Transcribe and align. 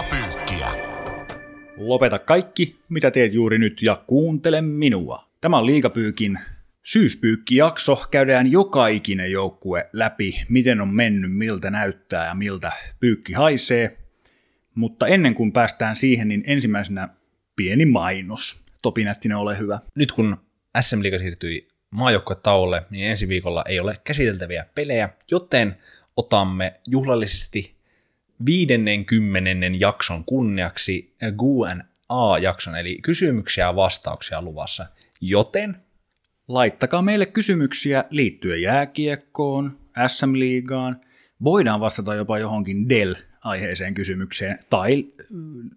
Liigapyykkiä. 0.00 0.68
Lopeta 1.76 2.18
kaikki, 2.18 2.80
mitä 2.88 3.10
teet 3.10 3.32
juuri 3.32 3.58
nyt 3.58 3.82
ja 3.82 4.04
kuuntele 4.06 4.60
minua. 4.60 5.24
Tämä 5.40 5.58
on 5.58 5.66
Liigapyykin 5.66 6.38
syyspyykkijakso. 6.82 8.04
Käydään 8.10 8.52
joka 8.52 8.86
ikinen 8.86 9.32
joukkue 9.32 9.90
läpi, 9.92 10.42
miten 10.48 10.80
on 10.80 10.88
mennyt, 10.88 11.32
miltä 11.32 11.70
näyttää 11.70 12.26
ja 12.26 12.34
miltä 12.34 12.72
pyykki 13.00 13.32
haisee. 13.32 13.98
Mutta 14.74 15.06
ennen 15.06 15.34
kuin 15.34 15.52
päästään 15.52 15.96
siihen, 15.96 16.28
niin 16.28 16.42
ensimmäisenä 16.46 17.08
pieni 17.56 17.86
mainos. 17.86 18.64
Topi 18.82 19.04
Nättinen, 19.04 19.36
ole 19.36 19.58
hyvä. 19.58 19.78
Nyt 19.94 20.12
kun 20.12 20.36
SM 20.80 21.02
Liiga 21.02 21.18
siirtyi 21.18 21.68
maajoukkuetauolle, 21.90 22.82
niin 22.90 23.04
ensi 23.10 23.28
viikolla 23.28 23.64
ei 23.68 23.80
ole 23.80 23.96
käsiteltäviä 24.04 24.66
pelejä, 24.74 25.08
joten 25.30 25.76
otamme 26.16 26.72
juhlallisesti 26.86 27.79
50. 28.46 29.50
jakson 29.78 30.24
kunniaksi 30.24 31.14
Q&A-jakson, 31.20 32.76
eli 32.76 32.98
kysymyksiä 33.02 33.64
ja 33.64 33.76
vastauksia 33.76 34.42
luvassa. 34.42 34.86
Joten 35.20 35.76
Laittakaa 36.50 37.02
meille 37.02 37.26
kysymyksiä 37.26 38.04
liittyen 38.10 38.62
jääkiekkoon, 38.62 39.78
SM-liigaan. 40.06 41.00
Voidaan 41.44 41.80
vastata 41.80 42.14
jopa 42.14 42.38
johonkin 42.38 42.88
Dell-aiheeseen 42.88 43.94
kysymykseen 43.94 44.58
tai 44.70 45.06
mm, 45.30 45.70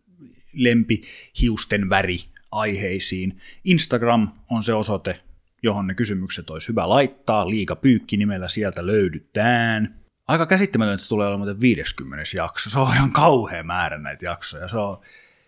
lempihiusten 0.53 1.89
väri 1.89 2.17
aiheisiin. 2.51 3.37
Instagram 3.63 4.27
on 4.49 4.63
se 4.63 4.73
osoite, 4.73 5.19
johon 5.63 5.87
ne 5.87 5.95
kysymykset 5.95 6.49
olisi 6.49 6.69
hyvä 6.69 6.89
laittaa. 6.89 7.49
Liika 7.49 7.75
pyykki 7.75 8.17
nimellä 8.17 8.49
sieltä 8.49 8.85
löydytään. 8.85 10.02
Aika 10.27 10.45
käsittämätöntä, 10.45 10.93
että 10.93 11.03
se 11.03 11.09
tulee 11.09 11.27
olemaan 11.27 11.61
50. 11.61 12.23
jakso. 12.35 12.69
Se 12.69 12.79
on 12.79 12.93
ihan 12.93 13.11
kauhea 13.11 13.63
määrä 13.63 13.97
näitä 13.97 14.25
jaksoja. 14.25 14.67
Se 14.67 14.77
on, 14.77 14.97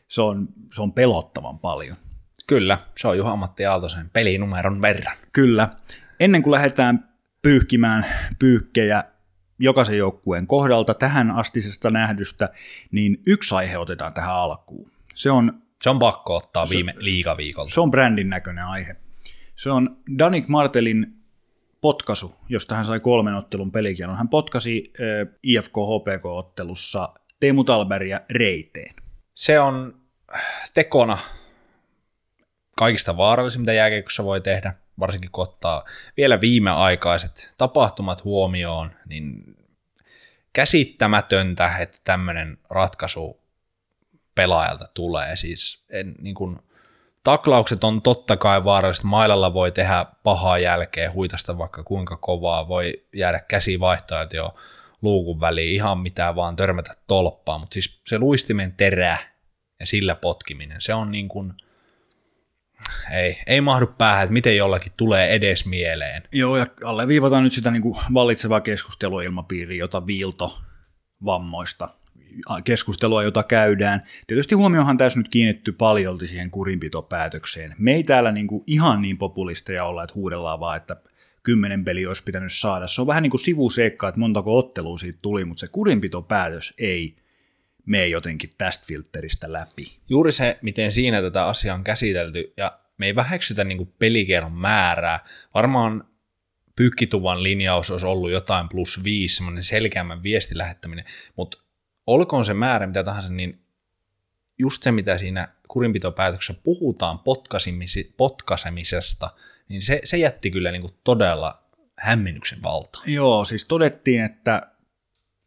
se 0.08 0.22
on, 0.22 0.48
se 0.74 0.82
on 0.82 0.94
pelottavan 0.94 1.60
paljon. 1.60 1.98
kyllä, 2.48 2.78
se 2.98 3.08
on 3.08 3.18
Juha-Matti 3.18 3.66
Aaltosen 3.66 4.10
pelinumeron 4.10 4.82
verran. 4.82 5.16
Kyllä. 5.32 5.70
Ennen 6.20 6.44
kuin 6.44 6.52
lähdetään 6.52 7.10
pyyhkimään 7.42 8.06
pyykkejä 8.40 9.04
jokaisen 9.60 9.98
joukkueen 9.98 10.48
kohdalta 10.48 10.94
tähän 10.94 11.32
astisesta 11.32 11.90
nähdystä, 11.90 12.50
niin 12.92 13.22
yksi 13.28 13.56
aihe 13.56 13.78
otetaan 13.78 14.14
tähän 14.14 14.36
alkuun. 14.36 14.92
Se 15.14 15.32
on, 15.32 15.62
Se 15.84 15.90
on 15.90 16.00
pakko 16.00 16.36
ottaa 16.36 16.70
viime 16.70 16.94
liigaviikolta. 16.98 17.74
se 17.74 17.82
on 17.82 17.92
brändin 17.92 18.30
näköinen 18.30 18.66
aihe. 18.66 18.96
Se 19.56 19.70
on 19.72 19.98
Danik 20.20 20.48
Martelin 20.48 21.15
potkaisu, 21.86 22.36
josta 22.50 22.76
hän 22.76 22.86
sai 22.86 23.00
kolmen 23.00 23.36
ottelun 23.36 23.72
pelikielon. 23.72 24.18
Hän 24.18 24.30
potkasi 24.30 24.94
äh, 25.00 25.34
IFK-HPK-ottelussa 25.44 27.14
Teemu 27.40 27.64
Talberia 27.64 28.20
reiteen. 28.32 28.96
Se 29.34 29.60
on 29.60 30.02
tekona 30.74 31.18
kaikista 32.78 33.18
vaarallisin, 33.18 33.62
mitä 33.62 33.74
jääkiekossa 33.74 34.24
voi 34.24 34.42
tehdä, 34.42 34.74
varsinkin 35.00 35.32
kun 35.32 35.44
ottaa 35.44 35.84
vielä 36.18 36.42
viimeaikaiset 36.42 37.54
tapahtumat 37.58 38.24
huomioon, 38.24 38.92
niin 39.06 39.56
käsittämätöntä, 40.54 41.78
että 41.78 41.98
tämmöinen 42.04 42.58
ratkaisu 42.70 43.42
pelaajalta 44.36 44.88
tulee. 44.94 45.36
Siis 45.36 45.86
en, 45.90 46.16
niin 46.22 46.36
kuin, 46.36 46.60
taklaukset 47.26 47.84
on 47.84 48.02
totta 48.02 48.38
kai 48.38 48.64
vaaralliset, 48.64 49.04
mailalla 49.04 49.54
voi 49.54 49.72
tehdä 49.72 50.06
pahaa 50.24 50.58
jälkeen, 50.58 51.14
huitasta 51.14 51.58
vaikka 51.58 51.84
kuinka 51.84 52.18
kovaa, 52.18 52.68
voi 52.68 53.06
jäädä 53.16 53.40
käsivaihtoajat 53.40 54.34
jo 54.34 54.56
luukun 55.02 55.40
väliin, 55.40 55.76
ihan 55.76 56.00
mitään 56.00 56.36
vaan 56.36 56.56
törmätä 56.56 56.94
tolppaan, 57.08 57.60
mutta 57.60 57.74
siis 57.74 58.02
se 58.08 58.20
luistimen 58.20 58.74
terä 58.74 59.18
ja 59.80 59.88
sillä 59.88 60.16
potkiminen, 60.16 60.82
se 60.82 60.94
on 60.94 61.12
niin 61.12 61.28
kuin, 61.28 61.54
ei, 63.14 63.42
ei 63.48 63.62
mahdu 63.62 63.88
päähän, 63.88 64.24
että 64.24 64.34
miten 64.34 64.58
jollakin 64.58 64.92
tulee 64.98 65.30
edes 65.30 65.66
mieleen. 65.66 66.24
Joo, 66.32 66.58
ja 66.58 66.66
alleviivataan 66.84 67.44
nyt 67.44 67.54
sitä 67.54 67.72
niin 67.72 67.82
kuin 67.82 67.98
vallitsevaa 68.14 68.62
keskusteluilmapiiriä, 68.62 69.80
jota 69.80 70.08
viilto 70.08 70.58
vammoista 71.26 71.90
keskustelua, 72.64 73.24
jota 73.24 73.44
käydään. 73.44 74.04
Tietysti 74.28 74.56
huomioonhan 74.56 74.98
tässä 74.98 75.20
nyt 75.20 75.30
kiinnitty 75.30 75.72
paljolti 75.72 76.28
siihen 76.28 76.52
kurinpitopäätökseen. 76.52 77.76
Me 77.78 77.94
ei 77.94 78.04
täällä 78.04 78.32
niin 78.32 78.48
kuin 78.48 78.64
ihan 78.68 79.02
niin 79.02 79.18
populisteja 79.18 79.84
olla, 79.86 80.04
että 80.04 80.16
huudellaan 80.16 80.60
vaan, 80.60 80.78
että 80.78 80.98
kymmenen 81.44 81.86
peli 81.86 82.06
olisi 82.06 82.24
pitänyt 82.24 82.54
saada. 82.54 82.88
Se 82.88 83.02
on 83.02 83.08
vähän 83.08 83.24
niin 83.24 83.32
kuin 83.32 83.42
sivuseikka, 83.42 84.08
että 84.08 84.20
montako 84.20 84.58
ottelua 84.58 84.98
siitä 84.98 85.20
tuli, 85.22 85.46
mutta 85.46 85.60
se 85.60 85.68
kurinpitopäätös 85.68 86.74
ei 86.78 87.16
mene 87.86 88.08
jotenkin 88.08 88.50
tästä 88.58 88.86
filteristä 88.88 89.54
läpi. 89.54 90.00
Juuri 90.10 90.32
se, 90.32 90.60
miten 90.62 90.92
siinä 90.92 91.22
tätä 91.22 91.46
asiaa 91.46 91.76
on 91.76 91.84
käsitelty, 91.84 92.54
ja 92.58 92.80
me 92.98 93.06
ei 93.06 93.16
väheksytä 93.16 93.64
niin 93.64 93.78
kuin 93.78 93.94
pelikierron 94.00 94.54
määrää. 94.54 95.20
Varmaan 95.54 96.04
pyykkituvan 96.76 97.44
linjaus 97.44 97.92
olisi 97.92 98.06
ollut 98.06 98.32
jotain 98.32 98.70
plus 98.70 99.04
viisi, 99.04 99.36
semmoinen 99.36 99.64
selkeämmän 99.64 100.24
viestin 100.24 100.58
lähettäminen, 100.58 101.06
mutta 101.36 101.58
olkoon 102.08 102.46
se 102.46 102.54
määrä 102.54 102.88
mitä 102.88 103.04
tahansa, 103.04 103.30
niin 103.30 103.62
just 104.60 104.84
se, 104.84 104.92
mitä 104.92 105.18
siinä 105.18 105.48
kurinpitopäätöksessä 105.68 106.62
puhutaan 106.64 107.20
potkasemisesta, 108.18 109.30
niin 109.70 109.82
se, 109.82 110.02
se 110.04 110.18
jätti 110.18 110.52
kyllä 110.52 110.72
niin 110.72 110.82
kuin 110.82 110.94
todella 111.04 111.64
hämmennyksen 112.00 112.64
valtaan. 112.64 113.12
Joo, 113.12 113.46
siis 113.46 113.66
todettiin, 113.66 114.24
että 114.24 114.72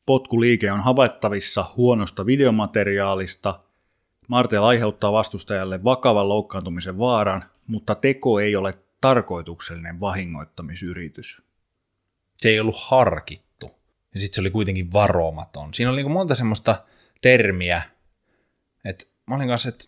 potkuliike 0.07 0.73
on 0.73 0.81
havaittavissa 0.81 1.65
huonosta 1.77 2.27
videomateriaalista. 2.27 3.61
Martel 4.29 4.65
aiheuttaa 4.65 5.13
vastustajalle 5.13 5.85
vakavan 5.85 6.29
loukkaantumisen 6.29 6.99
vaaran, 6.99 7.45
mutta 7.67 7.95
teko 7.95 8.41
ei 8.41 8.57
ole 8.57 8.79
tarkoituksellinen 9.01 10.01
vahingoittamisyritys. 10.01 11.43
se 12.37 12.49
ei 12.49 12.61
ollut 12.61 12.77
harkittu. 12.79 13.78
Ja 14.15 14.21
sitten 14.21 14.35
se 14.35 14.41
oli 14.41 14.51
kuitenkin 14.51 14.93
varomaton. 14.93 15.75
Siinä 15.75 15.91
oli 15.91 15.97
niinku 15.97 16.13
monta 16.13 16.35
semmoista 16.35 16.85
termiä, 17.21 17.83
että 18.85 19.05
mä 19.27 19.37
olin 19.37 19.49
kanssa, 19.49 19.69
että 19.69 19.85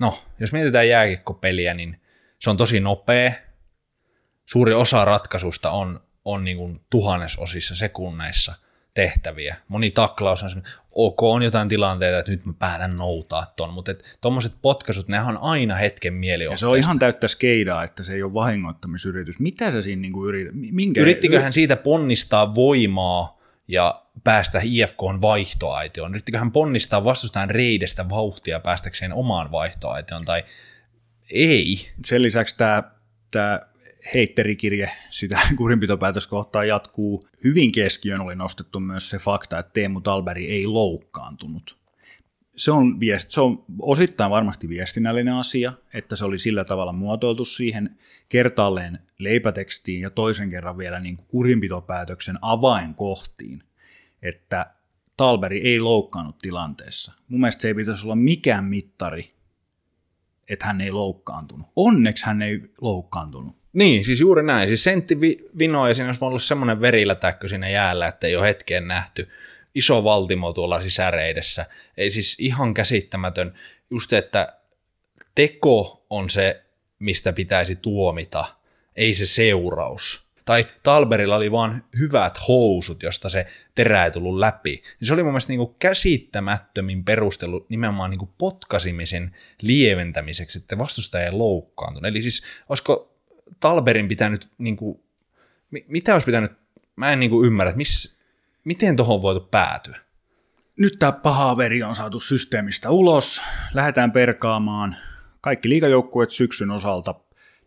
no, 0.00 0.22
jos 0.38 0.52
mietitään 0.52 0.88
jääkikkopeliä, 0.88 1.74
niin 1.74 2.00
se 2.38 2.50
on 2.50 2.56
tosi 2.56 2.80
nopea. 2.80 3.32
Suuri 4.46 4.74
osa 4.74 5.04
ratkaisusta 5.04 5.70
on, 5.70 6.00
on 6.24 6.44
niinku 6.44 6.76
tuhannesosissa 6.90 7.76
sekunneissa 7.76 8.54
tehtäviä. 8.94 9.56
Moni 9.68 9.90
taklaus 9.90 10.42
on 10.42 10.50
semmoinen, 10.50 10.72
ok, 10.90 11.22
on 11.22 11.42
jotain 11.42 11.68
tilanteita, 11.68 12.18
että 12.18 12.30
nyt 12.30 12.46
mä 12.46 12.52
päätän 12.58 12.96
noutaa 12.96 13.46
ton, 13.56 13.72
mutta 13.72 13.92
tuommoiset 14.20 14.52
potkaisut, 14.62 15.08
ne 15.08 15.20
on 15.20 15.38
aina 15.38 15.74
hetken 15.74 16.14
mieliotteista. 16.14 16.60
se 16.60 16.66
on 16.66 16.78
ihan 16.78 16.98
täyttä 16.98 17.28
skeidaa, 17.28 17.84
että 17.84 18.02
se 18.02 18.14
ei 18.14 18.22
ole 18.22 18.34
vahingoittamisyritys. 18.34 19.40
Mitä 19.40 19.72
sä 19.72 19.82
siinä 19.82 20.02
niinku 20.02 20.26
yrität? 20.26 20.52
Minkä, 20.54 21.00
Yrittikö 21.00 21.40
hän 21.40 21.52
siitä 21.52 21.76
ponnistaa 21.76 22.54
voimaa 22.54 23.35
ja 23.68 24.02
päästä 24.24 24.60
IFKn 24.64 25.18
vaihtoaitioon? 25.22 26.10
Yrittikö 26.10 26.38
hän 26.38 26.52
ponnistaa 26.52 27.04
vastustajan 27.04 27.50
reidestä 27.50 28.08
vauhtia 28.08 28.60
päästäkseen 28.60 29.12
omaan 29.12 29.50
vaihtoaitioon? 29.50 30.24
Tai 30.24 30.44
ei. 31.30 31.88
Sen 32.04 32.22
lisäksi 32.22 32.56
tämä, 32.56 32.82
tämä 33.30 33.60
heitterikirje 34.14 34.90
sitä 35.10 35.40
kurinpitopäätöskohtaa 35.58 36.64
jatkuu. 36.64 37.28
Hyvin 37.44 37.72
keskiön 37.72 38.20
oli 38.20 38.36
nostettu 38.36 38.80
myös 38.80 39.10
se 39.10 39.18
fakta, 39.18 39.58
että 39.58 39.72
Teemu 39.72 40.00
Talberi 40.00 40.50
ei 40.50 40.66
loukkaantunut. 40.66 41.78
Se 42.56 42.70
on, 42.70 43.00
viest, 43.00 43.30
se 43.30 43.40
on 43.40 43.64
osittain 43.78 44.30
varmasti 44.30 44.68
viestinnällinen 44.68 45.34
asia, 45.34 45.72
että 45.94 46.16
se 46.16 46.24
oli 46.24 46.38
sillä 46.38 46.64
tavalla 46.64 46.92
muotoiltu 46.92 47.44
siihen 47.44 47.96
kertaalleen 48.28 48.98
leipätekstiin 49.18 50.00
ja 50.00 50.10
toisen 50.10 50.50
kerran 50.50 50.78
vielä 50.78 51.00
niin 51.00 51.16
kuin 51.16 51.26
kurinpitopäätöksen 51.28 52.38
avainkohtiin, 52.42 53.62
että 54.22 54.66
Talberi 55.16 55.60
ei 55.60 55.80
loukkaannut 55.80 56.38
tilanteessa. 56.38 57.12
Mun 57.28 57.40
mielestä 57.40 57.62
se 57.62 57.68
ei 57.68 57.74
pitäisi 57.74 58.04
olla 58.04 58.16
mikään 58.16 58.64
mittari, 58.64 59.34
että 60.48 60.66
hän 60.66 60.80
ei 60.80 60.90
loukkaantunut. 60.90 61.66
Onneksi 61.76 62.26
hän 62.26 62.42
ei 62.42 62.62
loukkaantunut. 62.80 63.56
Niin, 63.72 64.04
siis 64.04 64.20
juuri 64.20 64.42
näin. 64.42 64.68
Siis 64.68 64.84
sentti 64.84 65.20
vi- 65.20 65.48
vino 65.58 65.88
ja 65.88 65.94
siinä 65.94 66.08
olisi 66.08 66.24
ollut 66.24 66.42
semmoinen 66.42 66.80
verilätäkkö 66.80 67.48
siinä 67.48 67.68
jäällä, 67.68 68.08
että 68.08 68.26
ei 68.26 68.36
ole 68.36 68.46
hetkeen 68.46 68.88
nähty. 68.88 69.28
Iso 69.74 70.04
valtimo 70.04 70.52
tuolla 70.52 70.82
sisäreidessä. 70.82 71.66
Ei 71.96 72.10
siis 72.10 72.36
ihan 72.38 72.74
käsittämätön. 72.74 73.54
Just, 73.90 74.12
että 74.12 74.58
teko 75.34 76.06
on 76.10 76.30
se, 76.30 76.62
mistä 76.98 77.32
pitäisi 77.32 77.76
tuomita, 77.76 78.44
ei 78.96 79.14
se 79.14 79.26
seuraus. 79.26 80.26
Tai 80.44 80.66
Talberilla 80.82 81.36
oli 81.36 81.52
vaan 81.52 81.82
hyvät 81.98 82.38
housut, 82.48 83.02
josta 83.02 83.28
se 83.28 83.46
terä 83.74 84.04
ei 84.04 84.10
tullut 84.10 84.38
läpi. 84.38 84.70
Niin 84.70 85.08
se 85.08 85.12
oli 85.12 85.22
mun 85.22 85.32
mielestä 85.32 85.50
niin 85.50 85.58
kuin 85.58 85.76
käsittämättömin 85.78 87.04
perustelu 87.04 87.66
nimenomaan 87.68 88.10
niin 88.10 88.18
kuin 88.18 88.30
potkasimisen 88.38 89.34
lieventämiseksi, 89.62 90.58
että 90.58 90.78
vastustaja 90.78 91.24
ei 91.24 91.32
loukkaantunut. 91.32 92.08
Eli 92.08 92.22
siis 92.22 92.42
olisiko 92.68 93.16
Talberin 93.60 94.08
pitänyt, 94.08 94.48
niin 94.58 94.76
kuin, 94.76 95.00
mi- 95.70 95.84
mitä 95.88 96.12
olisi 96.12 96.26
pitänyt, 96.26 96.52
mä 96.96 97.12
en 97.12 97.20
niin 97.20 97.30
kuin 97.30 97.46
ymmärrä, 97.46 97.70
että 97.70 97.76
miss, 97.76 98.18
miten 98.64 98.96
tuohon 98.96 99.22
voitu 99.22 99.40
päätyä. 99.40 99.98
nyt 100.78 100.96
tämä 100.98 101.12
paha 101.12 101.56
veri 101.56 101.82
on 101.82 101.96
saatu 101.96 102.20
systeemistä 102.20 102.90
ulos. 102.90 103.40
Lähdetään 103.74 104.12
perkaamaan 104.12 104.96
kaikki 105.40 105.68
liigajoukkueet 105.68 106.30
syksyn 106.30 106.70
osalta. 106.70 107.14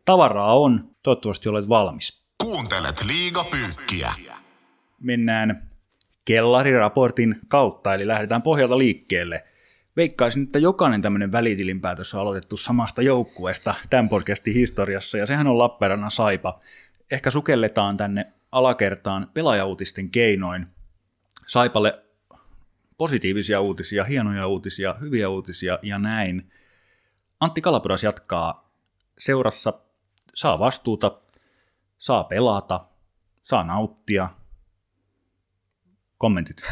Tavaraa 0.10 0.60
on, 0.60 0.96
toivottavasti 1.04 1.50
olet 1.50 1.70
valmis. 1.70 2.24
Kuuntelet 2.44 3.04
liigapyykkiä. 3.06 4.14
Mennään 5.00 5.70
kellariraportin 6.26 7.40
kautta, 7.48 7.94
eli 7.94 8.08
lähdetään 8.08 8.42
pohjalta 8.42 8.78
liikkeelle. 8.78 9.46
Veikkaisin, 9.98 10.44
että 10.44 10.60
jokainen 10.60 11.02
tämmöinen 11.02 11.32
välitilinpäätös 11.32 12.14
on 12.14 12.22
aloitettu 12.22 12.58
samasta 12.58 13.02
joukkueesta 13.02 13.76
tämän 13.90 14.10
podcastin 14.10 14.54
historiassa, 14.54 15.18
ja 15.18 15.26
sehän 15.26 15.48
on 15.48 15.58
Lappeenrannan 15.58 16.12
Saipa. 16.12 16.60
Ehkä 17.12 17.32
sukelletaan 17.32 17.98
tänne 17.98 18.34
alakertaan 18.52 19.32
pelaajautisten 19.34 20.10
keinoin. 20.10 20.68
Saipalle 21.48 22.04
positiivisia 22.98 23.62
uutisia, 23.62 24.04
hienoja 24.04 24.48
uutisia, 24.48 24.94
hyviä 24.94 25.30
uutisia 25.30 25.80
ja 25.82 26.00
näin. 26.00 26.52
Antti 27.40 27.62
Kalapuras 27.62 28.04
jatkaa 28.04 28.72
seurassa, 29.18 29.89
saa 30.40 30.60
vastuuta, 30.60 31.12
saa 31.98 32.24
pelata, 32.24 32.86
saa 33.42 33.64
nauttia. 33.64 34.30
Kommentit. 36.18 36.58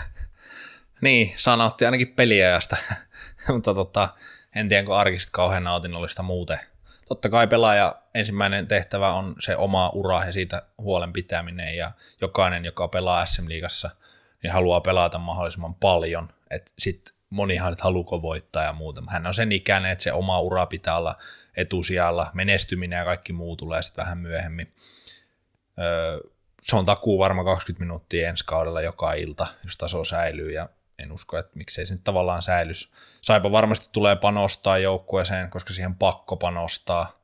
Niin, 1.02 1.34
saa 1.38 1.56
nauttia 1.56 1.88
ainakin 1.88 2.14
peliajasta, 2.14 2.78
mutta 3.54 3.74
tota, 3.74 4.10
en 4.56 4.70
tiedä, 4.70 4.82
onko 4.82 4.96
arkista 4.96 5.32
kauhean 5.32 5.64
nautinnollista 5.64 6.24
muuten. 6.24 6.60
Totta 7.08 7.30
kai 7.30 7.48
pelaaja 7.48 7.96
ensimmäinen 8.14 8.68
tehtävä 8.68 9.14
on 9.14 9.36
se 9.40 9.56
oma 9.56 9.90
ura 9.90 10.26
ja 10.26 10.32
siitä 10.32 10.62
huolen 10.78 11.14
pitäminen 11.14 11.78
ja 11.78 11.92
jokainen, 12.22 12.66
joka 12.66 12.88
pelaa 12.88 13.26
SM-liigassa, 13.26 13.90
niin 14.44 14.54
haluaa 14.54 14.82
pelata 14.82 15.18
mahdollisimman 15.18 15.76
paljon. 15.76 16.30
Et 16.50 16.74
sit 16.80 17.14
monihan 17.30 17.74
et 17.74 17.82
haluuko 17.82 18.22
voittaa 18.22 18.64
ja 18.64 18.74
muuta. 18.74 19.04
Hän 19.08 19.28
on 19.28 19.34
sen 19.34 19.52
ikäinen, 19.52 19.92
että 19.92 20.04
se 20.04 20.14
oma 20.14 20.40
ura 20.40 20.66
pitää 20.66 20.98
olla 20.98 21.16
etusijalla, 21.58 22.32
menestyminen 22.34 22.98
ja 22.98 23.06
kaikki 23.06 23.34
muu 23.34 23.56
tulee 23.56 23.82
sitten 23.82 24.04
vähän 24.04 24.18
myöhemmin. 24.18 24.74
Öö, 25.80 26.20
se 26.62 26.76
on 26.76 26.86
takuu 26.86 27.20
varma 27.20 27.44
20 27.44 27.86
minuuttia 27.86 28.30
ensi 28.30 28.46
kaudella 28.46 28.82
joka 28.82 29.14
ilta, 29.14 29.48
jos 29.64 29.78
taso 29.78 30.04
säilyy 30.04 30.52
ja 30.52 30.70
en 31.00 31.12
usko, 31.12 31.38
että 31.38 31.58
miksei 31.58 31.86
se 31.86 31.94
nyt 31.94 32.04
tavallaan 32.04 32.42
säilys. 32.42 32.94
Saipa 33.22 33.52
varmasti 33.52 33.90
tulee 33.92 34.16
panostaa 34.16 34.78
joukkueeseen, 34.78 35.50
koska 35.50 35.74
siihen 35.74 35.96
pakko 35.96 36.36
panostaa. 36.36 37.17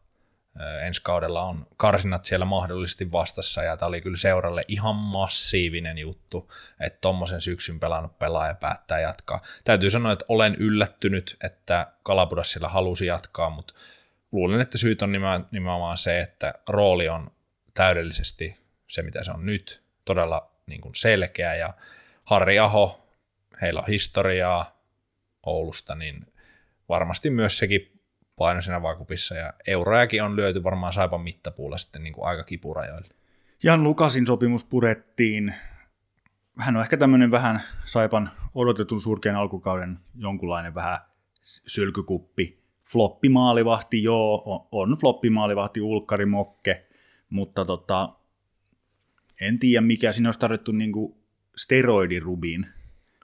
Ensi 0.81 1.01
kaudella 1.03 1.43
on 1.43 1.67
karsinat 1.77 2.25
siellä 2.25 2.45
mahdollisesti 2.45 3.11
vastassa, 3.11 3.63
ja 3.63 3.77
tämä 3.77 3.87
oli 3.87 4.01
kyllä 4.01 4.17
seuralle 4.17 4.65
ihan 4.67 4.95
massiivinen 4.95 5.97
juttu, 5.97 6.51
että 6.79 6.99
tuommoisen 7.01 7.41
syksyn 7.41 7.79
pelannut 7.79 8.19
pelaaja 8.19 8.55
päättää 8.55 8.99
jatkaa. 8.99 9.41
Täytyy 9.63 9.91
sanoa, 9.91 10.11
että 10.11 10.25
olen 10.27 10.55
yllättynyt, 10.55 11.37
että 11.43 11.93
Kalapudas 12.03 12.51
siellä 12.51 12.69
halusi 12.69 13.05
jatkaa, 13.05 13.49
mutta 13.49 13.73
luulen, 14.31 14.61
että 14.61 14.77
syyt 14.77 15.01
on 15.01 15.11
nimenomaan 15.51 15.97
se, 15.97 16.19
että 16.19 16.53
rooli 16.69 17.09
on 17.09 17.31
täydellisesti 17.73 18.57
se, 18.87 19.01
mitä 19.01 19.23
se 19.23 19.31
on 19.31 19.45
nyt, 19.45 19.83
todella 20.05 20.51
niin 20.67 20.81
kuin 20.81 20.95
selkeä, 20.95 21.55
ja 21.55 21.73
Harri 22.23 22.59
Aho 22.59 23.07
heillä 23.61 23.79
on 23.79 23.87
historiaa 23.87 24.83
Oulusta, 25.45 25.95
niin 25.95 26.33
varmasti 26.89 27.29
myös 27.29 27.57
sekin 27.57 27.92
paino 28.35 28.61
siinä 28.61 28.81
vaakupissa, 28.81 29.35
ja 29.35 29.53
eurojakin 29.67 30.23
on 30.23 30.35
lyöty 30.35 30.63
varmaan 30.63 30.93
Saipan 30.93 31.21
mittapuulla 31.21 31.77
sitten 31.77 32.03
niin 32.03 32.13
kuin 32.13 32.25
aika 32.25 32.43
kipurajoille. 32.43 33.07
Jan 33.63 33.83
Lukasin 33.83 34.27
sopimus 34.27 34.65
purettiin. 34.65 35.53
Hän 36.59 36.75
on 36.75 36.81
ehkä 36.81 36.97
tämmöinen 36.97 37.31
vähän 37.31 37.61
Saipan 37.85 38.29
odotetun 38.55 39.01
surkean 39.01 39.35
alkukauden 39.35 39.99
jonkunlainen 40.15 40.75
vähän 40.75 40.97
sylkykuppi. 41.43 42.63
Floppimaalivahti, 42.83 44.03
joo, 44.03 44.67
on 44.71 44.97
floppimaalivahti 45.01 45.81
Ulkkari 45.81 46.25
Mokke, 46.25 46.87
mutta 47.29 47.65
tota, 47.65 48.09
en 49.41 49.59
tiedä 49.59 49.81
mikä 49.81 50.11
siinä 50.11 50.27
olisi 50.27 50.39
tarvittu 50.39 50.71
niin 50.71 50.91
steroidirubin 51.55 52.67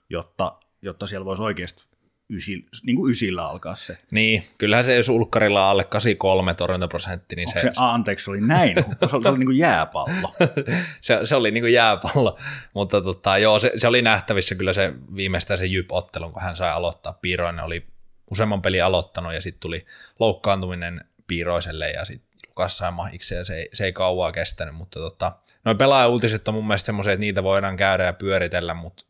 jotta, 0.09 0.59
jotta 0.81 1.07
siellä 1.07 1.25
voisi 1.25 1.43
oikeasti 1.43 1.88
ysi, 2.29 2.65
niin 2.83 2.95
kuin 2.95 3.11
ysillä 3.11 3.49
alkaa 3.49 3.75
se. 3.75 3.97
Niin, 4.11 4.43
kyllähän 4.57 4.85
se 4.85 4.95
jos 4.95 5.09
ulkkarilla 5.09 5.69
alle 5.69 5.83
83 5.83 6.53
torjuntaprosentti, 6.53 7.35
niin 7.35 7.51
se... 7.53 7.59
se... 7.59 7.71
Anteeksi, 7.75 8.25
se 8.25 8.31
oli 8.31 8.41
näin, 8.41 8.75
se 9.09 9.15
oli, 9.15 9.23
se 9.23 9.29
oli 9.29 9.37
niin 9.37 9.47
kuin 9.47 9.57
jääpallo. 9.57 10.33
se, 11.01 11.19
se, 11.23 11.35
oli 11.35 11.51
niin 11.51 11.63
kuin 11.63 11.73
jääpallo, 11.73 12.37
mutta 12.73 13.01
tota, 13.01 13.37
joo, 13.37 13.59
se, 13.59 13.71
se, 13.77 13.87
oli 13.87 14.01
nähtävissä 14.01 14.55
kyllä 14.55 14.73
se 14.73 14.93
viimeistään 15.15 15.57
se 15.57 15.65
Jyp-ottelun, 15.65 16.33
kun 16.33 16.41
hän 16.41 16.55
sai 16.55 16.71
aloittaa. 16.71 17.13
Piiroinen 17.13 17.65
oli 17.65 17.87
useamman 18.31 18.61
pelin 18.61 18.83
aloittanut 18.83 19.33
ja 19.33 19.41
sitten 19.41 19.59
tuli 19.59 19.85
loukkaantuminen 20.19 21.05
Piiroiselle 21.27 21.89
ja 21.89 22.05
sitten 22.05 22.29
Lukas 22.47 22.77
sai 22.77 22.91
mahiksi 22.91 23.35
ja 23.35 23.45
se 23.45 23.55
ei, 23.55 23.69
se 23.73 23.85
ei 23.85 23.93
kauaa 23.93 24.31
kestänyt, 24.31 24.75
mutta 24.75 24.99
tota, 24.99 25.31
noin 25.65 25.77
pelaaja-uutiset 25.77 26.47
on 26.47 26.53
mun 26.53 26.67
mielestä 26.67 26.85
semmoisia, 26.85 27.13
että 27.13 27.21
niitä 27.21 27.43
voidaan 27.43 27.77
käydä 27.77 28.03
ja 28.03 28.13
pyöritellä, 28.13 28.73
mutta 28.73 29.05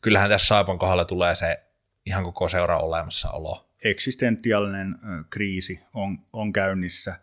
kyllähän 0.00 0.30
tässä 0.30 0.46
Saipan 0.46 0.78
kohdalla 0.78 1.04
tulee 1.04 1.34
se 1.34 1.63
ihan 2.06 2.24
koko 2.24 2.48
seura 2.48 2.78
olemassaolo. 2.78 3.70
Eksistentiaalinen 3.84 4.98
kriisi 5.30 5.80
on, 5.94 6.18
on 6.32 6.52
käynnissä. 6.52 7.14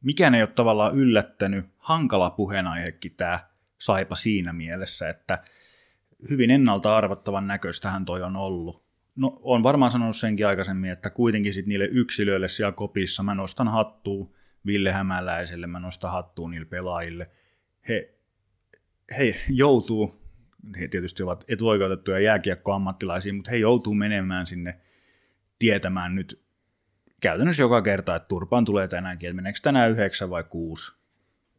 Mikään 0.00 0.34
ei 0.34 0.42
ole 0.42 0.50
tavallaan 0.50 0.96
yllättänyt. 0.96 1.66
Hankala 1.78 2.30
puheenaihekin 2.30 3.14
tämä 3.16 3.40
Saipa 3.78 4.16
siinä 4.16 4.52
mielessä, 4.52 5.08
että 5.08 5.38
hyvin 6.30 6.50
ennalta 6.50 6.96
arvattavan 6.96 7.46
näköistähän 7.46 8.04
toi 8.04 8.22
on 8.22 8.36
ollut. 8.36 8.88
No, 9.16 9.38
on 9.42 9.62
varmaan 9.62 9.90
sanonut 9.90 10.16
senkin 10.16 10.46
aikaisemmin, 10.46 10.90
että 10.90 11.10
kuitenkin 11.10 11.54
sit 11.54 11.66
niille 11.66 11.84
yksilöille 11.84 12.48
siellä 12.48 12.72
kopissa 12.72 13.22
mä 13.22 13.34
nostan 13.34 13.68
hattua 13.68 14.30
Ville 14.66 14.92
Hämäläiselle, 14.92 15.66
mä 15.66 15.80
nostan 15.80 16.12
hattua 16.12 16.48
niille 16.48 16.66
pelaajille. 16.66 17.30
He, 17.88 18.14
he 19.18 19.36
joutuu 19.48 20.27
he 20.80 20.88
tietysti 20.88 21.22
ovat 21.22 21.44
etuoikeutettuja 21.48 22.18
jääkiekkoammattilaisia, 22.18 23.34
mutta 23.34 23.50
he 23.50 23.56
joutuu 23.56 23.94
menemään 23.94 24.46
sinne 24.46 24.80
tietämään 25.58 26.14
nyt 26.14 26.42
käytännössä 27.20 27.62
joka 27.62 27.82
kerta, 27.82 28.16
että 28.16 28.28
turpaan 28.28 28.64
tulee 28.64 28.88
tänäänkin, 28.88 29.30
että 29.30 29.36
meneekö 29.36 29.58
tänään 29.62 29.90
yhdeksän 29.90 30.30
vai 30.30 30.44
kuusi. 30.44 30.92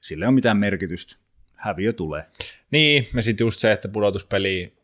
Sillä 0.01 0.25
ei 0.25 0.27
ole 0.27 0.35
mitään 0.35 0.57
merkitystä. 0.57 1.15
Häviö 1.55 1.93
tulee. 1.93 2.25
Niin, 2.71 3.07
ja 3.15 3.21
sitten 3.21 3.45
just 3.45 3.59
se, 3.59 3.71
että 3.71 3.87
pudotuspeli 3.87 4.77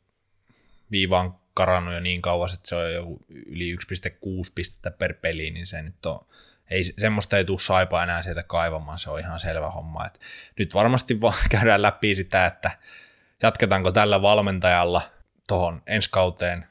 viivaan 0.91 1.36
karannut 1.53 1.93
jo 1.93 2.00
niin 2.00 2.22
kauas, 2.22 2.53
että 2.53 2.69
se 2.69 2.75
on 2.75 2.93
jo 2.93 3.17
yli 3.29 3.75
1,6 3.75 4.51
pistettä 4.55 4.91
per 4.91 5.13
peli, 5.13 5.51
niin 5.51 5.67
se 5.67 5.81
nyt 5.81 6.05
on, 6.05 6.27
ei, 6.69 6.84
semmoista 6.84 7.38
ei 7.38 7.45
tule 7.45 7.60
saipa 7.60 8.03
enää 8.03 8.22
sieltä 8.22 8.43
kaivamaan, 8.43 9.00
se 9.00 9.10
on 9.10 9.19
ihan 9.19 9.39
selvä 9.39 9.69
homma. 9.69 10.05
Et 10.05 10.19
nyt 10.60 10.74
varmasti 10.74 11.22
vaan 11.22 11.38
käydään 11.50 11.81
läpi 11.81 12.15
sitä, 12.15 12.45
että 12.45 12.72
jatketaanko 13.46 13.92
tällä 13.92 14.22
valmentajalla 14.22 15.02
tuohon 15.48 15.82
ensi 15.88 16.10
kauteen, 16.12 16.66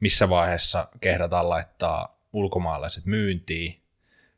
missä 0.00 0.28
vaiheessa 0.28 0.88
kehdataan 1.00 1.48
laittaa 1.48 2.18
ulkomaalaiset 2.32 3.06
myyntiin, 3.06 3.80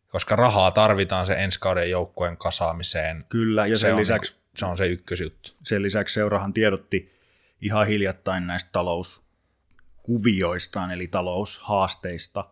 koska 0.09 0.37
rahaa 0.37 0.71
tarvitaan 0.71 1.27
se 1.27 1.33
ensi 1.33 1.61
kauden 1.61 1.91
joukkueen 1.91 2.37
kasaamiseen. 2.37 3.25
Kyllä, 3.29 3.67
ja 3.67 3.79
se 3.79 3.81
sen 3.81 3.95
on, 3.95 4.01
lisäksi, 4.01 4.37
se 4.57 4.67
on 4.67 4.77
se 4.77 4.87
ykkösjuttu. 4.87 5.53
Sen 5.63 5.83
lisäksi 5.83 6.15
seurahan 6.15 6.53
tiedotti 6.53 7.13
ihan 7.61 7.87
hiljattain 7.87 8.47
näistä 8.47 8.71
talouskuvioistaan, 8.73 10.91
eli 10.91 11.07
taloushaasteista. 11.07 12.45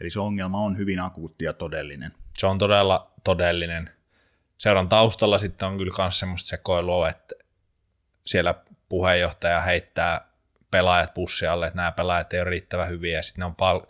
Eli 0.00 0.10
se 0.10 0.20
ongelma 0.20 0.60
on 0.60 0.78
hyvin 0.78 1.00
akuutti 1.00 1.44
ja 1.44 1.52
todellinen. 1.52 2.12
Se 2.38 2.46
on 2.46 2.58
todella 2.58 3.10
todellinen. 3.24 3.90
Seuran 4.58 4.88
taustalla 4.88 5.38
sitten 5.38 5.68
on 5.68 5.78
kyllä 5.78 5.94
myös 5.98 6.18
semmoista 6.18 6.48
sekoilua, 6.48 7.08
että 7.08 7.34
siellä 8.26 8.54
puheenjohtaja 8.88 9.60
heittää 9.60 10.28
pelaajat 10.70 11.14
pussialle, 11.14 11.66
että 11.66 11.76
nämä 11.76 11.92
pelaajat 11.92 12.32
ei 12.32 12.40
ole 12.40 12.50
riittävän 12.50 12.88
hyviä, 12.88 13.16
ja 13.16 13.22
sitten 13.22 13.42
ne 13.42 13.46
on 13.46 13.56
pal- 13.56 13.86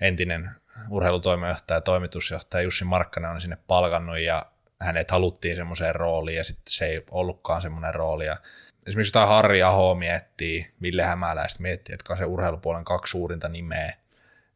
entinen 0.00 0.50
urheilutoimenjohtaja 0.90 1.76
ja 1.76 1.80
toimitusjohtaja 1.80 2.62
Jussi 2.62 2.84
Markkanen 2.84 3.30
on 3.30 3.40
sinne 3.40 3.58
palkannut, 3.66 4.18
ja 4.18 4.46
hänet 4.80 5.10
haluttiin 5.10 5.56
semmoiseen 5.56 5.94
rooliin, 5.94 6.36
ja 6.36 6.44
sitten 6.44 6.72
se 6.72 6.86
ei 6.86 7.04
ollutkaan 7.10 7.62
semmoinen 7.62 7.94
rooli, 7.94 8.26
ja 8.26 8.36
esimerkiksi 8.86 9.10
jotain 9.10 9.28
Harri 9.28 9.62
Aho 9.62 9.94
miettii, 9.94 10.72
Ville 10.82 11.02
Hämäläistä 11.02 11.62
miettii, 11.62 11.94
että 11.94 12.12
on 12.12 12.18
se 12.18 12.24
urheilupuolen 12.24 12.84
kaksi 12.84 13.10
suurinta 13.10 13.48
nimeä, 13.48 13.94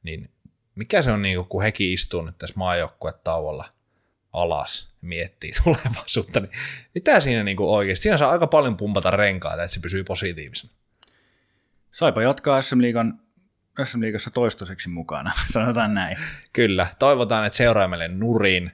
niin 0.02 0.30
mikä 0.74 1.02
se 1.02 1.10
on, 1.10 1.22
niin 1.22 1.46
kun 1.46 1.62
hekin 1.62 1.92
istuu 1.92 2.22
nyt 2.22 2.38
tässä 2.38 2.54
maajoukkuetauolla, 2.56 3.64
alas 4.36 4.94
miettii 5.00 5.52
tulevaisuutta, 5.64 6.40
niin 6.40 6.52
mitä 6.94 7.20
siinä 7.20 7.44
niin 7.44 7.56
kuin 7.56 7.68
oikeasti? 7.68 8.02
Siinä 8.02 8.18
saa 8.18 8.30
aika 8.30 8.46
paljon 8.46 8.76
pumpata 8.76 9.10
renkaita, 9.10 9.62
että 9.62 9.74
se 9.74 9.80
pysyy 9.80 10.04
positiivisena. 10.04 10.72
Saipa 11.90 12.22
jatkaa 12.22 12.62
SM 12.62 12.80
Liigan 12.82 13.20
SM 13.84 14.00
Liigassa 14.00 14.30
toistaiseksi 14.30 14.88
mukana, 14.88 15.32
sanotaan 15.52 15.94
näin. 15.94 16.16
Kyllä, 16.52 16.86
toivotaan, 16.98 17.44
että 17.46 17.56
seuraamelle 17.56 18.08
nurin, 18.08 18.70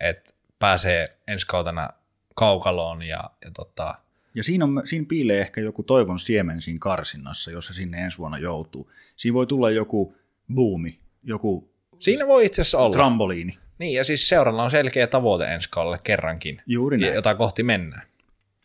että 0.00 0.30
pääsee 0.58 1.06
ensi 1.28 1.46
kautena 1.46 1.88
kaukaloon 2.34 3.02
ja, 3.02 3.30
ja 3.44 3.50
tota, 3.56 3.94
Ja 4.34 4.44
siinä, 4.44 4.64
on, 4.64 4.82
siinä 4.84 5.06
piilee 5.08 5.40
ehkä 5.40 5.60
joku 5.60 5.82
toivon 5.82 6.18
siemen 6.18 6.60
siinä 6.60 6.78
karsinnassa, 6.80 7.50
jos 7.50 7.66
se 7.66 7.74
sinne 7.74 7.98
ensi 7.98 8.18
vuonna 8.18 8.38
joutuu. 8.38 8.90
Siinä 9.16 9.34
voi 9.34 9.46
tulla 9.46 9.70
joku 9.70 10.16
buumi, 10.54 11.00
joku 11.22 11.70
Siinä 12.00 12.26
voi 12.26 12.46
itse 12.46 12.62
asiassa 12.62 12.78
olla. 12.78 12.92
trampoliini. 12.92 13.58
Niin, 13.78 13.94
ja 13.94 14.04
siis 14.04 14.28
seuralla 14.28 14.64
on 14.64 14.70
selkeä 14.70 15.06
tavoite 15.06 15.44
ensi 15.44 15.68
kaudelle 15.70 16.00
kerrankin, 16.04 16.62
Juuri 16.66 16.98
näin. 16.98 17.14
jota 17.14 17.34
kohti 17.34 17.62
mennään. 17.62 18.02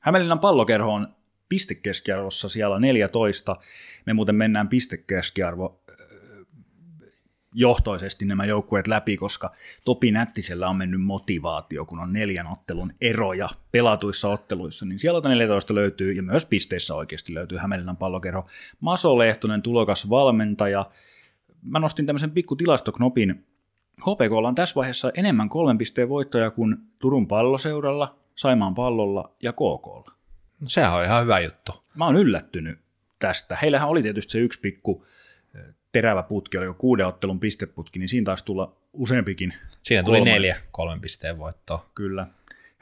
Hämeenlinnan 0.02 0.40
pallokerho 0.40 0.94
on 0.94 1.08
pistekeskiarvossa 1.50 2.50
siellä 2.50 2.80
14. 2.80 3.56
Me 4.06 4.14
muuten 4.14 4.36
mennään 4.36 4.68
pistekeskiarvo 4.70 5.82
ö, 5.90 5.94
johtoisesti 7.54 8.26
nämä 8.26 8.46
joukkueet 8.46 8.88
läpi, 8.88 9.18
koska 9.18 9.52
Topi 9.86 10.12
Nättisellä 10.12 10.70
on 10.70 10.76
mennyt 10.76 11.02
motivaatio, 11.02 11.86
kun 11.86 12.00
on 12.00 12.14
neljän 12.14 12.48
ottelun 12.48 12.92
eroja 13.02 13.50
pelatuissa 13.72 14.30
otteluissa, 14.30 14.86
niin 14.86 15.00
sieltä 15.00 15.30
14 15.30 15.76
löytyy, 15.76 16.12
ja 16.12 16.24
myös 16.24 16.46
pisteissä 16.46 16.96
oikeasti 16.96 17.34
löytyy 17.34 17.58
Hämeenlinnan 17.58 17.98
pallokerho. 17.98 18.48
Maso 18.80 19.18
Lehtonen, 19.18 19.62
tulokas 19.62 20.10
valmentaja. 20.10 20.86
Mä 21.62 21.80
nostin 21.80 22.06
tämmöisen 22.06 22.32
pikku 22.32 22.56
tilastoknopin. 22.56 23.46
HPK 24.02 24.32
on 24.32 24.56
tässä 24.56 24.76
vaiheessa 24.76 25.12
enemmän 25.18 25.50
kolmen 25.50 25.78
pisteen 25.78 26.10
voittoja 26.10 26.52
kuin 26.52 26.78
Turun 27.00 27.28
palloseuralla, 27.28 28.18
Saimaan 28.36 28.74
pallolla 28.74 29.36
ja 29.44 29.54
KKlla. 29.54 30.12
No, 30.60 30.70
sehän 30.70 30.94
on 30.94 31.04
ihan 31.04 31.24
hyvä 31.24 31.40
juttu. 31.40 31.84
Mä 31.96 32.06
oon 32.06 32.16
yllättynyt 32.16 32.80
tästä. 33.20 33.58
Heillähän 33.62 33.90
oli 33.90 34.04
tietysti 34.04 34.32
se 34.32 34.40
yksi 34.40 34.60
pikku 34.60 35.06
terävä 35.92 36.24
putki, 36.24 36.58
oli 36.58 36.76
kolmen 36.78 37.08
ottelun 37.08 37.40
pisteputki, 37.40 38.00
niin 38.00 38.10
siinä 38.10 38.26
taisi 38.26 38.46
tulla 38.46 38.76
useampikin. 38.94 39.54
Siinä 39.82 40.04
tuli 40.04 40.18
kolme. 40.18 40.32
neljä 40.32 40.58
kolmen 40.72 41.02
pisteen 41.02 41.38
voittoa. 41.38 41.90
Kyllä. 41.96 42.28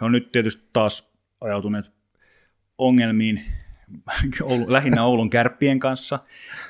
He 0.01 0.05
on 0.05 0.11
nyt 0.11 0.31
tietysti 0.31 0.69
taas 0.73 1.11
ajautuneet 1.41 1.91
ongelmiin 2.77 3.43
Oulu, 4.43 4.65
lähinnä 4.67 5.03
Oulun 5.03 5.29
kärppien 5.29 5.79
kanssa, 5.79 6.19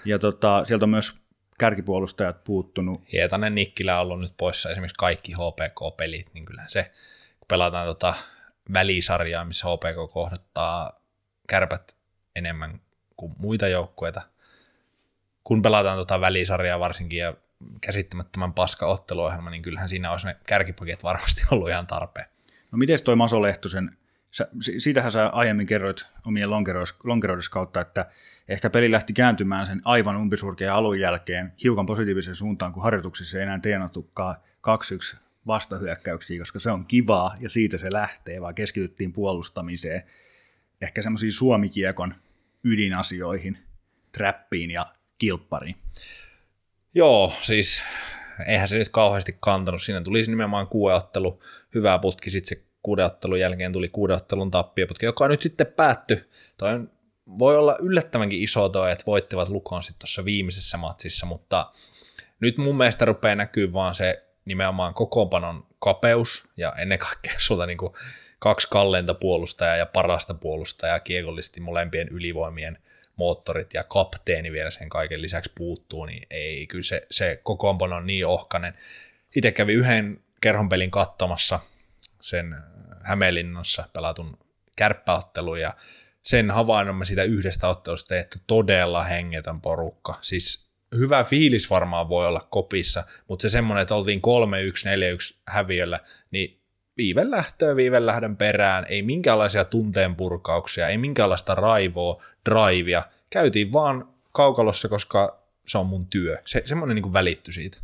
ja 0.05 0.19
tota, 0.19 0.65
sieltä 0.65 0.85
on 0.85 0.89
myös 0.89 1.21
kärkipuolustajat 1.59 2.43
puuttunut. 2.43 3.01
Hietanen 3.13 3.55
Nikkilä 3.55 3.95
on 3.95 4.01
ollut 4.01 4.19
nyt 4.19 4.33
poissa 4.37 4.69
esimerkiksi 4.69 4.95
kaikki 4.97 5.33
HPK-pelit, 5.33 6.33
niin 6.33 6.45
kyllähän 6.45 6.69
se, 6.69 6.91
kun 7.39 7.47
pelataan 7.47 7.87
tota 7.87 8.13
välisarjaa, 8.73 9.45
missä 9.45 9.67
HPK 9.67 10.11
kohdattaa 10.13 10.99
kärpät 11.47 11.97
enemmän 12.35 12.81
kuin 13.17 13.33
muita 13.37 13.67
joukkueita, 13.67 14.21
kun 15.43 15.61
pelataan 15.61 15.97
tota 15.97 16.21
välisarjaa 16.21 16.79
varsinkin 16.79 17.19
ja 17.19 17.33
käsittämättömän 17.81 18.53
paska 18.53 18.85
otteluohjelma, 18.85 19.49
niin 19.49 19.61
kyllähän 19.61 19.89
siinä 19.89 20.11
olisi 20.11 20.27
ne 20.27 20.37
kärkipaket 20.47 21.03
varmasti 21.03 21.41
ollut 21.51 21.69
ihan 21.69 21.87
tarpeen. 21.87 22.25
No 22.71 22.77
miten 22.77 23.03
toi 23.03 23.15
Maso 23.15 23.41
Lehtosen, 23.41 23.97
sä, 24.31 24.47
si- 24.61 24.79
siitähän 24.79 25.11
sä 25.11 25.27
aiemmin 25.27 25.67
kerroit 25.67 26.05
omien 26.27 26.49
lonkeroides 27.03 27.49
kautta, 27.49 27.81
että 27.81 28.05
ehkä 28.47 28.69
peli 28.69 28.91
lähti 28.91 29.13
kääntymään 29.13 29.67
sen 29.67 29.81
aivan 29.85 30.17
umpisurkean 30.17 30.75
alun 30.75 30.99
jälkeen 30.99 31.53
hiukan 31.63 31.85
positiiviseen 31.85 32.35
suuntaan, 32.35 32.73
kun 32.73 32.83
harjoituksissa 32.83 33.37
ei 33.37 33.43
enää 33.43 33.59
teenattukaan 33.59 34.35
2-1 35.15 35.17
vastahyökkäyksiä, 35.47 36.39
koska 36.39 36.59
se 36.59 36.71
on 36.71 36.85
kivaa 36.85 37.35
ja 37.39 37.49
siitä 37.49 37.77
se 37.77 37.91
lähtee, 37.91 38.41
vaan 38.41 38.55
keskityttiin 38.55 39.13
puolustamiseen, 39.13 40.03
ehkä 40.81 41.01
semmoisiin 41.01 41.31
suomikiekon 41.31 42.15
ydinasioihin, 42.63 43.57
trappiin 44.11 44.71
ja 44.71 44.85
kilppariin. 45.17 45.75
Joo, 46.93 47.33
siis 47.41 47.81
eihän 48.47 48.67
se 48.69 48.77
nyt 48.77 48.89
kauheasti 48.89 49.37
kantanut. 49.39 49.81
Siinä 49.81 50.01
tuli 50.01 50.21
nimenomaan 50.21 50.67
kuudeottelu, 50.67 51.39
hyvä 51.75 51.99
putki, 51.99 52.29
sitten 52.29 52.57
se 52.57 52.68
kuudeottelun 52.83 53.39
jälkeen 53.39 53.73
tuli 53.73 53.89
kuudeottelun 53.89 54.51
tappioputki, 54.51 55.05
joka 55.05 55.27
nyt 55.27 55.41
sitten 55.41 55.67
päättyi. 55.67 56.25
Toi 56.57 56.73
on, 56.73 56.91
voi 57.39 57.57
olla 57.57 57.77
yllättävänkin 57.81 58.41
iso 58.41 58.69
toi, 58.69 58.91
että 58.91 59.05
voittivat 59.07 59.49
Lukon 59.49 59.83
sitten 59.83 59.99
tuossa 59.99 60.25
viimeisessä 60.25 60.77
matsissa, 60.77 61.25
mutta 61.25 61.71
nyt 62.39 62.57
mun 62.57 62.77
mielestä 62.77 63.05
rupeaa 63.05 63.35
näkyy 63.35 63.73
vaan 63.73 63.95
se 63.95 64.25
nimenomaan 64.45 64.93
kokoonpanon 64.93 65.67
kapeus 65.79 66.49
ja 66.57 66.73
ennen 66.77 66.99
kaikkea 66.99 67.33
sulta 67.47 67.65
niin 67.65 67.77
kuin 67.77 67.93
kaksi 68.39 68.67
kalleinta 68.71 69.13
puolustajaa 69.13 69.77
ja 69.77 69.85
parasta 69.85 70.33
puolustajaa 70.33 70.99
kiekollisesti 70.99 71.61
molempien 71.61 72.07
ylivoimien 72.07 72.77
moottorit 73.15 73.73
ja 73.73 73.83
kapteeni 73.83 74.51
vielä 74.51 74.71
sen 74.71 74.89
kaiken 74.89 75.21
lisäksi 75.21 75.51
puuttuu, 75.55 76.05
niin 76.05 76.23
ei, 76.29 76.67
kyllä 76.67 76.83
se, 76.83 77.01
se 77.11 77.39
kokoonpano 77.43 77.95
on 77.95 78.07
niin 78.07 78.27
ohkainen. 78.27 78.73
Itse 79.35 79.51
kävin 79.51 79.75
yhden 79.75 80.23
kerhonpelin 80.41 80.91
katsomassa 80.91 81.59
sen 82.21 82.55
Hämeenlinnassa 83.03 83.85
pelatun 83.93 84.37
kärppäottelun 84.77 85.61
ja 85.61 85.73
sen 86.23 86.51
havainnon 86.51 86.95
mä 86.95 87.05
siitä 87.05 87.23
yhdestä 87.23 87.67
ottelusta, 87.67 88.15
että 88.15 88.39
todella 88.47 89.03
hengetön 89.03 89.61
porukka. 89.61 90.17
Siis 90.21 90.69
hyvä 90.95 91.23
fiilis 91.23 91.69
varmaan 91.69 92.09
voi 92.09 92.27
olla 92.27 92.47
kopissa, 92.49 93.03
mutta 93.27 93.41
se 93.41 93.49
semmoinen, 93.49 93.81
että 93.81 93.95
oltiin 93.95 94.21
3-1, 94.21 94.21
4-1 95.35 95.41
häviöllä, 95.47 95.99
niin 96.31 96.61
viiven 96.97 97.31
lähtöä 97.31 97.75
viiven 97.75 98.05
lähdön 98.05 98.37
perään, 98.37 98.85
ei 98.89 99.01
minkäänlaisia 99.01 99.65
tunteenpurkauksia, 99.65 100.87
ei 100.87 100.97
minkäänlaista 100.97 101.55
raivoa, 101.55 102.23
drivea. 102.49 103.03
Käytiin 103.29 103.73
vaan 103.73 104.09
kaukalossa, 104.31 104.89
koska 104.89 105.43
se 105.65 105.77
on 105.77 105.85
mun 105.85 106.07
työ. 106.07 106.37
Se, 106.45 106.63
semmoinen 106.65 106.95
niin 106.95 107.13
välittyi 107.13 107.53
siitä. 107.53 107.77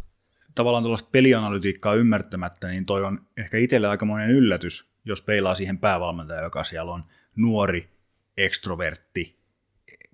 Tavallaan 0.55 0.84
tuollaista 0.84 1.10
pelianalytiikkaa 1.12 1.95
ymmärtämättä, 1.95 2.67
niin 2.67 2.86
toi 2.86 3.03
on 3.03 3.19
ehkä 3.38 3.57
itselle 3.57 3.88
aikamoinen 3.88 4.29
yllätys, 4.29 4.95
jos 5.06 5.22
peilaa 5.22 5.56
siihen 5.56 5.78
päävalmentaja, 5.78 6.44
joka 6.44 6.64
siellä 6.64 6.92
on 6.92 7.04
nuori, 7.36 7.90
ekstrovertti, 8.38 9.40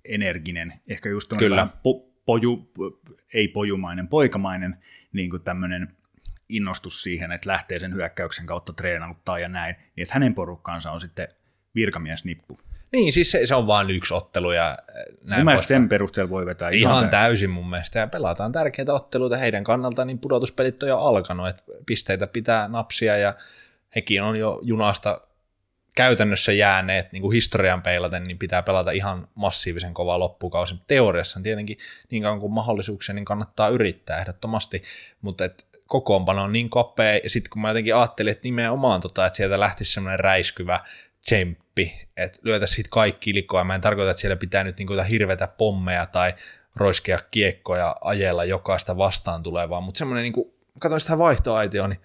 energinen, 0.06 0.74
ehkä 0.90 1.10
just 1.10 1.30
tämmöinen 1.30 1.46
Kyllä. 1.46 1.56
vähän 1.56 1.74
po, 1.84 2.12
poju, 2.26 2.72
ei 3.34 3.48
pojumainen, 3.48 4.08
poikamainen 4.08 4.78
niin 5.14 5.30
kuin 5.30 5.44
tämmöinen 5.44 5.98
innostus 6.50 7.04
siihen, 7.04 7.32
että 7.32 7.50
lähtee 7.50 7.80
sen 7.80 7.94
hyökkäyksen 7.94 8.46
kautta 8.46 8.74
treenauttaa 8.74 9.40
ja 9.40 9.50
näin, 9.50 9.76
niin 9.76 10.04
että 10.04 10.14
hänen 10.14 10.36
porukkaansa 10.36 10.92
on 10.92 11.02
sitten 11.02 11.28
virkamiesnippu. 11.76 12.60
Niin, 12.92 13.14
siis 13.14 13.32
se, 13.32 13.46
se 13.46 13.56
on 13.56 13.68
vain 13.68 13.90
yksi 13.90 14.14
ottelu 14.14 14.52
ja 14.52 14.70
äh, 14.70 14.78
näin 15.24 15.46
Mun 15.46 15.64
sen 15.64 15.90
perusteella 15.90 16.30
voi 16.30 16.46
vetää 16.46 16.70
Ihan 16.70 17.04
tä- 17.04 17.12
täysin 17.12 17.50
mun 17.50 17.70
mielestä, 17.70 18.00
ja 18.00 18.08
pelataan 18.08 18.52
tärkeitä 18.52 18.94
otteluita 18.94 19.38
heidän 19.38 19.64
kannaltaan, 19.64 20.08
niin 20.08 20.20
pudotuspelit 20.20 20.84
on 20.84 20.90
jo 20.90 20.98
alkanut, 20.98 21.48
että 21.48 21.64
pisteitä 21.86 22.28
pitää 22.28 22.68
napsia, 22.68 23.18
ja 23.18 23.36
hekin 23.96 24.24
on 24.24 24.36
jo 24.36 24.60
junasta 24.62 25.22
käytännössä 25.96 26.52
jääneet 26.52 27.12
niin 27.12 27.22
kuin 27.22 27.34
historian 27.34 27.82
peilaten, 27.82 28.24
niin 28.24 28.38
pitää 28.38 28.64
pelata 28.64 28.92
ihan 28.92 29.28
massiivisen 29.36 29.94
kovaa 29.94 30.20
loppukausi. 30.20 30.76
Teoriassa 30.88 31.40
tietenkin 31.44 31.78
niin 32.10 32.24
kauan 32.24 32.40
kuin 32.40 32.54
mahdollisuuksia, 32.54 33.16
niin 33.16 33.26
kannattaa 33.26 33.70
yrittää 33.70 34.20
ehdottomasti, 34.20 34.84
mutta 35.22 35.46
et 35.46 35.68
kokoonpano 35.88 36.44
on 36.44 36.52
niin 36.52 36.70
kapea, 36.70 37.20
ja 37.24 37.30
sitten 37.30 37.50
kun 37.50 37.62
mä 37.62 37.68
jotenkin 37.70 37.96
ajattelin, 37.96 38.32
että 38.32 38.44
nimenomaan 38.44 39.02
tota, 39.02 39.26
että 39.26 39.38
sieltä 39.38 39.60
lähtisi 39.60 39.94
semmoinen 39.94 40.20
räiskyvä 40.20 40.80
tsemppi, 41.22 42.08
että 42.18 42.40
lyötäisiin 42.42 42.76
siitä 42.76 42.90
kaikki 42.92 43.34
likoa, 43.34 43.64
mä 43.64 43.76
en 43.76 43.82
tarkoita, 43.82 44.12
että 44.12 44.22
siellä 44.22 44.36
pitää 44.36 44.64
nyt 44.64 44.78
niin 44.78 45.06
hirvetä 45.10 45.48
pommeja 45.48 46.06
tai 46.06 46.34
roiskea 46.76 47.20
kiekkoja 47.32 47.96
ajella 48.02 48.46
jokaista 48.46 48.98
vastaan 48.98 49.44
tulevaa, 49.44 49.82
mutta 49.82 49.98
semmoinen, 49.98 50.24
niin 50.24 50.34
kuin, 50.34 50.54
katsoin 50.80 51.02
sitä 51.02 51.18
vaihtoaitioa, 51.18 51.88
niin 51.88 52.02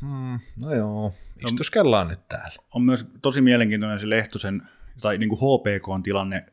hmm, 0.00 0.40
no 0.56 0.74
joo, 0.74 1.14
istuskellaan 1.46 2.08
nyt 2.08 2.28
täällä. 2.28 2.56
on 2.74 2.82
myös 2.82 3.06
tosi 3.22 3.40
mielenkiintoinen 3.40 3.98
se 3.98 4.10
Lehtosen, 4.10 4.62
tai 5.00 5.18
niin 5.18 5.28
kuin 5.28 5.38
HPK 5.38 6.04
tilanne 6.04 6.46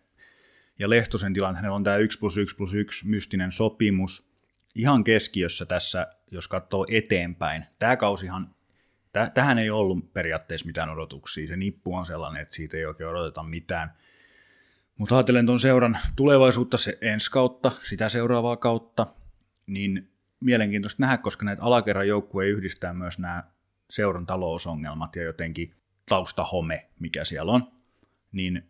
ja 0.80 0.89
Lehtosen 0.89 1.34
tilanne, 1.34 1.56
hänellä 1.56 1.75
on 1.75 1.84
tämä 1.84 1.98
1 1.98 2.20
plus 2.20 2.38
1 2.38 2.56
plus 2.56 2.74
1 2.74 3.08
mystinen 3.08 3.51
sopimus 3.51 4.34
ihan 4.75 5.03
keskiössä 5.03 5.65
tässä, 5.65 6.08
jos 6.32 6.48
katsoo 6.48 6.86
eteenpäin. 6.92 7.65
Tämä 7.80 7.98
kausihan, 7.98 8.56
täh, 9.12 9.32
tähän 9.32 9.60
ei 9.60 9.70
ollut 9.70 10.13
periaatteessa 10.13 10.65
mitään 10.65 10.89
odotuksia, 10.89 11.48
se 11.48 11.58
nippu 11.58 11.96
on 11.96 12.06
sellainen, 12.06 12.42
että 12.42 12.56
siitä 12.56 12.77
ei 12.77 12.86
oikein 12.86 13.10
odoteta 13.10 13.44
mitään. 13.44 13.94
Mutta 14.98 15.15
ajattelen 15.15 15.46
tuon 15.46 15.60
seuran 15.60 15.98
tulevaisuutta 16.15 16.77
se 16.77 16.98
ensi 17.01 17.32
kautta, 17.32 17.72
sitä 17.89 18.10
seuraavaa 18.10 18.58
kautta, 18.58 19.08
niin 19.68 20.12
mielenkiintoista 20.44 21.04
nähdä, 21.04 21.18
koska 21.18 21.46
näitä 21.46 21.64
alakerran 21.64 22.08
joukkueja 22.08 22.52
yhdistää 22.52 22.94
myös 22.94 23.20
nämä 23.20 23.44
seuran 23.90 24.26
talousongelmat 24.26 25.16
ja 25.16 25.24
jotenkin 25.24 25.76
taustahome, 26.10 26.90
mikä 27.00 27.26
siellä 27.26 27.52
on, 27.52 27.72
niin 28.32 28.70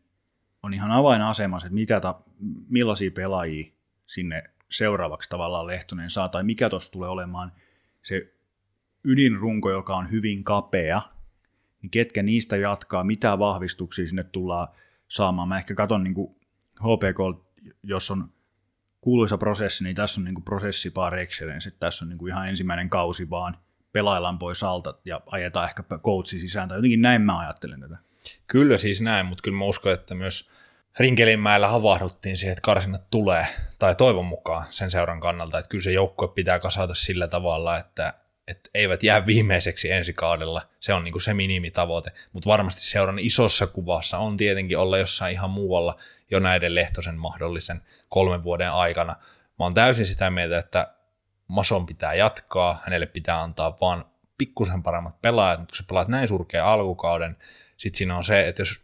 on 0.63 0.74
ihan 0.74 0.92
avainasemassa, 0.92 1.68
että 1.68 1.75
mitä 1.75 2.00
ta, 2.00 2.22
millaisia 2.70 3.12
pelaajia 3.12 3.72
sinne 4.06 4.44
seuraavaksi 4.70 5.30
tavallaan 5.30 5.68
Lehtonen 5.68 6.10
saa, 6.10 6.30
tai 6.30 6.44
mikä 6.44 6.70
tuossa 6.70 6.92
tulee 6.92 7.10
olemaan 7.10 7.51
se 8.01 8.34
ydinrunko, 9.03 9.72
joka 9.72 9.96
on 9.96 10.12
hyvin 10.12 10.44
kapea, 10.44 11.01
niin 11.82 11.89
ketkä 11.89 12.24
niistä 12.24 12.58
jatkaa, 12.58 13.03
mitä 13.03 13.39
vahvistuksia 13.39 14.08
sinne 14.08 14.24
tullaan 14.24 14.68
saamaan. 15.08 15.48
Mä 15.48 15.58
ehkä 15.58 15.75
katson 15.75 16.03
niin 16.03 16.15
HPK, 16.80 17.48
jos 17.84 18.12
on 18.12 18.34
kuuluisa 19.03 19.38
prosessi, 19.38 19.83
niin 19.83 19.95
tässä 19.95 20.22
on 20.22 20.25
niin 20.25 20.43
prosessi 20.45 20.89
par 20.89 21.15
excellence, 21.15 21.72
tässä 21.72 22.05
on 22.05 22.10
niin 22.10 22.27
ihan 22.27 22.50
ensimmäinen 22.50 22.89
kausi 22.89 23.29
vaan, 23.29 23.57
pelaillaan 23.93 24.39
pois 24.39 24.63
alta 24.63 24.93
ja 25.05 25.22
ajetaan 25.31 25.65
ehkä 25.65 25.83
coachi 25.83 26.39
sisään, 26.39 26.69
tai 26.69 26.77
jotenkin 26.77 27.01
näin 27.01 27.22
mä 27.22 27.39
ajattelen 27.39 27.79
tätä. 27.79 27.98
Kyllä 28.48 28.77
siis 28.77 29.01
näin, 29.01 29.25
mutta 29.25 29.41
kyllä 29.41 29.57
mä 29.57 29.65
uskon, 29.65 29.93
että 29.93 30.15
myös 30.15 30.50
Rinkelinmäellä 31.00 31.67
havahduttiin 31.67 32.38
siihen, 32.38 32.51
että 32.51 32.62
karsinnat 32.62 33.10
tulee, 33.10 33.48
tai 33.79 33.95
toivon 33.95 34.25
mukaan 34.25 34.65
sen 34.69 34.91
seuran 34.91 35.19
kannalta, 35.19 35.57
että 35.57 35.69
kyllä 35.69 35.83
se 35.83 35.91
joukkue 35.91 36.27
pitää 36.27 36.60
kasata 36.60 36.95
sillä 36.95 37.27
tavalla, 37.27 37.77
että, 37.77 38.13
että 38.47 38.69
eivät 38.73 39.03
jää 39.03 39.25
viimeiseksi 39.25 39.91
ensi 39.91 40.13
kaudella. 40.13 40.62
Se 40.79 40.93
on 40.93 41.03
niin 41.03 41.12
kuin 41.12 41.21
se 41.21 41.33
minimitavoite, 41.33 42.12
mutta 42.33 42.50
varmasti 42.50 42.81
seuran 42.81 43.19
isossa 43.19 43.67
kuvassa 43.67 44.17
on 44.17 44.38
tietenkin 44.38 44.77
olla 44.77 44.97
jossain 44.97 45.33
ihan 45.33 45.50
muualla 45.50 45.95
jo 46.31 46.39
näiden 46.39 46.75
Lehtosen 46.75 47.17
mahdollisen 47.17 47.81
kolmen 48.09 48.43
vuoden 48.43 48.71
aikana. 48.71 49.15
Mä 49.59 49.65
oon 49.65 49.73
täysin 49.73 50.05
sitä 50.05 50.29
mieltä, 50.29 50.57
että 50.57 50.93
Mason 51.47 51.85
pitää 51.85 52.13
jatkaa, 52.13 52.81
hänelle 52.85 53.05
pitää 53.05 53.41
antaa 53.41 53.77
vaan 53.81 54.05
pikkusen 54.38 54.83
paremmat 54.83 55.21
pelaajat, 55.21 55.59
mutta 55.59 55.71
kun 55.71 55.77
sä 55.77 55.83
pelaat 55.89 56.07
näin 56.07 56.27
surkea 56.27 56.73
alkukauden, 56.73 57.38
sitten 57.77 57.97
siinä 57.97 58.17
on 58.17 58.23
se, 58.23 58.47
että 58.47 58.62
jos 58.62 58.81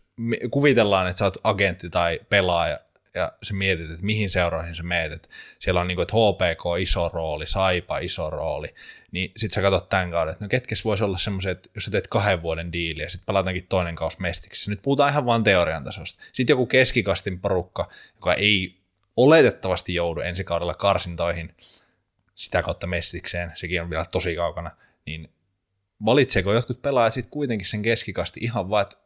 kuvitellaan, 0.52 1.08
että 1.08 1.20
sä 1.20 1.26
oot 1.26 1.38
agentti 1.44 1.90
tai 1.90 2.20
pelaaja, 2.30 2.80
ja 3.14 3.32
sä 3.44 3.54
mietit, 3.54 3.92
että 3.92 4.06
mihin 4.06 4.30
seuroihin 4.30 4.76
sä 4.76 4.84
meet, 4.84 5.12
että 5.12 5.30
siellä 5.60 5.82
on 5.82 5.88
niin 5.88 5.96
kuin, 5.96 6.04
että 6.04 6.16
HPK 6.16 6.82
iso 6.82 7.10
rooli, 7.14 7.48
Saipa 7.48 7.98
iso 7.98 8.30
rooli, 8.30 8.74
niin 9.12 9.32
sit 9.38 9.52
sä 9.52 9.62
katsot 9.62 9.90
tämän 9.90 10.12
kauden, 10.12 10.32
että 10.32 10.46
no 10.46 10.50
ketkes 10.50 10.86
voisi 10.86 11.04
olla 11.04 11.18
semmoiset, 11.18 11.52
että 11.52 11.70
jos 11.76 11.86
sä 11.86 11.92
teet 11.92 12.08
kahden 12.08 12.42
vuoden 12.42 12.72
diili 12.72 13.02
ja 13.02 13.10
sitten 13.10 13.26
pelataankin 13.26 13.68
toinen 13.68 13.96
kaus 13.96 14.20
mestiksi, 14.20 14.70
nyt 14.70 14.82
puhutaan 14.82 15.12
ihan 15.12 15.26
vaan 15.26 15.44
teorian 15.44 15.84
tasosta. 15.84 16.24
Sitten 16.34 16.54
joku 16.54 16.66
keskikastin 16.66 17.40
porukka, 17.40 17.90
joka 18.16 18.34
ei 18.34 18.80
oletettavasti 19.18 19.96
joudu 19.96 20.22
ensi 20.22 20.44
kaudella 20.44 20.74
karsintoihin 20.74 21.56
sitä 22.36 22.62
kautta 22.62 22.88
mestikseen, 22.88 23.52
sekin 23.56 23.82
on 23.82 23.90
vielä 23.90 24.06
tosi 24.06 24.36
kaukana, 24.36 24.72
niin 25.06 25.30
valitseeko 26.06 26.54
jotkut 26.54 26.82
pelaajat 26.82 27.14
sitten 27.14 27.32
kuitenkin 27.32 27.68
sen 27.68 27.82
keskikasti 27.82 28.40
ihan 28.44 28.70
vaan, 28.70 28.82
että 28.82 28.98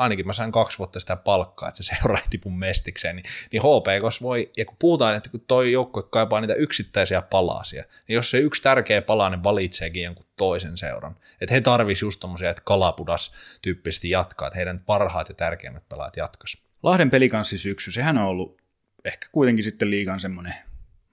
ainakin 0.00 0.26
mä 0.26 0.32
sain 0.32 0.52
kaksi 0.52 0.78
vuotta 0.78 1.00
sitä 1.00 1.16
palkkaa, 1.16 1.68
että 1.68 1.82
se 1.82 1.94
seuraa 1.96 2.22
tipun 2.30 2.58
mestikseen, 2.58 3.16
niin, 3.16 3.24
niin 3.52 3.62
HPKs 3.62 4.22
voi, 4.22 4.50
ja 4.56 4.64
kun 4.64 4.76
puhutaan, 4.78 5.16
että 5.16 5.30
kun 5.30 5.40
toi 5.40 5.72
joukkue 5.72 6.02
kaipaa 6.02 6.40
niitä 6.40 6.54
yksittäisiä 6.54 7.22
palasia, 7.22 7.84
niin 8.08 8.14
jos 8.14 8.30
se 8.30 8.38
yksi 8.38 8.62
tärkeä 8.62 9.02
palanen 9.02 9.38
niin 9.38 9.44
valitseekin 9.44 10.02
jonkun 10.02 10.26
toisen 10.36 10.78
seuran, 10.78 11.16
että 11.40 11.54
he 11.54 11.60
tarvisivat 11.60 12.08
just 12.08 12.20
tommosia, 12.20 12.50
että 12.50 12.62
kalapudas 12.64 13.32
tyyppisesti 13.62 14.10
jatkaa, 14.10 14.48
että 14.48 14.56
heidän 14.56 14.80
parhaat 14.80 15.28
ja 15.28 15.34
tärkeimmät 15.34 15.88
pelaajat 15.88 16.16
jatkas. 16.16 16.56
Lahden 16.82 17.10
pelikanssi 17.10 17.58
syksy, 17.58 17.92
sehän 17.92 18.18
on 18.18 18.24
ollut 18.24 18.60
ehkä 19.04 19.26
kuitenkin 19.32 19.64
sitten 19.64 19.90
liigan 19.90 20.20
semmoinen 20.20 20.54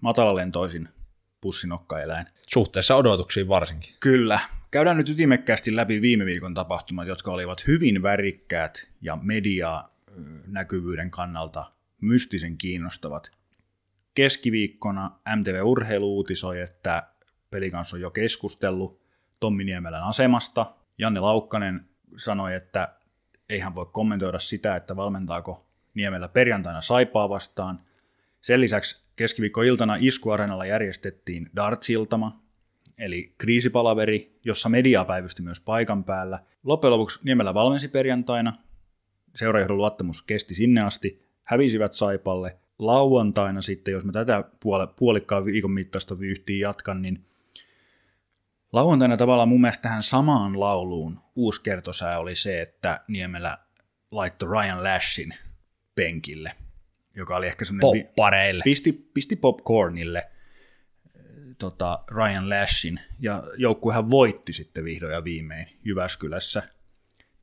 matalalentoisin 0.02 0.90
pussinokkaeläin. 1.42 2.28
Suhteessa 2.48 2.96
odotuksiin 2.96 3.48
varsinkin. 3.48 3.96
Kyllä. 4.00 4.40
Käydään 4.78 4.98
nyt 4.98 5.10
ytimekkäästi 5.10 5.76
läpi 5.76 6.02
viime 6.02 6.26
viikon 6.26 6.54
tapahtumat, 6.54 7.08
jotka 7.08 7.32
olivat 7.32 7.68
hyvin 7.68 8.04
värikkäät 8.04 8.90
ja 9.02 9.16
media 9.22 9.84
näkyvyyden 10.48 11.12
kannalta 11.12 11.66
mystisen 12.02 12.58
kiinnostavat. 12.58 13.32
Keskiviikkona 14.14 15.20
MTV 15.36 15.62
Urheilu 15.64 16.16
uutisoi, 16.16 16.62
että 16.62 17.04
pelikans 17.50 17.94
on 17.94 18.02
jo 18.02 18.12
keskustellut 18.12 19.02
Tommi 19.40 19.64
Niemelän 19.64 20.04
asemasta. 20.04 20.66
Janne 20.98 21.20
Laukkanen 21.20 21.90
sanoi, 22.18 22.56
että 22.56 22.96
ei 23.50 23.60
hän 23.60 23.76
voi 23.76 23.86
kommentoida 23.92 24.40
sitä, 24.40 24.76
että 24.76 24.96
valmentaako 24.96 25.70
Niemelä 25.94 26.28
perjantaina 26.28 26.82
Saipaa 26.82 27.30
vastaan. 27.30 27.80
Sen 28.42 28.62
lisäksi 28.62 29.06
keskiviikkoiltana 29.16 29.98
Iskuarenalla 30.00 30.66
järjestettiin 30.66 31.50
dartsiltama, 31.56 32.47
eli 32.98 33.34
kriisipalaveri, 33.38 34.40
jossa 34.46 34.70
media 34.70 35.06
päivysti 35.06 35.42
myös 35.42 35.60
paikan 35.60 36.04
päällä. 36.04 36.40
Loppujen 36.64 36.92
lopuksi 36.92 37.20
Niemelä 37.24 37.54
valmensi 37.54 37.88
perjantaina, 37.88 38.54
seuraajohdon 39.36 39.78
luottamus 39.78 40.22
kesti 40.22 40.56
sinne 40.56 40.82
asti, 40.82 41.22
hävisivät 41.44 41.94
Saipalle. 41.94 42.58
Lauantaina 42.80 43.62
sitten, 43.62 43.92
jos 43.92 44.06
mä 44.06 44.12
tätä 44.12 44.44
puolikkaan 45.00 45.46
viikon 45.46 45.72
mittaista 45.72 46.20
vyyhtiä 46.20 46.68
jatkan, 46.68 47.02
niin 47.02 47.24
lauantaina 48.74 49.18
tavallaan 49.18 49.50
mun 49.50 49.62
mielestä 49.62 49.82
tähän 49.82 50.04
samaan 50.04 50.60
lauluun 50.60 51.20
uusi 51.36 51.62
kertosää 51.62 52.20
oli 52.20 52.36
se, 52.36 52.62
että 52.62 53.00
Niemelä 53.08 53.58
laittoi 54.12 54.50
Ryan 54.50 54.84
Lashin 54.84 55.34
penkille, 55.96 56.52
joka 57.16 57.36
oli 57.36 57.48
ehkä 57.48 57.66
semmoinen... 57.66 58.06
Poppareille. 58.06 58.64
Pisti, 58.64 59.10
pisti 59.14 59.36
popcornille 59.36 60.24
tota, 61.58 62.04
Ryan 62.12 62.50
Lashin, 62.50 63.00
ja 63.20 63.44
joukkuehan 63.58 64.10
voitti 64.10 64.54
sitten 64.54 64.84
vihdoin 64.84 65.14
ja 65.14 65.24
viimein 65.24 65.80
Jyväskylässä 65.86 66.64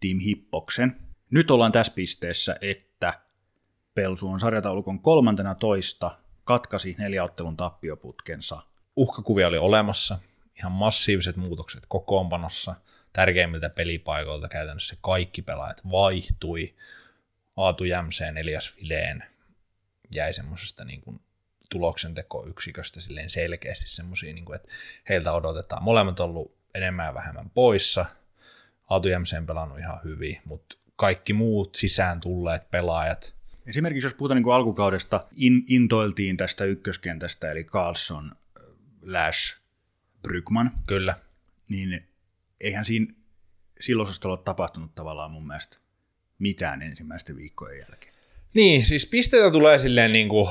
Team 0.00 0.18
Hippoksen. 0.18 0.96
Nyt 1.30 1.50
ollaan 1.50 1.72
tässä 1.72 1.92
pisteessä, 1.92 2.56
että 2.60 3.12
Pelsu 3.94 4.28
on 4.28 4.40
sarjataulukon 4.40 5.00
kolmantena 5.00 5.54
toista, 5.54 6.18
katkasi 6.44 6.94
neljäottelun 6.98 7.56
tappioputkensa. 7.56 8.62
Uhkakuvia 8.96 9.48
oli 9.48 9.58
olemassa, 9.58 10.18
ihan 10.58 10.72
massiiviset 10.72 11.36
muutokset 11.36 11.86
kokoonpanossa, 11.88 12.74
tärkeimmiltä 13.12 13.70
pelipaikoilta 13.70 14.48
käytännössä 14.48 14.96
kaikki 15.00 15.42
pelaajat 15.42 15.90
vaihtui. 15.90 16.74
Aatu 17.56 17.84
Jämseen, 17.84 18.36
Elias 18.36 18.74
Fileen 18.74 19.24
jäi 20.14 20.34
semmoisesta 20.34 20.84
niin 20.84 21.00
kuin 21.00 21.20
tuloksentekoyksiköstä 21.74 23.00
silleen 23.00 23.30
selkeästi 23.30 23.88
semmoisia, 23.88 24.34
niin 24.34 24.44
kuin, 24.44 24.56
että 24.56 24.68
heiltä 25.08 25.32
odotetaan. 25.32 25.82
Molemmat 25.82 26.20
on 26.20 26.30
ollut 26.30 26.56
enemmän 26.74 27.06
ja 27.06 27.14
vähemmän 27.14 27.50
poissa. 27.50 28.06
Aatu 28.90 29.08
Jämseen 29.08 29.46
pelannut 29.46 29.78
ihan 29.78 30.00
hyvin, 30.04 30.40
mutta 30.44 30.76
kaikki 30.96 31.32
muut 31.32 31.74
sisään 31.74 32.20
tulleet 32.20 32.70
pelaajat. 32.70 33.34
Esimerkiksi 33.66 34.06
jos 34.06 34.14
puhutaan 34.14 34.36
niin 34.36 34.44
kuin 34.44 34.54
alkukaudesta, 34.54 35.26
in, 35.36 35.64
intoiltiin 35.66 36.36
tästä 36.36 36.64
ykköskentästä, 36.64 37.50
eli 37.50 37.64
Carlson, 37.64 38.32
Lash, 39.02 39.60
Brygman. 40.22 40.70
Kyllä. 40.86 41.14
Niin 41.68 42.08
eihän 42.60 42.84
siinä 42.84 43.14
silloisesta 43.80 44.28
ole 44.28 44.38
tapahtunut 44.44 44.94
tavallaan 44.94 45.30
mun 45.30 45.46
mielestä 45.46 45.78
mitään 46.38 46.82
ensimmäisten 46.82 47.36
viikkojen 47.36 47.78
jälkeen. 47.78 48.14
Niin, 48.54 48.86
siis 48.86 49.06
pisteitä 49.06 49.50
tulee 49.50 49.78
silleen 49.78 50.12
niin 50.12 50.28
kuin 50.28 50.50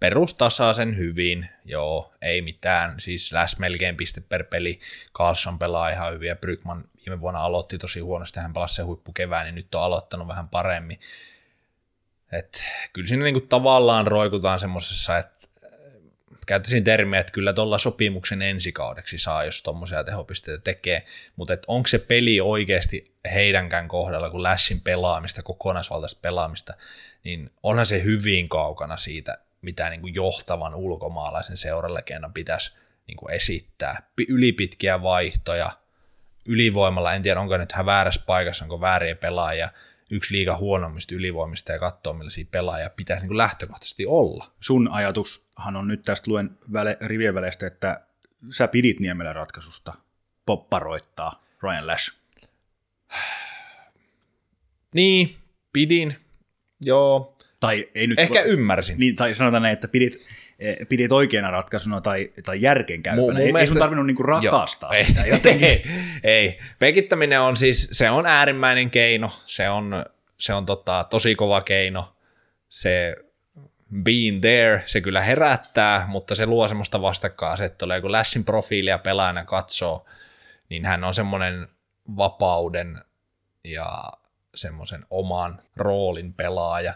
perustasaisen 0.00 0.96
hyvin, 0.96 1.48
joo, 1.64 2.14
ei 2.22 2.42
mitään, 2.42 3.00
siis 3.00 3.32
läs 3.32 3.58
melkein 3.58 3.96
piste 3.96 4.20
per 4.20 4.44
peli, 4.44 4.80
Carlson 5.14 5.58
pelaa 5.58 5.88
ihan 5.88 6.12
hyvin 6.12 6.28
ja 6.28 6.36
Brygman 6.36 6.84
viime 7.06 7.20
vuonna 7.20 7.40
aloitti 7.40 7.78
tosi 7.78 8.00
huonosti, 8.00 8.40
hän 8.40 8.52
pelasi 8.52 8.74
se 8.74 8.82
huippukevään, 8.82 9.44
niin 9.44 9.54
nyt 9.54 9.74
on 9.74 9.82
aloittanut 9.82 10.28
vähän 10.28 10.48
paremmin. 10.48 11.00
Et, 12.32 12.62
kyllä 12.92 13.08
siinä 13.08 13.24
niinku 13.24 13.40
tavallaan 13.40 14.06
roikutaan 14.06 14.60
semmoisessa, 14.60 15.18
että 15.18 15.46
äh, 15.64 15.70
käyttäisin 16.46 16.84
termiä, 16.84 17.20
että 17.20 17.32
kyllä 17.32 17.52
tuolla 17.52 17.78
sopimuksen 17.78 18.42
ensikaudeksi 18.42 19.18
saa, 19.18 19.44
jos 19.44 19.62
tuommoisia 19.62 20.04
tehopisteitä 20.04 20.60
tekee, 20.64 21.04
mutta 21.36 21.56
onko 21.66 21.86
se 21.86 21.98
peli 21.98 22.40
oikeasti 22.40 23.14
heidänkään 23.34 23.88
kohdalla, 23.88 24.30
kun 24.30 24.42
Lässin 24.42 24.80
pelaamista, 24.80 25.42
kokonaisvaltaista 25.42 26.20
pelaamista, 26.22 26.74
niin 27.24 27.50
onhan 27.62 27.86
se 27.86 28.02
hyvin 28.02 28.48
kaukana 28.48 28.96
siitä, 28.96 29.38
mitä 29.64 29.90
niin 29.90 30.00
kuin 30.00 30.14
johtavan 30.14 30.74
ulkomaalaisen 30.74 31.56
seuralegendan 31.56 32.32
pitäisi 32.32 32.72
niin 33.06 33.16
kuin 33.16 33.34
esittää. 33.34 34.10
Ylipitkiä 34.28 35.02
vaihtoja, 35.02 35.70
ylivoimalla, 36.46 37.14
en 37.14 37.22
tiedä 37.22 37.40
onko 37.40 37.56
nyt 37.56 37.72
hän 37.72 37.86
väärässä 37.86 38.22
paikassa, 38.26 38.64
onko 38.64 38.80
vääriä 38.80 39.14
pelaajia, 39.14 39.68
yksi 40.10 40.34
liiga 40.34 40.56
huonommista 40.56 41.14
ylivoimista 41.14 41.72
ja 41.72 41.78
katsoa, 41.78 42.12
millaisia 42.12 42.44
pelaajia 42.50 42.90
pitäisi 42.90 43.20
niin 43.20 43.28
kuin 43.28 43.38
lähtökohtaisesti 43.38 44.06
olla. 44.06 44.50
Sun 44.60 44.88
ajatushan 44.90 45.76
on 45.76 45.88
nyt 45.88 46.02
tästä 46.02 46.30
luen 46.30 46.58
väle, 46.72 46.96
rivien 47.00 47.34
väleistä, 47.34 47.66
että 47.66 48.06
sä 48.50 48.68
pidit 48.68 49.00
Niemelän 49.00 49.34
ratkaisusta 49.34 49.92
popparoittaa 50.46 51.42
Ryan 51.62 51.86
Lash. 51.86 52.14
Niin, 54.94 55.36
pidin. 55.72 56.16
Joo, 56.80 57.33
tai 57.66 57.88
ei 57.94 58.06
nyt 58.06 58.18
Ehkä 58.18 58.42
ymmärsin. 58.42 58.98
Niin, 58.98 59.16
tai 59.16 59.34
sanotaan 59.34 59.62
näin, 59.62 59.72
että 59.72 59.88
pidit, 59.88 60.26
eh, 60.58 60.76
pidit 60.88 61.12
oikeana 61.12 61.50
ratkaisuna 61.50 62.00
tai, 62.00 62.28
tai 62.44 62.60
järkeenkäypänä. 62.60 63.38
Ei, 63.40 63.44
mielestä... 63.44 63.60
ei 63.60 63.66
sun 63.66 63.76
tarvinnut 63.76 64.06
niinku 64.06 64.22
rakastaa 64.22 64.94
Joo, 64.94 65.04
sitä 65.06 65.26
jotenkin. 65.26 65.68
Ei, 65.68 65.82
ei. 66.24 66.58
Pekittäminen 66.78 67.40
on 67.40 67.56
siis, 67.56 67.88
se 67.92 68.10
on 68.10 68.26
äärimmäinen 68.26 68.90
keino, 68.90 69.30
se 69.46 69.68
on, 69.70 70.04
se 70.38 70.54
on 70.54 70.66
tota, 70.66 71.06
tosi 71.10 71.34
kova 71.34 71.60
keino. 71.60 72.16
Se 72.68 73.16
being 74.04 74.40
there, 74.40 74.82
se 74.86 75.00
kyllä 75.00 75.20
herättää, 75.20 76.04
mutta 76.08 76.34
se 76.34 76.46
luo 76.46 76.68
semmoista 76.68 77.02
vastakkainasettelua. 77.02 78.00
Kun 78.00 78.12
Lässin 78.12 78.44
profiilia 78.44 78.98
pelaajana 78.98 79.44
katsoo, 79.44 80.06
niin 80.68 80.84
hän 80.84 81.04
on 81.04 81.14
semmoinen 81.14 81.68
vapauden 82.16 83.04
ja 83.64 84.04
semmoisen 84.54 85.06
oman 85.10 85.62
roolin 85.76 86.34
pelaaja 86.34 86.94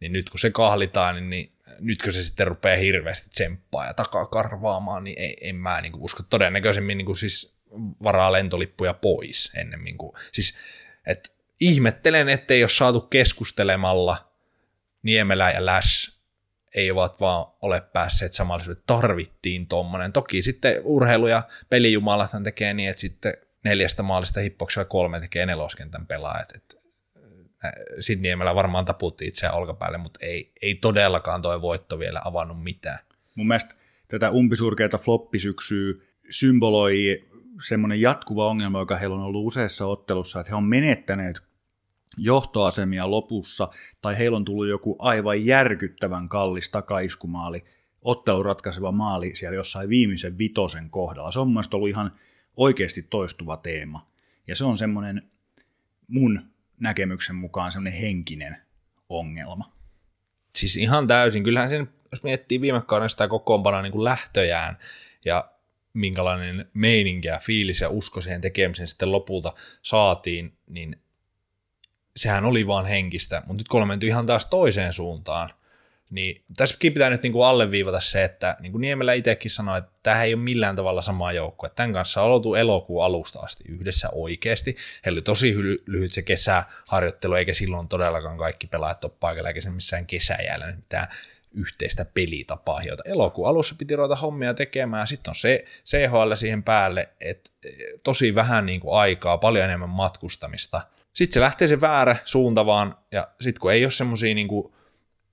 niin 0.00 0.12
nyt 0.12 0.30
kun 0.30 0.40
se 0.40 0.50
kahlitaan, 0.50 1.14
niin, 1.14 1.30
niin 1.30 1.52
nytkö 1.78 2.12
se 2.12 2.22
sitten 2.22 2.46
rupeaa 2.46 2.76
hirveästi 2.76 3.30
tsemppaa 3.30 3.86
ja 3.86 3.94
takaa 3.94 4.26
karvaamaan, 4.26 5.04
niin 5.04 5.18
ei, 5.18 5.36
en 5.40 5.56
mä 5.56 5.80
niin 5.80 5.92
kuin 5.92 6.02
usko. 6.02 6.22
Todennäköisemmin 6.22 6.98
niin 6.98 7.06
kuin 7.06 7.16
siis 7.16 7.56
varaa 8.02 8.32
lentolippuja 8.32 8.94
pois 8.94 9.52
ennemmin 9.56 9.98
kuin, 9.98 10.12
siis, 10.32 10.54
et 11.06 11.34
ihmettelen, 11.60 12.28
ettei 12.28 12.62
ole 12.62 12.70
saatu 12.70 13.00
keskustelemalla 13.00 14.30
Niemelä 15.02 15.50
ja 15.50 15.66
Läs 15.66 16.20
ei 16.74 16.90
ovat 16.90 17.20
vaan 17.20 17.46
ole 17.62 17.80
päässeet 17.80 18.32
samalle, 18.32 18.64
tarvittiin 18.86 19.68
tuommoinen. 19.68 20.12
Toki 20.12 20.42
sitten 20.42 20.76
urheilu- 20.82 21.26
ja 21.26 21.42
pelijumalathan 21.70 22.44
tekee 22.44 22.74
niin, 22.74 22.90
että 22.90 23.00
sitten 23.00 23.34
neljästä 23.64 24.02
maalista 24.02 24.40
hippoksella 24.40 24.84
kolme 24.84 25.20
tekee 25.20 25.46
neloskentän 25.46 26.06
pelaajat. 26.06 26.52
Et, 26.56 26.79
äh, 27.64 27.72
sitten 28.00 28.22
Niemelä 28.22 28.54
varmaan 28.54 28.84
taputti 28.84 29.26
itseään 29.26 29.54
olkapäälle, 29.54 29.98
mutta 29.98 30.26
ei, 30.26 30.52
ei 30.62 30.74
todellakaan 30.74 31.42
toi 31.42 31.60
voitto 31.60 31.98
vielä 31.98 32.20
avannut 32.24 32.62
mitään. 32.62 32.98
Mun 33.34 33.46
mielestä 33.48 33.74
tätä 34.08 34.30
umpisurkeita 34.30 34.98
floppisyksyä 34.98 35.94
symboloi 36.30 37.22
semmoinen 37.68 38.00
jatkuva 38.00 38.46
ongelma, 38.46 38.78
joka 38.78 38.96
heillä 38.96 39.16
on 39.16 39.22
ollut 39.22 39.46
useassa 39.46 39.86
ottelussa, 39.86 40.40
että 40.40 40.52
he 40.52 40.56
on 40.56 40.64
menettäneet 40.64 41.42
johtoasemia 42.18 43.10
lopussa, 43.10 43.68
tai 44.00 44.18
heillä 44.18 44.36
on 44.36 44.44
tullut 44.44 44.68
joku 44.68 44.96
aivan 44.98 45.46
järkyttävän 45.46 46.28
kallis 46.28 46.70
takaiskumaali, 46.70 47.64
ottelun 48.02 48.44
ratkaiseva 48.44 48.92
maali 48.92 49.36
siellä 49.36 49.56
jossain 49.56 49.88
viimeisen 49.88 50.38
vitosen 50.38 50.90
kohdalla. 50.90 51.32
Se 51.32 51.38
on 51.38 51.50
mun 51.50 51.62
ollut 51.72 51.88
ihan 51.88 52.12
oikeasti 52.56 53.02
toistuva 53.02 53.56
teema. 53.56 54.06
Ja 54.46 54.56
se 54.56 54.64
on 54.64 54.78
semmoinen 54.78 55.30
mun 56.08 56.49
näkemyksen 56.80 57.36
mukaan 57.36 57.72
semmoinen 57.72 58.00
henkinen 58.00 58.56
ongelma. 59.08 59.72
Siis 60.56 60.76
ihan 60.76 61.06
täysin. 61.06 61.44
Kyllähän 61.44 61.70
sen, 61.70 61.88
jos 62.12 62.22
miettii 62.22 62.60
viime 62.60 62.82
kauden 62.86 63.10
sitä 63.10 63.28
kokoonpanoa 63.28 63.82
niin 63.82 64.04
lähtöjään 64.04 64.78
ja 65.24 65.50
minkälainen 65.92 66.70
meininki 66.74 67.28
ja 67.28 67.38
fiilis 67.38 67.80
ja 67.80 67.88
usko 67.88 68.20
siihen 68.20 68.40
tekemiseen 68.40 68.88
sitten 68.88 69.12
lopulta 69.12 69.52
saatiin, 69.82 70.58
niin 70.66 71.02
sehän 72.16 72.44
oli 72.44 72.66
vaan 72.66 72.86
henkistä, 72.86 73.42
mutta 73.46 73.60
nyt 73.60 73.68
kun 73.68 73.78
ollaan 73.78 73.88
menty 73.88 74.06
ihan 74.06 74.26
taas 74.26 74.46
toiseen 74.46 74.92
suuntaan, 74.92 75.50
niin 76.10 76.42
tässäkin 76.56 76.92
pitää 76.92 77.10
nyt 77.10 77.22
niin 77.22 77.32
kuin 77.32 77.46
alleviivata 77.46 78.00
se, 78.00 78.24
että 78.24 78.56
niin 78.60 78.72
kuin 78.72 78.80
Niemelä 78.80 79.12
itsekin 79.12 79.50
sanoi, 79.50 79.78
että 79.78 79.90
tämä 80.02 80.22
ei 80.22 80.34
ole 80.34 80.42
millään 80.42 80.76
tavalla 80.76 81.02
sama. 81.02 81.30
Että 81.30 81.74
tämän 81.74 81.92
kanssa 81.92 82.22
on 82.22 82.30
oltu 82.30 82.54
elokuun 82.54 83.04
alusta 83.04 83.40
asti 83.40 83.64
yhdessä 83.68 84.08
oikeasti. 84.12 84.76
Heillä 85.04 85.16
oli 85.16 85.22
tosi 85.22 85.54
lyhyt 85.86 86.12
se 86.12 86.22
kesäharjoittelu, 86.22 87.34
eikä 87.34 87.54
silloin 87.54 87.88
todellakaan 87.88 88.38
kaikki 88.38 88.66
pelaajat 88.66 89.04
ole 89.04 89.12
paikalla, 89.20 89.48
eikä 89.48 89.60
se 89.60 89.70
missään 89.70 90.06
kesäjäällä 90.06 90.72
mitään 90.76 91.08
yhteistä 91.54 92.04
pelitapaa, 92.04 92.82
jota 92.82 93.02
elokuun 93.06 93.48
alussa 93.48 93.74
piti 93.78 93.96
ruveta 93.96 94.16
hommia 94.16 94.54
tekemään. 94.54 95.08
Sitten 95.08 95.30
on 95.30 95.34
se 95.34 95.64
CHL 95.86 96.34
siihen 96.34 96.62
päälle, 96.62 97.08
että 97.20 97.50
tosi 98.02 98.34
vähän 98.34 98.66
niin 98.66 98.80
kuin 98.80 98.98
aikaa, 98.98 99.38
paljon 99.38 99.64
enemmän 99.64 99.88
matkustamista– 99.88 100.80
sitten 101.12 101.34
se 101.34 101.40
lähtee 101.40 101.68
se 101.68 101.80
väärä 101.80 102.16
suunta 102.24 102.66
vaan, 102.66 102.98
ja 103.12 103.28
sitten 103.40 103.60
kun 103.60 103.72
ei 103.72 103.84
ole 103.84 103.92
semmoisia 103.92 104.34
niin 104.34 104.48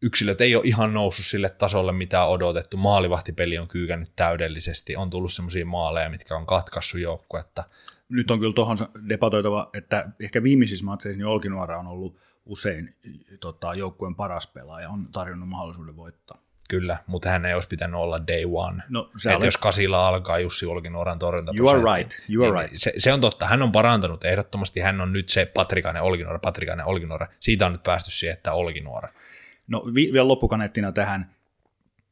yksilöt 0.01 0.41
ei 0.41 0.55
ole 0.55 0.65
ihan 0.65 0.93
noussut 0.93 1.25
sille 1.25 1.49
tasolle, 1.49 1.91
mitä 1.91 2.23
on 2.23 2.31
odotettu. 2.31 2.77
Maalivahtipeli 2.77 3.57
on 3.57 3.67
kyykännyt 3.67 4.11
täydellisesti, 4.15 4.95
on 4.95 5.09
tullut 5.09 5.33
semmoisia 5.33 5.65
maaleja, 5.65 6.09
mitkä 6.09 6.35
on 6.35 6.45
katkassut 6.45 7.01
joukkuetta. 7.01 7.63
Nyt 8.09 8.31
on 8.31 8.39
kyllä 8.39 8.53
tuohon 8.53 8.77
debatoitava, 9.09 9.69
että 9.73 10.09
ehkä 10.19 10.43
viimeisissä 10.43 10.85
matseissa 10.85 11.17
niin 11.17 11.27
Olkinuora 11.27 11.79
on 11.79 11.87
ollut 11.87 12.19
usein 12.45 12.95
tota, 13.39 13.73
joukkueen 13.73 14.15
paras 14.15 14.47
pelaaja, 14.47 14.89
on 14.89 15.07
tarjonnut 15.11 15.49
mahdollisuuden 15.49 15.95
voittaa. 15.95 16.41
Kyllä, 16.69 16.97
mutta 17.07 17.29
hän 17.29 17.45
ei 17.45 17.53
olisi 17.53 17.67
pitänyt 17.67 17.99
olla 17.99 18.27
day 18.27 18.43
one. 18.51 18.83
No, 18.89 19.11
se 19.17 19.35
olet... 19.35 19.45
Jos 19.45 19.57
kasilla 19.57 20.07
alkaa 20.07 20.39
Jussi 20.39 20.65
Olkinuoran 20.65 21.19
torjunta. 21.19 21.51
You 21.57 21.67
are 21.67 21.79
right, 21.97 22.11
you 22.29 22.43
are 22.43 22.51
niin, 22.51 22.61
right. 22.61 22.81
Se, 22.81 22.93
se, 22.97 23.13
on 23.13 23.21
totta, 23.21 23.47
hän 23.47 23.61
on 23.61 23.71
parantanut 23.71 24.25
ehdottomasti, 24.25 24.79
hän 24.79 25.01
on 25.01 25.13
nyt 25.13 25.29
se 25.29 25.45
Patrikainen 25.45 26.03
Olkinuora, 26.03 26.39
Patrikainen 26.39 26.85
Olkinuora. 26.85 27.27
Siitä 27.39 27.65
on 27.65 27.71
nyt 27.71 27.83
päästy 27.83 28.11
siihen, 28.11 28.33
että 28.33 28.53
Olkinuora. 28.53 29.09
No 29.67 29.83
vi- 29.95 30.13
vielä 30.13 30.27
loppukaneettina 30.27 30.91
tähän. 30.91 31.35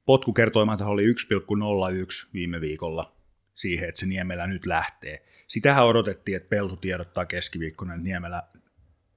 Potkukertoimat 0.06 0.82
oli 0.82 1.04
1,01 1.06 2.30
viime 2.34 2.62
viikolla 2.62 3.16
siihen, 3.56 3.90
että 3.90 4.00
se 4.00 4.06
Niemelä 4.06 4.48
nyt 4.48 4.66
lähtee. 4.66 5.26
Sitähän 5.48 5.86
odotettiin, 5.86 6.36
että 6.38 6.50
Pelsu 6.50 6.78
tiedottaa 6.78 7.26
keskiviikkona, 7.26 7.94
että 7.94 8.06
Niemelä, 8.06 8.44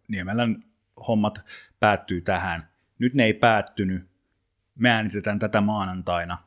Niemelän 0.09 0.64
hommat 1.09 1.44
päättyy 1.81 2.20
tähän. 2.20 2.68
Nyt 2.98 3.14
ne 3.14 3.24
ei 3.24 3.35
päättynyt, 3.35 4.11
me 4.74 4.90
äänitetään 4.90 5.38
tätä 5.38 5.61
maanantaina. 5.61 6.38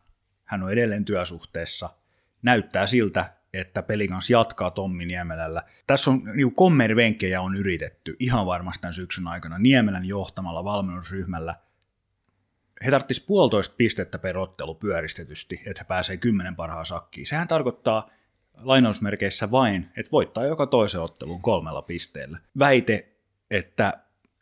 Hän 0.43 0.63
on 0.63 0.71
edelleen 0.71 1.05
työsuhteessa. 1.05 1.89
Näyttää 2.41 2.87
siltä, 2.87 3.33
että 3.53 3.83
pelikans 3.83 4.29
jatkaa 4.29 4.71
Tommi 4.71 5.05
Niemelällä. 5.05 5.63
Tässä 5.87 6.11
on 6.11 6.21
niin 6.35 6.55
kommervenkkejä 6.55 7.41
on 7.41 7.55
yritetty 7.55 8.13
ihan 8.19 8.45
varmasti 8.45 8.81
tämän 8.81 8.93
syksyn 8.93 9.27
aikana 9.27 9.59
Niemelän 9.59 10.05
johtamalla 10.05 10.63
valmennusryhmällä. 10.63 11.55
He 12.85 12.91
tarvitsisivat 12.91 13.27
puolitoista 13.27 13.75
pistettä 13.77 14.19
per 14.19 14.37
ottelu 14.37 14.75
pyöristetysti, 14.75 15.61
että 15.65 15.81
he 15.81 15.87
pääsee 15.87 16.17
kymmenen 16.17 16.55
parhaan 16.55 16.85
sakkiin. 16.85 17.27
Sehän 17.27 17.47
tarkoittaa 17.47 18.09
lainausmerkeissä 18.57 19.51
vain, 19.51 19.89
että 19.97 20.11
voittaa 20.11 20.45
joka 20.45 20.67
toisen 20.67 21.01
ottelun 21.01 21.41
kolmella 21.41 21.81
pisteellä. 21.81 22.39
Väite, 22.59 23.09
että 23.51 23.93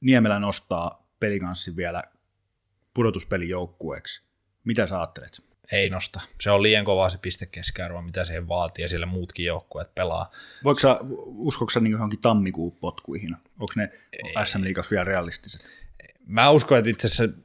Niemelä 0.01 0.39
nostaa 0.39 1.07
pelikanssin 1.19 1.75
vielä 1.75 2.03
pudotuspelijoukkueeksi. 2.93 4.23
Mitä 4.63 4.87
sä 4.87 4.97
ajattelet? 4.97 5.41
Ei 5.71 5.89
nosta. 5.89 6.21
Se 6.41 6.51
on 6.51 6.63
liian 6.63 6.85
kova 6.85 7.09
se 7.09 7.17
pistekeskiarvo, 7.17 8.01
mitä 8.01 8.25
se 8.25 8.47
vaatii, 8.47 8.83
ja 8.83 8.89
siellä 8.89 9.05
muutkin 9.05 9.45
joukkueet 9.45 9.95
pelaa. 9.95 10.31
Voiko 10.63 10.79
sä, 10.79 10.99
uskoiko 11.25 11.69
sä 11.69 11.79
niin 11.79 11.91
johonkin 11.91 12.21
tammikuun 12.21 12.71
potkuihin? 12.71 13.35
Onko 13.59 13.73
ne 13.75 13.91
SM 14.45 14.63
Liigas 14.63 14.91
vielä 14.91 15.03
realistiset? 15.03 15.61
Mä 16.25 16.49
uskon, 16.49 16.77
että 16.77 16.89
itse 16.89 17.07
asiassa, 17.07 17.37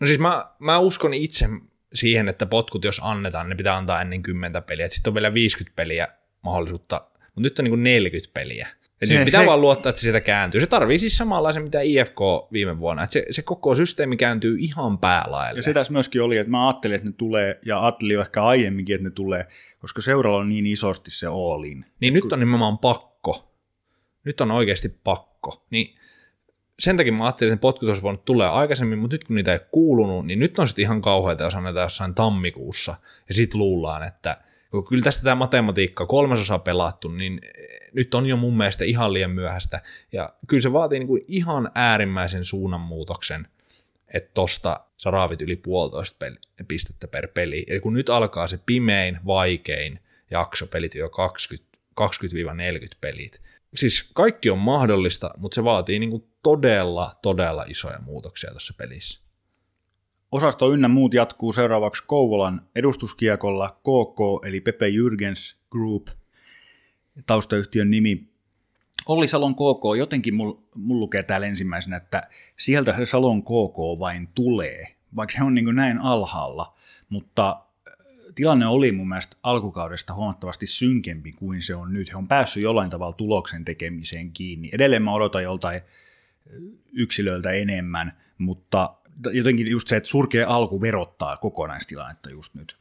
no 0.00 0.06
siis 0.06 0.18
mä, 0.18 0.46
mä 0.58 0.78
uskon 0.78 1.14
itse 1.14 1.48
siihen, 1.94 2.28
että 2.28 2.46
potkut 2.46 2.84
jos 2.84 3.00
annetaan, 3.04 3.48
ne 3.48 3.54
pitää 3.54 3.76
antaa 3.76 4.00
ennen 4.00 4.22
10 4.22 4.62
peliä. 4.62 4.88
Sitten 4.88 5.10
on 5.10 5.14
vielä 5.14 5.34
50 5.34 5.76
peliä 5.76 6.08
mahdollisuutta, 6.42 7.00
mutta 7.14 7.40
nyt 7.40 7.58
on 7.58 7.64
niin 7.64 7.72
kuin 7.72 7.84
40 7.84 8.32
peliä. 8.34 8.68
Et 9.02 9.08
se, 9.08 9.24
pitää 9.24 9.40
se, 9.40 9.46
vaan 9.46 9.60
luottaa, 9.60 9.90
että 9.90 10.00
se 10.00 10.02
sieltä 10.02 10.20
kääntyy. 10.20 10.60
Se 10.60 10.66
tarvii 10.66 10.98
siis 10.98 11.16
samanlaisen, 11.16 11.62
mitä 11.62 11.80
IFK 11.80 12.20
viime 12.52 12.78
vuonna. 12.78 13.02
Että 13.02 13.12
se, 13.12 13.24
se 13.30 13.42
koko 13.42 13.76
systeemi 13.76 14.16
kääntyy 14.16 14.56
ihan 14.60 14.98
päälaille. 14.98 15.58
Ja 15.58 15.62
se 15.62 15.74
tässä 15.74 15.92
myöskin 15.92 16.22
oli, 16.22 16.36
että 16.36 16.50
mä 16.50 16.68
ajattelin, 16.68 16.94
että 16.94 17.08
ne 17.08 17.14
tulee, 17.16 17.58
ja 17.66 17.82
ajattelin 17.82 18.14
jo 18.14 18.20
ehkä 18.20 18.44
aiemminkin, 18.44 18.94
että 18.94 19.08
ne 19.08 19.10
tulee, 19.10 19.46
koska 19.78 20.02
seuralla 20.02 20.38
on 20.38 20.48
niin 20.48 20.66
isosti 20.66 21.10
se 21.10 21.26
all-in. 21.26 21.84
Niin 22.00 22.14
nyt 22.14 22.32
on 22.32 22.38
nimenomaan 22.40 22.78
pakko. 22.78 23.54
Nyt 24.24 24.40
on 24.40 24.50
oikeasti 24.50 24.88
pakko. 24.88 25.66
Niin 25.70 25.98
sen 26.78 26.96
takia 26.96 27.12
mä 27.12 27.24
ajattelin, 27.24 27.52
että 27.52 27.60
potkut 27.60 27.88
olisi 27.88 28.02
voinut 28.02 28.24
tulla 28.24 28.48
aikaisemmin, 28.48 28.98
mutta 28.98 29.14
nyt 29.14 29.24
kun 29.24 29.36
niitä 29.36 29.52
ei 29.52 29.60
kuulunut, 29.70 30.26
niin 30.26 30.38
nyt 30.38 30.58
on 30.58 30.68
sitten 30.68 30.82
ihan 30.82 31.00
kauheita, 31.00 31.44
jos 31.44 31.54
annetaan 31.54 31.86
jossain 31.86 32.14
tammikuussa, 32.14 32.94
ja 33.28 33.34
sitten 33.34 33.58
luullaan, 33.58 34.02
että– 34.02 34.36
kun 34.70 34.84
kyllä 34.84 35.04
tästä 35.04 35.22
tämä 35.22 35.34
matematiikka 35.34 36.06
kolmasosa 36.06 36.58
pelattu, 36.58 37.08
niin 37.08 37.40
eh, 37.44 37.90
nyt 37.92 38.14
on 38.14 38.26
jo 38.26 38.36
mun 38.36 38.56
mielestä 38.56 38.84
ihan 38.84 39.12
liian 39.12 39.30
myöhäistä. 39.30 39.80
Ja 40.12 40.34
kyllä 40.46 40.60
se 40.60 40.72
vaatii 40.72 40.98
niin 40.98 41.06
kuin 41.06 41.24
ihan 41.28 41.70
äärimmäisen 41.74 42.44
suunnanmuutoksen, 42.44 43.48
että 44.14 44.30
tosta 44.34 44.80
sä 44.96 45.10
raavit 45.10 45.42
yli 45.42 45.56
puolitoista 45.56 46.16
peli, 46.18 46.36
pistettä 46.68 47.08
per 47.08 47.28
peli. 47.28 47.64
Eli 47.68 47.80
kun 47.80 47.92
nyt 47.92 48.08
alkaa 48.08 48.48
se 48.48 48.58
pimein, 48.66 49.18
vaikein 49.26 50.00
jakso, 50.30 50.66
pelit 50.66 50.94
jo 50.94 51.08
20, 51.08 51.78
20-40 52.00 52.04
pelit. 53.00 53.40
Siis 53.74 54.10
kaikki 54.14 54.50
on 54.50 54.58
mahdollista, 54.58 55.30
mutta 55.36 55.54
se 55.54 55.64
vaatii 55.64 55.98
niin 55.98 56.10
kuin 56.10 56.24
todella, 56.48 57.14
todella 57.22 57.64
isoja 57.68 57.98
muutoksia 57.98 58.50
tässä 58.54 58.74
pelissä. 58.76 59.20
Osasto 60.32 60.72
ynnä 60.72 60.88
muut 60.88 61.14
jatkuu 61.14 61.52
seuraavaksi 61.52 62.04
Kouvolan 62.06 62.60
edustuskiekolla 62.74 63.70
KK 63.70 64.46
eli 64.46 64.60
Pepe 64.60 64.88
Jürgens 64.88 65.60
Group, 65.70 66.08
taustayhtiön 67.26 67.90
nimi. 67.90 68.28
Olli 69.06 69.28
Salon 69.28 69.54
KK, 69.54 69.98
jotenkin 69.98 70.34
mul, 70.34 70.52
mul 70.74 71.00
lukee 71.00 71.22
täällä 71.22 71.46
ensimmäisenä, 71.46 71.96
että 71.96 72.22
sieltä 72.58 72.96
se 72.96 73.06
Salon 73.06 73.42
KK 73.42 73.98
vain 73.98 74.28
tulee, 74.34 74.84
vaikka 75.16 75.36
se 75.36 75.44
on 75.44 75.54
niin 75.54 75.76
näin 75.76 75.98
alhaalla, 75.98 76.74
mutta 77.08 77.50
äh, 77.50 77.94
tilanne 78.34 78.66
oli 78.66 78.92
mun 78.92 79.08
mielestä 79.08 79.36
alkukaudesta 79.42 80.14
huomattavasti 80.14 80.66
synkempi 80.66 81.32
kuin 81.32 81.62
se 81.62 81.74
on 81.74 81.92
nyt. 81.92 82.12
He 82.12 82.16
on 82.16 82.28
päässyt 82.28 82.62
jollain 82.62 82.90
tavalla 82.90 83.12
tuloksen 83.12 83.64
tekemiseen 83.64 84.32
kiinni. 84.32 84.70
Edelleen 84.72 85.02
mä 85.02 85.12
odotan 85.12 85.42
joltain 85.42 85.80
yksilöiltä 86.92 87.50
enemmän, 87.50 88.18
mutta 88.38 88.94
jotenkin 89.32 89.66
just 89.66 89.88
se, 89.88 89.96
että 89.96 90.08
surkea 90.08 90.48
alku 90.48 90.80
verottaa 90.80 91.36
kokonaistilannetta 91.36 92.30
just 92.30 92.54
nyt. 92.54 92.76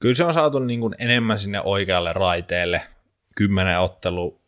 Kyllä 0.00 0.14
se 0.14 0.24
on 0.24 0.34
saatu 0.34 0.58
niin 0.58 0.80
kuin 0.80 0.94
enemmän 0.98 1.38
sinne 1.38 1.60
oikealle 1.60 2.12
raiteelle. 2.12 2.82
Kymmenen 3.36 3.80
ottelu 3.80 4.40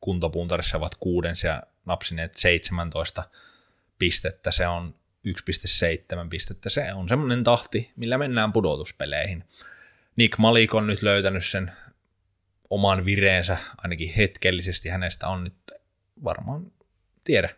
kuntopuntarissa 0.00 0.76
ovat 0.76 0.94
kuuden 0.94 1.34
ja 1.44 1.62
napsineet 1.84 2.34
17 2.34 3.22
pistettä. 3.98 4.52
Se 4.52 4.66
on 4.66 4.94
1,7 5.28 6.28
pistettä. 6.30 6.70
Se 6.70 6.92
on 6.94 7.08
semmoinen 7.08 7.44
tahti, 7.44 7.92
millä 7.96 8.18
mennään 8.18 8.52
pudotuspeleihin. 8.52 9.44
Nick 10.16 10.38
Malik 10.38 10.74
on 10.74 10.86
nyt 10.86 11.02
löytänyt 11.02 11.46
sen 11.46 11.72
oman 12.70 13.04
vireensä, 13.04 13.56
ainakin 13.78 14.14
hetkellisesti 14.14 14.88
hänestä 14.88 15.28
on 15.28 15.44
nyt 15.44 15.54
varmaan 16.24 16.72
tiedä. 17.24 17.48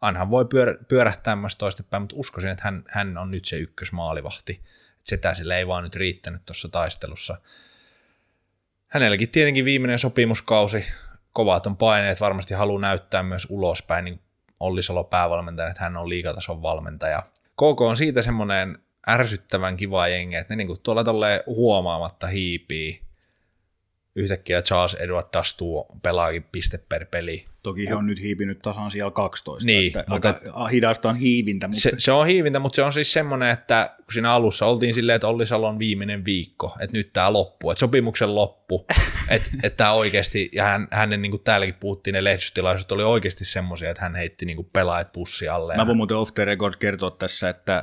Ainahan 0.00 0.30
voi 0.30 0.44
pyör, 0.44 0.78
pyörähtää 0.88 1.36
myös 1.36 1.56
toistepäin, 1.56 2.02
mutta 2.02 2.16
uskoisin, 2.16 2.50
että 2.50 2.64
hän, 2.64 2.84
hän 2.88 3.18
on 3.18 3.30
nyt 3.30 3.44
se 3.44 3.56
ykkösmaalivahti. 3.56 4.62
Sitä 5.04 5.34
sille 5.34 5.58
ei 5.58 5.66
vaan 5.66 5.84
nyt 5.84 5.96
riittänyt 5.96 6.46
tuossa 6.46 6.68
taistelussa. 6.68 7.38
Hänelläkin 8.88 9.28
tietenkin 9.28 9.64
viimeinen 9.64 9.98
sopimuskausi, 9.98 10.86
kovat 11.32 11.66
on 11.66 11.76
paineet, 11.76 12.20
varmasti 12.20 12.54
haluaa 12.54 12.80
näyttää 12.80 13.22
myös 13.22 13.46
ulospäin, 13.50 14.04
niin 14.04 14.20
Olli 14.60 14.82
Salo 14.82 15.04
päävalmentaja, 15.04 15.68
että 15.68 15.82
hän 15.82 15.96
on 15.96 16.08
liikatason 16.08 16.62
valmentaja. 16.62 17.22
KK 17.52 17.80
on 17.80 17.96
siitä 17.96 18.22
semmoinen 18.22 18.78
ärsyttävän 19.08 19.76
kiva 19.76 20.08
jengi, 20.08 20.36
että 20.36 20.52
ne 20.52 20.56
niinku 20.56 20.76
tuolla 20.76 21.04
huomaamatta 21.46 22.26
hiipii 22.26 23.11
yhtäkkiä 24.16 24.62
Charles 24.62 24.94
Edward 24.94 25.26
Dastu 25.32 25.86
pelaakin 26.02 26.42
piste 26.52 26.78
per 26.78 27.06
peli. 27.06 27.44
Toki 27.62 27.88
he 27.88 27.94
on 27.94 28.06
nyt 28.06 28.20
hiipinyt 28.20 28.58
tasan 28.58 28.90
siellä 28.90 29.10
12. 29.10 29.66
Niin, 29.66 29.86
että 29.86 30.12
mutta 30.12 30.28
aika 30.28 30.68
hidasta 30.68 31.08
on 31.08 31.16
hiivintä. 31.16 31.68
Mutta... 31.68 31.80
Se, 31.80 31.92
se, 31.98 32.12
on 32.12 32.26
hiivintä, 32.26 32.58
mutta 32.58 32.76
se 32.76 32.82
on 32.82 32.92
siis 32.92 33.12
semmoinen, 33.12 33.50
että 33.50 33.94
kun 33.96 34.12
siinä 34.12 34.32
alussa 34.32 34.66
oltiin 34.66 34.94
silleen, 34.94 35.16
että 35.16 35.28
Olli 35.28 35.46
Salon 35.46 35.78
viimeinen 35.78 36.24
viikko, 36.24 36.76
että 36.80 36.96
nyt 36.96 37.12
tämä 37.12 37.32
loppuu, 37.32 37.70
että 37.70 37.80
sopimuksen 37.80 38.34
loppu, 38.34 38.86
että, 39.28 39.48
että 39.62 39.76
tämä 39.76 39.92
oikeasti, 39.92 40.48
ja 40.54 40.64
hän, 40.64 40.88
hänen 40.90 41.22
niin 41.22 41.30
kuin 41.30 41.42
täälläkin 41.42 41.74
puhuttiin, 41.74 42.14
ne 42.14 42.24
lehdistötilaisuudet 42.24 42.92
oli 42.92 43.02
oikeasti 43.02 43.44
semmoisia, 43.44 43.90
että 43.90 44.02
hän 44.02 44.14
heitti 44.14 44.46
niin 44.46 44.56
kuin 44.56 44.70
pelaajat 44.72 45.12
pussi 45.12 45.48
alle. 45.48 45.76
Mä 45.76 45.86
voin 45.86 45.96
muuten 45.96 46.16
off 46.16 46.34
the 46.34 46.44
record 46.44 46.74
kertoa 46.78 47.10
tässä, 47.10 47.48
että 47.48 47.82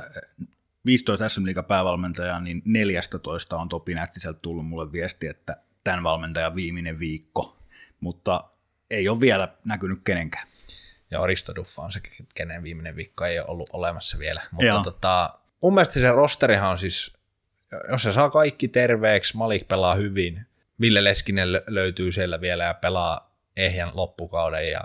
15 0.86 1.28
SM 1.28 1.42
päävalmentajaa, 1.68 2.40
niin 2.40 2.62
14 2.64 3.56
on 3.56 3.68
Topi 3.68 3.94
Nättiseltä 3.94 4.38
tullut 4.42 4.66
mulle 4.66 4.92
viesti, 4.92 5.26
että 5.26 5.56
tämän 5.90 6.04
valmentajan 6.04 6.54
viimeinen 6.54 6.98
viikko, 6.98 7.56
mutta 8.00 8.44
ei 8.90 9.08
ole 9.08 9.20
vielä 9.20 9.48
näkynyt 9.64 10.00
kenenkään. 10.04 10.46
Ja 11.10 11.22
Aristo 11.22 11.54
Duffa 11.54 11.82
on 11.82 11.92
se, 11.92 12.00
kenen 12.34 12.62
viimeinen 12.62 12.96
viikko 12.96 13.24
ei 13.24 13.38
ole 13.38 13.48
ollut 13.48 13.68
olemassa 13.72 14.18
vielä. 14.18 14.42
Mutta 14.50 14.80
tota, 14.84 15.38
mun 15.60 15.74
mielestä 15.74 15.94
se 15.94 16.12
rosterihan 16.12 16.70
on 16.70 16.78
siis, 16.78 17.12
jos 17.90 18.02
se 18.02 18.12
saa 18.12 18.30
kaikki 18.30 18.68
terveeksi, 18.68 19.36
Malik 19.36 19.68
pelaa 19.68 19.94
hyvin, 19.94 20.46
Ville 20.80 21.04
Leskinen 21.04 21.48
löytyy 21.66 22.12
siellä 22.12 22.40
vielä 22.40 22.64
ja 22.64 22.74
pelaa 22.74 23.34
ehjän 23.56 23.90
loppukauden 23.94 24.70
ja 24.70 24.80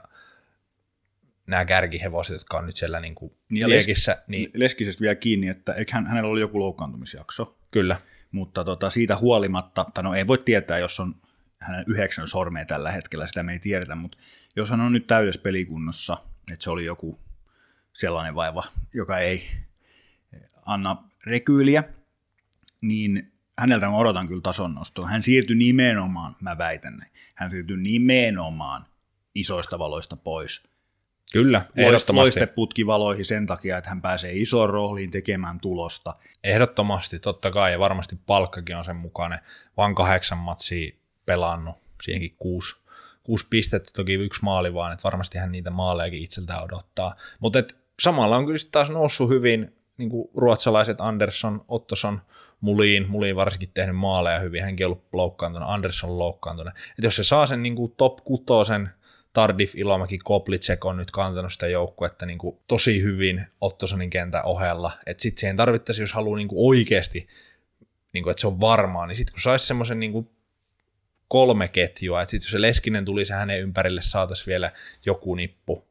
nämä 1.47 1.65
kärkihevoset, 1.65 2.33
jotka 2.33 2.57
on 2.57 2.65
nyt 2.65 2.77
siellä 2.77 2.99
niin 2.99 3.15
kuin 3.15 3.33
niin 3.49 3.69
liekissä. 3.69 4.23
niin... 4.27 4.51
Leskisestä 4.53 5.01
vielä 5.01 5.15
kiinni, 5.15 5.47
että 5.47 5.73
eikö 5.73 5.91
hän, 5.93 6.07
hänellä 6.07 6.29
oli 6.29 6.41
joku 6.41 6.59
loukkaantumisjakso. 6.59 7.57
Kyllä. 7.75 8.01
Mutta 8.31 8.63
tota, 8.63 8.89
siitä 8.89 9.17
huolimatta, 9.17 9.85
tai 9.93 10.03
no 10.03 10.13
ei 10.13 10.27
voi 10.27 10.37
tietää, 10.37 10.79
jos 10.79 10.99
on 10.99 11.15
hänen 11.59 11.85
yhdeksän 11.87 12.27
sormea 12.27 12.65
tällä 12.65 12.91
hetkellä, 12.91 13.27
sitä 13.27 13.43
me 13.43 13.53
ei 13.53 13.59
tiedetä, 13.59 13.95
mutta 13.95 14.17
jos 14.55 14.69
hän 14.69 14.81
on 14.81 14.93
nyt 14.93 15.07
täydessä 15.07 15.41
pelikunnossa, 15.41 16.17
että 16.51 16.63
se 16.63 16.69
oli 16.69 16.85
joku 16.85 17.19
sellainen 17.93 18.35
vaiva, 18.35 18.63
joka 18.93 19.17
ei 19.17 19.43
anna 20.65 21.03
rekyyliä, 21.25 21.83
niin 22.81 23.31
häneltä 23.59 23.85
mä 23.85 23.97
odotan 23.97 24.27
kyllä 24.27 24.41
tason 24.41 24.75
nostoa. 24.75 25.07
Hän 25.07 25.23
siirtyi 25.23 25.55
nimenomaan, 25.55 26.35
mä 26.41 26.57
väitän 26.57 27.05
hän 27.35 27.51
siirtyi 27.51 27.77
nimenomaan 27.77 28.85
isoista 29.35 29.79
valoista 29.79 30.15
pois– 30.15 30.63
Kyllä, 31.35 31.61
ehdottomasti. 31.75 32.47
putkivaloihin 32.55 33.25
sen 33.25 33.47
takia, 33.47 33.77
että 33.77 33.89
hän 33.89 34.01
pääsee 34.01 34.31
isoon 34.33 34.69
rooliin 34.69 35.11
tekemään 35.11 35.59
tulosta. 35.59 36.15
Ehdottomasti, 36.43 37.19
totta 37.19 37.51
kai, 37.51 37.71
ja 37.71 37.79
varmasti 37.79 38.19
palkkakin 38.25 38.75
on 38.75 38.85
sen 38.85 38.95
mukainen. 38.95 39.39
Vaan 39.77 39.95
kahdeksan 39.95 40.37
matsia 40.37 40.95
pelannut, 41.25 41.75
siihenkin 42.03 42.35
kuusi, 42.39 42.75
kuusi 43.23 43.47
pistettä, 43.49 43.91
toki 43.95 44.13
yksi 44.13 44.43
maali 44.43 44.73
vaan, 44.73 44.93
että 44.93 45.03
varmasti 45.03 45.37
hän 45.37 45.51
niitä 45.51 45.69
maalejakin 45.69 46.23
itseltään 46.23 46.63
odottaa. 46.63 47.15
Mutta 47.39 47.63
samalla 48.01 48.37
on 48.37 48.45
kyllä 48.45 48.59
taas 48.71 48.89
noussut 48.89 49.29
hyvin 49.29 49.75
niin 49.97 50.09
kuin 50.09 50.29
ruotsalaiset 50.35 51.01
Andersson, 51.01 51.65
Ottosson, 51.67 52.21
Muliin, 52.61 53.09
Muliin 53.09 53.35
varsinkin 53.35 53.71
tehnyt 53.73 53.95
maaleja 53.95 54.39
hyvin, 54.39 54.63
hänkin 54.63 54.85
on 54.85 54.91
ollut 54.91 55.05
loukkaantunut, 55.13 55.69
Andersson 55.69 56.19
loukkaantunut. 56.19 56.73
Että 56.89 57.07
jos 57.07 57.15
se 57.15 57.23
saa 57.23 57.47
sen 57.47 57.63
niin 57.63 57.75
kuin 57.75 57.93
top 57.97 58.17
kutosen 58.23 58.89
Tardif, 59.35 59.75
Ilomäki, 59.75 60.17
Koplitsek 60.17 60.85
on 60.85 60.97
nyt 60.97 61.11
kantanut 61.11 61.53
sitä 61.53 61.67
joukkuetta 61.67 62.25
niin 62.25 62.37
kuin 62.37 62.57
tosi 62.67 63.01
hyvin 63.01 63.45
Ottosonin 63.61 64.09
kentän 64.09 64.45
ohella. 64.45 64.91
Että 65.05 65.21
sitten 65.21 65.39
siihen 65.39 65.57
tarvittaisiin, 65.57 66.03
jos 66.03 66.13
haluaa 66.13 66.37
niin 66.37 66.47
kuin 66.47 66.67
oikeasti, 66.69 67.27
niin 68.13 68.23
kuin, 68.23 68.31
että 68.31 68.41
se 68.41 68.47
on 68.47 68.61
varmaa, 68.61 69.07
niin 69.07 69.15
sitten 69.15 69.33
kun 69.33 69.41
saisi 69.41 69.67
semmoisen 69.67 69.99
niin 69.99 70.29
kolme 71.27 71.67
ketjua, 71.67 72.21
että 72.21 72.31
sitten 72.31 72.45
jos 72.45 72.51
se 72.51 72.61
Leskinen 72.61 73.05
tulisi 73.05 73.33
hänen 73.33 73.59
ympärille, 73.59 74.01
saataisiin 74.01 74.47
vielä 74.47 74.71
joku 75.05 75.35
nippu 75.35 75.87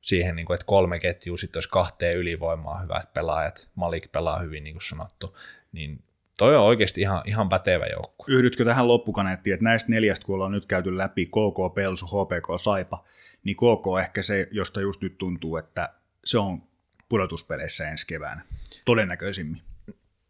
siihen, 0.00 0.36
niin 0.36 0.46
kuin, 0.46 0.54
että 0.54 0.66
kolme 0.66 1.00
ketjua, 1.00 1.36
sitten 1.36 1.56
olisi 1.58 1.68
kahteen 1.68 2.16
ylivoimaa 2.16 2.80
hyvät 2.80 3.14
pelaajat, 3.14 3.68
Malik 3.74 4.12
pelaa 4.12 4.38
hyvin, 4.38 4.64
niin 4.64 4.74
kuin 4.74 4.88
sanottu, 4.88 5.36
niin 5.72 6.02
toi 6.36 6.56
on 6.56 6.64
oikeasti 6.64 7.00
ihan, 7.00 7.22
ihan 7.26 7.48
pätevä 7.48 7.86
joukko. 7.86 8.24
Yhdytkö 8.28 8.64
tähän 8.64 8.88
loppukaneettiin, 8.88 9.54
että 9.54 9.64
näistä 9.64 9.90
neljästä, 9.90 10.26
kun 10.26 10.34
ollaan 10.34 10.52
nyt 10.52 10.66
käyty 10.66 10.98
läpi 10.98 11.26
KK, 11.26 11.74
Pelsu, 11.74 12.06
HPK, 12.06 12.60
Saipa, 12.62 13.04
niin 13.44 13.56
KK 13.56 14.00
ehkä 14.00 14.22
se, 14.22 14.48
josta 14.50 14.80
just 14.80 15.00
nyt 15.00 15.18
tuntuu, 15.18 15.56
että 15.56 15.88
se 16.24 16.38
on 16.38 16.62
pudotuspeleissä 17.08 17.88
ensi 17.88 18.06
keväänä, 18.06 18.42
todennäköisimmin. 18.84 19.62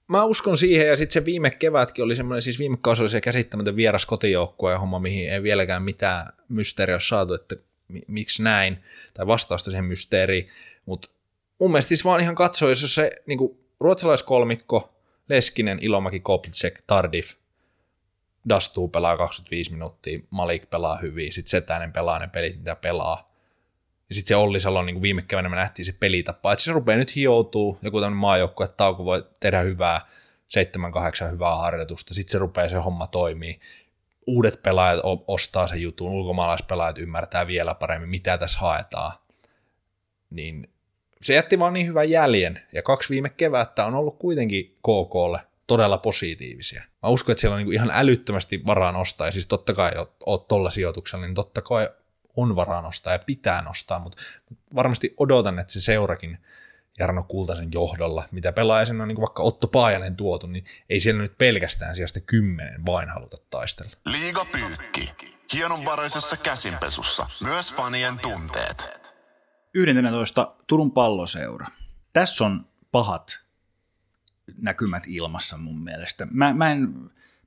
Mä 0.08 0.24
uskon 0.24 0.58
siihen, 0.58 0.86
ja 0.86 0.96
sitten 0.96 1.12
se 1.12 1.24
viime 1.24 1.50
kevätkin 1.50 2.04
oli 2.04 2.16
semmoinen, 2.16 2.42
siis 2.42 2.58
viime 2.58 2.76
kausi 2.80 3.02
oli 3.02 3.08
se 3.08 3.20
käsittämätön 3.20 3.76
vieras 3.76 4.06
kotijoukkue 4.06 4.72
ja 4.72 4.78
homma, 4.78 4.98
mihin 4.98 5.32
ei 5.32 5.42
vieläkään 5.42 5.82
mitään 5.82 6.26
mysteeriä 6.48 6.94
ole 6.94 7.00
saatu, 7.00 7.34
että 7.34 7.56
miksi 8.08 8.42
näin, 8.42 8.78
tai 9.14 9.26
vastausta 9.26 9.70
siihen 9.70 9.84
mysteeriin, 9.84 10.48
mutta 10.86 11.08
mun 11.58 11.70
mielestä 11.70 11.88
siis 11.88 12.04
vaan 12.04 12.20
ihan 12.20 12.34
katsoo, 12.34 12.68
jos 12.68 12.94
se 12.94 13.10
niin 13.26 13.38
ruotsalaiskolmikko, 13.80 14.93
Leskinen, 15.28 15.78
Ilomäki, 15.82 16.20
Koplitsek, 16.20 16.82
Tardif, 16.86 17.34
Dastuu 18.48 18.88
pelaa 18.88 19.16
25 19.16 19.72
minuuttia, 19.72 20.20
Malik 20.30 20.70
pelaa 20.70 20.96
hyvin, 20.96 21.32
sitten 21.32 21.50
Setänen 21.50 21.92
pelaa 21.92 22.18
ne 22.18 22.28
pelit, 22.28 22.58
mitä 22.58 22.76
pelaa. 22.76 23.34
Ja 24.08 24.14
sitten 24.14 24.28
se 24.28 24.36
Olli 24.36 24.60
Salon, 24.60 24.86
niin 24.86 25.02
viime 25.02 25.22
keväänä 25.22 25.48
me 25.48 25.56
nähtiin 25.56 25.86
se 25.86 25.92
pelitapa, 26.00 26.52
että 26.52 26.64
se 26.64 26.72
rupeaa 26.72 26.98
nyt 26.98 27.16
hioutuu, 27.16 27.78
joku 27.82 28.00
tämmöinen 28.00 28.20
maajoukkue, 28.20 28.64
että 28.64 28.76
tauko 28.76 29.04
voi 29.04 29.26
tehdä 29.40 29.60
hyvää, 29.60 30.00
7-8 31.28 31.30
hyvää 31.32 31.56
harjoitusta, 31.56 32.14
sitten 32.14 32.32
se 32.32 32.38
rupeaa 32.38 32.68
se 32.68 32.76
homma 32.76 33.06
toimii. 33.06 33.60
Uudet 34.26 34.62
pelaajat 34.62 35.00
ostaa 35.26 35.66
sen 35.66 35.82
jutun, 35.82 36.10
ulkomaalaispelaajat 36.10 36.98
ymmärtää 36.98 37.46
vielä 37.46 37.74
paremmin, 37.74 38.08
mitä 38.08 38.38
tässä 38.38 38.58
haetaan. 38.58 39.12
Niin 40.30 40.73
se 41.24 41.34
jätti 41.34 41.58
vaan 41.58 41.72
niin 41.72 41.86
hyvän 41.86 42.10
jäljen, 42.10 42.62
ja 42.72 42.82
kaksi 42.82 43.10
viime 43.10 43.28
kevättä 43.28 43.86
on 43.86 43.94
ollut 43.94 44.18
kuitenkin 44.18 44.64
KKlle 44.64 45.40
todella 45.66 45.98
positiivisia. 45.98 46.82
Mä 47.02 47.08
uskon, 47.08 47.32
että 47.32 47.40
siellä 47.40 47.56
on 47.56 47.64
niin 47.64 47.72
ihan 47.72 47.90
älyttömästi 47.92 48.62
varaa 48.66 48.92
nostaa, 48.92 49.26
ja 49.26 49.32
siis 49.32 49.46
totta 49.46 49.74
kai 49.74 49.92
oot 50.26 50.48
tuolla 50.48 50.70
sijoituksella, 50.70 51.26
niin 51.26 51.34
totta 51.34 51.62
kai 51.62 51.88
on 52.36 52.56
varaa 52.56 52.82
nostaa 52.82 53.12
ja 53.12 53.18
pitää 53.18 53.62
nostaa, 53.62 53.98
mutta 53.98 54.22
varmasti 54.74 55.14
odotan, 55.16 55.58
että 55.58 55.72
se 55.72 55.80
seurakin 55.80 56.38
Jarno 56.98 57.22
Kultasen 57.22 57.68
johdolla, 57.74 58.24
mitä 58.30 58.52
pelaaja 58.52 58.86
on 58.90 59.08
niin 59.08 59.20
vaikka 59.20 59.42
Otto 59.42 59.68
Paajanen 59.68 60.16
tuotu, 60.16 60.46
niin 60.46 60.64
ei 60.90 61.00
siellä 61.00 61.22
nyt 61.22 61.38
pelkästään 61.38 61.94
sijasta 61.94 62.20
kymmenen 62.20 62.86
vain 62.86 63.08
haluta 63.08 63.36
taistella. 63.50 63.92
Liiga 64.04 64.44
pyykki. 64.44 65.12
Hienonvaraisessa 65.54 66.36
käsinpesussa. 66.36 67.26
Myös 67.44 67.74
fanien 67.74 68.18
tunteet. 68.22 69.03
11. 69.74 70.54
Turun 70.66 70.92
palloseura. 70.92 71.66
Tässä 72.12 72.44
on 72.44 72.66
pahat 72.92 73.44
näkymät 74.62 75.02
ilmassa 75.06 75.56
mun 75.56 75.84
mielestä. 75.84 76.26
Mä, 76.30 76.54
mä, 76.54 76.70
en, 76.70 76.94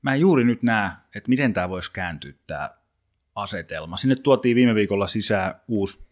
mä 0.02 0.14
en 0.14 0.20
juuri 0.20 0.44
nyt 0.44 0.64
näe, 0.64 0.90
että 1.16 1.30
miten 1.30 1.54
tämä 1.54 1.70
voisi 1.70 1.92
kääntyä 1.92 2.34
tämä 2.48 2.70
asetelma. 3.36 3.98
Sinne 3.98 4.16
tuotiin 4.16 4.56
viime 4.56 4.76
viikolla 4.76 5.08
sisään 5.08 5.54
uusi 5.68 6.08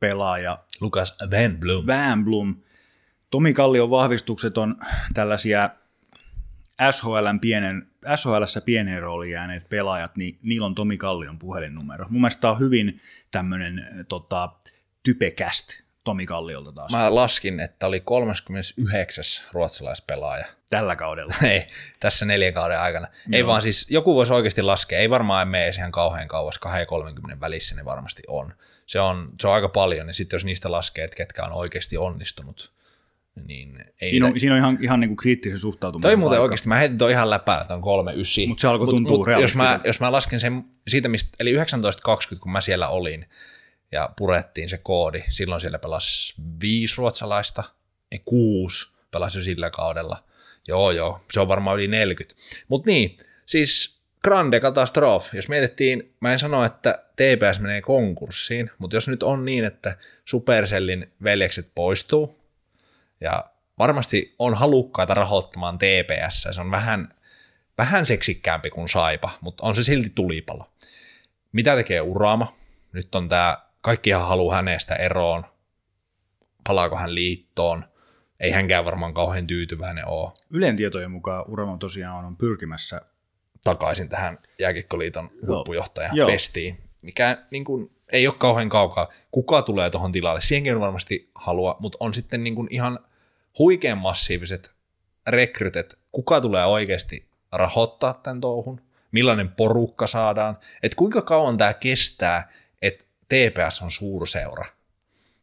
pelaaja. 0.00 0.58
Lukas 0.80 1.16
Van 1.20 1.56
Blum. 1.56 1.86
Van 1.86 2.24
Blum. 2.24 2.56
Tomi 3.30 3.52
Kallion 3.52 3.90
vahvistukset 3.90 4.58
on 4.58 4.76
tällaisia 5.14 5.70
SHLn 6.90 7.40
pienen, 7.40 7.86
SHLssä 8.16 8.60
pieneen 8.60 9.02
rooliin 9.02 9.32
jääneet 9.32 9.68
pelaajat, 9.68 10.16
niin 10.16 10.38
niillä 10.42 10.66
on 10.66 10.74
Tomi 10.74 10.96
Kallion 10.96 11.38
puhelinnumero. 11.38 12.06
Mun 12.10 12.20
mielestä 12.20 12.40
tämä 12.40 12.52
on 12.52 12.58
hyvin 12.58 12.98
tämmöinen 13.30 13.84
tota, 14.08 14.52
typekäst 15.02 15.82
Tomi 16.04 16.26
Kalliolta 16.26 16.72
taas. 16.72 16.92
Mä 16.92 17.14
laskin, 17.14 17.60
että 17.60 17.86
oli 17.86 18.00
39. 18.00 19.24
ruotsalaispelaaja. 19.52 20.46
Tällä 20.70 20.96
kaudella? 20.96 21.34
ei, 21.50 21.66
tässä 22.00 22.24
neljän 22.24 22.54
kauden 22.54 22.80
aikana. 22.80 23.06
Joo. 23.06 23.36
Ei 23.36 23.46
vaan 23.46 23.62
siis, 23.62 23.86
joku 23.90 24.14
voisi 24.14 24.32
oikeasti 24.32 24.62
laskea, 24.62 24.98
ei 24.98 25.10
varmaan 25.10 25.48
mene 25.48 25.68
ihan 25.68 25.92
kauhean 25.92 26.28
kauas, 26.28 26.58
230 26.58 27.40
välissä 27.40 27.74
ne 27.74 27.84
varmasti 27.84 28.22
on. 28.28 28.54
Se 28.86 29.00
on, 29.00 29.32
se 29.40 29.48
on 29.48 29.54
aika 29.54 29.68
paljon, 29.68 30.06
ja 30.06 30.12
sitten 30.14 30.36
jos 30.36 30.44
niistä 30.44 30.72
laskee, 30.72 31.04
että 31.04 31.16
ketkä 31.16 31.44
on 31.44 31.52
oikeasti 31.52 31.96
onnistunut, 31.96 32.72
niin 33.46 33.84
ei 34.00 34.10
siinä, 34.10 34.26
on, 34.26 34.40
siinä 34.40 34.54
on 34.54 34.58
ihan, 34.58 34.78
ihan 34.80 35.00
niin 35.00 35.08
kuin 35.08 35.16
kriittisen 35.16 35.58
suhtautuminen. 35.58 36.08
Toi 36.08 36.16
muuten 36.16 36.40
oikeasti, 36.40 36.68
mä 36.68 36.76
heitin 36.76 36.98
toi 36.98 37.10
ihan 37.12 37.30
läpää, 37.30 37.60
että 37.60 37.74
on 37.74 37.80
kolme 37.80 38.12
ysi. 38.14 38.46
Mutta 38.46 38.60
se 38.60 38.68
alkoi 38.68 38.86
tuntua 38.86 39.16
mut, 39.16 39.42
jos, 39.42 39.54
mä, 39.54 39.80
jos 39.84 40.00
mä 40.00 40.12
lasken 40.12 40.40
sen 40.40 40.64
siitä, 40.88 41.08
mistä, 41.08 41.30
eli 41.40 41.50
1920, 41.52 42.42
kun 42.42 42.52
mä 42.52 42.60
siellä 42.60 42.88
olin, 42.88 43.26
ja 43.92 44.10
purettiin 44.16 44.68
se 44.68 44.78
koodi. 44.78 45.22
Silloin 45.28 45.60
siellä 45.60 45.78
pelasi 45.78 46.34
viisi 46.60 46.94
ruotsalaista, 46.98 47.64
ei 48.12 48.22
kuusi 48.24 48.88
pelasi 49.10 49.38
jo 49.38 49.44
sillä 49.44 49.70
kaudella. 49.70 50.24
Joo, 50.68 50.90
joo, 50.90 51.20
se 51.32 51.40
on 51.40 51.48
varmaan 51.48 51.76
yli 51.76 51.88
40. 51.88 52.40
Mutta 52.68 52.90
niin, 52.90 53.16
siis 53.46 54.00
grande 54.24 54.60
katastrof. 54.60 55.34
Jos 55.34 55.48
mietittiin, 55.48 56.14
mä 56.20 56.32
en 56.32 56.38
sano, 56.38 56.64
että 56.64 57.04
TPS 57.16 57.60
menee 57.60 57.80
konkurssiin, 57.80 58.70
mutta 58.78 58.96
jos 58.96 59.08
nyt 59.08 59.22
on 59.22 59.44
niin, 59.44 59.64
että 59.64 59.96
Supercellin 60.24 61.12
veljekset 61.22 61.70
poistuu, 61.74 62.40
ja 63.20 63.44
varmasti 63.78 64.34
on 64.38 64.54
halukkaita 64.54 65.14
rahoittamaan 65.14 65.78
TPS, 65.78 66.42
se 66.42 66.60
on 66.60 66.70
vähän, 66.70 67.14
vähän 67.78 68.06
seksikkäämpi 68.06 68.70
kuin 68.70 68.88
Saipa, 68.88 69.30
mutta 69.40 69.66
on 69.66 69.76
se 69.76 69.82
silti 69.82 70.12
tulipalo. 70.14 70.72
Mitä 71.52 71.76
tekee 71.76 72.00
Uraama? 72.00 72.56
Nyt 72.92 73.14
on 73.14 73.28
tämä, 73.28 73.58
kaikkihan 73.80 74.28
haluaa 74.28 74.56
hänestä 74.56 74.94
eroon, 74.94 75.44
palaako 76.66 76.96
hän 76.96 77.14
liittoon, 77.14 77.84
ei 78.40 78.50
hänkään 78.50 78.84
varmaan 78.84 79.14
kauhean 79.14 79.46
tyytyväinen 79.46 80.08
ole. 80.08 80.32
Ylen 80.50 80.76
tietojen 80.76 81.10
mukaan 81.10 81.44
Urama 81.48 81.76
tosiaan 81.78 82.24
on 82.24 82.36
pyrkimässä 82.36 83.00
takaisin 83.64 84.08
tähän 84.08 84.38
jääkikkoliiton 84.58 85.30
huippujohtajan 85.46 86.16
Joo. 86.16 86.28
pestiin, 86.28 86.78
mikä 87.02 87.46
niin 87.50 87.64
kuin, 87.64 87.90
ei 88.12 88.26
ole 88.26 88.34
kauhean 88.38 88.68
kaukaa. 88.68 89.08
Kuka 89.30 89.62
tulee 89.62 89.90
tuohon 89.90 90.12
tilalle? 90.12 90.40
Siihenkin 90.40 90.74
on 90.74 90.80
varmasti 90.80 91.30
halua, 91.34 91.76
mutta 91.80 91.98
on 92.00 92.14
sitten 92.14 92.44
niin 92.44 92.54
kuin 92.54 92.68
ihan 92.70 92.98
huikean 93.58 93.98
massiiviset 93.98 94.76
rekrytet. 95.26 95.98
Kuka 96.12 96.40
tulee 96.40 96.66
oikeasti 96.66 97.28
rahoittaa 97.52 98.14
tämän 98.14 98.40
touhun? 98.40 98.80
Millainen 99.12 99.48
porukka 99.48 100.06
saadaan? 100.06 100.58
Et 100.82 100.94
kuinka 100.94 101.22
kauan 101.22 101.56
tämä 101.56 101.74
kestää, 101.74 102.48
TPS 103.34 103.82
on 103.82 103.90
suurseura? 103.90 104.64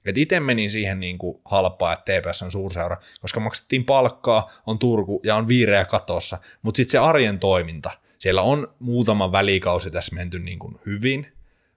Et 0.06 0.18
itse 0.18 0.40
menin 0.40 0.72
siihen 0.72 1.00
niin 1.00 1.18
kuin 1.18 1.42
halpaa, 1.46 1.94
että 1.94 2.22
TPS 2.22 2.42
on 2.42 2.52
suurseura, 2.52 2.98
koska 3.22 3.40
maksettiin 3.40 3.86
palkkaa, 3.86 4.52
on 4.66 4.80
Turku 4.80 5.22
ja 5.24 5.36
on 5.36 5.48
viireä 5.48 5.86
katossa, 5.86 6.38
mutta 6.62 6.78
sitten 6.78 6.92
se 6.92 6.98
arjen 6.98 7.40
toiminta, 7.40 7.92
siellä 8.20 8.42
on 8.42 8.76
muutama 8.80 9.32
välikausi 9.32 9.92
tässä 9.92 10.16
menty 10.16 10.40
niin 10.40 10.60
kuin 10.60 10.80
hyvin, 10.86 11.28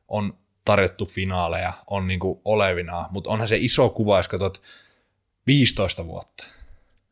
on 0.08 0.32
tarjottu 0.64 1.06
finaaleja, 1.06 1.72
on 1.86 2.08
niin 2.08 2.20
kuin 2.20 2.40
olevinaan, 2.44 3.06
mutta 3.10 3.30
onhan 3.30 3.48
se 3.48 3.56
iso 3.56 3.88
kuva, 3.88 4.16
jos 4.16 4.28
katsot 4.28 4.62
15 5.46 6.06
vuotta, 6.06 6.44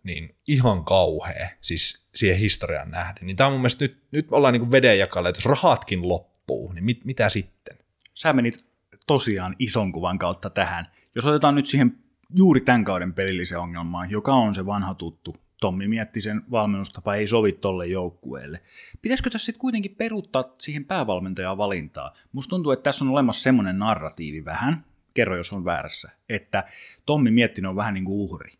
niin 0.03 0.35
ihan 0.49 0.85
kauhea, 0.85 1.49
siis 1.61 2.07
siihen 2.15 2.39
historiaan 2.39 2.91
nähden. 2.91 3.27
Niin 3.27 3.37
tämä 3.37 3.47
on 3.47 3.53
mun 3.53 3.61
mielestä 3.61 3.85
nyt, 3.85 4.03
nyt 4.11 4.27
ollaan 4.31 4.53
niin 4.53 4.71
vedenjakalle, 4.71 5.29
että 5.29 5.39
jos 5.39 5.47
rahatkin 5.47 6.09
loppuu, 6.09 6.73
niin 6.73 6.85
mit, 6.85 7.05
mitä 7.05 7.31
sitten? 7.31 7.79
Sä 8.15 8.33
menit 8.33 8.68
tosiaan 9.09 9.57
ison 9.59 9.92
kuvan 9.92 10.18
kautta 10.18 10.51
tähän. 10.51 10.87
Jos 11.14 11.25
otetaan 11.25 11.55
nyt 11.55 11.66
siihen 11.66 11.99
juuri 12.35 12.61
tämän 12.61 12.85
kauden 12.85 13.14
pelilliseen 13.14 13.61
ongelmaan, 13.61 14.11
joka 14.11 14.35
on 14.35 14.55
se 14.55 14.66
vanha 14.66 14.94
tuttu, 14.94 15.37
Tommi 15.61 15.88
mietti 15.88 16.21
sen 16.21 16.42
valmennustapa 16.51 17.14
ei 17.14 17.27
sovi 17.27 17.53
tolle 17.53 17.87
joukkueelle. 17.87 18.61
Pitäisikö 19.03 19.31
tässä 19.31 19.47
sitten 19.47 19.61
kuitenkin 19.61 19.94
peruuttaa 19.94 20.55
siihen 20.59 20.85
päävalmentajan 20.85 21.59
valintaa? 21.59 22.12
Musta 22.33 22.51
tuntuu, 22.51 22.73
että 22.73 22.83
tässä 22.83 23.05
on 23.05 23.11
olemassa 23.11 23.42
semmoinen 23.42 23.79
narratiivi 23.79 24.44
vähän, 24.44 24.85
kerro 25.14 25.37
jos 25.37 25.53
on 25.53 25.64
väärässä, 25.64 26.11
että 26.29 26.64
Tommi 27.07 27.31
Miettinen 27.31 27.68
on 27.68 27.77
vähän 27.77 27.94
niin 27.94 28.05
kuin 28.05 28.21
uhri. 28.21 28.53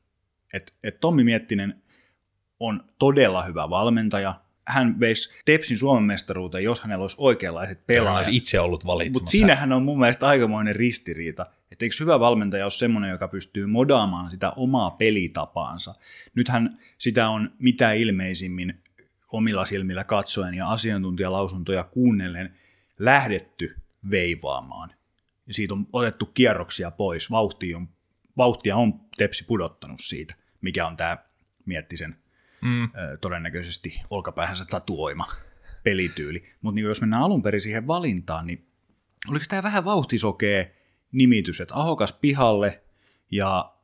Että 0.53 0.73
et 0.83 1.01
Tommi 1.01 1.25
Miettinen 1.25 1.83
on 2.61 2.85
todella 2.99 3.43
hyvä 3.43 3.71
valmentaja, 3.71 4.35
hän 4.69 5.01
veisi 5.01 5.31
Tepsin 5.45 5.79
Suomen 5.79 6.03
mestaruuteen, 6.03 6.65
jos 6.65 6.81
hänellä 6.81 7.03
olisi 7.03 7.17
oikeanlaiset 7.19 7.79
Hän 7.79 7.85
pelaajat. 7.87 8.17
olisi 8.17 8.37
itse 8.37 8.61
ollut 8.61 8.87
valitsemassa. 8.87 9.21
Mutta 9.21 9.31
siinähän 9.31 9.73
on 9.73 9.83
mun 9.83 9.99
mielestä 9.99 10.27
aikamoinen 10.27 10.77
ristiriita. 10.77 11.47
Että 11.73 11.85
eikö 11.85 11.97
hyvä 12.01 12.21
valmentaja 12.21 12.65
ole 12.65 12.71
semmoinen, 12.71 13.11
joka 13.11 13.29
pystyy 13.29 13.67
modaamaan 13.67 14.31
sitä 14.31 14.51
omaa 14.57 14.91
pelitapaansa. 14.91 15.95
Nythän 16.35 16.79
sitä 16.99 17.29
on 17.29 17.53
mitä 17.59 17.93
ilmeisimmin 17.93 18.83
omilla 19.33 19.65
silmillä 19.65 20.05
katsoen 20.05 20.55
ja 20.55 20.69
asiantuntijalausuntoja 20.69 21.85
kuunnellen 21.85 22.55
lähdetty 22.99 23.77
veivaamaan. 24.11 24.91
Ja 25.47 25.55
siitä 25.55 25.75
on 25.75 25.87
otettu 25.93 26.27
kierroksia 26.27 26.91
pois. 26.91 27.31
Vauhtia 27.31 27.77
on, 27.77 27.89
vauhtia 28.37 28.77
on 28.77 29.01
Tepsi 29.17 29.45
pudottanut 29.45 30.01
siitä, 30.03 30.35
mikä 30.61 30.87
on 30.87 30.97
tämä 30.97 31.17
Miettisen 31.65 32.17
mm. 32.61 32.91
todennäköisesti 33.21 34.01
olkapäähänsä 34.11 34.65
tatuoima 34.65 35.27
pelityyli. 35.83 36.45
Mutta 36.61 36.75
niin 36.75 36.85
jos 36.85 37.01
mennään 37.01 37.23
alun 37.23 37.43
perin 37.43 37.61
siihen 37.61 37.87
valintaan, 37.87 38.47
niin 38.47 38.69
oliko 39.29 39.45
tämä 39.49 39.63
vähän 39.63 39.85
vauhtisokee 39.85 40.77
nimitys, 41.13 41.61
että 41.61 41.75
Ahokas 41.75 42.13
pihalle 42.13 42.83
ja 43.31 43.75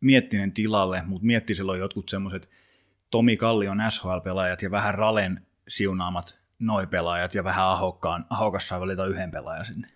Miettinen 0.00 0.52
tilalle, 0.52 1.02
mutta 1.06 1.26
Miettisellä 1.26 1.72
on 1.72 1.78
jotkut 1.78 2.08
semmoiset 2.08 2.50
Tomi 3.10 3.36
Kallion 3.36 3.78
SHL-pelaajat 3.90 4.62
ja 4.62 4.70
vähän 4.70 4.94
Ralen 4.94 5.46
siunaamat 5.68 6.40
noi 6.58 6.86
pelaajat 6.86 7.34
ja 7.34 7.44
vähän 7.44 7.66
Ahokkaan, 7.66 8.26
Ahokas 8.30 8.68
saa 8.68 8.80
valita 8.80 9.06
yhden 9.06 9.30
pelaajan 9.30 9.64
sinne. 9.64 9.88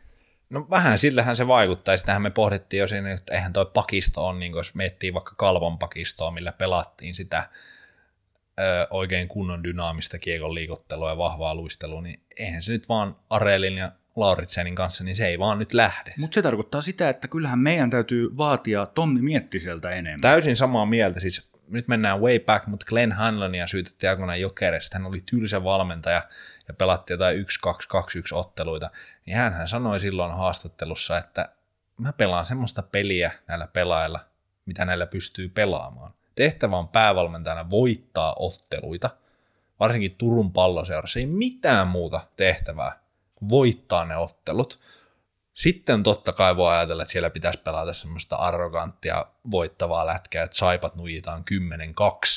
No 0.50 0.66
vähän 0.70 0.98
sillähän 0.98 1.36
se 1.36 1.46
vaikuttaa. 1.46 1.96
Sitähän 1.96 2.22
me 2.22 2.30
pohdittiin 2.30 2.80
jo 2.80 2.88
siinä, 2.88 3.12
että 3.12 3.34
eihän 3.34 3.52
toi 3.52 3.66
pakisto 3.74 4.26
on, 4.26 4.40
niin 4.40 4.52
jos 4.52 4.74
miettii 4.74 5.14
vaikka 5.14 5.34
Kalvon 5.36 5.78
pakistoa, 5.78 6.30
millä 6.30 6.52
pelattiin 6.52 7.14
sitä 7.14 7.48
ö, 8.60 8.86
oikein 8.90 9.28
kunnon 9.28 9.64
dynaamista 9.64 10.18
kiekon 10.18 10.54
liikottelua 10.54 11.10
ja 11.10 11.18
vahvaa 11.18 11.54
luistelua, 11.54 12.02
niin 12.02 12.20
eihän 12.36 12.62
se 12.62 12.72
nyt 12.72 12.88
vaan 12.88 13.16
Arelin 13.30 13.78
ja 13.78 13.92
Lauritsenin 14.16 14.74
kanssa, 14.74 15.04
niin 15.04 15.16
se 15.16 15.26
ei 15.26 15.38
vaan 15.38 15.58
nyt 15.58 15.74
lähde. 15.74 16.12
Mutta 16.18 16.34
se 16.34 16.42
tarkoittaa 16.42 16.82
sitä, 16.82 17.08
että 17.08 17.28
kyllähän 17.28 17.58
meidän 17.58 17.90
täytyy 17.90 18.28
vaatia 18.36 18.86
Tommi 18.86 19.22
Miettiseltä 19.22 19.90
enemmän. 19.90 20.20
Täysin 20.20 20.56
samaa 20.56 20.86
mieltä, 20.86 21.20
siis 21.20 21.50
nyt 21.68 21.88
mennään 21.88 22.20
way 22.20 22.38
back, 22.38 22.66
mutta 22.66 22.86
Glenn 22.88 23.12
Hanlonia 23.12 23.66
syytettiin 23.66 24.10
aikoinaan 24.10 24.40
jokereista, 24.40 24.98
hän 24.98 25.06
oli 25.06 25.22
tylsä 25.30 25.64
valmentaja 25.64 26.22
ja 26.68 26.74
pelatti 26.74 27.12
jotain 27.12 27.38
1-2-2-1 27.38 27.38
otteluita, 28.32 28.90
niin 29.26 29.36
hän 29.36 29.68
sanoi 29.68 30.00
silloin 30.00 30.32
haastattelussa, 30.32 31.18
että 31.18 31.48
mä 31.98 32.12
pelaan 32.12 32.46
semmoista 32.46 32.82
peliä 32.82 33.32
näillä 33.48 33.66
pelaajilla, 33.66 34.20
mitä 34.66 34.84
näillä 34.84 35.06
pystyy 35.06 35.48
pelaamaan. 35.48 36.14
Tehtävä 36.34 36.76
on 36.76 36.88
päävalmentajana 36.88 37.70
voittaa 37.70 38.34
otteluita, 38.38 39.10
varsinkin 39.80 40.14
Turun 40.14 40.52
palloseurassa, 40.52 41.18
ei 41.18 41.26
mitään 41.26 41.88
muuta 41.88 42.26
tehtävää 42.36 42.98
kuin 43.34 43.48
voittaa 43.48 44.04
ne 44.04 44.16
ottelut. 44.16 44.80
Sitten 45.54 46.02
totta 46.02 46.32
kai 46.32 46.56
voi 46.56 46.72
ajatella, 46.72 47.02
että 47.02 47.12
siellä 47.12 47.30
pitäisi 47.30 47.58
pelata 47.58 47.94
semmoista 47.94 48.36
arroganttia 48.36 49.26
voittavaa 49.50 50.06
lätkää, 50.06 50.44
että 50.44 50.56
saipat 50.56 50.94
nujitaan 50.94 51.44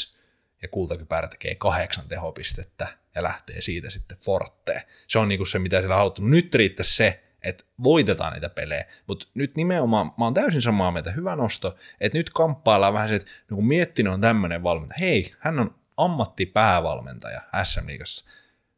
10-2 0.07 0.17
ja 0.61 0.67
kultakypärä 0.67 1.27
tekee 1.27 1.55
kahdeksan 1.55 2.07
tehopistettä 2.07 2.87
ja 3.15 3.23
lähtee 3.23 3.61
siitä 3.61 3.89
sitten 3.89 4.17
fortteen. 4.17 4.81
Se 5.07 5.19
on 5.19 5.27
niinku 5.27 5.45
se, 5.45 5.59
mitä 5.59 5.79
siellä 5.79 5.95
haluttu. 5.95 6.21
Nyt 6.21 6.55
riittäisi 6.55 6.95
se, 6.95 7.23
että 7.43 7.63
voitetaan 7.83 8.33
niitä 8.33 8.49
pelejä, 8.49 8.85
mutta 9.07 9.27
nyt 9.33 9.55
nimenomaan, 9.55 10.11
mä 10.17 10.25
oon 10.25 10.33
täysin 10.33 10.61
samaa 10.61 10.91
mieltä, 10.91 11.11
hyvä 11.11 11.35
nosto, 11.35 11.75
että 12.01 12.17
nyt 12.17 12.29
kamppaillaan 12.29 12.93
vähän 12.93 13.09
se, 13.09 13.15
että 13.15 13.31
no 13.51 13.55
kun 13.55 13.67
Miettinen 13.67 14.13
on 14.13 14.21
tämmöinen 14.21 14.63
valmentaja, 14.63 14.99
hei, 14.99 15.33
hän 15.39 15.59
on 15.59 15.75
ammattipäävalmentaja 15.97 17.41
SM-liigassa, 17.63 18.25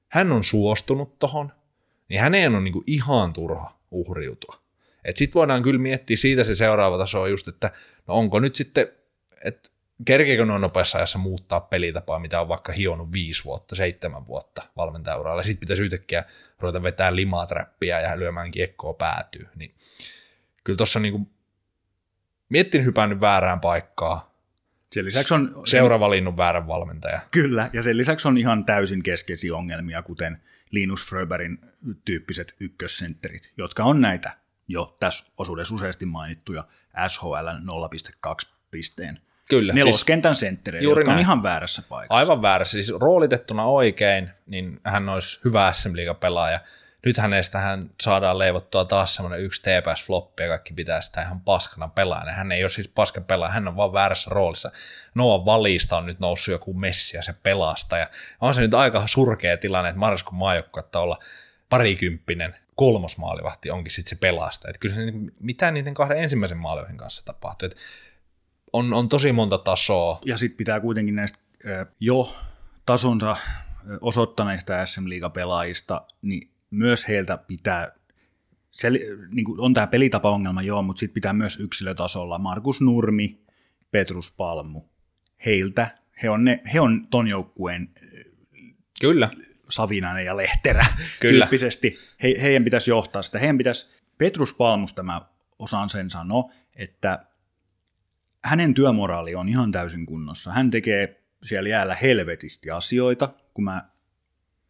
hän 0.08 0.32
on 0.32 0.44
suostunut 0.44 1.20
tohon, 1.20 1.52
niin 2.10 2.22
häneen 2.22 2.56
on 2.56 2.64
niinku 2.64 2.84
ihan 2.88 3.34
turha 3.34 3.80
uhriutua. 3.92 4.56
Sitten 5.16 5.40
voidaan 5.40 5.64
kyllä 5.64 5.80
miettiä 5.80 6.18
siitä 6.18 6.44
se 6.44 6.56
seuraava 6.56 6.98
taso 6.98 7.28
just, 7.28 7.48
että 7.48 7.72
no 8.08 8.14
onko 8.14 8.40
nyt 8.40 8.56
sitten, 8.56 8.88
että 9.44 9.70
kerkeekö 10.06 10.46
noin 10.46 10.62
nopeassa 10.62 10.98
ajassa 10.98 11.18
muuttaa 11.18 11.60
pelitapaa, 11.60 12.20
mitä 12.20 12.42
on 12.42 12.48
vaikka 12.48 12.72
hionut 12.72 13.12
viisi 13.12 13.44
vuotta, 13.44 13.76
seitsemän 13.76 14.26
vuotta 14.26 14.64
valmentajauralla. 14.78 15.44
Sitten 15.44 15.60
pitäisi 15.60 15.84
yhtäkkiä 15.84 16.24
ruveta 16.60 16.84
vetää 16.84 17.16
limatrappia 17.16 18.00
ja 18.00 18.20
lyömään 18.20 18.52
kiekkoa 18.52 18.94
päätyy. 18.94 19.48
Niin 19.56 19.76
kyllä 20.64 20.78
tuossa 20.78 21.00
niinku 21.00 21.30
miettin 22.50 22.86
hypännyt 22.86 23.22
väärään 23.22 23.60
paikkaa, 23.60 24.30
Sen 24.92 25.06
lisäksi 25.06 25.34
on, 25.34 25.64
seura 25.66 26.00
valinnut 26.00 26.38
väärän 26.38 26.68
valmentaja. 26.68 27.20
Kyllä, 27.32 27.70
ja 27.74 27.84
sen 27.84 27.98
lisäksi 27.98 28.28
on 28.28 28.38
ihan 28.38 28.66
täysin 28.66 29.04
keskeisiä 29.04 29.56
ongelmia, 29.56 30.02
kuten 30.02 30.42
Linus 30.72 31.08
Fröberin 31.08 31.58
tyyppiset 32.06 32.56
ykkössentterit, 32.60 33.54
jotka 33.58 33.84
on 33.84 34.02
näitä 34.02 34.38
jo 34.68 34.96
tässä 35.00 35.26
osuudessa 35.38 35.76
useasti 35.76 36.06
mainittuja 36.06 36.64
SHL 37.08 37.48
0,2 38.28 38.48
pisteen 38.72 39.20
Kyllä, 39.50 39.74
neloskentän 39.74 40.36
senttereitä, 40.36 40.84
juuri 40.84 41.00
jotka 41.00 41.12
on 41.12 41.16
näin. 41.16 41.26
ihan 41.26 41.44
väärässä 41.44 41.82
paikassa. 41.90 42.16
Aivan 42.16 42.42
väärässä, 42.42 42.72
siis 42.72 42.94
roolitettuna 43.00 43.66
oikein, 43.66 44.30
niin 44.46 44.80
hän 44.84 45.10
olisi 45.10 45.40
hyvä 45.46 45.74
SM 45.74 45.90
pelaaja. 46.20 46.60
Nyt 47.06 47.18
hänestä 47.18 47.60
hän 47.60 47.90
saadaan 48.02 48.38
leivottua 48.38 48.86
taas 48.86 49.16
semmoinen 49.16 49.40
yksi 49.40 49.62
TPS-floppi 49.62 50.44
ja 50.44 50.48
kaikki 50.48 50.74
pitää 50.74 51.02
sitä 51.02 51.22
ihan 51.22 51.42
paskana 51.42 51.88
pelaajana. 51.88 52.32
Hän 52.32 52.52
ei 52.52 52.64
ole 52.64 52.70
siis 52.70 52.88
paska 52.88 53.22
pelaaja, 53.22 53.52
hän 53.52 53.68
on 53.68 53.76
vaan 53.76 53.94
väärässä 53.94 54.30
roolissa. 54.30 54.72
Noah 55.16 55.46
Valista 55.46 55.98
on 55.98 56.06
nyt 56.06 56.20
noussut 56.20 56.52
joku 56.52 56.74
messi 56.74 57.18
ja 57.18 57.24
se 57.24 57.34
pelastaa. 57.44 58.00
Ja 58.00 58.08
on 58.42 58.56
se 58.56 58.62
nyt 58.62 58.74
aika 58.74 59.08
surkea 59.08 59.58
tilanne, 59.58 59.90
että 59.90 60.00
marraskuun 60.00 60.40
maajokkuetta 60.40 61.00
olla 61.00 61.20
parikymppinen 61.70 62.56
kolmos 62.76 63.18
maalivahti 63.18 63.72
onkin 63.72 63.92
sitten 63.92 64.10
se 64.10 64.16
pelasta. 64.16 64.70
Että 64.70 64.80
kyllä 64.80 64.96
se, 64.96 65.02
niinku, 65.02 65.36
mitä 65.40 65.72
niiden 65.72 65.94
kahden 65.94 66.18
ensimmäisen 66.18 66.58
maalivahdin 66.58 66.98
kanssa 66.98 67.26
tapahtuu. 67.26 67.66
Että 67.66 67.78
on, 68.74 68.94
on 68.94 69.10
tosi 69.10 69.32
monta 69.32 69.58
tasoa. 69.58 70.20
Ja 70.26 70.38
sitten 70.38 70.58
pitää 70.58 70.80
kuitenkin 70.80 71.16
näistä 71.16 71.40
jo 72.00 72.36
tasonsa 72.86 73.36
osoittaneista 74.02 74.86
SM 74.86 75.10
Liiga-pelaajista, 75.10 76.02
niin 76.22 76.52
myös 76.72 77.08
heiltä 77.08 77.38
pitää, 77.38 77.92
se, 78.72 78.90
niin 79.32 79.46
kuin 79.46 79.60
on 79.60 79.74
tämä 79.74 79.88
pelitapaongelma 79.88 80.62
joo, 80.62 80.82
mutta 80.82 81.00
sitten 81.00 81.14
pitää 81.14 81.34
myös 81.34 81.60
yksilötasolla, 81.60 82.40
Markus 82.40 82.82
Nurmi, 82.82 83.40
Petrus 83.92 84.32
Palmu, 84.32 84.82
heiltä, 85.46 85.88
he 86.24 86.30
on, 86.30 86.44
ne, 86.44 86.62
he 86.74 86.80
on 86.80 87.08
ton 87.08 87.28
joukkueen 87.28 87.90
Kyllä. 89.02 89.30
Savinainen 89.70 90.26
ja 90.26 90.38
Lehterä 90.38 90.86
Kyllä. 91.20 91.46
tyyppisesti. 91.46 91.98
He, 92.24 92.36
heidän 92.42 92.64
pitäisi 92.64 92.92
johtaa 92.92 93.22
sitä. 93.22 93.40
Heidän 93.40 93.58
pitäisi, 93.58 93.90
Petrus 94.18 94.54
Palmusta 94.54 95.04
mä 95.04 95.22
osaan 95.60 95.90
sen 95.90 96.10
sanoa, 96.10 96.52
että 96.76 97.26
hänen 98.44 98.74
työmoraali 98.74 99.36
on 99.36 99.50
ihan 99.50 99.72
täysin 99.72 100.06
kunnossa. 100.06 100.52
Hän 100.52 100.72
tekee 100.72 101.24
siellä 101.44 101.70
jäällä 101.70 101.96
helvetisti 101.96 102.72
asioita, 102.72 103.34
kun 103.54 103.64
mä 103.64 103.90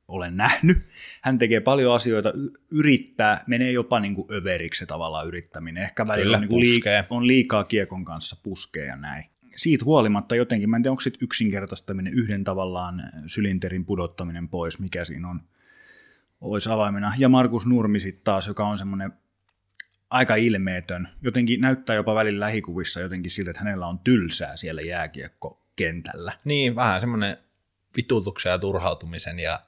olen 0.08 0.38
nähnyt. 0.38 0.78
Hän 1.22 1.38
tekee 1.38 1.60
paljon 1.60 1.96
asioita, 1.96 2.34
yrittää, 2.72 3.44
menee 3.48 3.72
jopa 3.72 4.00
niin 4.00 4.16
kuin 4.16 4.28
överiksi 4.32 4.86
tavallaan 4.86 5.28
yrittäminen. 5.28 5.84
Ehkä 5.84 6.08
välillä 6.08 6.24
Kyllä, 6.24 6.38
on, 6.38 6.42
niin 6.42 6.50
kuin 6.50 6.64
liik- 6.64 7.08
on 7.10 7.28
liikaa 7.28 7.64
kiekon 7.64 8.06
kanssa 8.06 8.36
puskea 8.44 8.86
ja 8.86 8.96
näin. 8.96 9.26
Siitä 9.56 9.86
huolimatta 9.86 10.36
jotenkin, 10.36 10.70
mä 10.70 10.76
en 10.76 10.84
tiedä, 10.84 10.92
onko 10.92 11.02
sit 11.02 11.22
yksinkertaistaminen, 11.22 12.14
yhden 12.14 12.44
tavallaan 12.44 13.04
sylinterin 13.28 13.86
pudottaminen 13.86 14.48
pois, 14.48 14.80
mikä 14.80 15.06
siinä 15.06 15.30
on, 15.30 15.42
olisi 16.42 16.70
avaimena. 16.70 17.14
Ja 17.18 17.30
Markus 17.30 17.66
Nurmi 17.66 18.00
sitten 18.00 18.24
taas, 18.24 18.48
joka 18.48 18.68
on 18.68 18.78
semmoinen 18.78 19.12
aika 20.10 20.36
ilmeetön, 20.36 21.08
jotenkin 21.22 21.62
näyttää 21.62 21.96
jopa 21.96 22.16
välillä 22.16 22.46
lähikuvissa 22.46 23.00
jotenkin 23.00 23.32
siltä, 23.32 23.52
että 23.52 23.64
hänellä 23.64 23.88
on 23.88 24.00
tylsää 24.00 24.58
siellä 24.58 24.82
jääkiekkokentällä. 24.82 26.32
Niin, 26.44 26.76
vähän 26.76 27.02
semmoinen 27.02 27.38
vitutuksen 27.98 28.50
ja 28.50 28.60
turhautumisen 28.60 29.40
ja 29.40 29.60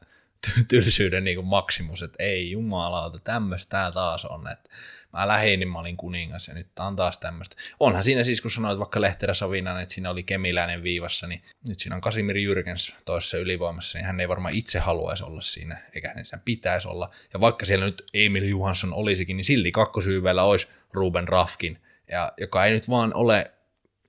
tylsyyden 0.68 1.24
niin 1.24 1.46
maksimus, 1.46 2.04
että 2.04 2.24
ei 2.24 2.52
jumalauta, 2.52 3.20
tämmöistä 3.20 3.70
tää 3.70 3.92
taas 3.92 4.26
on, 4.26 4.48
että 4.48 4.70
mä 5.14 5.28
lähdin, 5.28 5.60
niin 5.60 5.70
mä 5.70 5.80
olin 5.80 5.98
kuningas 5.98 6.48
ja 6.48 6.54
nyt 6.54 6.68
tää 6.76 6.86
on 6.86 6.96
taas 6.96 7.20
tämmöistä. 7.20 7.56
Onhan 7.80 8.04
siinä 8.04 8.24
siis, 8.24 8.42
kun 8.42 8.52
sanoit 8.52 8.80
vaikka 8.80 9.02
Lehterä 9.02 9.34
Savinan, 9.34 9.82
että 9.82 9.94
siinä 9.94 10.10
oli 10.10 10.24
kemiläinen 10.24 10.84
viivassa, 10.84 11.28
niin 11.28 11.42
nyt 11.68 11.80
siinä 11.80 11.96
on 11.96 12.02
Kasimir 12.02 12.38
Jyrkens 12.38 12.94
toisessa 13.06 13.38
ylivoimassa, 13.38 13.98
niin 13.98 14.06
hän 14.06 14.20
ei 14.20 14.30
varmaan 14.30 14.54
itse 14.54 14.80
haluaisi 14.80 15.24
olla 15.24 15.42
siinä, 15.42 15.78
eikä 15.96 16.08
hänen 16.08 16.26
sen 16.26 16.42
pitäisi 16.46 16.88
olla. 16.88 17.12
Ja 17.34 17.40
vaikka 17.40 17.66
siellä 17.66 17.86
nyt 17.86 18.04
Emil 18.14 18.44
Johansson 18.44 18.94
olisikin, 18.94 19.38
niin 19.38 19.46
silti 19.46 19.72
kakkosyyvällä 19.72 20.44
olisi 20.44 20.68
Ruben 20.94 21.28
Rafkin, 21.28 21.82
ja, 22.12 22.32
joka 22.40 22.66
ei 22.66 22.72
nyt 22.72 22.90
vaan 22.90 23.14
ole 23.14 23.52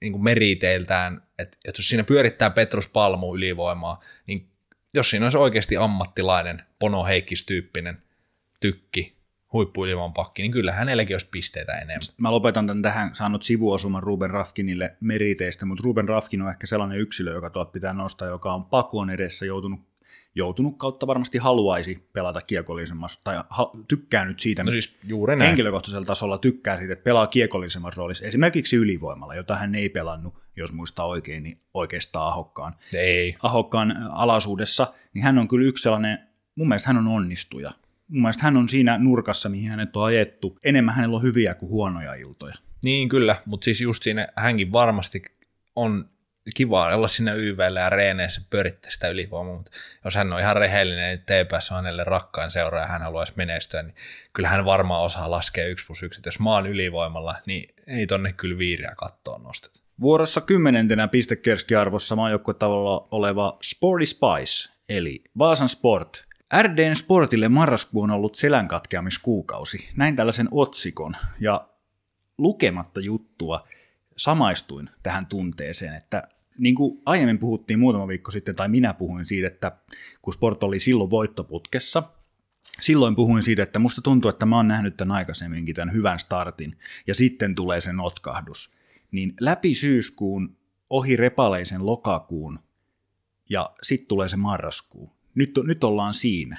niin 0.01 0.13
kuin 0.13 0.25
meriteiltään, 0.25 1.23
että, 1.39 1.59
että 1.69 1.79
jos 1.79 1.89
siinä 1.89 2.05
pyörittää 2.05 2.51
Petrus 2.51 2.89
Palmu 2.89 3.35
ylivoimaa, 3.35 4.01
niin 4.27 4.52
jos 4.95 5.11
siinä 5.11 5.27
olisi 5.27 5.39
oikeasti 5.39 5.77
ammattilainen, 5.77 6.63
Pono 6.79 7.05
Heikkis-tyyppinen 7.05 8.03
tykki, 8.61 9.17
huippuilman 9.53 10.13
pakki, 10.13 10.43
niin 10.43 10.53
kyllä 10.53 10.73
hänelläkin 10.73 11.15
olisi 11.15 11.29
pisteitä 11.31 11.73
enemmän. 11.73 12.01
Mä 12.19 12.31
lopetan 12.31 12.67
tämän 12.67 12.83
tähän 12.83 13.15
saanut 13.15 13.43
sivuosuman 13.43 14.03
Ruben 14.03 14.31
Rafkinille 14.31 14.97
meriteistä, 15.01 15.67
mutta 15.67 15.83
Ruben 15.85 16.09
Rafkin 16.09 16.43
on 16.43 16.49
ehkä 16.51 16.67
sellainen 16.67 16.99
yksilö, 16.99 17.33
joka 17.33 17.51
tuot 17.51 17.73
pitää 17.73 17.93
nostaa, 17.93 18.29
joka 18.29 18.53
on 18.55 18.65
pakon 18.65 19.11
edessä 19.11 19.47
joutunut, 19.47 19.81
joutunut 20.35 20.79
kautta 20.79 21.07
varmasti 21.07 21.39
haluaisi 21.39 22.09
pelata 22.13 22.41
kiekollisemmassa, 22.41 23.21
tai 23.25 23.43
ha, 23.51 23.71
tykkää 23.89 24.25
nyt 24.25 24.41
siitä, 24.41 24.65
No 24.65 24.71
siis 24.71 24.95
juuri 25.05 25.37
näin. 25.37 25.47
henkilökohtaisella 25.47 26.07
tasolla 26.07 26.39
tykkää 26.39 26.79
siitä, 26.79 26.93
että 26.93 27.05
pelaa 27.05 27.27
kiekollisemmassa 27.27 27.99
roolissa, 27.99 28.27
esimerkiksi 28.27 28.77
ylivoimalla, 28.77 29.35
jota 29.35 29.57
hän 29.57 29.75
ei 29.75 29.89
pelannut, 29.89 30.42
jos 30.57 30.73
muistaa 30.73 31.07
oikein, 31.07 31.43
niin 31.43 31.61
oikeastaan 31.75 32.29
ahokkaan. 32.29 32.75
Ei. 32.95 33.37
Ahokkaan 33.43 33.97
alaisuudessa, 34.11 34.95
niin 35.15 35.25
hän 35.25 35.39
on 35.39 35.49
kyllä 35.49 35.69
yksi 35.69 35.83
sellainen, 35.83 36.19
mun 36.55 36.69
mielestä 36.69 36.89
hän 36.89 36.97
on 36.97 37.09
onnistuja. 37.09 37.71
Mun 38.09 38.23
mielestä 38.23 38.43
hän 38.43 38.57
on 38.57 38.69
siinä 38.69 38.99
nurkassa, 38.99 39.49
mihin 39.49 39.71
hänet 39.71 39.97
on 39.97 40.05
ajettu. 40.05 40.59
Enemmän 40.65 40.95
hänellä 40.95 41.17
on 41.17 41.23
hyviä 41.23 41.55
kuin 41.55 41.71
huonoja 41.71 42.15
iltoja. 42.15 42.55
Niin 42.85 43.09
kyllä, 43.09 43.37
mutta 43.47 43.65
siis 43.65 43.81
just 43.81 44.03
siinä 44.03 44.29
hänkin 44.37 44.73
varmasti 44.73 45.23
on 45.77 46.13
kiva 46.57 46.95
olla 46.95 47.09
siinä 47.09 47.33
YVllä 47.33 47.81
ja 47.81 47.91
reeneissä 47.91 48.41
pyörittää 48.51 48.91
sitä 48.91 49.09
ylivoimaa, 49.09 49.57
mutta 49.57 49.71
jos 50.05 50.15
hän 50.15 50.33
on 50.33 50.41
ihan 50.41 50.57
rehellinen, 50.57 51.11
että 51.11 51.45
TPS 51.45 51.71
on 51.71 51.77
hänelle 51.77 52.05
rakkain 52.05 52.51
seura 52.51 52.81
ja 52.81 52.87
hän 52.87 53.03
haluaisi 53.03 53.33
menestyä, 53.37 53.83
niin 53.83 53.95
kyllä 54.33 54.49
hän 54.49 54.65
varmaan 54.65 55.03
osaa 55.03 55.31
laskea 55.31 55.67
1 55.67 55.87
plus 55.87 56.03
1. 56.03 56.23
Jos 56.27 56.41
mä 56.41 56.51
oon 56.51 56.67
ylivoimalla, 56.67 57.35
niin 57.47 57.75
ei 57.87 58.07
tonne 58.07 58.33
kyllä 58.33 58.59
viiriä 58.59 58.93
kattoon 58.97 59.43
nosteta. 59.43 59.82
Vuorossa 60.01 60.41
kymmenentenä 60.41 61.09
pistekeskiarvossa 61.09 62.17
maajoukkuetavalla 62.17 63.09
oleva 63.11 63.59
Sporty 63.63 64.07
Spice, 64.07 64.73
eli 64.89 65.25
Vaasan 65.39 65.69
Sport. 65.69 66.25
RDn 66.63 66.97
Sportille 66.97 67.49
marraskuu 67.49 68.03
on 68.03 68.11
ollut 68.11 68.35
selänkatkeamiskuukausi. 68.35 69.89
Näin 69.97 70.17
tällaisen 70.17 70.49
otsikon 70.51 71.15
ja 71.41 71.69
lukematta 72.39 73.01
juttua 73.01 73.69
samaistuin 74.17 74.91
tähän 75.03 75.27
tunteeseen, 75.27 75.95
että 75.95 76.23
niin 76.59 76.75
kuin 76.75 77.03
aiemmin 77.07 77.39
puhuttiin 77.39 77.79
muutama 77.79 78.09
viikko 78.09 78.31
sitten, 78.31 78.57
tai 78.57 78.69
minä 78.69 78.95
puhuin 78.95 79.27
siitä, 79.27 79.47
että 79.47 79.73
kun 80.23 80.35
Sport 80.35 80.63
oli 80.63 80.81
silloin 80.81 81.11
voittoputkessa, 81.11 82.03
silloin 82.81 83.17
puhuin 83.17 83.43
siitä, 83.43 83.63
että 83.63 83.79
musta 83.79 84.03
tuntuu, 84.03 84.29
että 84.29 84.47
mä 84.47 84.57
oon 84.57 84.69
nähnyt 84.69 84.97
tämän 84.97 85.17
aikaisemminkin, 85.17 85.75
tämän 85.75 85.95
hyvän 85.95 86.19
startin, 86.19 86.79
ja 87.07 87.15
sitten 87.15 87.55
tulee 87.55 87.81
se 87.81 87.93
notkahdus. 87.93 88.73
Niin 89.13 89.35
läpi 89.41 89.75
syyskuun, 89.75 90.57
ohi 90.91 91.17
repaleisen 91.17 91.87
lokakuun, 91.87 92.59
ja 93.51 93.71
sitten 93.83 94.09
tulee 94.09 94.29
se 94.29 94.37
marraskuu. 94.37 95.13
Nyt, 95.35 95.51
nyt 95.65 95.85
ollaan 95.85 96.15
siinä. 96.15 96.59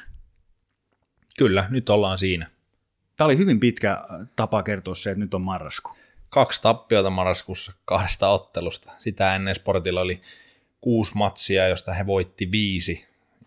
Kyllä, 1.37 1.67
nyt 1.69 1.89
ollaan 1.89 2.17
siinä. 2.17 2.51
Tämä 3.15 3.25
oli 3.25 3.37
hyvin 3.37 3.59
pitkä 3.59 3.97
tapa 4.35 4.63
kertoa 4.63 4.95
se, 4.95 5.11
että 5.11 5.19
nyt 5.19 5.33
on 5.33 5.41
marraskuu. 5.41 5.93
Kaksi 6.29 6.61
tappiota 6.61 7.09
marraskuussa 7.09 7.73
kahdesta 7.85 8.29
ottelusta. 8.29 8.91
Sitä 8.99 9.35
ennen 9.35 9.55
Sportilla 9.55 10.01
oli 10.01 10.21
kuusi 10.81 11.11
matsia, 11.15 11.67
josta 11.67 11.93
he 11.93 12.05
voitti 12.05 12.51
viisi 12.51 13.05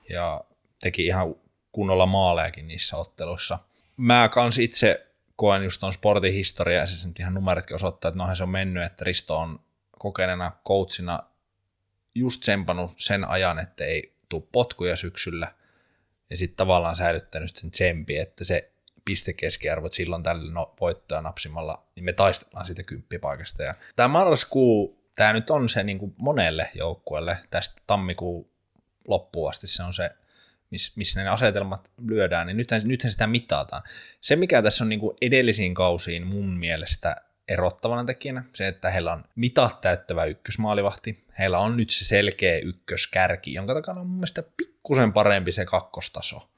ja 0.08 0.44
teki 0.80 1.06
ihan 1.06 1.34
kunnolla 1.72 2.06
maalejakin 2.06 2.68
niissä 2.68 2.96
otteluissa. 2.96 3.58
Mä 3.96 4.28
kans 4.32 4.58
itse 4.58 5.05
koen 5.36 5.62
just 5.62 5.80
ton 5.80 5.92
sportin 5.92 6.32
historia, 6.32 6.78
ja 6.78 6.86
se 6.86 7.08
nyt 7.08 7.20
ihan 7.20 7.34
numerotkin 7.34 7.76
osoittaa, 7.76 8.08
että 8.08 8.18
noinhan 8.18 8.36
se 8.36 8.42
on 8.42 8.48
mennyt, 8.48 8.84
että 8.84 9.04
Risto 9.04 9.38
on 9.38 9.60
kokeneena 9.98 10.52
coachina 10.66 11.20
just 12.14 12.40
tsempannut 12.40 12.90
sen 12.96 13.24
ajan, 13.24 13.58
että 13.58 13.84
ei 13.84 14.16
tule 14.28 14.42
potkuja 14.52 14.96
syksyllä, 14.96 15.52
ja 16.30 16.36
sitten 16.36 16.56
tavallaan 16.56 16.96
säilyttänyt 16.96 17.56
sen 17.56 17.70
tsempi, 17.70 18.16
että 18.16 18.44
se 18.44 18.72
pistekeskiarvot 19.04 19.92
silloin 19.92 20.22
tällä 20.22 20.52
no, 20.52 20.74
voittoa 20.80 21.22
napsimalla, 21.22 21.86
niin 21.96 22.04
me 22.04 22.12
taistellaan 22.12 22.66
siitä 22.66 22.82
kymppipaikasta. 22.82 23.62
Ja 23.62 23.74
tämä 23.96 24.08
marraskuu, 24.08 25.00
tämä 25.16 25.32
nyt 25.32 25.50
on 25.50 25.68
se 25.68 25.82
niin 25.82 25.98
kuin 25.98 26.14
monelle 26.18 26.70
joukkueelle 26.74 27.38
tästä 27.50 27.82
tammikuun 27.86 28.50
loppuun 29.08 29.50
asti, 29.50 29.66
se 29.66 29.82
on 29.82 29.94
se, 29.94 30.10
missä 30.70 30.92
miss 30.96 31.16
ne 31.16 31.28
asetelmat 31.28 31.90
lyödään, 32.06 32.46
niin 32.46 32.56
nythän, 32.56 32.82
nythän 32.84 33.12
sitä 33.12 33.26
mitataan. 33.26 33.82
Se, 34.20 34.36
mikä 34.36 34.62
tässä 34.62 34.84
on 34.84 34.88
niin 34.88 35.00
kuin 35.00 35.16
edellisiin 35.20 35.74
kausiin 35.74 36.26
mun 36.26 36.58
mielestä 36.58 37.16
erottavana 37.48 38.04
tekijänä, 38.04 38.44
se, 38.54 38.68
että 38.68 38.90
heillä 38.90 39.12
on 39.12 39.24
mitat 39.34 39.80
täyttävä 39.80 40.24
ykkösmaalivahti, 40.24 41.24
heillä 41.38 41.58
on 41.58 41.76
nyt 41.76 41.90
se 41.90 42.04
selkeä 42.04 42.58
ykköskärki, 42.58 43.54
jonka 43.54 43.74
takana 43.74 44.00
on 44.00 44.06
mun 44.06 44.16
mielestä 44.16 44.42
pikkusen 44.56 45.12
parempi 45.12 45.52
se 45.52 45.64
kakkostaso. 45.64 46.50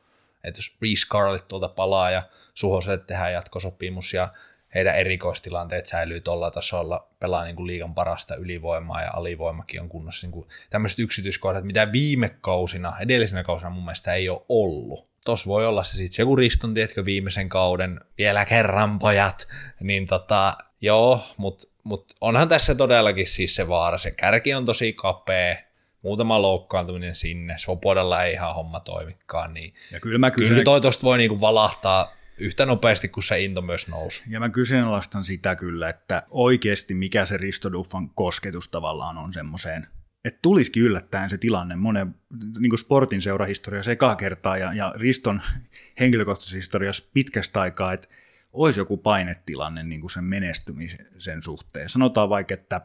Että 0.44 0.59
jos 0.59 0.76
Reece 0.82 1.00
Scarlett 1.00 1.48
tuolta 1.48 1.68
palaa 1.68 2.11
ja 2.11 2.22
Suhoselle 2.54 2.98
tehdään 2.98 3.32
jatkosopimus 3.32 4.14
ja 4.14 4.28
heidän 4.74 4.96
erikoistilanteet 4.96 5.86
säilyy 5.86 6.20
tuolla 6.20 6.50
tasolla, 6.50 7.08
pelaa 7.20 7.44
niin 7.44 7.56
kuin 7.56 7.66
liigan 7.66 7.94
parasta 7.94 8.34
ylivoimaa 8.36 9.02
ja 9.02 9.10
alivoimakin 9.12 9.80
on 9.80 9.88
kunnossa. 9.88 10.26
Niin 10.26 10.32
kuin 10.32 10.48
tämmöiset 10.70 10.98
yksityiskohdat, 10.98 11.64
mitä 11.64 11.92
viime 11.92 12.28
kausina, 12.40 12.92
edellisenä 13.00 13.42
kausina 13.42 13.70
mun 13.70 13.84
mielestä 13.84 14.14
ei 14.14 14.28
ole 14.28 14.42
ollut. 14.48 15.10
Tos 15.24 15.46
voi 15.46 15.66
olla 15.66 15.84
se 15.84 15.96
sitten 15.96 16.22
joku 16.22 16.36
Riston, 16.36 16.74
tiedätkö, 16.74 17.04
viimeisen 17.04 17.48
kauden, 17.48 18.00
vielä 18.18 18.44
kerran 18.44 18.98
pojat, 18.98 19.48
niin 19.80 20.06
tota, 20.06 20.54
joo, 20.80 21.20
mutta 21.36 21.68
mut 21.84 22.12
onhan 22.20 22.48
tässä 22.48 22.74
todellakin 22.74 23.26
siis 23.26 23.54
se 23.54 23.68
vaara. 23.68 23.98
Se 23.98 24.10
kärki 24.10 24.54
on 24.54 24.64
tosi 24.64 24.92
kapea, 24.92 25.56
muutama 26.02 26.42
loukkaantuminen 26.42 27.14
sinne, 27.14 27.58
Svobodalla 27.58 28.24
ei 28.24 28.32
ihan 28.32 28.54
homma 28.54 28.80
toimikaan, 28.80 29.54
niin 29.54 29.74
Ja 29.92 30.00
kyllä 30.00 30.18
mä 30.18 30.30
kysyn, 30.30 30.48
kyllä 30.48 30.64
toi 30.64 30.80
tosta 30.80 31.02
voi 31.02 31.18
niinku 31.18 31.40
valahtaa 31.40 32.17
yhtä 32.41 32.66
nopeasti 32.66 33.09
kuin 33.09 33.24
se 33.24 33.41
into 33.41 33.62
myös 33.62 33.89
nousi. 33.89 34.22
Ja 34.28 34.41
mä 34.41 34.49
kyseenalaistan 34.49 35.24
sitä 35.24 35.57
kyllä, 35.57 35.89
että 35.89 36.22
oikeasti 36.30 36.95
mikä 36.95 37.26
se 37.26 37.36
Risto 37.36 37.72
Duffan 37.72 38.11
kosketus 38.11 38.68
tavallaan 38.68 39.18
on 39.18 39.32
semmoiseen 39.32 39.86
että 40.24 40.39
tulisikin 40.43 40.82
yllättäen 40.82 41.30
se 41.30 41.39
tilanne 41.39 41.76
monen 41.76 42.14
niin 42.59 42.70
kuin 42.70 42.78
sportin 42.78 43.22
seurahistoriassa 43.22 43.91
ekaa 43.91 44.16
kertaa 44.16 44.57
ja, 44.57 44.72
ja 44.72 44.93
Riston 44.97 45.43
henkilökohtaisessa 46.01 46.57
historiassa 46.57 47.05
pitkästä 47.14 47.61
aikaa, 47.61 47.93
että 47.93 48.09
olisi 48.53 48.80
joku 48.80 48.97
painetilanne 48.97 49.82
niin 49.82 50.01
kuin 50.01 50.11
sen 50.11 50.24
menestymisen 50.24 51.43
suhteen. 51.43 51.89
Sanotaan 51.89 52.28
vaikka, 52.28 52.55
että 52.55 52.80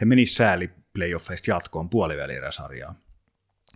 he 0.00 0.06
menisivät 0.06 0.36
sääli 0.36 0.70
playoffeista 0.92 1.50
jatkoon 1.50 1.90
puolivälieräsarjaa. 1.90 2.94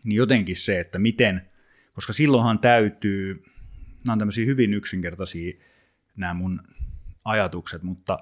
Niin 0.05 0.16
jotenkin 0.16 0.57
se, 0.57 0.80
että 0.80 0.98
miten, 0.98 1.50
koska 1.92 2.12
silloinhan 2.12 2.59
täytyy, 2.59 3.44
nämä 4.05 4.12
on 4.12 4.18
tämmöisiä 4.18 4.46
hyvin 4.46 4.74
yksinkertaisia 4.74 5.53
nämä 6.16 6.34
mun 6.34 6.61
ajatukset, 7.24 7.82
mutta 7.82 8.18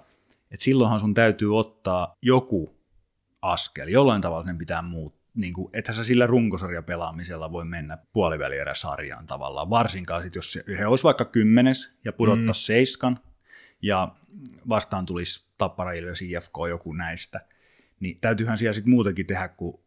että 0.51 0.65
silloinhan 0.65 1.01
sun 1.01 1.15
täytyy 1.15 1.59
ottaa 1.59 2.17
joku 2.23 2.81
askel, 3.43 3.89
jollain 3.89 4.23
tavalla 4.23 4.45
sen 4.45 4.59
pitää 4.59 4.83
muuttaa. 4.83 5.21
Niin 5.35 5.53
kuin, 5.53 5.69
että 5.73 5.93
sä 5.93 6.05
sillä 6.05 6.27
runkosarjapelaamisella 6.27 7.53
voi 7.53 7.65
mennä 7.65 7.99
puolivälieräsarjaan 8.13 9.27
tavallaan, 9.27 9.71
varsinkaan 9.71 10.23
sit, 10.23 10.35
jos 10.35 10.59
he 10.79 10.87
olisi 10.87 11.05
vaikka 11.05 11.25
kymmenes 11.25 11.99
ja 12.05 12.13
pudottaa 12.13 12.47
mm. 12.47 12.55
seiskan, 12.55 13.21
ja 13.83 14.17
vastaan 14.69 15.07
tulisi 15.07 15.47
Tappara 15.59 15.93
Ilves 15.93 16.23
IFK 16.23 16.55
joku 16.69 16.93
näistä, 16.93 17.41
niin 18.01 18.19
täytyyhän 18.21 18.59
siellä 18.59 18.73
sitten 18.73 18.91
muutenkin 18.91 19.27
tehdä 19.27 19.49
kuin 19.49 19.81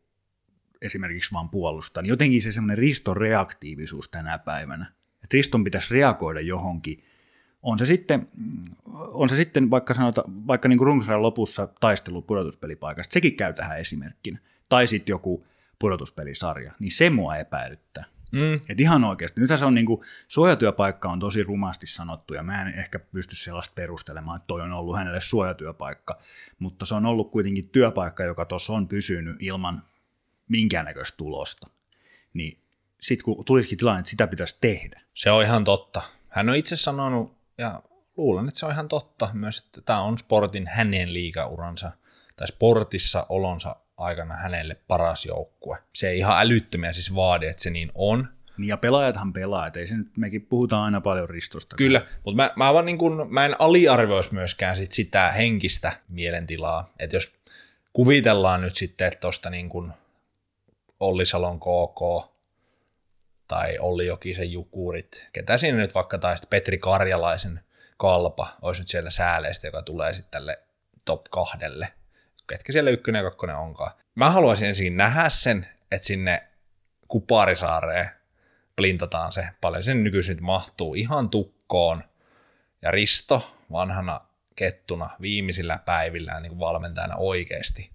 esimerkiksi 0.82 1.32
vaan 1.32 1.50
puolustaa. 1.50 2.04
Niin 2.04 2.10
jotenkin 2.10 2.42
se 2.42 2.52
semmoinen 2.52 2.78
ristoreaktiivisuus 2.78 4.10
tänä 4.10 4.38
päivänä, 4.38 4.86
että 5.24 5.38
riston 5.38 5.64
pitäisi 5.64 5.94
reagoida 5.94 6.42
johonkin, 6.42 6.98
on 7.64 7.80
se 7.80 7.86
sitten, 7.86 8.28
on 8.94 9.30
se 9.30 9.36
sitten 9.36 9.72
vaikka, 9.72 9.94
sanota, 9.94 10.24
vaikka 10.28 10.70
niin 10.70 10.80
runkosarjan 10.80 11.22
lopussa 11.22 11.68
taistelu 11.68 12.22
pudotuspelipaikasta, 12.22 13.14
sekin 13.14 13.36
käy 13.36 13.54
tähän 13.54 13.80
esimerkkinä. 13.80 14.40
Tai 14.70 14.88
sitten 14.88 15.14
joku 15.14 15.48
pudotuspelisarja, 15.80 16.74
niin 16.80 16.92
se 16.92 17.10
mua 17.10 17.38
epäilyttää. 17.38 18.04
Mm. 18.32 18.54
Et 18.70 18.80
ihan 18.80 19.04
oikeasti. 19.04 19.42
Nythän 19.42 19.60
se 19.60 19.66
on 19.66 19.76
niin 19.76 19.86
kuin, 19.86 20.02
suojatyöpaikka 20.28 21.10
on 21.10 21.20
tosi 21.20 21.44
rumasti 21.44 21.88
sanottu, 21.88 22.34
ja 22.34 22.44
mä 22.44 22.62
en 22.62 22.80
ehkä 22.80 23.00
pysty 23.00 23.36
sellaista 23.36 23.74
perustelemaan, 23.76 24.38
että 24.38 24.48
toi 24.48 24.62
on 24.62 24.72
ollut 24.74 24.98
hänelle 24.98 25.22
suojatyöpaikka, 25.22 26.20
mutta 26.60 26.86
se 26.86 26.96
on 26.96 27.06
ollut 27.06 27.32
kuitenkin 27.32 27.70
työpaikka, 27.70 28.24
joka 28.24 28.46
tuossa 28.46 28.74
on 28.74 28.88
pysynyt 28.88 29.36
ilman 29.40 29.84
minkäännäköistä 30.50 31.18
tulosta. 31.18 31.68
Niin 32.34 32.63
sitten 33.04 33.26
kun 33.26 33.46
tulisikin 33.46 33.78
tilanne, 33.78 34.00
että 34.00 34.10
sitä 34.10 34.28
pitäisi 34.28 34.58
tehdä. 34.62 35.02
Se 35.14 35.32
on 35.32 35.44
ihan 35.44 35.64
totta. 35.64 36.02
Hän 36.30 36.50
on 36.50 36.56
itse 36.56 36.76
sanonut 36.76 37.38
ja 37.58 37.82
luulen, 38.18 38.48
että 38.48 38.60
se 38.60 38.66
on 38.66 38.72
ihan 38.72 38.88
totta 38.88 39.30
myös, 39.34 39.58
että 39.58 39.82
tämä 39.82 40.02
on 40.02 40.18
sportin 40.18 40.68
hänen 40.68 41.14
liikauransa 41.14 41.92
tai 42.36 42.48
sportissa 42.48 43.26
olonsa 43.30 43.76
aikana 43.98 44.36
hänelle 44.36 44.78
paras 44.88 45.26
joukkue. 45.26 45.78
Se 45.94 46.10
ei 46.10 46.18
ihan 46.18 46.40
älyttömiä 46.40 46.94
siis 46.94 47.16
vaadi, 47.16 47.48
että 47.48 47.64
se 47.64 47.70
niin 47.70 47.92
on. 47.96 48.28
Niin 48.58 48.70
ja 48.70 48.78
pelaajathan 48.78 49.34
pelaa, 49.34 49.68
että 49.68 49.80
ei 49.80 49.88
se 49.88 49.98
nyt, 49.98 50.18
mekin 50.18 50.46
puhutaan 50.46 50.84
aina 50.84 51.02
paljon 51.02 51.30
ristosta. 51.30 51.76
Kyllä, 51.76 52.02
mutta 52.24 52.36
mä, 52.36 52.52
mä, 52.56 52.74
vaan 52.74 52.86
niin 52.86 52.98
kun, 52.98 53.28
mä 53.30 53.46
en 53.46 53.56
aliarvioisi 53.60 54.34
myöskään 54.34 54.78
sit 54.78 54.92
sitä 54.92 55.32
henkistä 55.32 55.94
mielentilaa, 56.10 56.94
että 57.00 57.16
jos 57.16 57.36
kuvitellaan 57.94 58.62
nyt 58.62 58.76
sitten, 58.76 59.08
että 59.08 59.20
tuosta 59.20 59.50
niin 59.50 59.70
kuin 59.70 59.92
Olli 61.00 61.26
Salon 61.26 61.60
KK 61.60 62.33
tai 63.48 63.78
Olli 63.80 64.06
Jokisen 64.06 64.52
Jukurit, 64.52 65.30
ketä 65.34 65.58
siinä 65.58 65.78
nyt 65.78 65.96
vaikka 65.96 66.18
tai 66.18 66.36
sitten 66.38 66.50
Petri 66.50 66.78
Karjalaisen 66.78 67.60
kalpa 67.98 68.48
olisi 68.62 68.82
nyt 68.82 68.88
siellä 68.88 69.12
sääleistä, 69.12 69.68
joka 69.68 69.82
tulee 69.82 70.14
sitten 70.14 70.32
tälle 70.32 70.60
top 71.06 71.24
kahdelle, 71.24 71.94
ketkä 72.50 72.74
siellä 72.74 72.92
ykkönen 72.92 73.20
ja 73.20 73.30
kakkonen 73.30 73.56
onkaan. 73.56 73.92
Mä 74.16 74.30
haluaisin 74.30 74.68
ensin 74.68 74.98
nähdä 74.98 75.30
sen, 75.30 75.68
että 75.92 76.08
sinne 76.08 76.48
Kuparisaareen 77.08 78.10
plintataan 78.76 79.34
se, 79.34 79.48
paljon 79.62 79.84
sen 79.84 80.04
nykyisin 80.04 80.44
mahtuu 80.44 80.96
ihan 80.96 81.30
tukkoon, 81.30 82.04
ja 82.82 82.92
Risto 82.92 83.56
vanhana 83.72 84.22
kettuna 84.56 85.10
viimeisillä 85.22 85.78
päivillään 85.78 86.44
niin 86.44 86.60
valmentajana 86.60 87.16
oikeasti 87.16 87.93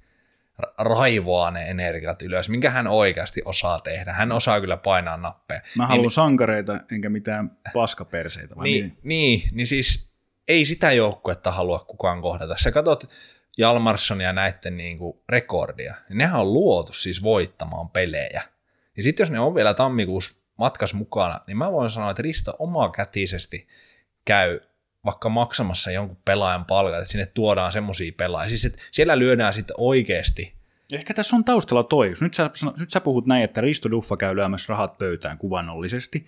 raivoaa 0.79 1.51
ne 1.51 1.71
energiat 1.71 2.23
ylös, 2.23 2.49
minkä 2.49 2.71
hän 2.71 2.87
oikeasti 2.87 3.43
osaa 3.45 3.81
tehdä. 3.81 4.13
Hän 4.13 4.33
osaa 4.33 4.61
kyllä 4.61 4.77
painaa 4.77 5.17
nappeja. 5.17 5.61
Mä 5.77 5.87
haluan 5.87 6.03
niin, 6.03 6.11
sankareita, 6.11 6.81
enkä 6.93 7.09
mitään 7.09 7.59
paskaperseitä. 7.73 8.57
Vai 8.57 8.65
niin, 8.65 8.99
niin, 9.03 9.43
niin 9.53 9.67
siis 9.67 10.13
ei 10.49 10.65
sitä 10.65 10.93
joukkuetta 10.93 11.53
halua 11.53 11.79
kukaan 11.79 12.23
kohdata. 12.23 12.57
Sä 12.59 12.71
katsot 12.71 13.05
Jalmarsson 13.59 14.21
ja 14.21 14.33
näiden 14.33 14.77
niin 14.77 14.99
kuin 14.99 15.19
rekordia, 15.29 15.95
niin 16.09 16.19
nehän 16.19 16.41
on 16.41 16.53
luotu 16.53 16.93
siis 16.93 17.23
voittamaan 17.23 17.91
pelejä. 17.91 18.43
Ja 18.97 19.03
sitten 19.03 19.25
jos 19.25 19.31
ne 19.31 19.41
on 19.41 19.55
vielä 19.55 19.75
tammikuussa 19.75 20.43
matkas 20.59 20.95
mukana, 20.95 21.41
niin 21.47 21.57
mä 21.57 21.73
voin 21.73 21.91
sanoa, 21.91 22.11
että 22.11 22.23
Risto 22.23 22.57
omakätisesti 22.59 23.69
käy 24.25 24.61
vaikka 25.05 25.29
maksamassa 25.29 25.91
jonkun 25.91 26.19
pelaajan 26.25 26.65
palkat, 26.65 26.99
että 26.99 27.13
sinne 27.13 27.27
tuodaan 27.27 27.73
semmoisia 27.73 28.13
pelaajia. 28.17 28.49
Siis 28.49 28.65
että 28.65 28.79
siellä 28.93 29.19
lyödään 29.19 29.55
sitten 29.55 29.75
oikeasti. 29.79 30.59
Ehkä 30.93 31.15
tässä 31.15 31.37
on 31.37 31.45
taustalla 31.45 31.83
toi. 31.83 32.15
Nyt 32.21 32.35
sä, 32.35 32.51
nyt 32.79 32.91
sä 32.91 33.01
puhut 33.01 33.27
näin, 33.27 33.45
että 33.45 33.61
Risto 33.61 33.91
Duffa 33.91 34.17
käy 34.17 34.37
lyömässä 34.37 34.67
rahat 34.69 34.99
pöytään 34.99 35.39
kuvannollisesti, 35.39 36.27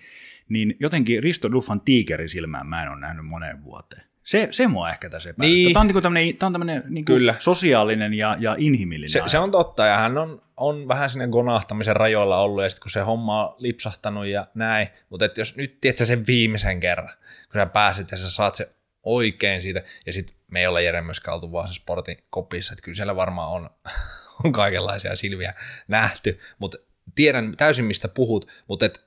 niin 0.49 0.77
jotenkin 0.81 1.23
Risto 1.23 1.53
Duffan 1.53 1.81
tiikerisilmään 1.81 2.66
mä 2.66 2.83
en 2.83 2.89
ole 2.89 3.01
nähnyt 3.01 3.27
moneen 3.27 3.64
vuoteen. 3.64 4.03
Se, 4.23 4.49
se 4.51 4.68
mua 4.68 4.91
ehkä 4.91 5.11
tässä 5.11 5.31
epäilyttää. 5.31 5.64
Niin. 5.64 5.73
Tämä 5.73 5.81
on, 5.81 5.87
niin 5.87 6.03
tämmöinen, 6.03 6.37
tämä 6.37 6.47
on 6.47 6.53
tämmöinen 6.53 6.83
niin 6.89 7.05
Kyllä. 7.05 7.35
sosiaalinen 7.39 8.14
ja, 8.14 8.37
ja 8.39 8.55
inhimillinen. 8.59 9.11
Se, 9.11 9.23
se, 9.27 9.39
on 9.39 9.51
totta, 9.51 9.87
ja 9.87 9.97
hän 9.97 10.18
on, 10.18 10.43
on 10.61 10.89
vähän 10.89 11.11
sinne 11.11 11.29
gonahtamisen 11.29 11.97
rajoilla 11.97 12.41
ollut, 12.41 12.63
ja 12.63 12.71
sitten 12.71 12.83
kun 12.83 12.91
se 12.91 13.01
homma 13.01 13.49
on 13.49 13.55
lipsahtanut 13.59 14.27
ja 14.27 14.47
näin, 14.55 14.89
mutta 15.09 15.25
että 15.25 15.41
jos 15.41 15.57
nyt 15.57 15.81
tiedät 15.81 16.07
sen 16.07 16.27
viimeisen 16.27 16.81
kerran, 16.81 17.15
kun 17.53 17.61
sä 17.61 17.67
pääset 17.67 18.11
ja 18.11 18.19
sä 18.19 18.31
saat 18.31 18.55
se 18.55 18.71
oikein 19.03 19.63
siitä, 19.63 19.83
ja 20.07 20.13
sitten 20.13 20.37
me 20.51 20.61
ei 20.61 20.67
ole 20.67 20.83
Jere 20.83 21.01
myöskään 21.01 21.35
oltu 21.35 21.53
vaan 21.53 21.69
se 21.69 21.75
sportin 21.75 22.17
kopissa, 22.31 22.73
että 22.73 22.83
kyllä 22.83 22.97
siellä 22.97 23.17
varmaan 23.17 23.49
on, 23.49 23.71
on 24.45 24.53
kaikenlaisia 24.53 25.17
silviä 25.17 25.55
nähty, 25.89 26.39
mutta 26.59 26.79
tiedän 27.15 27.55
täysin 27.57 27.85
mistä 27.85 28.09
puhut, 28.09 28.65
mutta 28.69 28.87
et 28.87 29.07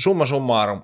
summa 0.00 0.26
summarum, 0.26 0.82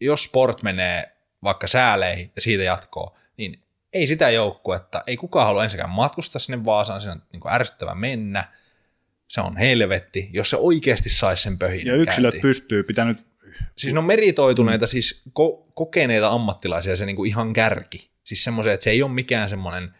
jos 0.00 0.24
sport 0.24 0.62
menee 0.62 1.16
vaikka 1.42 1.68
sääleihin 1.68 2.32
ja 2.36 2.42
siitä 2.42 2.62
jatkoo, 2.62 3.16
niin 3.36 3.60
ei 3.92 4.06
sitä 4.06 4.30
joukkuetta, 4.30 5.02
ei 5.06 5.16
kukaan 5.16 5.46
halua 5.46 5.64
ensinnäkään 5.64 5.94
matkustaa 5.94 6.38
sinne 6.38 6.64
Vaasaan, 6.64 7.00
sinne 7.00 7.12
on 7.12 7.22
niin 7.32 7.52
ärsyttävä 7.52 7.94
mennä, 7.94 8.44
se 9.32 9.40
on 9.40 9.56
helvetti, 9.56 10.30
jos 10.32 10.50
se 10.50 10.56
oikeasti 10.56 11.10
saisi 11.10 11.42
sen 11.42 11.58
pöhin. 11.58 11.86
Ja 11.86 11.94
yksilöt 11.94 12.32
käyntiin. 12.32 12.42
pystyy, 12.42 12.82
pitää 12.82 13.04
nyt 13.04 13.24
Siis 13.76 13.92
ne 13.92 13.98
on 13.98 14.04
meritoituneita, 14.04 14.86
mm. 14.86 14.88
siis 14.88 15.22
ko- 15.28 15.72
kokeneita 15.74 16.28
ammattilaisia 16.28 16.96
se 16.96 17.06
niinku 17.06 17.24
ihan 17.24 17.52
kärki. 17.52 18.10
Siis 18.24 18.44
semmoisia, 18.44 18.72
että 18.72 18.84
se 18.84 18.90
ei 18.90 19.02
ole 19.02 19.10
mikään 19.10 19.50
semmoinen, 19.50 19.94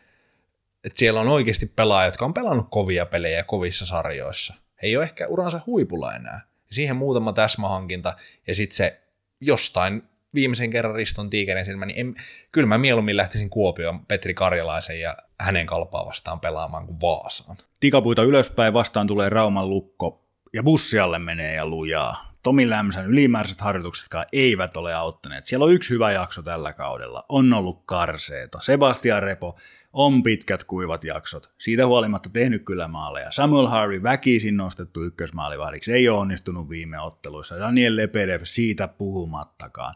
että 0.85 0.99
siellä 0.99 1.21
on 1.21 1.29
oikeasti 1.29 1.67
pelaajia, 1.67 2.09
jotka 2.09 2.25
on 2.25 2.35
pelannut 2.35 2.67
kovia 2.71 3.07
pelejä 3.07 3.45
kovissa 3.45 3.87
sarjoissa. 3.87 4.55
He 4.83 4.89
ei 4.89 4.97
ole 4.97 5.05
ehkä 5.05 5.27
uransa 5.27 5.61
huipulla 5.67 6.15
enää. 6.15 6.41
Siihen 6.71 6.97
muutama 6.97 7.33
täsmähankinta 7.33 8.17
ja 8.47 8.55
sitten 8.55 8.77
se 8.77 9.01
jostain 9.41 10.03
viimeisen 10.35 10.71
kerran 10.71 10.95
Riston 10.95 11.31
tiikerin 11.31 11.65
silmä, 11.65 11.87
niin 11.87 12.01
en, 12.01 12.15
kyllä 12.53 12.69
mä 12.69 12.79
mieluummin 12.79 13.17
lähtisin 13.17 13.51
Kuopioon 13.51 14.07
Petri 14.07 14.35
Karjalaisen 14.35 15.01
ja 15.01 15.17
hänen 15.41 15.67
kalpaa 15.67 16.07
vastaan 16.07 16.41
pelaamaan 16.41 16.87
kuin 16.87 17.01
Vaasaan. 17.01 17.57
Tikapuita 17.81 18.23
ylöspäin 18.23 18.73
vastaan 18.73 19.07
tulee 19.07 19.29
Rauman 19.29 19.71
lukko 19.71 20.25
ja 20.53 20.63
bussialle 20.63 21.19
menee 21.19 21.55
ja 21.55 21.67
lujaa. 21.67 22.33
Tomi 22.43 22.71
Lämsän 22.71 23.07
ylimääräiset 23.07 23.61
harjoituksetkaan 23.61 24.25
eivät 24.33 24.77
ole 24.77 24.95
auttaneet. 24.95 25.47
Siellä 25.47 25.65
on 25.65 25.73
yksi 25.73 25.95
hyvä 25.95 26.13
jakso 26.13 26.43
tällä 26.43 26.73
kaudella. 26.73 27.25
On 27.29 27.53
ollut 27.53 27.83
karseeta. 27.87 28.59
Sebastian 28.63 29.23
Repo 29.23 29.57
on 29.93 30.23
pitkät 30.23 30.65
kuivat 30.65 31.05
jaksot. 31.05 31.53
Siitä 31.59 31.87
huolimatta 31.87 32.31
tehnyt 32.33 32.65
kyllä 32.65 32.89
maaleja. 32.89 33.33
Samuel 33.33 33.67
Harvey 33.67 34.03
väkisin 34.03 34.57
nostettu 34.57 35.05
ykkösmaalivahdiksi. 35.05 35.93
Ei 35.93 36.09
ole 36.09 36.19
onnistunut 36.19 36.69
viime 36.69 37.01
otteluissa. 37.01 37.59
Daniel 37.59 37.97
Lepedev 37.97 38.41
siitä 38.45 38.89
puhumattakaan. 38.89 39.95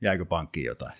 Jääkö 0.00 0.24
pankkiin 0.24 0.66
jotain? 0.66 0.92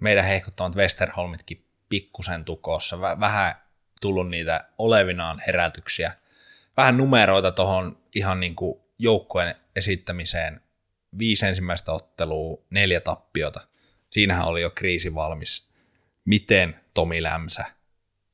Meidän 0.00 0.24
heikuttamat 0.24 0.76
Westerholmitkin 0.76 1.64
pikkusen 1.88 2.44
tukossa. 2.44 3.00
Vähän 3.00 3.54
tullut 4.00 4.28
niitä 4.28 4.60
olevinaan 4.78 5.42
herätyksiä– 5.46 6.12
vähän 6.76 6.96
numeroita 6.96 7.52
tuohon 7.52 7.98
ihan 8.14 8.40
niin 8.40 8.54
kuin 8.54 8.80
joukkojen 8.98 9.54
esittämiseen. 9.76 10.60
Viisi 11.18 11.46
ensimmäistä 11.46 11.92
ottelua, 11.92 12.62
neljä 12.70 13.00
tappiota. 13.00 13.60
Siinähän 14.10 14.46
oli 14.46 14.60
jo 14.60 14.70
kriisi 14.70 15.14
valmis. 15.14 15.70
Miten 16.24 16.80
Tomi 16.94 17.22
Lämsä? 17.22 17.64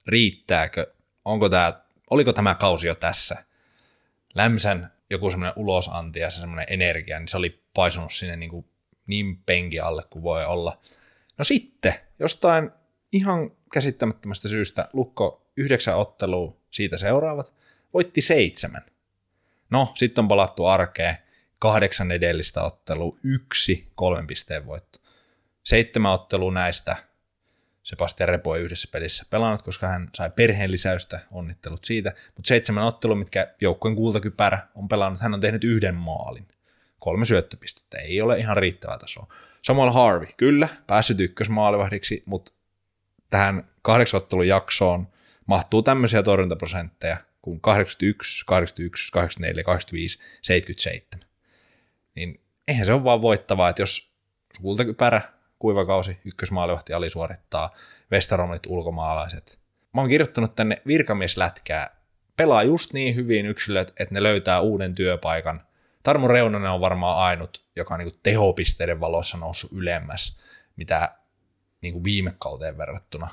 Riittääkö? 0.07 0.95
Onko 1.25 1.49
tämä, 1.49 1.81
oliko 2.11 2.33
tämä 2.33 2.55
kausi 2.55 2.87
jo 2.87 2.95
tässä? 2.95 3.45
Lämsän 4.35 4.93
joku 5.11 5.31
semmoinen 5.31 5.53
ulosanti 5.57 6.21
ja 6.21 6.31
se 6.31 6.41
semmoinen 6.41 6.67
energia, 6.71 7.19
niin 7.19 7.29
se 7.29 7.37
oli 7.37 7.60
paisunut 7.75 8.13
sinne 8.13 8.37
niin, 8.37 8.51
kuin 8.51 8.67
niin 9.07 9.43
penki 9.47 9.81
alle 9.81 10.05
kuin 10.11 10.23
voi 10.23 10.45
olla. 10.45 10.81
No 11.39 11.45
sitten, 11.45 11.95
jostain 12.19 12.71
ihan 13.13 13.51
käsittämättömästä 13.73 14.49
syystä 14.49 14.89
Lukko 14.93 15.47
yhdeksän 15.57 15.97
ottelua 15.97 16.57
siitä 16.71 16.99
seuraavat, 16.99 17.53
voitti 17.95 18.23
seitsemän. 18.23 18.83
No, 19.71 19.93
sitten 19.95 20.23
on 20.23 20.29
palattu 20.29 20.67
arkeen, 20.67 21.17
kahdeksan 21.59 22.13
edellistä 22.13 22.63
ottelua, 22.63 23.17
yksi 23.25 23.93
kolmen 23.95 24.27
pisteen 24.27 24.67
voitto. 24.67 24.99
Seitsemän 25.63 26.13
ottelua 26.13 26.53
näistä 26.53 26.97
Sebastian 27.83 28.29
Repo 28.29 28.57
ei 28.57 28.63
yhdessä 28.63 28.89
pelissä 28.93 29.25
pelannut, 29.31 29.63
koska 29.63 29.87
hän 29.87 30.11
sai 30.15 30.31
perheen 30.31 30.73
lisäystä, 30.73 31.21
onnittelut 31.31 31.85
siitä, 31.85 32.13
mutta 32.37 32.49
seitsemän 32.49 32.85
ottelua, 32.85 33.17
mitkä 33.17 33.55
joukkueen 33.61 33.97
kultakypärä 33.97 34.69
on 34.75 34.89
pelannut, 34.89 35.21
hän 35.21 35.35
on 35.35 35.41
tehnyt 35.41 35.65
yhden 35.65 35.95
maalin. 35.95 36.49
Kolme 37.01 37.25
syöttöpistettä, 37.25 37.99
ei 37.99 38.23
ole 38.23 38.39
ihan 38.39 38.57
riittävää 38.57 38.99
tasoa. 38.99 39.27
Samuel 39.63 39.91
Harvey, 39.91 40.29
kyllä, 40.37 40.69
päässyt 40.87 41.21
ykkösmaalivahdiksi, 41.21 42.23
mutta 42.27 42.53
tähän 43.31 43.65
kahdeksan 43.83 44.23
jaksoon 44.47 45.09
mahtuu 45.47 45.83
tämmöisiä 45.83 46.23
torjuntaprosentteja 46.23 47.17
kuin 47.43 47.61
81, 47.61 48.45
81, 48.47 49.13
84, 49.13 49.65
85, 49.65 50.19
77. 50.43 51.29
Niin 52.15 52.41
eihän 52.69 52.87
se 52.87 52.93
ole 52.93 53.05
vaan 53.05 53.23
voittavaa, 53.23 53.69
että 53.69 53.83
jos 53.83 54.13
kultakypärä, 54.63 55.23
kuivakausi, 55.59 56.19
ykkösmaalivahti 56.25 56.93
alisuorittaa, 56.93 57.75
Westeromit 58.13 58.67
ulkomaalaiset. 58.67 59.59
Mä 59.95 60.01
oon 60.01 60.11
kirjoittanut 60.11 60.55
tänne 60.55 60.83
virkamieslätkää, 60.87 62.01
pelaa 62.37 62.63
just 62.63 62.93
niin 62.93 63.15
hyvin 63.15 63.47
yksilöt, 63.47 63.93
että 64.01 64.15
ne 64.15 64.23
löytää 64.23 64.61
uuden 64.61 64.95
työpaikan. 64.95 65.67
Tarmo 66.03 66.29
Reunanen 66.29 66.71
on 66.71 66.81
varmaan 66.81 67.19
ainut, 67.19 67.65
joka 67.77 67.95
on 67.95 68.01
niin 68.01 68.21
tehopisteiden 68.23 69.01
valossa 69.01 69.39
noussut 69.39 69.73
ylemmäs, 69.73 70.39
mitä 70.77 71.15
niin 71.81 71.93
kuin 71.93 72.05
viime 72.05 72.35
kauteen 72.39 72.79
verrattuna. 72.79 73.29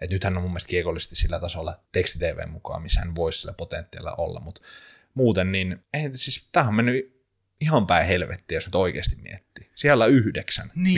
Et 0.00 0.10
nythän 0.10 0.36
on 0.36 0.42
mun 0.42 0.50
mielestä 0.50 0.68
kiekollisesti 0.68 1.16
sillä 1.16 1.40
tasolla 1.40 1.80
tekstitv 1.92 2.48
mukaan, 2.48 2.82
missä 2.82 3.00
hän 3.00 3.14
voisi 3.14 3.38
sillä 3.38 3.52
potentiaalilla 3.52 4.14
olla, 4.14 4.40
mutta 4.40 4.60
muuten 5.14 5.52
niin, 5.52 5.84
ei, 5.94 6.10
siis 6.12 6.48
tämähän 6.52 6.68
on 6.68 6.74
mennyt 6.74 7.22
ihan 7.60 7.86
päin 7.86 8.06
helvettiä, 8.06 8.56
jos 8.56 8.66
nyt 8.66 8.74
oikeasti 8.74 9.16
miettii. 9.16 9.70
Siellä 9.74 10.06
yhdeksän 10.06 10.70
niin, 10.74 10.96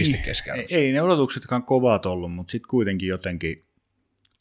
ei, 0.57 0.66
ei 0.71 0.93
ne 0.93 1.03
odotuksetkaan 1.03 1.62
kovat 1.62 2.07
ollut, 2.07 2.33
mutta 2.33 2.51
sitten 2.51 2.68
kuitenkin 2.68 3.09
jotenkin 3.09 3.66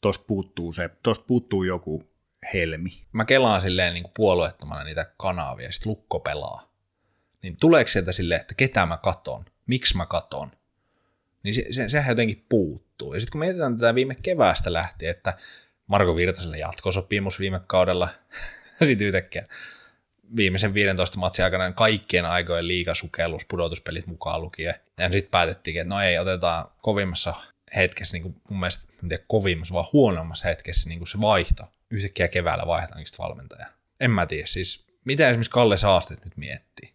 tosta 0.00 0.24
puuttuu, 0.28 0.72
se, 0.72 0.90
tosta 1.02 1.24
puuttuu 1.24 1.62
joku 1.62 2.09
helmi. 2.54 3.06
Mä 3.12 3.24
kelaan 3.24 3.60
silleen 3.60 3.94
niin 3.94 4.04
puolueettomana 4.16 4.84
niitä 4.84 5.12
kanavia, 5.16 5.72
sitten 5.72 5.90
lukko 5.90 6.20
pelaa. 6.20 6.70
Niin 7.42 7.56
tuleeko 7.56 7.88
sieltä 7.88 8.12
silleen, 8.12 8.40
että 8.40 8.54
ketä 8.54 8.86
mä 8.86 8.96
katon, 8.96 9.44
miksi 9.66 9.96
mä 9.96 10.06
katon, 10.06 10.50
niin 11.42 11.54
se, 11.54 11.66
se, 11.70 11.88
sehän 11.88 12.12
jotenkin 12.12 12.46
puuttuu. 12.48 13.14
Ja 13.14 13.20
sitten 13.20 13.32
kun 13.32 13.38
mietitään 13.38 13.76
tätä 13.76 13.94
viime 13.94 14.14
keväästä 14.14 14.72
lähtien, 14.72 15.10
että 15.10 15.34
Marko 15.86 16.16
Virtaselle 16.16 16.58
jatkosopimus 16.58 17.40
viime 17.40 17.60
kaudella, 17.66 18.08
sitten 18.86 19.06
yhtäkkiä 19.06 19.46
viimeisen 20.36 20.74
15 20.74 21.18
matsin 21.18 21.44
aikana 21.44 21.72
kaikkien 21.72 22.26
aikojen 22.26 22.68
liigasukellus, 22.68 23.44
pudotuspelit 23.44 24.06
mukaan 24.06 24.42
lukien. 24.42 24.74
Ja 24.98 25.12
sitten 25.12 25.30
päätettiin, 25.30 25.80
että 25.80 25.94
no 25.94 26.00
ei, 26.00 26.18
otetaan 26.18 26.70
kovimmassa 26.82 27.34
hetkessä, 27.76 28.16
niin 28.16 28.22
kuin 28.22 28.36
mun 28.48 28.60
mielestä, 28.60 28.84
en 29.02 29.08
tiedä 29.08 29.24
kovimmassa, 29.26 29.74
vaan 29.74 29.86
huonommassa 29.92 30.48
hetkessä 30.48 30.88
niin 30.88 30.98
kuin 30.98 31.08
se 31.08 31.20
vaihto. 31.20 31.72
Yhtäkkiä 31.90 32.28
keväällä 32.28 32.66
vaihdetaankin 32.66 33.06
sitten 33.06 33.24
valmentaja. 33.24 33.66
En 34.00 34.10
mä 34.10 34.26
tiedä, 34.26 34.46
siis 34.46 34.86
mitä 35.04 35.28
esimerkiksi 35.28 35.50
Kalle 35.50 35.76
Saastet 35.76 36.24
nyt 36.24 36.36
miettii? 36.36 36.94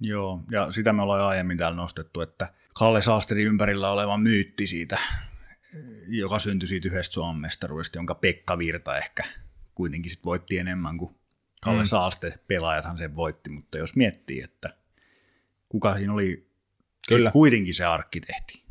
Joo, 0.00 0.42
ja 0.50 0.70
sitä 0.70 0.92
me 0.92 1.02
ollaan 1.02 1.20
aiemmin 1.20 1.58
täällä 1.58 1.76
nostettu, 1.76 2.20
että 2.20 2.48
Kalle 2.74 3.02
Saasterin 3.02 3.46
ympärillä 3.46 3.90
oleva 3.90 4.16
myytti 4.16 4.66
siitä, 4.66 4.98
joka 6.08 6.38
syntyi 6.38 6.68
siitä 6.68 6.88
yhdestä 6.88 7.14
Suomen 7.14 7.40
mestaruudesta, 7.40 7.98
jonka 7.98 8.14
Pekka 8.14 8.58
Virta 8.58 8.96
ehkä 8.96 9.22
kuitenkin 9.74 10.10
sit 10.10 10.24
voitti 10.24 10.58
enemmän 10.58 10.98
kuin 10.98 11.14
Kalle 11.62 11.82
mm. 11.82 11.86
Saaste, 11.86 12.34
pelaajathan 12.46 12.98
sen 12.98 13.14
voitti, 13.14 13.50
mutta 13.50 13.78
jos 13.78 13.96
miettii, 13.96 14.42
että 14.42 14.76
kuka 15.68 15.96
siinä 15.96 16.12
oli 16.12 16.50
Kyllä. 17.08 17.30
kuitenkin 17.30 17.74
se 17.74 17.84
arkkitehti. 17.84 18.62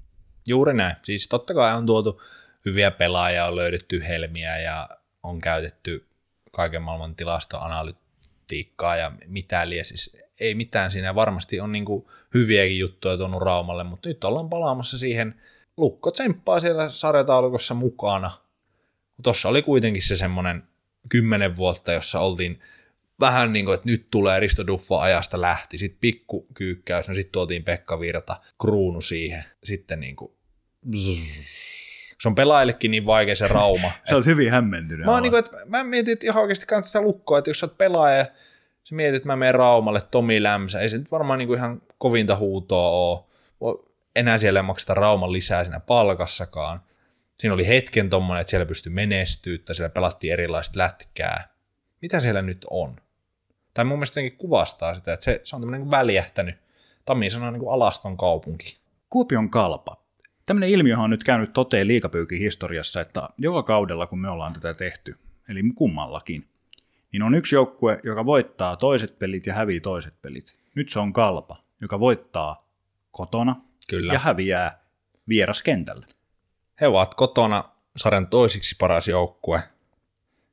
Juuri 0.48 0.74
näin. 0.74 0.96
Siis 1.04 1.28
totta 1.28 1.54
kai 1.54 1.76
on 1.76 1.86
tuotu 1.86 2.22
hyviä 2.66 2.92
pelaajia, 2.92 3.46
on 3.46 3.56
löydetty 3.56 4.04
helmiä 4.08 4.58
ja 4.58 4.90
on 5.26 5.42
käytetty 5.42 6.06
kaiken 6.52 6.82
maailman 6.82 7.16
tilastoanalytiikkaa 7.16 8.96
ja 8.98 9.12
mitä 9.28 9.70
liian. 9.70 9.86
Siis 9.86 10.18
ei 10.40 10.56
mitään 10.56 10.92
siinä. 10.92 11.16
Varmasti 11.16 11.60
on 11.60 11.72
niin 11.72 11.86
hyviäkin 12.34 12.80
juttuja 12.80 13.18
tuonut 13.18 13.42
Raumalle, 13.42 13.84
mutta 13.84 14.10
nyt 14.10 14.24
ollaan 14.24 14.50
palaamassa 14.50 14.98
siihen. 14.98 15.42
Lukko 15.78 16.12
tsemppaa 16.12 16.60
siellä 16.60 16.90
sarjataulukossa 16.90 17.74
mukana. 17.74 18.32
Tuossa 19.24 19.50
oli 19.50 19.62
kuitenkin 19.62 20.04
se 20.04 20.16
semmoinen 20.16 20.64
kymmenen 21.10 21.58
vuotta, 21.58 21.92
jossa 21.94 22.20
oltiin 22.20 22.62
vähän 23.20 23.54
niin 23.54 23.66
kuin, 23.66 23.76
että 23.76 23.90
nyt 23.90 24.08
tulee 24.12 24.40
Risto 24.40 24.68
Duffo 24.68 24.98
ajasta 24.98 25.42
lähti, 25.42 25.78
sitten 25.78 26.00
pikku 26.02 26.48
kyykkäys, 26.54 27.08
no 27.08 27.14
sitten 27.14 27.32
tuotiin 27.32 27.64
Pekka 27.64 28.00
Virta, 28.00 28.42
kruunu 28.62 29.02
siihen, 29.02 29.44
sitten 29.64 30.00
niin 30.00 30.16
kuin, 30.16 30.32
se 32.22 32.28
on 32.28 32.36
pelaajillekin 32.36 32.92
niin 32.92 33.06
vaikea 33.06 33.36
se 33.36 33.48
rauma. 33.48 33.92
sä 34.10 34.16
oot 34.16 34.26
hyvin 34.26 34.52
hämmentynyt. 34.52 35.06
Mä, 35.06 35.12
oon 35.12 35.24
niin 35.24 35.32
kuin, 35.32 35.40
että, 35.40 35.58
mä 35.66 35.84
mietin, 35.84 36.14
että 36.14 36.26
ihan 36.26 36.42
oikeasti 36.42 36.66
kannattaa 36.66 36.88
sitä 36.88 37.02
lukkoa, 37.02 37.38
että 37.38 37.50
jos 37.50 37.60
sä 37.60 37.66
oot 37.66 37.78
pelaaja, 37.78 38.26
sä 38.84 38.96
mietit, 38.96 39.16
että 39.16 39.28
mä 39.28 39.36
menen 39.36 39.56
Raumalle, 39.56 40.02
Tomi 40.12 40.44
Lämsä, 40.44 40.80
ei 40.80 40.90
se 40.90 40.98
nyt 40.98 41.12
varmaan 41.12 41.40
niin 41.40 41.48
kuin 41.48 41.58
ihan 41.58 41.82
kovinta 41.98 42.36
huutoa 42.36 42.90
ole. 43.60 43.86
Enää 44.16 44.38
siellä 44.38 44.60
ei 44.60 44.64
makseta 44.64 44.94
Rauman 44.94 45.34
lisää 45.34 45.64
siinä 45.64 45.80
palkassakaan. 45.80 46.82
Siinä 47.36 47.54
oli 47.54 47.68
hetken 47.68 48.10
tommonen, 48.10 48.42
että 48.42 48.50
siellä 48.50 48.66
pystyi 48.66 48.92
menestyä, 48.92 49.58
siellä 49.72 49.90
pelattiin 49.90 50.34
erilaista 50.34 50.80
lätkää. 50.80 51.48
Mitä 52.02 52.20
siellä 52.20 52.42
nyt 52.42 52.66
on? 52.70 52.96
Tai 53.74 53.86
mun 53.86 53.98
mielestä 53.98 54.22
kuvastaa 54.38 54.96
sitä, 54.96 55.14
että 55.14 55.24
se, 55.24 55.42
se 55.44 55.56
on 55.56 55.62
tämmöinen 55.62 55.82
niin 55.82 55.92
väljähtänyt. 55.92 56.56
Tammi 57.06 57.30
sanoo 57.30 57.52
niin 57.52 57.60
kuin 57.60 57.74
alaston 57.74 58.18
kaupunki. 58.18 58.78
Kuopion 59.10 59.50
kalpa. 59.50 60.05
Tämmöinen 60.46 60.70
ilmiö 60.70 60.98
on 60.98 61.10
nyt 61.10 61.24
käynyt 61.24 61.54
toteen 61.54 61.88
liikapyykin 61.88 62.40
historiassa, 62.40 63.02
että 63.02 63.30
joka 63.38 63.64
kaudella 63.64 64.08
kun 64.08 64.20
me 64.20 64.30
ollaan 64.30 64.54
tätä 64.54 64.74
tehty, 64.74 65.16
eli 65.50 65.62
kummallakin, 65.76 66.48
niin 67.12 67.24
on 67.24 67.36
yksi 67.36 67.56
joukkue, 67.56 68.00
joka 68.04 68.26
voittaa 68.26 68.76
toiset 68.76 69.20
pelit 69.20 69.48
ja 69.48 69.54
hävii 69.54 69.80
toiset 69.80 70.22
pelit. 70.22 70.56
Nyt 70.76 70.90
se 70.90 71.00
on 71.00 71.14
kalpa, 71.14 71.58
joka 71.82 72.00
voittaa 72.00 72.70
kotona 73.12 73.56
Kyllä. 73.90 74.14
ja 74.14 74.20
häviää 74.20 74.86
vieraskentällä. 75.28 76.08
He 76.82 76.88
ovat 76.88 77.16
kotona 77.16 77.64
sarjan 77.98 78.28
toisiksi 78.28 78.76
paras 78.80 79.08
joukkue. 79.08 79.64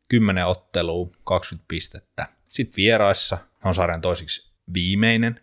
10 0.08 0.46
ottelua, 0.46 1.10
20 1.24 1.64
pistettä. 1.68 2.26
Sitten 2.48 2.76
vieraissa 2.76 3.38
on 3.64 3.74
sarjan 3.74 4.00
toisiksi 4.00 4.52
viimeinen. 4.74 5.40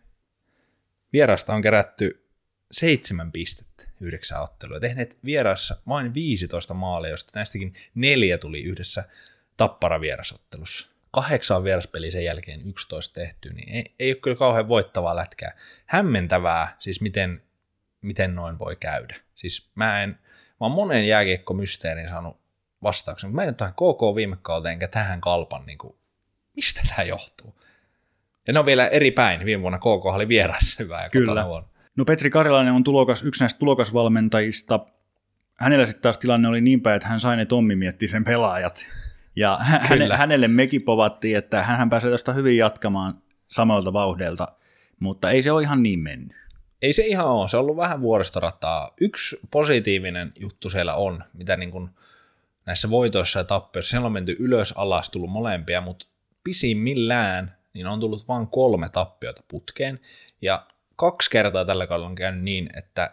Vierasta 1.13 1.53
on 1.53 1.61
kerätty 1.61 2.29
seitsemän 2.71 3.31
pistettä 3.31 3.68
yhdeksän 3.99 4.41
ottelua. 4.41 4.79
Tehneet 4.79 5.19
vieraissa 5.25 5.77
vain 5.87 6.13
15 6.13 6.73
maalia, 6.73 7.11
josta 7.11 7.31
näistäkin 7.35 7.73
neljä 7.95 8.37
tuli 8.37 8.63
yhdessä 8.63 9.03
tappara 9.57 10.01
vierasottelussa. 10.01 10.89
Kahdeksan 11.11 11.63
vieraspeliä 11.63 12.11
sen 12.11 12.23
jälkeen 12.23 12.61
11 12.67 13.13
tehty, 13.13 13.53
niin 13.53 13.75
ei, 13.75 13.95
ei 13.99 14.11
ole 14.11 14.19
kyllä 14.21 14.37
kauhean 14.37 14.67
voittavaa 14.67 15.15
lätkää. 15.15 15.57
Hämmentävää, 15.85 16.75
siis 16.79 17.01
miten, 17.01 17.43
miten 18.01 18.35
noin 18.35 18.59
voi 18.59 18.75
käydä. 18.75 19.15
Siis 19.35 19.71
mä 19.75 20.03
en, 20.03 20.09
mä 20.09 20.17
oon 20.59 20.71
monen 20.71 21.07
jääkiekko-mysteerin 21.07 22.09
saanut 22.09 22.39
vastauksen, 22.83 23.29
mutta 23.29 23.41
mä 23.41 23.47
en 23.47 23.55
tähän 23.55 23.73
KK 23.73 24.15
viime 24.15 24.37
kauteen 24.41 24.73
enkä 24.73 24.87
tähän 24.87 25.21
kalpan 25.21 25.65
niin 25.65 25.77
kuin 25.77 25.99
Mistä 26.59 26.81
tämä 26.87 27.03
johtuu? 27.03 27.55
Ja 28.47 28.53
ne 28.53 28.59
on 28.59 28.65
vielä 28.65 28.87
eri 28.87 29.11
päin. 29.11 29.45
Viime 29.45 29.61
vuonna 29.61 29.77
KK 29.77 30.05
oli 30.05 30.27
vieraassa 30.27 30.75
hyvää 30.79 31.03
ja 31.03 31.09
Kyllä. 31.09 31.45
No 31.97 32.05
Petri 32.05 32.29
Karilainen 32.29 32.73
on 32.73 32.83
tulokas, 32.83 33.23
yksi 33.23 33.43
näistä 33.43 33.59
tulokasvalmentajista. 33.59 34.79
Hänellä 35.55 35.85
sitten 35.85 36.01
taas 36.01 36.17
tilanne 36.17 36.47
oli 36.47 36.61
niin 36.61 36.81
päin, 36.81 36.95
että 36.95 37.07
hän 37.07 37.19
sai 37.19 37.37
ne 37.37 37.45
Tommi 37.45 37.75
mietti 37.75 38.07
sen 38.07 38.23
pelaajat. 38.23 38.85
Ja 39.35 39.57
häne, 39.61 40.09
hänelle 40.15 40.47
mekin 40.47 40.81
povattiin, 40.81 41.37
että 41.37 41.63
hän 41.63 41.89
pääsee 41.89 42.11
tästä 42.11 42.33
hyvin 42.33 42.57
jatkamaan 42.57 43.21
samalta 43.47 43.93
vauhdelta, 43.93 44.47
mutta 44.99 45.31
ei 45.31 45.43
se 45.43 45.51
ole 45.51 45.61
ihan 45.61 45.83
niin 45.83 45.99
mennyt. 45.99 46.37
Ei 46.81 46.93
se 46.93 47.05
ihan 47.05 47.27
ole, 47.27 47.47
se 47.47 47.57
on 47.57 47.63
ollut 47.63 47.77
vähän 47.77 48.01
vuoristorataa. 48.01 48.91
Yksi 49.01 49.39
positiivinen 49.51 50.33
juttu 50.39 50.69
siellä 50.69 50.93
on, 50.95 51.23
mitä 51.33 51.57
niin 51.57 51.71
kuin 51.71 51.89
näissä 52.65 52.89
voitoissa 52.89 53.39
ja 53.39 53.43
tappioissa, 53.43 53.89
siellä 53.89 54.05
on 54.05 54.11
menty 54.11 54.35
ylös, 54.39 54.71
alas, 54.71 55.09
tullut 55.09 55.29
molempia, 55.29 55.81
mutta 55.81 56.07
pisimmillään 56.43 57.55
niin 57.73 57.87
on 57.87 57.99
tullut 57.99 58.27
vain 58.27 58.47
kolme 58.47 58.89
tappiota 58.89 59.43
putkeen, 59.47 59.99
ja 60.41 60.67
kaksi 60.99 61.29
kertaa 61.29 61.65
tällä 61.65 61.87
kaudella 61.87 62.09
on 62.09 62.15
käynyt 62.15 62.43
niin, 62.43 62.69
että, 62.77 63.11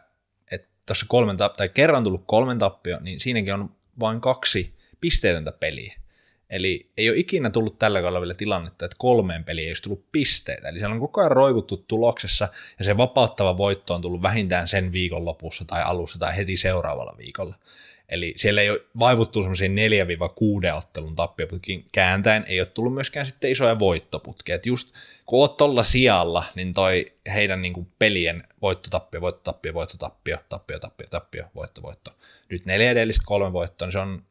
tuossa 0.86 1.06
kolmen 1.08 1.36
tappio, 1.36 1.56
tai 1.56 1.68
kerran 1.68 2.04
tullut 2.04 2.24
kolmen 2.26 2.58
tappio, 2.58 2.98
niin 3.00 3.20
siinäkin 3.20 3.54
on 3.54 3.70
vain 4.00 4.20
kaksi 4.20 4.74
pisteetöntä 5.00 5.52
peliä. 5.52 6.00
Eli 6.50 6.90
ei 6.96 7.10
ole 7.10 7.18
ikinä 7.18 7.50
tullut 7.50 7.78
tällä 7.78 8.00
kaudella 8.00 8.20
vielä 8.20 8.34
tilannetta, 8.34 8.84
että 8.84 8.96
kolmeen 8.98 9.44
peliin 9.44 9.64
ei 9.64 9.70
olisi 9.70 9.82
tullut 9.82 10.12
pisteitä. 10.12 10.68
Eli 10.68 10.78
siellä 10.78 10.94
on 10.94 11.00
koko 11.00 11.20
ajan 11.20 11.32
roikuttu 11.32 11.76
tuloksessa, 11.76 12.48
ja 12.78 12.84
se 12.84 12.96
vapauttava 12.96 13.56
voitto 13.56 13.94
on 13.94 14.02
tullut 14.02 14.22
vähintään 14.22 14.68
sen 14.68 14.92
viikon 14.92 15.24
lopussa 15.24 15.64
tai 15.64 15.82
alussa 15.82 16.18
tai 16.18 16.36
heti 16.36 16.56
seuraavalla 16.56 17.14
viikolla. 17.18 17.54
Eli 18.08 18.34
siellä 18.36 18.60
ei 18.60 18.70
ole 18.70 18.80
vaivuttu 18.98 19.42
semmoisiin 19.42 19.76
4-6 20.72 20.76
ottelun 20.76 21.16
tappioputkin 21.16 21.84
kääntäen, 21.92 22.44
ei 22.48 22.60
ole 22.60 22.66
tullut 22.66 22.94
myöskään 22.94 23.26
sitten 23.26 23.50
isoja 23.50 23.78
voittoputkia. 23.78 24.54
Et 24.54 24.66
just 24.66 24.94
kun 25.24 25.38
oot 25.38 25.56
tuolla 25.56 25.82
sijalla, 25.82 26.44
niin 26.54 26.72
toi 26.72 27.12
heidän 27.34 27.62
niin 27.62 27.72
kuin 27.72 27.92
pelien 27.98 28.44
voittotappio, 28.62 29.20
voittotappio, 29.20 29.74
voittotappio, 29.74 30.38
tappio, 30.48 30.78
tappio, 30.78 31.06
tappio, 31.08 31.44
voitto, 31.54 31.82
voitto. 31.82 32.10
Nyt 32.50 32.66
neljä 32.66 32.90
edellistä 32.90 33.22
kolme 33.26 33.52
voittoa, 33.52 33.86
niin 33.86 33.92
se 33.92 33.98
on, 33.98 34.24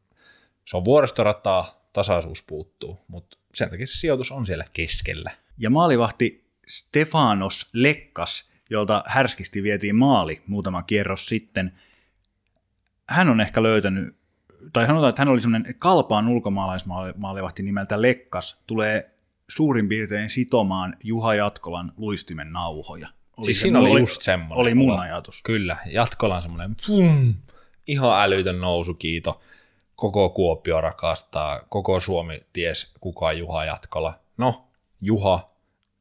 se 0.65 0.78
on 0.78 0.86
vuoristorataa, 0.86 1.89
tasaisuus 1.93 2.43
puuttuu, 2.43 2.99
mutta 3.07 3.38
sen 3.53 3.69
takia 3.69 3.88
se 3.88 3.99
sijoitus 3.99 4.32
on 4.32 4.45
siellä 4.45 4.65
keskellä. 4.73 5.32
Ja 5.57 5.69
maalivahti 5.69 6.45
Stefanos 6.67 7.69
Lekkas, 7.73 8.51
jolta 8.69 9.03
härskisti 9.05 9.63
vietiin 9.63 9.95
maali 9.95 10.41
muutama 10.47 10.84
kierros 10.84 11.26
sitten, 11.26 11.71
hän 13.10 13.30
on 13.30 13.41
ehkä 13.41 13.64
löytänyt, 13.64 14.16
tai 14.74 14.86
sanotaan, 14.86 15.10
että 15.10 15.22
hän 15.22 15.30
oli 15.30 15.41
semmoinen 15.41 15.76
kalpaan 15.80 16.28
ulkomaalaismaalivahti 16.28 17.64
nimeltä 17.64 18.01
Lekkas, 18.01 18.62
tulee 18.68 19.16
suurin 19.47 19.88
piirtein 19.88 20.30
sitomaan 20.30 20.93
Juha 21.03 21.36
Jatkolan 21.36 21.91
luistimen 21.97 22.51
nauhoja. 22.51 23.08
Oli 23.38 23.45
siis 23.45 23.62
siinä 23.62 23.80
oli, 23.80 23.89
oli 23.91 23.99
just 23.99 24.22
semmoinen. 24.22 24.58
Oli 24.58 24.76
mun 24.76 24.99
ajatus. 24.99 25.41
Kyllä, 25.43 25.78
Jatkolan 25.86 26.41
semmoinen 26.41 26.76
pum, 26.88 27.34
ihan 27.88 28.22
älytön 28.24 28.62
nousu, 28.62 28.93
kiito. 28.93 29.41
Koko 29.95 30.30
Kuopio 30.30 30.82
rakastaa, 30.82 31.60
koko 31.70 31.99
Suomi 31.99 32.41
ties 32.53 32.93
kuka 32.99 33.34
Juha 33.34 33.66
Jatkola. 33.66 34.20
No, 34.38 34.68
Juha 35.01 35.51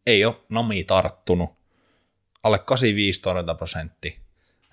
ei 0.07 0.25
ole 0.25 0.37
nami 0.49 0.85
tarttunut. 0.85 1.51
Alle 2.43 2.59
85 2.59 3.23
prosentti. 3.59 4.19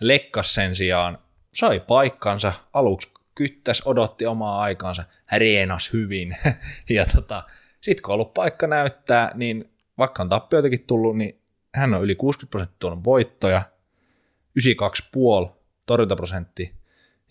Lekkas 0.02 0.54
sen 0.54 0.76
sijaan 0.76 1.18
sai 1.54 1.80
paikkansa, 1.80 2.54
aluksi 2.74 3.12
kyttäs, 3.36 3.82
odotti 3.86 4.26
omaa 4.26 4.62
aikaansa, 4.62 5.04
reenas 5.38 5.93
hyvin. 5.93 6.38
ja 6.89 7.06
tota, 7.06 7.43
sitten 7.82 8.04
kun 8.04 8.12
on 8.12 8.14
ollut 8.14 8.34
paikka 8.34 8.68
näyttää, 8.68 9.32
niin 9.36 9.72
vaikka 9.97 10.24
on 10.24 10.30
tappioitakin 10.30 10.84
tullut, 10.88 11.18
niin 11.18 11.41
hän 11.76 11.93
on 11.93 12.04
yli 12.04 12.16
60 12.16 12.52
prosenttia 12.52 12.80
tuonut 12.80 13.04
voittoja, 13.04 13.62
92,5 15.45 15.52
torjuntaprosentti 15.86 16.76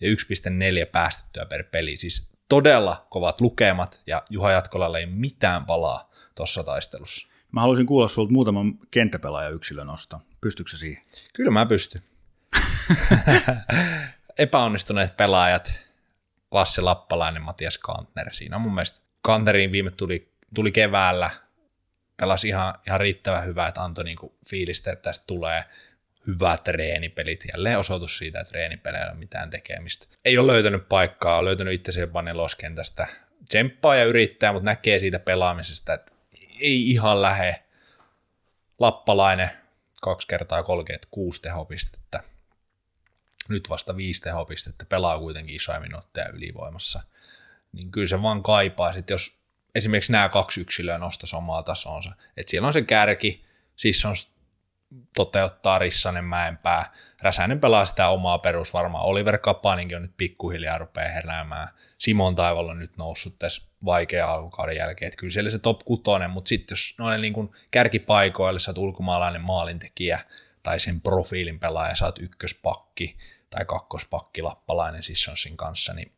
ja 0.01 0.09
1,4 0.09 0.89
päästettyä 0.91 1.45
per 1.45 1.63
peli. 1.63 1.97
Siis 1.97 2.31
todella 2.49 3.07
kovat 3.09 3.41
lukemat 3.41 4.01
ja 4.07 4.23
Juha 4.29 4.51
Jatkolalle 4.51 4.99
ei 4.99 5.05
mitään 5.05 5.65
palaa 5.65 6.11
tuossa 6.35 6.63
taistelussa. 6.63 7.27
Mä 7.51 7.61
haluaisin 7.61 7.85
kuulla 7.85 8.07
sinulta 8.07 8.33
muutaman 8.33 8.73
kenttäpelaajan 8.91 9.53
yksilön 9.53 9.87
nosto. 9.87 10.21
Pystytkö 10.41 10.77
siihen? 10.77 11.03
Kyllä 11.35 11.51
mä 11.51 11.65
pystyn. 11.65 12.01
Epäonnistuneet 14.37 15.17
pelaajat, 15.17 15.71
Lasse 16.51 16.81
Lappalainen, 16.81 17.41
Matias 17.41 17.77
Kantner. 17.77 18.33
Siinä 18.33 18.55
on 18.55 18.61
mun 18.61 18.73
mielestä 18.73 18.99
Kanteriin 19.21 19.71
viime 19.71 19.91
tuli, 19.91 20.31
tuli 20.55 20.71
keväällä, 20.71 21.29
pelasi 22.17 22.47
ihan, 22.47 22.73
ihan 22.87 22.99
riittävän 22.99 23.45
hyvää, 23.45 23.67
että 23.67 23.83
antoi 23.83 24.03
niinku 24.03 24.37
fiilistä, 24.49 24.91
että 24.91 25.09
tästä 25.09 25.23
tulee 25.27 25.63
hyvät 26.27 26.63
treenipelit. 26.63 27.43
Jälleen 27.53 27.79
osoitus 27.79 28.17
siitä, 28.17 28.39
että 28.39 28.51
treenipeleillä 28.51 29.05
ei 29.05 29.11
ole 29.11 29.19
mitään 29.19 29.49
tekemistä. 29.49 30.05
Ei 30.25 30.37
ole 30.37 30.53
löytänyt 30.53 30.89
paikkaa, 30.89 31.37
on 31.37 31.45
löytänyt 31.45 31.73
itse 31.73 31.99
jopa 31.99 32.21
neloskentästä. 32.21 33.07
Tsemppaa 33.47 33.95
ja 33.95 34.05
yrittää, 34.05 34.53
mutta 34.53 34.65
näkee 34.65 34.99
siitä 34.99 35.19
pelaamisesta, 35.19 35.93
että 35.93 36.11
ei 36.59 36.89
ihan 36.89 37.21
lähe. 37.21 37.63
Lappalainen 38.79 39.49
kaksi 40.01 40.27
kertaa 40.27 40.63
36 40.63 41.41
tehopistettä 41.41 42.23
nyt 43.49 43.69
vasta 43.69 43.97
viisi 43.97 44.21
tehopistettä, 44.21 44.85
pelaa 44.85 45.19
kuitenkin 45.19 45.55
isoja 45.55 45.79
minuutteja 45.79 46.29
ylivoimassa, 46.29 47.03
niin 47.71 47.91
kyllä 47.91 48.07
se 48.07 48.21
vaan 48.21 48.43
kaipaa, 48.43 48.93
että 48.93 49.13
jos 49.13 49.37
esimerkiksi 49.75 50.11
nämä 50.11 50.29
kaksi 50.29 50.61
yksilöä 50.61 50.97
nostaisi 50.97 51.35
omaa 51.35 51.63
tasonsa, 51.63 52.11
että 52.37 52.51
siellä 52.51 52.67
on 52.67 52.73
se 52.73 52.81
kärki, 52.81 53.45
siis 53.75 54.05
on 54.05 54.15
toteuttaa 55.15 55.79
Rissanen 55.79 56.25
Mäenpää. 56.25 56.93
Räsänen 57.21 57.59
pelaa 57.59 57.85
sitä 57.85 58.07
omaa 58.07 58.39
perus 58.39 58.73
varmaan. 58.73 59.05
Oliver 59.05 59.37
Kapaninkin 59.37 59.95
on 59.95 60.01
nyt 60.01 60.17
pikkuhiljaa 60.17 60.77
rupeaa 60.77 61.09
heräämään. 61.09 61.67
Simon 61.97 62.35
Taivolla 62.35 62.71
on 62.71 62.79
nyt 62.79 62.97
noussut 62.97 63.39
tässä 63.39 63.61
vaikea 63.85 64.31
alkukauden 64.31 64.75
jälkeen. 64.75 65.07
Että 65.07 65.17
kyllä 65.17 65.33
siellä 65.33 65.49
se 65.49 65.59
top 65.59 65.79
kutonen, 65.79 66.29
mutta 66.29 66.49
sitten 66.49 66.75
jos 66.75 66.95
noille 66.97 67.17
niin 67.17 67.51
kärkipaikoille 67.71 68.59
sä 68.59 68.71
oot 68.71 68.77
ulkomaalainen 68.77 69.41
maalintekijä 69.41 70.19
tai 70.63 70.79
sen 70.79 71.01
profiilin 71.01 71.59
pelaaja, 71.59 71.95
oot 72.01 72.19
ykköspakki, 72.19 73.17
tai 73.49 73.65
kakkospakki 73.65 74.41
Lappalainen 74.41 75.03
Sissonsin 75.03 75.57
kanssa, 75.57 75.93
niin 75.93 76.11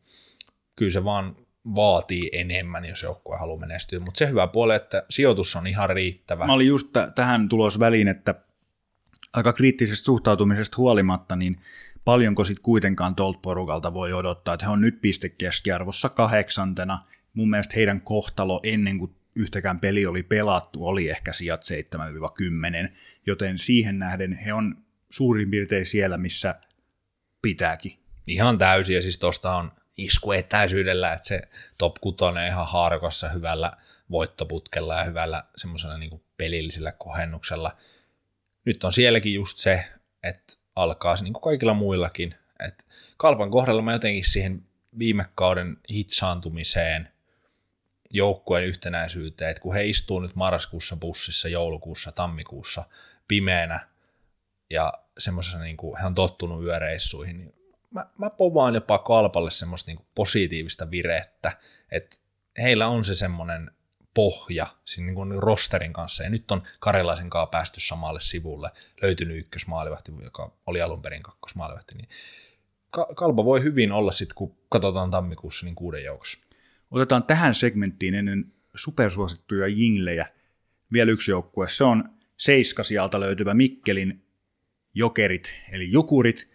kyllä 0.76 0.92
se 0.92 1.04
vaan 1.04 1.36
vaatii 1.74 2.30
enemmän, 2.32 2.84
jos 2.84 3.02
joukkue 3.02 3.36
haluaa 3.36 3.60
menestyä. 3.60 4.00
Mutta 4.00 4.18
se 4.18 4.28
hyvä 4.28 4.46
puoli, 4.46 4.74
että 4.74 5.06
sijoitus 5.10 5.56
on 5.56 5.66
ihan 5.66 5.90
riittävä. 5.90 6.46
Mä 6.46 6.52
olin 6.52 6.66
just 6.66 6.86
t- 6.92 7.14
tähän 7.14 7.48
tulos 7.48 7.78
väliin, 7.78 8.08
että 8.08 8.34
aika 9.32 9.52
kriittisestä 9.52 10.04
suhtautumisesta 10.04 10.76
huolimatta, 10.76 11.36
niin 11.36 11.60
paljonko 12.04 12.44
sitten 12.44 12.62
kuitenkaan 12.62 13.14
tuolta 13.14 13.38
porukalta 13.42 13.94
voi 13.94 14.12
odottaa, 14.12 14.54
että 14.54 14.66
he 14.66 14.72
on 14.72 14.80
nyt 14.80 15.00
pistekeskiarvossa 15.00 16.08
kahdeksantena. 16.08 16.98
Mun 17.34 17.50
mielestä 17.50 17.74
heidän 17.76 18.00
kohtalo 18.00 18.60
ennen 18.62 18.98
kuin 18.98 19.14
yhtäkään 19.34 19.80
peli 19.80 20.06
oli 20.06 20.22
pelattu, 20.22 20.86
oli 20.86 21.10
ehkä 21.10 21.32
sijat 21.32 21.62
7-10, 22.86 22.90
joten 23.26 23.58
siihen 23.58 23.98
nähden 23.98 24.32
he 24.32 24.52
on 24.52 24.84
suurin 25.10 25.50
piirtein 25.50 25.86
siellä, 25.86 26.18
missä 26.18 26.54
pitääkin. 27.42 27.98
Ihan 28.26 28.58
täysin, 28.58 28.96
ja 28.96 29.02
siis 29.02 29.18
tuosta 29.18 29.56
on 29.56 29.72
isku 29.98 30.32
etäisyydellä, 30.32 31.12
että 31.12 31.28
se 31.28 31.42
top 31.78 31.94
6 32.00 32.24
on 32.24 32.38
ihan 32.38 32.66
haarukassa 32.66 33.28
hyvällä 33.28 33.72
voittoputkella 34.10 34.94
ja 34.94 35.04
hyvällä 35.04 35.44
semmoisella 35.56 35.98
niin 35.98 36.22
pelillisellä 36.36 36.92
kohennuksella. 36.92 37.76
Nyt 38.64 38.84
on 38.84 38.92
sielläkin 38.92 39.34
just 39.34 39.58
se, 39.58 39.84
että 40.22 40.54
alkaa 40.76 41.16
niin 41.20 41.32
kuin 41.32 41.42
kaikilla 41.42 41.74
muillakin, 41.74 42.34
että 42.68 42.84
kalpan 43.16 43.50
kohdalla 43.50 43.82
mä 43.82 43.92
jotenkin 43.92 44.24
siihen 44.24 44.62
viime 44.98 45.26
kauden 45.34 45.76
hitsaantumiseen, 45.90 47.13
joukkueen 48.14 48.64
yhtenäisyyteen, 48.64 49.50
että 49.50 49.60
kun 49.60 49.74
he 49.74 49.86
istuu 49.86 50.20
nyt 50.20 50.34
marraskuussa 50.34 50.96
bussissa, 50.96 51.48
joulukuussa, 51.48 52.12
tammikuussa 52.12 52.84
pimeänä 53.28 53.88
ja 54.70 54.92
semmoisessa, 55.18 55.58
niin 55.58 55.76
kuin, 55.76 56.00
he 56.00 56.06
on 56.06 56.14
tottunut 56.14 56.64
yöreissuihin, 56.64 57.38
niin 57.38 57.54
mä, 57.90 58.06
mä 58.18 58.30
povaan 58.30 58.74
jopa 58.74 58.98
kalpalle 58.98 59.50
semmoista 59.50 59.90
niin 59.90 59.96
kuin 59.96 60.06
positiivista 60.14 60.90
virettä, 60.90 61.52
että 61.90 62.16
heillä 62.58 62.88
on 62.88 63.04
se 63.04 63.14
semmoinen 63.14 63.70
pohja 64.14 64.66
siinä 64.84 65.06
niin 65.06 65.14
kuin 65.14 65.42
rosterin 65.42 65.92
kanssa, 65.92 66.22
ja 66.22 66.30
nyt 66.30 66.50
on 66.50 66.62
Karjalaisen 66.78 67.30
kanssa 67.30 67.46
päästy 67.46 67.80
samalle 67.80 68.20
sivulle, 68.20 68.70
löytynyt 69.02 69.38
ykkösmaalivahti, 69.38 70.12
joka 70.22 70.52
oli 70.66 70.82
alun 70.82 71.02
perin 71.02 71.22
kakkosmaalivahti, 71.22 71.94
niin 71.94 72.08
Kalpa 73.14 73.44
voi 73.44 73.62
hyvin 73.62 73.92
olla 73.92 74.12
sitten, 74.12 74.34
kun 74.34 74.56
katsotaan 74.68 75.10
tammikuussa, 75.10 75.66
niin 75.66 75.74
kuuden 75.74 76.04
joukossa. 76.04 76.38
Otetaan 76.90 77.24
tähän 77.24 77.54
segmenttiin 77.54 78.14
ennen 78.14 78.52
supersuosittuja 78.74 79.66
jinglejä 79.66 80.26
vielä 80.92 81.12
yksi 81.12 81.30
joukkue. 81.30 81.68
Se 81.68 81.84
on 81.84 82.04
seiskasialta 82.36 83.20
löytyvä 83.20 83.54
Mikkelin 83.54 84.24
jokerit, 84.94 85.60
eli 85.72 85.92
jukurit. 85.92 86.48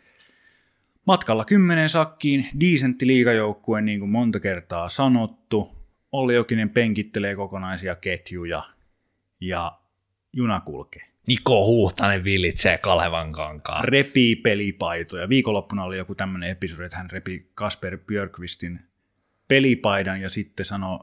Matkalla 1.06 1.46
kymmenen 1.46 1.90
sakkiin, 1.90 2.48
diisentti 2.60 3.08
liigajoukkue, 3.08 3.82
niin 3.82 4.00
kuin 4.00 4.12
monta 4.12 4.40
kertaa 4.40 4.90
sanottu. 4.90 5.80
Olli 6.12 6.36
Jokinen 6.36 6.70
penkittelee 6.70 7.36
kokonaisia 7.36 7.96
ketjuja 7.96 8.64
ja 9.40 9.80
juna 10.34 10.60
kulkee. 10.60 11.04
Niko 11.28 11.66
Huhtanen 11.66 12.24
villitsee 12.24 12.78
Kalevan 12.78 13.32
kankaan. 13.32 13.88
Repii 13.88 14.36
pelipaitoja. 14.36 15.30
Viikonloppuna 15.30 15.84
oli 15.84 15.98
joku 15.98 16.16
tämmöinen 16.16 16.50
episodi, 16.50 16.84
että 16.84 16.98
hän 16.98 17.10
repi 17.10 17.52
Kasper 17.54 17.98
Björkvistin 17.98 18.89
pelipaidan 19.50 20.22
ja 20.22 20.30
sitten 20.30 20.66
sanoi 20.66 21.00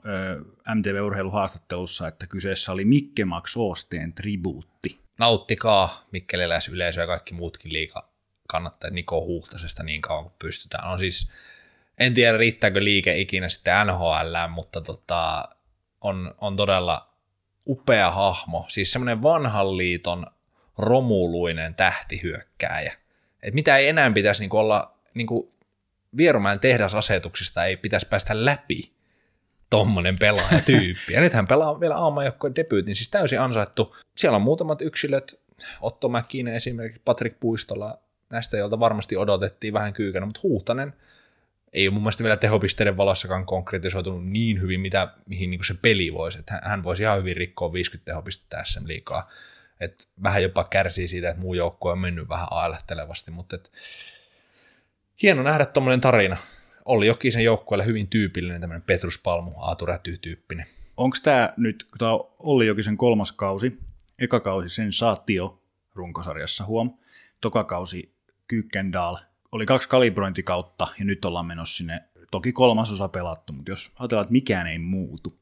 MTV-urheiluhaastattelussa, 0.74 2.08
että 2.08 2.26
kyseessä 2.26 2.72
oli 2.72 2.84
Mikke 2.84 3.24
Max 3.24 3.56
Oosteen 3.56 4.12
tribuutti 4.12 5.06
nauttikaa 5.18 6.06
mikkeliläisyleisö 6.12 7.00
ja 7.00 7.06
kaikki 7.06 7.34
muutkin 7.34 7.72
liika 7.72 8.08
kannattaa 8.48 8.90
Niko 8.90 9.20
Huhtasesta 9.20 9.82
niin 9.82 10.02
kauan 10.02 10.24
kuin 10.24 10.34
pystytään. 10.38 10.88
On 10.88 10.98
siis, 10.98 11.28
en 11.98 12.14
tiedä 12.14 12.38
riittääkö 12.38 12.84
liike 12.84 13.18
ikinä 13.18 13.48
sitten 13.48 13.86
NHL, 13.86 14.48
mutta 14.50 14.80
tota, 14.80 15.48
on, 16.00 16.34
on 16.38 16.56
todella 16.56 17.14
upea 17.66 18.10
hahmo, 18.10 18.66
siis 18.68 18.92
semmoinen 18.92 19.22
vanhan 19.22 19.76
liiton 19.76 20.26
romuluinen 20.78 21.74
tähtihyökkääjä. 21.74 22.94
Et 23.42 23.54
mitä 23.54 23.76
ei 23.76 23.88
enää 23.88 24.10
pitäisi 24.10 24.42
niinku 24.42 24.58
olla, 24.58 24.98
niinku 25.14 25.50
Vierumäen 26.16 26.60
tehdasasetuksista 26.60 27.64
ei 27.64 27.76
pitäisi 27.76 28.06
päästä 28.08 28.44
läpi 28.44 28.92
tommonen 29.70 30.18
pelaajatyyppi. 30.18 31.12
Ja 31.12 31.20
nyt 31.20 31.32
hän 31.32 31.46
pelaa 31.46 31.80
vielä 31.80 31.96
aamajoukkojen 31.96 32.56
debyytin, 32.56 32.96
siis 32.96 33.08
täysin 33.08 33.40
ansaittu. 33.40 33.96
Siellä 34.16 34.36
on 34.36 34.42
muutamat 34.42 34.82
yksilöt, 34.82 35.40
Otto 35.80 36.08
Mäkinen 36.08 36.54
esimerkiksi, 36.54 37.02
Patrick 37.04 37.40
Puistola, 37.40 37.98
näistä, 38.30 38.56
joilta 38.56 38.80
varmasti 38.80 39.16
odotettiin 39.16 39.72
vähän 39.72 39.92
kyykänä, 39.92 40.26
mutta 40.26 40.40
Huhtanen 40.42 40.94
ei 41.72 41.88
ole 41.88 41.94
mun 41.94 42.02
mielestä 42.02 42.24
vielä 42.24 42.36
tehopisteiden 42.36 42.96
valossakaan 42.96 43.46
konkretisoitunut 43.46 44.26
niin 44.26 44.60
hyvin, 44.60 44.80
mitä, 44.80 45.08
mihin 45.26 45.50
niin 45.50 45.64
se 45.64 45.74
peli 45.82 46.12
voisi. 46.12 46.38
Että 46.38 46.60
hän 46.64 46.82
voisi 46.82 47.02
ihan 47.02 47.18
hyvin 47.18 47.36
rikkoa 47.36 47.72
50 47.72 48.10
tehopistettä 48.10 48.64
SM 48.64 48.86
liikaa. 48.86 49.30
Et 49.80 50.08
vähän 50.22 50.42
jopa 50.42 50.64
kärsii 50.64 51.08
siitä, 51.08 51.28
että 51.28 51.40
muu 51.40 51.54
joukkue 51.54 51.92
on 51.92 51.98
mennyt 51.98 52.28
vähän 52.28 52.46
ailehtelevasti, 52.50 53.30
mutta 53.30 53.56
et, 53.56 53.70
hieno 55.22 55.42
nähdä 55.42 55.66
tuommoinen 55.66 56.00
tarina. 56.00 56.36
Olli 56.84 57.06
Jokisen 57.06 57.44
joukkueelle 57.44 57.86
hyvin 57.86 58.08
tyypillinen 58.08 58.60
tämmöinen 58.60 58.82
Petrus 58.82 59.18
Palmu, 59.18 59.52
Aatu 59.56 59.86
Räty-tyyppinen. 59.86 60.66
Onko 60.96 61.16
tämä 61.22 61.52
nyt, 61.56 61.84
kun 61.84 61.98
tämä 61.98 62.12
on 62.12 62.34
Olli 62.38 62.66
Jokisen 62.66 62.96
kolmas 62.96 63.32
kausi, 63.32 63.78
eka 64.18 64.40
kausi 64.40 64.70
sensaatio 64.70 65.62
runkosarjassa 65.94 66.64
huom, 66.64 66.98
toka 67.40 67.64
kausi 67.64 68.16
Kykkendal, 68.48 69.16
oli 69.52 69.66
kaksi 69.66 69.88
kalibrointikautta 69.88 70.88
ja 70.98 71.04
nyt 71.04 71.24
ollaan 71.24 71.46
menossa 71.46 71.76
sinne, 71.76 72.04
toki 72.30 72.52
kolmasosa 72.52 73.08
pelattu, 73.08 73.52
mutta 73.52 73.70
jos 73.70 73.92
ajatellaan, 73.98 74.24
että 74.24 74.32
mikään 74.32 74.66
ei 74.66 74.78
muutu, 74.78 75.38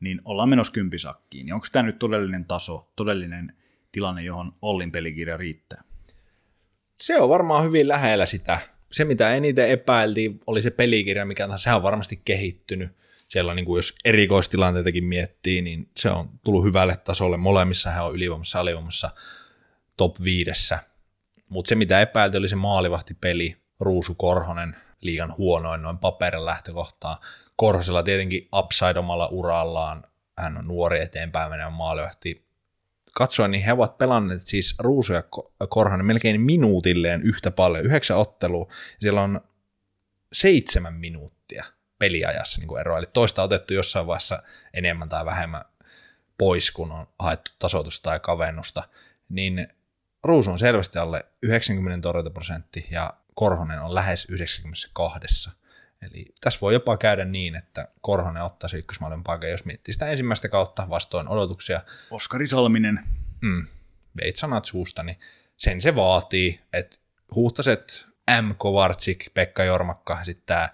niin 0.00 0.20
ollaan 0.24 0.48
menossa 0.48 0.72
kympisakkiin. 0.72 1.46
Niin 1.46 1.54
onko 1.54 1.66
tämä 1.72 1.82
nyt 1.82 1.98
todellinen 1.98 2.44
taso, 2.44 2.92
todellinen 2.96 3.56
tilanne, 3.92 4.22
johon 4.22 4.52
Ollin 4.62 4.92
pelikirja 4.92 5.36
riittää? 5.36 5.82
Se 7.00 7.20
on 7.20 7.28
varmaan 7.28 7.64
hyvin 7.64 7.88
lähellä 7.88 8.26
sitä. 8.26 8.73
Se, 8.94 9.04
mitä 9.04 9.34
eniten 9.34 9.68
epäiltiin, 9.68 10.40
oli 10.46 10.62
se 10.62 10.70
pelikirja, 10.70 11.24
mikä 11.24 11.44
on, 11.44 11.58
sehän 11.58 11.76
on 11.76 11.82
varmasti 11.82 12.22
kehittynyt. 12.24 12.90
Siellä 13.28 13.54
niin 13.54 13.64
kuin 13.64 13.78
jos 13.78 13.94
erikoistilanteitakin 14.04 15.04
miettii, 15.04 15.62
niin 15.62 15.88
se 15.96 16.10
on 16.10 16.30
tullut 16.44 16.64
hyvälle 16.64 16.96
tasolle. 16.96 17.36
Molemmissa 17.36 17.90
hän 17.90 18.04
on 18.04 18.14
ylivoimassa 18.14 18.60
alivoimassa 18.60 19.10
top 19.96 20.16
viidessä. 20.24 20.78
Mutta 21.48 21.68
se, 21.68 21.74
mitä 21.74 22.00
epäiltiin, 22.00 22.38
oli 22.38 22.48
se 22.48 22.56
maalivahtipeli. 22.56 23.56
Ruusu 23.80 24.14
Korhonen, 24.14 24.76
liigan 25.00 25.34
huonoin 25.38 25.82
noin 25.82 25.98
paperin 25.98 26.44
lähtökohtaa. 26.44 27.20
Korhosella 27.56 28.02
tietenkin 28.02 28.48
upside 28.56 28.98
omalla 28.98 29.26
urallaan. 29.26 30.04
Hän 30.38 30.56
on 30.56 30.68
nuori 30.68 31.00
eteenpäin 31.00 31.50
menevä 31.50 31.70
maalivahti 31.70 32.46
katsoin, 33.14 33.50
niin 33.50 33.64
he 33.64 33.72
ovat 33.72 33.98
pelanneet 33.98 34.42
siis 34.42 34.74
Ruusu 34.78 35.12
ja 35.12 35.22
Korhonen 35.68 36.06
melkein 36.06 36.40
minuutilleen 36.40 37.22
yhtä 37.22 37.50
paljon, 37.50 37.84
yhdeksän 37.84 38.16
ottelua, 38.16 38.72
siellä 39.00 39.22
on 39.22 39.40
seitsemän 40.32 40.94
minuuttia 40.94 41.64
peliajassa 41.98 42.60
niin 42.60 42.78
eroa, 42.80 42.98
eli 42.98 43.06
toista 43.12 43.42
otettu 43.42 43.74
jossain 43.74 44.06
vaiheessa 44.06 44.42
enemmän 44.74 45.08
tai 45.08 45.24
vähemmän 45.24 45.64
pois, 46.38 46.70
kun 46.70 46.92
on 46.92 47.06
haettu 47.18 47.50
tasoitusta 47.58 48.02
tai 48.02 48.20
kavennusta, 48.20 48.88
niin 49.28 49.68
Ruusu 50.24 50.50
on 50.50 50.58
selvästi 50.58 50.98
alle 50.98 51.26
90 51.42 52.02
torjuntaprosentti 52.02 52.86
ja 52.90 53.14
Korhonen 53.34 53.80
on 53.80 53.94
lähes 53.94 54.26
92. 54.30 55.50
Eli 56.04 56.26
tässä 56.40 56.60
voi 56.60 56.72
jopa 56.72 56.96
käydä 56.96 57.24
niin, 57.24 57.56
että 57.56 57.88
Korhonen 58.00 58.42
ottaisi 58.42 58.76
ykkösmaalin 58.76 59.24
paikan, 59.24 59.50
jos 59.50 59.64
miettii 59.64 59.94
sitä 59.94 60.06
ensimmäistä 60.06 60.48
kautta 60.48 60.88
vastoin 60.88 61.28
odotuksia. 61.28 61.80
Oskari 62.10 62.48
Salminen. 62.48 63.00
Mm, 63.40 63.66
veit 64.20 64.36
sanat 64.36 64.64
suusta, 64.64 65.02
niin 65.02 65.18
sen 65.56 65.80
se 65.80 65.96
vaatii, 65.96 66.60
että 66.72 66.96
huhtaset 67.34 68.06
M. 68.42 68.50
Kovarczyk, 68.56 69.34
Pekka 69.34 69.64
Jormakka, 69.64 70.24
sitten 70.24 70.46
tämä 70.46 70.68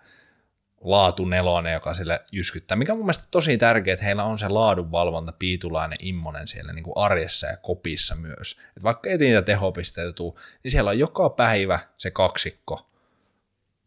laatu 0.81 1.25
nelonen, 1.25 1.73
joka 1.73 1.95
sille 1.95 2.25
jyskyttää, 2.33 2.77
mikä 2.77 2.93
on 2.93 2.99
mun 2.99 3.07
mielestä 3.07 3.25
tosi 3.31 3.59
tärkeää, 3.59 3.93
että 3.93 4.07
heillä 4.07 4.25
on 4.25 4.39
se 4.39 4.49
laadunvalvonta, 4.49 5.33
Piitulainen, 5.33 5.99
Immonen 6.01 6.49
siellä 6.49 6.73
niin 6.73 6.83
kuin 6.83 6.97
arjessa 6.97 7.47
ja 7.47 7.57
kopissa 7.57 8.15
myös. 8.15 8.57
Et 8.77 8.83
vaikka 8.83 9.11
ei 9.11 9.19
niitä 9.19 9.43
tehopisteitä 9.43 10.13
tuu, 10.13 10.39
niin 10.65 10.71
siellä 10.71 10.91
on 10.91 10.99
joka 10.99 11.31
päivä 11.31 11.79
se 11.99 12.11
kaksikko, 12.11 12.90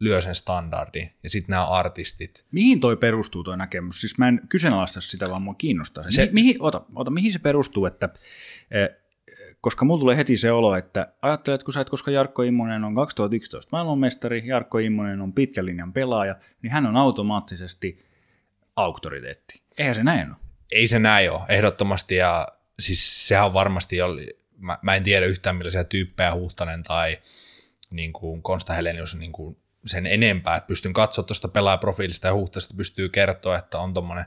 lyö 0.03 0.21
sen 0.21 0.35
standardin, 0.35 1.13
ja 1.23 1.29
sitten 1.29 1.53
nämä 1.53 1.65
artistit. 1.65 2.45
Mihin 2.51 2.79
toi 2.79 2.97
perustuu 2.97 3.43
toi 3.43 3.57
näkemys? 3.57 4.01
Siis 4.01 4.17
mä 4.17 4.27
en 4.27 4.41
kyseenalaista 4.49 5.01
sitä, 5.01 5.29
vaan 5.29 5.41
mua 5.41 5.53
kiinnostaa. 5.53 6.11
Se, 6.11 6.25
Mi- 6.25 6.31
mihin, 6.31 6.55
ota, 6.59 6.81
ota, 6.95 7.11
mihin 7.11 7.33
se 7.33 7.39
perustuu, 7.39 7.85
että 7.85 8.09
eh, 8.71 8.89
koska 9.61 9.85
mulla 9.85 9.99
tulee 9.99 10.17
heti 10.17 10.37
se 10.37 10.51
olo, 10.51 10.75
että 10.75 11.13
ajatteletko 11.21 11.71
sä, 11.71 11.81
että 11.81 11.91
koska 11.91 12.11
Jarkko 12.11 12.43
Immonen 12.43 12.83
on 12.83 12.95
2011 12.95 13.69
maailmanmestari, 13.71 14.43
Jarkko 14.45 14.77
Immonen 14.79 15.21
on 15.21 15.33
pitkän 15.33 15.65
linjan 15.65 15.93
pelaaja, 15.93 16.35
niin 16.61 16.71
hän 16.71 16.85
on 16.85 16.97
automaattisesti 16.97 18.05
auktoriteetti. 18.75 19.61
Eihän 19.77 19.95
se 19.95 20.03
näin 20.03 20.27
ole. 20.27 20.35
Ei 20.71 20.87
se 20.87 20.99
näin 20.99 21.31
ole, 21.31 21.41
ehdottomasti, 21.49 22.15
ja 22.15 22.47
siis 22.79 23.27
sehän 23.27 23.45
on 23.45 23.53
varmasti, 23.53 24.01
oli, 24.01 24.37
mä, 24.57 24.77
mä 24.81 24.95
en 24.95 25.03
tiedä 25.03 25.25
yhtään 25.25 25.55
millaisia 25.55 25.83
tyyppejä 25.83 26.35
Huhtanen 26.35 26.83
tai 26.83 27.17
niin 27.89 28.13
kuin 28.13 28.41
Konsta 28.41 28.73
Helenius 28.73 29.15
niin 29.15 29.31
kuin 29.31 29.57
sen 29.85 30.07
enempää, 30.07 30.55
että 30.55 30.67
pystyn 30.67 30.93
katsoa 30.93 31.23
tuosta 31.23 31.47
pelaajaprofiilista 31.47 32.27
ja 32.27 32.33
huhtaista 32.33 32.73
pystyy 32.77 33.09
kertoa, 33.09 33.57
että 33.57 33.79
on 33.79 33.93
tuommoinen 33.93 34.25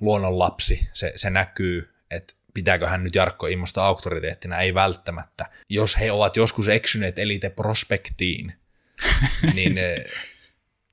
luonnonlapsi, 0.00 0.88
se, 0.92 1.12
se 1.16 1.30
näkyy, 1.30 1.90
että 2.10 2.34
pitääkö 2.54 2.88
hän 2.88 3.04
nyt 3.04 3.14
Jarkko 3.14 3.46
Immosta 3.46 3.84
auktoriteettina, 3.84 4.58
ei 4.58 4.74
välttämättä. 4.74 5.46
Jos 5.68 6.00
he 6.00 6.12
ovat 6.12 6.36
joskus 6.36 6.68
eksyneet 6.68 7.18
Elite 7.18 7.50
Prospektiin, 7.50 8.54
niin 9.54 9.78
eh, 9.78 10.04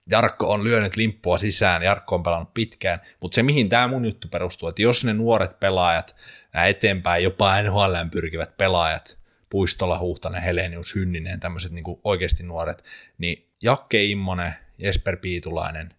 Jarkko 0.09 0.51
on 0.51 0.63
lyönyt 0.63 0.95
limppua 0.95 1.37
sisään, 1.37 1.83
Jarkko 1.83 2.15
on 2.15 2.23
pelannut 2.23 2.53
pitkään, 2.53 3.01
mutta 3.19 3.35
se 3.35 3.43
mihin 3.43 3.69
tämä 3.69 3.87
mun 3.87 4.05
juttu 4.05 4.27
perustuu, 4.27 4.69
että 4.69 4.81
jos 4.81 5.05
ne 5.05 5.13
nuoret 5.13 5.59
pelaajat, 5.59 6.15
nämä 6.53 6.65
eteenpäin 6.65 7.23
jopa 7.23 7.61
NHL 7.61 7.95
pyrkivät 8.11 8.57
pelaajat, 8.57 9.17
Puistola, 9.49 9.99
Huhtanen, 9.99 10.41
Helenius, 10.41 10.95
Hynninen, 10.95 11.39
tämmöiset 11.39 11.71
niin 11.71 11.83
oikeasti 12.03 12.43
nuoret, 12.43 12.83
niin 13.17 13.46
Jakke 13.63 14.03
Immonen, 14.03 14.53
Jesper 14.77 15.17
Piitulainen, 15.17 15.93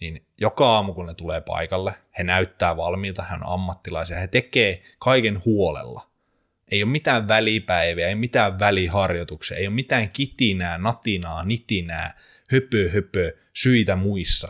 niin 0.00 0.26
joka 0.40 0.68
aamu 0.74 0.94
kun 0.94 1.06
ne 1.06 1.14
tulee 1.14 1.40
paikalle, 1.40 1.94
he 2.18 2.24
näyttää 2.24 2.76
valmiilta, 2.76 3.22
he 3.22 3.34
on 3.34 3.46
ammattilaisia, 3.46 4.18
he 4.18 4.26
tekee 4.26 4.82
kaiken 4.98 5.44
huolella. 5.44 6.10
Ei 6.70 6.82
ole 6.82 6.90
mitään 6.90 7.28
välipäiviä, 7.28 8.08
ei 8.08 8.14
mitään 8.14 8.58
väliharjoituksia, 8.58 9.56
ei 9.56 9.66
ole 9.66 9.74
mitään 9.74 10.10
kitinää, 10.10 10.78
natinaa, 10.78 11.44
nitinää, 11.44 12.18
höpö, 12.52 12.90
höpö, 12.90 13.36
syitä 13.52 13.96
muissa. 13.96 14.48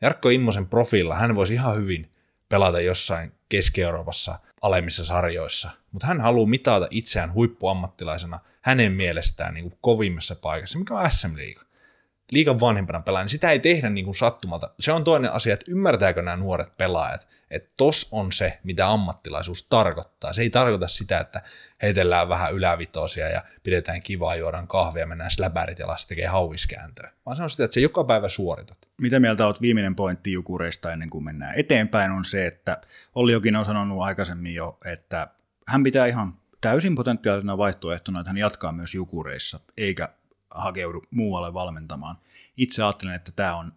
Jarkko 0.00 0.28
Immosen 0.28 0.66
profiilla 0.66 1.14
hän 1.14 1.34
voisi 1.34 1.54
ihan 1.54 1.76
hyvin 1.76 2.02
pelata 2.48 2.80
jossain 2.80 3.32
Keski-Euroopassa 3.48 4.38
alemmissa 4.62 5.04
sarjoissa, 5.04 5.70
mutta 5.94 6.06
hän 6.06 6.20
haluaa 6.20 6.46
mitata 6.46 6.86
itseään 6.90 7.32
huippuammattilaisena 7.32 8.38
hänen 8.62 8.92
mielestään 8.92 9.54
niin 9.54 9.70
kuin 9.70 9.78
kovimmassa 9.80 10.34
paikassa, 10.34 10.78
mikä 10.78 10.94
on 10.94 11.10
SM-liiga. 11.10 11.62
Liikan 12.30 12.60
vanhempana 12.60 13.00
pelaaja, 13.00 13.24
niin 13.24 13.30
sitä 13.30 13.50
ei 13.50 13.58
tehdä 13.58 13.90
niin 13.90 14.04
kuin 14.04 14.14
sattumalta. 14.14 14.70
Se 14.80 14.92
on 14.92 15.04
toinen 15.04 15.32
asia, 15.32 15.54
että 15.54 15.66
ymmärtääkö 15.68 16.22
nämä 16.22 16.36
nuoret 16.36 16.76
pelaajat, 16.78 17.26
että 17.50 17.72
tos 17.76 18.08
on 18.12 18.32
se, 18.32 18.58
mitä 18.64 18.88
ammattilaisuus 18.88 19.66
tarkoittaa. 19.68 20.32
Se 20.32 20.42
ei 20.42 20.50
tarkoita 20.50 20.88
sitä, 20.88 21.18
että 21.18 21.42
heitellään 21.82 22.28
vähän 22.28 22.54
ylävitosia 22.54 23.28
ja 23.28 23.42
pidetään 23.62 24.02
kivaa, 24.02 24.36
juodaan 24.36 24.68
kahvia, 24.68 25.06
mennään 25.06 25.30
släbärit 25.30 25.78
ja 25.78 25.86
lassi 25.86 26.08
tekee 26.08 26.26
hauiskääntöä. 26.26 27.10
Vaan 27.26 27.36
se 27.36 27.42
on 27.42 27.50
sitä, 27.50 27.64
että 27.64 27.74
se 27.74 27.80
joka 27.80 28.04
päivä 28.04 28.28
suoritat. 28.28 28.78
Mitä 29.00 29.20
mieltä 29.20 29.46
olet 29.46 29.60
viimeinen 29.60 29.96
pointti 29.96 30.32
Jukureista 30.32 30.92
ennen 30.92 31.10
kuin 31.10 31.24
mennään 31.24 31.54
eteenpäin 31.56 32.10
on 32.10 32.24
se, 32.24 32.46
että 32.46 32.80
Olli 33.14 33.32
Jokin 33.32 33.56
on 33.56 33.64
sanonut 33.64 34.02
aikaisemmin 34.02 34.54
jo, 34.54 34.78
että 34.84 35.28
hän 35.68 35.82
pitää 35.82 36.06
ihan 36.06 36.38
täysin 36.60 36.94
potentiaalisena 36.94 37.58
vaihtoehtona, 37.58 38.20
että 38.20 38.30
hän 38.30 38.36
jatkaa 38.36 38.72
myös 38.72 38.94
Jukureissa, 38.94 39.60
eikä 39.76 40.08
hakeudu 40.50 41.02
muualle 41.10 41.54
valmentamaan. 41.54 42.18
Itse 42.56 42.82
ajattelen, 42.82 43.14
että 43.14 43.32
tämä 43.32 43.56
on 43.56 43.72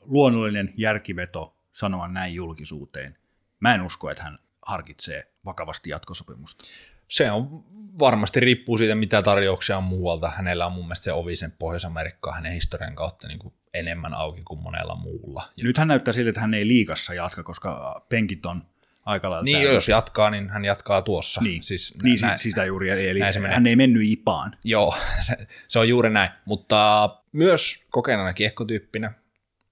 luonnollinen 0.00 0.72
järkiveto 0.76 1.56
sanoa 1.72 2.08
näin 2.08 2.34
julkisuuteen. 2.34 3.18
Mä 3.60 3.74
en 3.74 3.82
usko, 3.82 4.10
että 4.10 4.22
hän 4.22 4.38
harkitsee 4.62 5.32
vakavasti 5.44 5.90
jatkosopimusta. 5.90 6.64
Se 7.08 7.30
on 7.30 7.64
varmasti 7.98 8.40
riippuu 8.40 8.78
siitä, 8.78 8.94
mitä 8.94 9.22
tarjouksia 9.22 9.76
on 9.76 9.84
muualta. 9.84 10.30
Hänellä 10.30 10.66
on 10.66 10.72
mun 10.72 10.84
mielestä 10.84 11.04
se 11.04 11.12
ovi 11.12 11.36
sen 11.36 11.52
Pohjois-Amerikkaan 11.58 12.36
hänen 12.36 12.52
historian 12.52 12.94
kautta 12.94 13.28
niin 13.28 13.38
kuin 13.38 13.54
enemmän 13.74 14.14
auki 14.14 14.42
kuin 14.42 14.62
monella 14.62 14.94
muulla. 14.94 15.48
Nyt 15.62 15.78
hän 15.78 15.88
näyttää 15.88 16.14
siltä, 16.14 16.30
että 16.30 16.40
hän 16.40 16.54
ei 16.54 16.68
liikassa 16.68 17.14
jatka, 17.14 17.42
koska 17.42 18.04
penkit 18.08 18.46
on 18.46 18.69
aika 19.06 19.30
lailla 19.30 19.44
Niin, 19.44 19.62
jos 19.62 19.88
jatkaa, 19.88 20.30
niin 20.30 20.50
hän 20.50 20.64
jatkaa 20.64 21.02
tuossa. 21.02 21.40
Niin, 21.40 21.62
siis, 21.62 21.94
niin 22.02 22.20
näin, 22.20 22.38
siis 22.38 22.52
sitä 22.52 22.64
juuri, 22.64 22.90
eli 22.90 23.20
hän 23.48 23.66
ei 23.66 23.76
mennyt 23.76 24.02
ipaan. 24.04 24.56
Joo, 24.64 24.96
se, 25.26 25.46
se 25.68 25.78
on 25.78 25.88
juuri 25.88 26.10
näin, 26.10 26.30
mutta 26.44 27.10
myös 27.32 27.86
kokeneena 27.90 28.32
kiekkotyyppinä, 28.32 29.12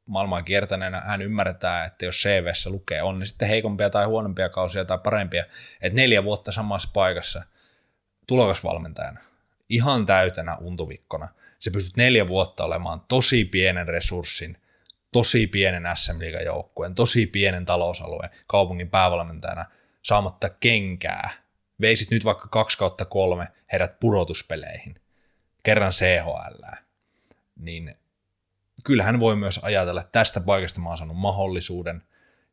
maailmaa 0.06 0.42
kiertäneenä 0.42 1.00
hän 1.00 1.22
ymmärtää, 1.22 1.84
että 1.84 2.04
jos 2.04 2.16
CVssä 2.16 2.70
lukee, 2.70 3.02
on 3.02 3.18
ne 3.18 3.24
sitten 3.26 3.48
heikompia 3.48 3.90
tai 3.90 4.06
huonompia 4.06 4.48
kausia 4.48 4.84
tai 4.84 4.98
parempia, 4.98 5.44
että 5.80 5.96
neljä 5.96 6.24
vuotta 6.24 6.52
samassa 6.52 6.90
paikassa 6.92 7.42
tulokasvalmentajana, 8.26 9.20
ihan 9.68 10.06
täytänä 10.06 10.56
untuvikkona, 10.56 11.28
se 11.58 11.70
pystyt 11.70 11.96
neljä 11.96 12.26
vuotta 12.26 12.64
olemaan 12.64 13.00
tosi 13.08 13.44
pienen 13.44 13.88
resurssin, 13.88 14.56
tosi 15.12 15.46
pienen 15.46 15.82
SM 15.94 16.18
joukkueen, 16.44 16.94
tosi 16.94 17.26
pienen 17.26 17.64
talousalueen 17.64 18.30
kaupungin 18.46 18.90
päävalmentajana 18.90 19.64
saamatta 20.02 20.48
kenkää. 20.48 21.30
Veisit 21.80 22.10
nyt 22.10 22.24
vaikka 22.24 22.48
kaksi 22.48 22.78
kautta 22.78 23.04
kolme 23.04 23.48
heidät 23.72 24.00
pudotuspeleihin, 24.00 24.94
kerran 25.62 25.92
CHL, 25.92 26.64
niin 27.56 27.94
kyllähän 28.84 29.20
voi 29.20 29.36
myös 29.36 29.60
ajatella, 29.62 30.00
että 30.00 30.12
tästä 30.12 30.40
paikasta 30.40 30.80
mä 30.80 30.88
oon 30.88 30.98
saanut 30.98 31.16
mahdollisuuden, 31.16 32.02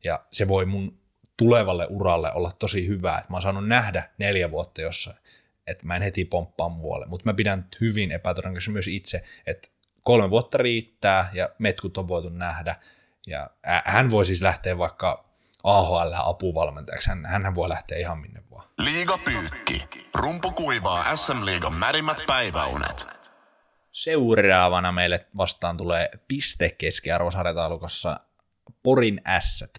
ja 0.04 0.24
se 0.32 0.48
voi 0.48 0.66
mun 0.66 0.98
tulevalle 1.36 1.86
uralle 1.90 2.32
olla 2.32 2.50
tosi 2.58 2.88
hyvä, 2.88 3.18
että 3.18 3.30
mä 3.30 3.36
oon 3.36 3.42
saanut 3.42 3.68
nähdä 3.68 4.10
neljä 4.18 4.50
vuotta 4.50 4.80
jossain, 4.80 5.16
että 5.66 5.86
mä 5.86 5.96
en 5.96 6.02
heti 6.02 6.24
pomppaa 6.24 6.68
muualle, 6.68 7.06
mutta 7.06 7.24
mä 7.24 7.34
pidän 7.34 7.68
hyvin 7.80 8.12
epätodennäköisesti 8.12 8.70
myös 8.70 8.88
itse, 8.88 9.22
että 9.46 9.68
kolme 10.06 10.30
vuotta 10.30 10.58
riittää 10.58 11.30
ja 11.32 11.48
metkut 11.58 11.98
on 11.98 12.08
voitu 12.08 12.28
nähdä, 12.28 12.76
ja 13.26 13.50
hän 13.84 14.10
voi 14.10 14.26
siis 14.26 14.42
lähteä 14.42 14.78
vaikka 14.78 15.24
AHL 15.64 16.12
apuvalmentajaksi, 16.16 17.08
hän, 17.08 17.26
hän 17.26 17.54
voi 17.54 17.68
lähteä 17.68 17.98
ihan 17.98 18.18
minne 18.18 18.42
vaan. 18.50 18.68
Liiga 18.78 19.18
pyykki. 19.18 19.88
Rumpu 20.14 20.52
kuivaa 20.52 21.16
SM-liigan 21.16 21.74
märimmät 21.74 22.16
päiväunet. 22.26 23.06
Seuraavana 23.92 24.92
meille 24.92 25.26
vastaan 25.36 25.76
tulee 25.76 26.10
piste 26.28 26.74
keskiarvosarjataulukossa 26.78 28.20
Porin 28.82 29.20
ässät. 29.26 29.70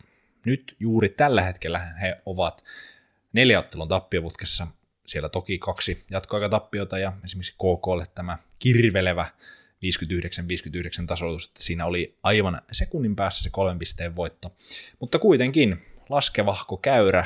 Nyt 0.45 0.75
juuri 0.79 1.09
tällä 1.09 1.41
hetkellä 1.41 1.79
he 1.79 2.21
ovat 2.25 2.63
neljäottelun 3.33 3.87
tappioputkessa. 3.87 4.67
Siellä 5.07 5.29
toki 5.29 5.57
kaksi 5.57 6.05
jatkoaikatappiota 6.11 6.97
ja 6.97 7.13
esimerkiksi 7.23 7.53
KKlle 7.53 8.05
tämä 8.15 8.37
kirvelevä 8.59 9.25
59-59 9.85 11.05
tasoitus, 11.07 11.45
että 11.45 11.63
siinä 11.63 11.85
oli 11.85 12.17
aivan 12.23 12.61
sekunnin 12.71 13.15
päässä 13.15 13.43
se 13.43 13.49
kolmen 13.49 13.79
pisteen 13.79 14.15
voitto. 14.15 14.55
Mutta 14.99 15.19
kuitenkin 15.19 15.85
laskevahko 16.09 16.77
käyrä, 16.77 17.25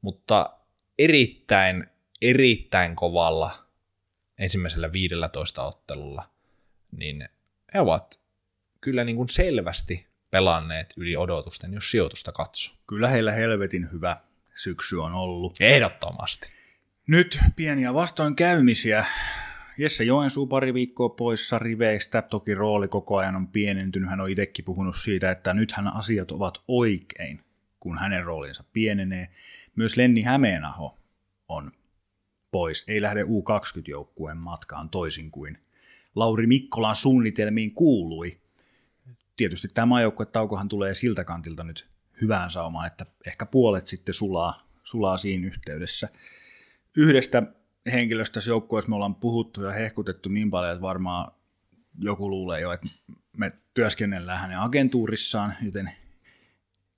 mutta 0.00 0.58
erittäin, 0.98 1.86
erittäin 2.22 2.96
kovalla 2.96 3.68
ensimmäisellä 4.38 4.92
15 4.92 5.64
ottelulla, 5.64 6.30
niin 6.92 7.28
he 7.74 7.80
ovat 7.80 8.20
kyllä 8.80 9.04
niin 9.04 9.16
kuin 9.16 9.28
selvästi 9.28 10.06
pelanneet 10.30 10.94
yli 10.96 11.16
odotusten, 11.16 11.74
jos 11.74 11.90
sijoitusta 11.90 12.32
katsoo. 12.32 12.74
Kyllä 12.86 13.08
heillä 13.08 13.32
helvetin 13.32 13.88
hyvä 13.92 14.16
syksy 14.54 14.96
on 14.96 15.14
ollut. 15.14 15.56
Ehdottomasti. 15.60 16.48
Nyt 17.06 17.38
pieniä 17.56 17.94
vastoinkäymisiä. 17.94 19.06
Jesse 19.78 20.04
Joensuu 20.04 20.46
pari 20.46 20.74
viikkoa 20.74 21.08
poissa 21.08 21.58
riveistä. 21.58 22.22
Toki 22.22 22.54
rooli 22.54 22.88
koko 22.88 23.16
ajan 23.16 23.36
on 23.36 23.48
pienentynyt. 23.48 24.10
Hän 24.10 24.20
on 24.20 24.30
itsekin 24.30 24.64
puhunut 24.64 24.96
siitä, 24.96 25.30
että 25.30 25.54
nythän 25.54 25.96
asiat 25.96 26.30
ovat 26.30 26.62
oikein, 26.68 27.40
kun 27.80 27.98
hänen 27.98 28.24
roolinsa 28.24 28.64
pienenee. 28.72 29.28
Myös 29.76 29.96
Lenni 29.96 30.22
Hämeenaho 30.22 30.98
on 31.48 31.72
pois. 32.50 32.84
Ei 32.88 33.02
lähde 33.02 33.22
U20-joukkueen 33.22 34.36
matkaan 34.36 34.90
toisin 34.90 35.30
kuin 35.30 35.58
Lauri 36.14 36.46
Mikkolan 36.46 36.96
suunnitelmiin 36.96 37.74
kuului. 37.74 38.32
Tietysti 39.36 39.68
tämä 39.74 39.96
taukohan 40.32 40.68
tulee 40.68 40.94
siltä 40.94 41.24
kantilta 41.24 41.64
nyt 41.64 41.88
hyvään 42.20 42.50
saumaan, 42.50 42.86
että 42.86 43.06
ehkä 43.26 43.46
puolet 43.46 43.86
sitten 43.86 44.14
sulaa, 44.14 44.68
sulaa 44.82 45.16
siinä 45.16 45.46
yhteydessä. 45.46 46.08
Yhdestä 46.96 47.42
henkilöstä 47.92 48.40
joukkueessa 48.46 48.88
me 48.88 48.94
ollaan 48.94 49.14
puhuttu 49.14 49.62
ja 49.62 49.70
hehkutettu 49.70 50.28
niin 50.28 50.50
paljon, 50.50 50.72
että 50.72 50.82
varmaan 50.82 51.32
joku 51.98 52.30
luulee 52.30 52.60
jo, 52.60 52.72
että 52.72 52.88
me 53.36 53.52
työskennellään 53.74 54.40
hänen 54.40 54.58
agentuurissaan, 54.58 55.54
joten 55.62 55.90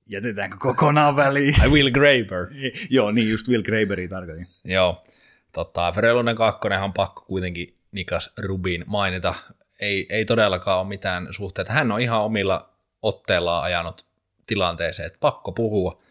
jätetäänkö 0.07 0.57
kokonaan 0.61 1.17
väliin? 1.17 1.55
I 1.67 1.69
Will 1.69 1.91
Graber. 1.91 2.47
Joo, 2.91 3.11
niin 3.11 3.31
just 3.31 3.49
Will 3.49 3.63
Graberi 3.63 4.09
tarkoitin. 4.09 4.47
Joo, 4.65 5.05
tota, 5.53 5.93
Frelunen 5.93 6.37
kakkonen 6.37 6.83
on 6.83 6.93
pakko 6.93 7.25
kuitenkin 7.27 7.69
Nikas 7.93 8.33
Rubin 8.39 8.85
mainita. 8.87 9.35
Ei, 9.81 10.07
ei 10.11 10.25
todellakaan 10.25 10.81
ole 10.81 10.89
mitään 10.89 11.29
suhteita. 11.31 11.73
Hän 11.73 11.93
on 11.93 12.01
ihan 12.01 12.23
omilla 12.23 12.71
otteillaan 13.03 13.65
ajanut 13.65 14.07
tilanteeseen, 14.47 15.07
että 15.07 15.19
pakko 15.21 15.53
puhua. 15.53 16.03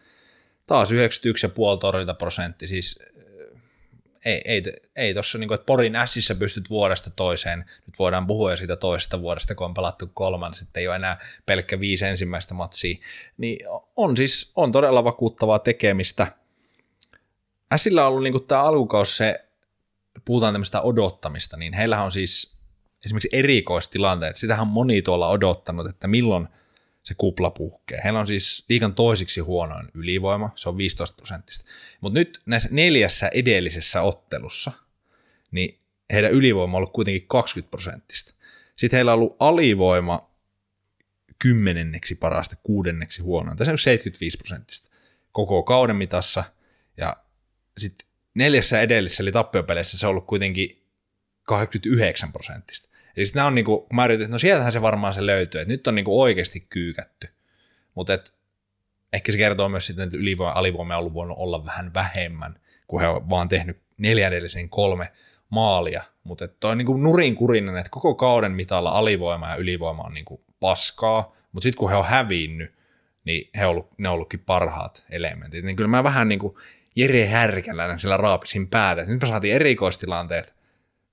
Taas 0.66 0.90
91,5 0.90 0.96
torjunta 1.80 2.14
prosentti, 2.14 2.68
siis 2.68 2.98
ei, 4.26 4.40
ei, 4.44 4.62
ei 4.96 5.14
tuossa, 5.14 5.38
niin 5.38 5.54
että 5.54 5.64
Porin 5.64 5.96
ässissä 5.96 6.34
pystyt 6.34 6.70
vuodesta 6.70 7.10
toiseen, 7.10 7.58
nyt 7.58 7.98
voidaan 7.98 8.26
puhua 8.26 8.50
jo 8.50 8.56
siitä 8.56 8.76
toisesta 8.76 9.20
vuodesta, 9.20 9.54
kun 9.54 9.64
on 9.64 9.74
pelattu 9.74 10.10
kolman, 10.14 10.54
sitten 10.54 10.80
ei 10.80 10.88
ole 10.88 10.96
enää 10.96 11.18
pelkkä 11.46 11.80
viisi 11.80 12.04
ensimmäistä 12.04 12.54
matsia, 12.54 12.96
niin 13.38 13.66
on 13.96 14.16
siis, 14.16 14.52
on 14.56 14.72
todella 14.72 15.04
vakuuttavaa 15.04 15.58
tekemistä. 15.58 16.32
Ässillä 17.72 18.02
on 18.02 18.08
ollut 18.08 18.22
niin 18.22 18.46
tämä 18.46 18.62
alkukaus 18.62 19.16
se, 19.16 19.44
puhutaan 20.24 20.54
tämmöistä 20.54 20.80
odottamista, 20.80 21.56
niin 21.56 21.72
heillä 21.72 22.02
on 22.02 22.12
siis 22.12 22.56
esimerkiksi 23.04 23.28
erikoistilanteet, 23.32 24.36
sitähän 24.36 24.66
moni 24.66 25.02
tuolla 25.02 25.28
odottanut, 25.28 25.86
että 25.86 26.08
milloin– 26.08 26.48
se 27.06 27.14
kupla 27.14 27.50
puhkee. 27.50 28.00
Heillä 28.04 28.20
on 28.20 28.26
siis 28.26 28.64
liikan 28.68 28.94
toisiksi 28.94 29.40
huonoin 29.40 29.88
ylivoima, 29.94 30.50
se 30.56 30.68
on 30.68 30.76
15 30.76 31.16
prosenttista. 31.16 31.64
Mutta 32.00 32.18
nyt 32.18 32.40
näissä 32.46 32.68
neljässä 32.72 33.28
edellisessä 33.28 34.02
ottelussa, 34.02 34.72
niin 35.50 35.78
heidän 36.12 36.32
ylivoima 36.32 36.76
on 36.76 36.78
ollut 36.78 36.92
kuitenkin 36.92 37.28
20 37.28 37.70
prosenttista. 37.70 38.34
Sitten 38.76 38.96
heillä 38.96 39.12
on 39.12 39.18
ollut 39.18 39.36
alivoima 39.38 40.30
kymmenenneksi 41.38 42.14
parasta, 42.14 42.56
kuudenneksi 42.62 43.22
huonoin. 43.22 43.56
Tässä 43.56 43.72
on 43.72 43.78
75 43.78 44.36
prosenttista 44.36 44.90
koko 45.32 45.62
kauden 45.62 45.96
mitassa. 45.96 46.44
Ja 46.96 47.16
sitten 47.78 48.08
neljässä 48.34 48.80
edellisessä, 48.80 49.22
eli 49.22 49.32
tappiopeleissä, 49.32 49.98
se 49.98 50.06
on 50.06 50.10
ollut 50.10 50.26
kuitenkin 50.26 50.82
89 51.42 52.32
prosenttista. 52.32 52.88
Eli 53.16 53.26
sitten 53.26 53.40
nämä 53.40 53.46
on 53.46 53.54
niinku, 53.54 53.80
kun 53.80 53.96
mä 53.96 54.04
yritin, 54.04 54.24
että 54.24 54.34
no 54.34 54.38
sieltähän 54.38 54.72
se 54.72 54.82
varmaan 54.82 55.14
se 55.14 55.26
löytyy, 55.26 55.60
että 55.60 55.72
nyt 55.72 55.86
on 55.86 55.94
niinku 55.94 56.20
oikeasti 56.20 56.66
kyykätty. 56.70 57.28
Mutta 57.94 58.18
ehkä 59.12 59.32
se 59.32 59.38
kertoo 59.38 59.68
myös 59.68 59.86
sitten, 59.86 60.04
että 60.04 60.16
ylivoima 60.16 60.52
alivoima 60.52 60.94
on 60.94 61.00
ollut 61.00 61.14
voinut 61.14 61.38
olla 61.38 61.64
vähän 61.64 61.94
vähemmän, 61.94 62.60
kun 62.86 63.00
he 63.00 63.08
on 63.08 63.30
vaan 63.30 63.48
tehnyt 63.48 63.80
neljännellisen 63.98 64.68
kolme 64.68 65.12
maalia. 65.50 66.02
Mutta 66.24 66.48
toi 66.48 66.70
on 66.70 66.78
niinku 66.78 66.96
nurinkurinen, 66.96 67.76
että 67.76 67.90
koko 67.90 68.14
kauden 68.14 68.52
mitalla 68.52 68.90
alivoima 68.90 69.48
ja 69.48 69.56
ylivoima 69.56 70.02
on 70.02 70.14
niinku 70.14 70.44
paskaa, 70.60 71.36
mutta 71.52 71.64
sitten 71.64 71.78
kun 71.78 71.90
he 71.90 71.96
on 71.96 72.04
hävinnyt, 72.04 72.74
niin 73.24 73.50
he 73.58 73.66
on 73.66 73.70
ollut, 73.70 73.90
ne 73.98 74.08
on 74.08 74.14
ollutkin 74.14 74.40
parhaat 74.40 75.04
elementit. 75.10 75.64
Niin 75.64 75.76
kyllä 75.76 75.88
mä 75.88 76.04
vähän 76.04 76.28
niin 76.28 76.38
kuin 76.38 76.54
Jere 76.96 77.26
Härkäläinen 77.26 78.00
siellä 78.00 78.16
raapisin 78.16 78.68
päätä. 78.68 79.04
Nyt 79.04 79.22
me 79.22 79.28
saatiin 79.28 79.54
erikoistilanteet 79.54 80.54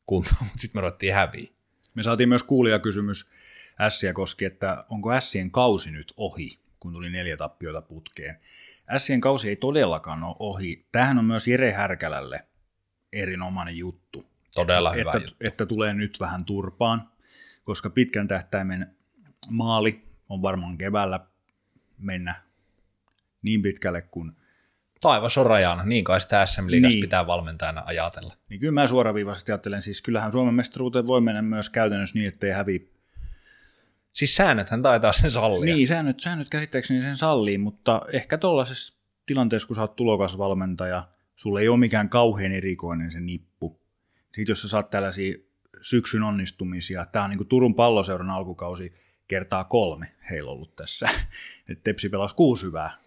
kuntoon, 0.05 0.37
mutta 0.39 0.59
sitten 0.59 0.79
me 0.79 0.81
ruvettiin 0.81 1.13
häviä. 1.13 1.47
Me 1.93 2.03
saatiin 2.03 2.29
myös 2.29 2.43
kuulijakysymys 2.43 3.29
Ässiä 3.79 4.13
koski, 4.13 4.45
että 4.45 4.85
onko 4.89 5.13
Ässien 5.13 5.51
kausi 5.51 5.91
nyt 5.91 6.13
ohi, 6.17 6.59
kun 6.79 6.93
tuli 6.93 7.09
neljä 7.09 7.37
tappiota 7.37 7.81
putkeen. 7.81 8.39
Ässien 8.89 9.21
kausi 9.21 9.49
ei 9.49 9.55
todellakaan 9.55 10.23
ole 10.23 10.35
ohi. 10.39 10.87
Tähän 10.91 11.17
on 11.17 11.25
myös 11.25 11.47
Jere 11.47 11.71
Härkälälle 11.71 12.47
erinomainen 13.13 13.77
juttu. 13.77 14.25
Todella 14.55 14.89
että, 14.89 14.99
hyvä 14.99 15.11
että, 15.11 15.27
juttu. 15.27 15.35
Että 15.39 15.65
tulee 15.65 15.93
nyt 15.93 16.19
vähän 16.19 16.45
turpaan, 16.45 17.09
koska 17.63 17.89
pitkän 17.89 18.27
tähtäimen 18.27 18.95
maali 19.49 20.03
on 20.29 20.41
varmaan 20.41 20.77
keväällä 20.77 21.19
mennä 21.97 22.35
niin 23.41 23.61
pitkälle 23.61 24.01
kuin 24.01 24.31
taivas 25.03 25.37
on 25.37 25.45
rajana, 25.45 25.83
niin 25.83 26.03
kai 26.03 26.21
sitä 26.21 26.45
SM 26.45 26.67
Liigassa 26.67 26.93
niin. 26.93 27.01
pitää 27.01 27.27
valmentajana 27.27 27.83
ajatella. 27.85 28.37
Niin 28.49 28.59
kyllä 28.59 28.73
mä 28.73 28.87
suoraviivaisesti 28.87 29.51
ajattelen, 29.51 29.81
siis 29.81 30.01
kyllähän 30.01 30.31
Suomen 30.31 30.53
mestaruuteen 30.53 31.07
voi 31.07 31.21
mennä 31.21 31.41
myös 31.41 31.69
käytännössä 31.69 32.19
niin, 32.19 32.27
ettei 32.27 32.51
hävi. 32.51 32.91
Siis 34.13 34.35
säännöthän 34.35 34.81
taitaa 34.81 35.13
sen 35.13 35.31
sallia. 35.31 35.75
Niin, 35.75 35.87
säännöt, 35.87 36.19
säännöt 36.19 36.49
käsittääkseni 36.49 37.01
sen 37.01 37.17
sallii, 37.17 37.57
mutta 37.57 38.01
ehkä 38.13 38.37
tuollaisessa 38.37 38.93
tilanteessa, 39.25 39.67
kun 39.67 39.75
sä 39.75 39.81
oot 39.81 39.95
tulokasvalmentaja, 39.95 41.07
sulle 41.35 41.61
ei 41.61 41.67
ole 41.67 41.79
mikään 41.79 42.09
kauhean 42.09 42.51
erikoinen 42.51 43.11
se 43.11 43.19
nippu. 43.19 43.79
Sitten 44.23 44.51
jos 44.51 44.61
sä 44.61 44.67
saat 44.67 44.89
tällaisia 44.89 45.37
syksyn 45.81 46.23
onnistumisia, 46.23 47.05
tämä 47.05 47.25
on 47.25 47.29
niin 47.29 47.37
kuin 47.37 47.47
Turun 47.47 47.75
palloseuran 47.75 48.29
alkukausi 48.29 48.93
kertaa 49.27 49.63
kolme 49.63 50.07
heillä 50.29 50.51
ollut 50.51 50.75
tässä. 50.75 51.09
Et 51.69 51.83
Tepsi 51.83 52.09
pelasi 52.09 52.35
kuusi 52.35 52.65
hyvää 52.65 53.02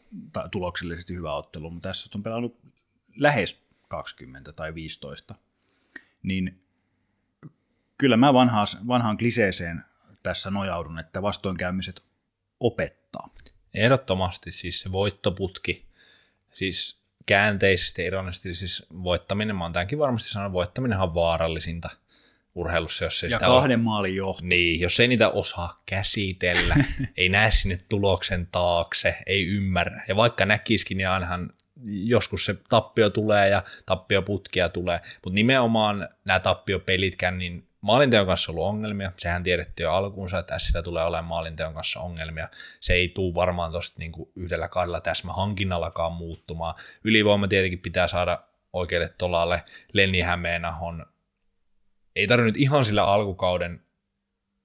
tuloksellisesti 0.51 1.15
hyvä 1.15 1.35
ottelu, 1.35 1.71
mutta 1.71 1.89
tässä 1.89 2.11
on 2.15 2.23
pelannut 2.23 2.59
lähes 3.17 3.61
20 3.89 4.53
tai 4.53 4.75
15, 4.75 5.35
niin 6.23 6.61
kyllä 7.99 8.17
mä 8.17 8.35
vanhaan, 8.35 8.67
vanhaan 8.89 9.17
kliseeseen 9.17 9.85
tässä 10.23 10.51
nojaudun, 10.51 10.99
että 10.99 11.23
vastoinkäymiset 11.23 12.05
opettaa. 12.61 13.29
Ehdottomasti 13.75 14.51
siis 14.51 14.81
se 14.81 14.93
voittoputki, 14.93 15.87
siis 16.53 17.01
käänteisesti 17.27 18.05
ironisesti 18.05 18.55
siis 18.55 18.87
voittaminen, 19.03 19.57
mä 19.57 19.65
oon 19.65 19.73
tämänkin 19.73 19.99
varmasti 19.99 20.31
sanonut, 20.31 20.53
voittaminen 20.53 20.99
on 20.99 21.15
vaarallisinta– 21.15 21.91
urheilussa, 22.57 23.05
jos 23.05 23.25
ei 23.25 23.31
ja 23.31 23.37
sitä 23.37 23.47
kahden 23.47 23.79
ole, 23.79 23.85
maalin 23.85 24.17
johto. 24.17 24.47
Niin, 24.47 24.81
jos 24.81 25.01
ei 25.01 25.09
niitä 25.09 25.29
osaa 25.29 25.83
käsitellä, 25.87 26.75
ei 27.17 27.29
näe 27.29 27.51
sinne 27.51 27.81
tuloksen 27.89 28.49
taakse, 28.53 29.17
ei 29.27 29.47
ymmärrä. 29.47 30.03
Ja 30.09 30.17
vaikka 30.17 30.47
näkisikin, 30.47 30.97
niin 30.97 31.09
ainahan 31.09 31.53
joskus 31.87 32.45
se 32.45 32.57
tappio 32.69 33.11
tulee 33.11 33.49
ja 33.49 33.63
tappioputkia 33.87 34.69
tulee, 34.69 35.01
mutta 35.25 35.35
nimenomaan 35.35 36.09
nämä 36.25 36.41
tappiopelitkään, 36.41 37.39
niin 37.39 37.69
maalinteon 37.81 38.27
kanssa 38.27 38.53
ollut 38.53 38.65
ongelmia. 38.65 39.13
Sehän 39.17 39.43
tiedettiin 39.43 39.85
jo 39.85 39.93
alkuunsa, 39.93 40.39
että 40.39 40.59
Sillä 40.59 40.83
tulee 40.83 41.05
olemaan 41.05 41.25
maalinteon 41.25 41.75
kanssa 41.75 42.01
ongelmia. 42.01 42.49
Se 42.81 42.93
ei 42.93 43.09
tule 43.09 43.35
varmaan 43.35 43.73
tuosta 43.73 43.99
niinku 43.99 44.33
yhdellä 44.37 44.69
kahdella 44.69 45.01
täsmähankinnallakaan 45.01 46.13
muuttumaan. 46.13 46.75
Ylivoima 47.05 47.49
tietenkin 47.49 47.79
pitää 47.79 48.09
saada 48.09 48.43
oikealle 48.73 49.09
tolalle. 49.19 49.63
Lenni 49.93 50.21
Hämeenahon 50.21 51.07
ei 52.17 52.27
tarvinnut 52.27 52.57
ihan 52.57 52.85
sillä 52.85 53.05
alkukauden 53.05 53.81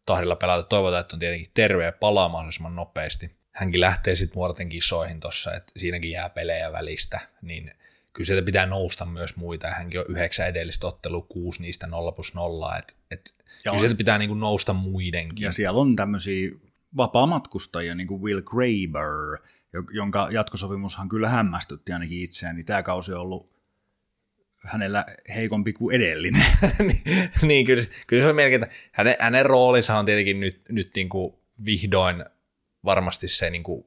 tahdilla 0.05 0.35
pelata. 0.35 0.63
Toivotaan, 0.63 1.01
että 1.01 1.15
on 1.15 1.19
tietenkin 1.19 1.51
terve 1.53 1.85
ja 1.85 1.91
palaa 1.91 2.29
mahdollisimman 2.29 2.75
nopeasti. 2.75 3.35
Hänkin 3.51 3.81
lähtee 3.81 4.15
sitten 4.15 4.35
nuorten 4.35 4.69
kisoihin 4.69 5.19
tuossa, 5.19 5.53
että 5.53 5.71
siinäkin 5.77 6.11
jää 6.11 6.29
pelejä 6.29 6.71
välistä, 6.71 7.19
niin 7.41 7.71
kyllä 8.13 8.25
sieltä 8.27 8.45
pitää 8.45 8.65
nousta 8.65 9.05
myös 9.05 9.35
muita. 9.35 9.67
Hänkin 9.67 9.99
on 9.99 10.05
yhdeksän 10.09 10.47
edellistä 10.47 10.87
ottelua, 10.87 11.25
kuusi 11.29 11.61
niistä 11.61 11.87
0 11.87 12.11
plus 12.11 12.33
0, 12.33 12.77
että 12.77 12.93
et, 13.11 13.33
kyllä 13.63 13.79
sieltä 13.79 13.95
pitää 13.95 14.17
niinku 14.17 14.35
nousta 14.35 14.73
muidenkin. 14.73 15.45
Ja 15.45 15.51
siellä 15.51 15.79
on 15.79 15.95
tämmöisiä 15.95 16.51
vapaamatkustajia, 16.97 17.95
niin 17.95 18.07
kuin 18.07 18.21
Will 18.21 18.41
Graber, 18.41 19.37
jonka 19.93 20.27
jatkosopimushan 20.31 21.09
kyllä 21.09 21.29
hämmästytti 21.29 21.93
ainakin 21.93 22.23
itseään, 22.23 22.55
niin 22.55 22.65
tämä 22.65 22.83
kausi 22.83 23.13
on 23.13 23.19
ollut 23.19 23.51
hänellä 24.66 25.05
heikompi 25.36 25.74
kuin 25.74 25.95
edellinen. 25.95 26.45
niin, 26.80 27.01
niin, 27.41 27.66
kyllä, 27.66 27.84
kyllä 28.07 28.24
se 28.24 28.30
on 28.30 28.36
melkein, 28.36 28.64
että 28.64 28.76
hänen, 28.91 29.16
hänen 29.20 29.45
roolinsa 29.45 29.97
on 29.97 30.05
tietenkin 30.05 30.39
nyt, 30.39 30.62
nyt 30.70 30.91
niin 30.95 31.09
kuin 31.09 31.34
vihdoin 31.66 32.26
varmasti 32.86 33.28
se, 33.28 33.49
niin 33.49 33.64
kuin, 33.64 33.86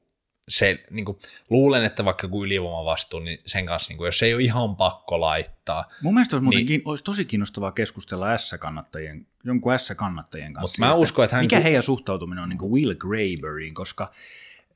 se 0.49 0.83
niin 0.89 1.05
kuin, 1.05 1.17
luulen, 1.49 1.83
että 1.83 2.05
vaikka 2.05 2.27
kuin 2.27 2.45
ylivoima 2.45 2.85
vastuu, 2.85 3.19
niin 3.19 3.39
sen 3.45 3.65
kanssa, 3.65 3.91
niin 3.91 3.97
kuin, 3.97 4.05
jos 4.05 4.23
ei 4.23 4.33
ole 4.33 4.41
ihan 4.41 4.75
pakko 4.75 5.21
laittaa. 5.21 5.89
Mun 6.01 6.13
mielestä 6.13 6.35
olisi, 6.35 6.63
niin, 6.63 6.81
olisi 6.85 7.03
tosi 7.03 7.25
kiinnostavaa 7.25 7.71
keskustella 7.71 8.37
S-kannattajien, 8.37 9.27
jonkun 9.43 9.79
S-kannattajien 9.79 10.53
kanssa. 10.53 10.81
Mutta 10.81 10.93
mä 10.93 10.99
uskon, 10.99 11.25
että 11.25 11.35
hän... 11.35 11.45
Mikä 11.45 11.59
heidän 11.59 11.83
suhtautuminen 11.83 12.43
on 12.43 12.49
niin 12.49 12.59
kuin 12.59 12.71
Will 12.71 12.95
Graberiin, 12.95 13.73
koska 13.73 14.11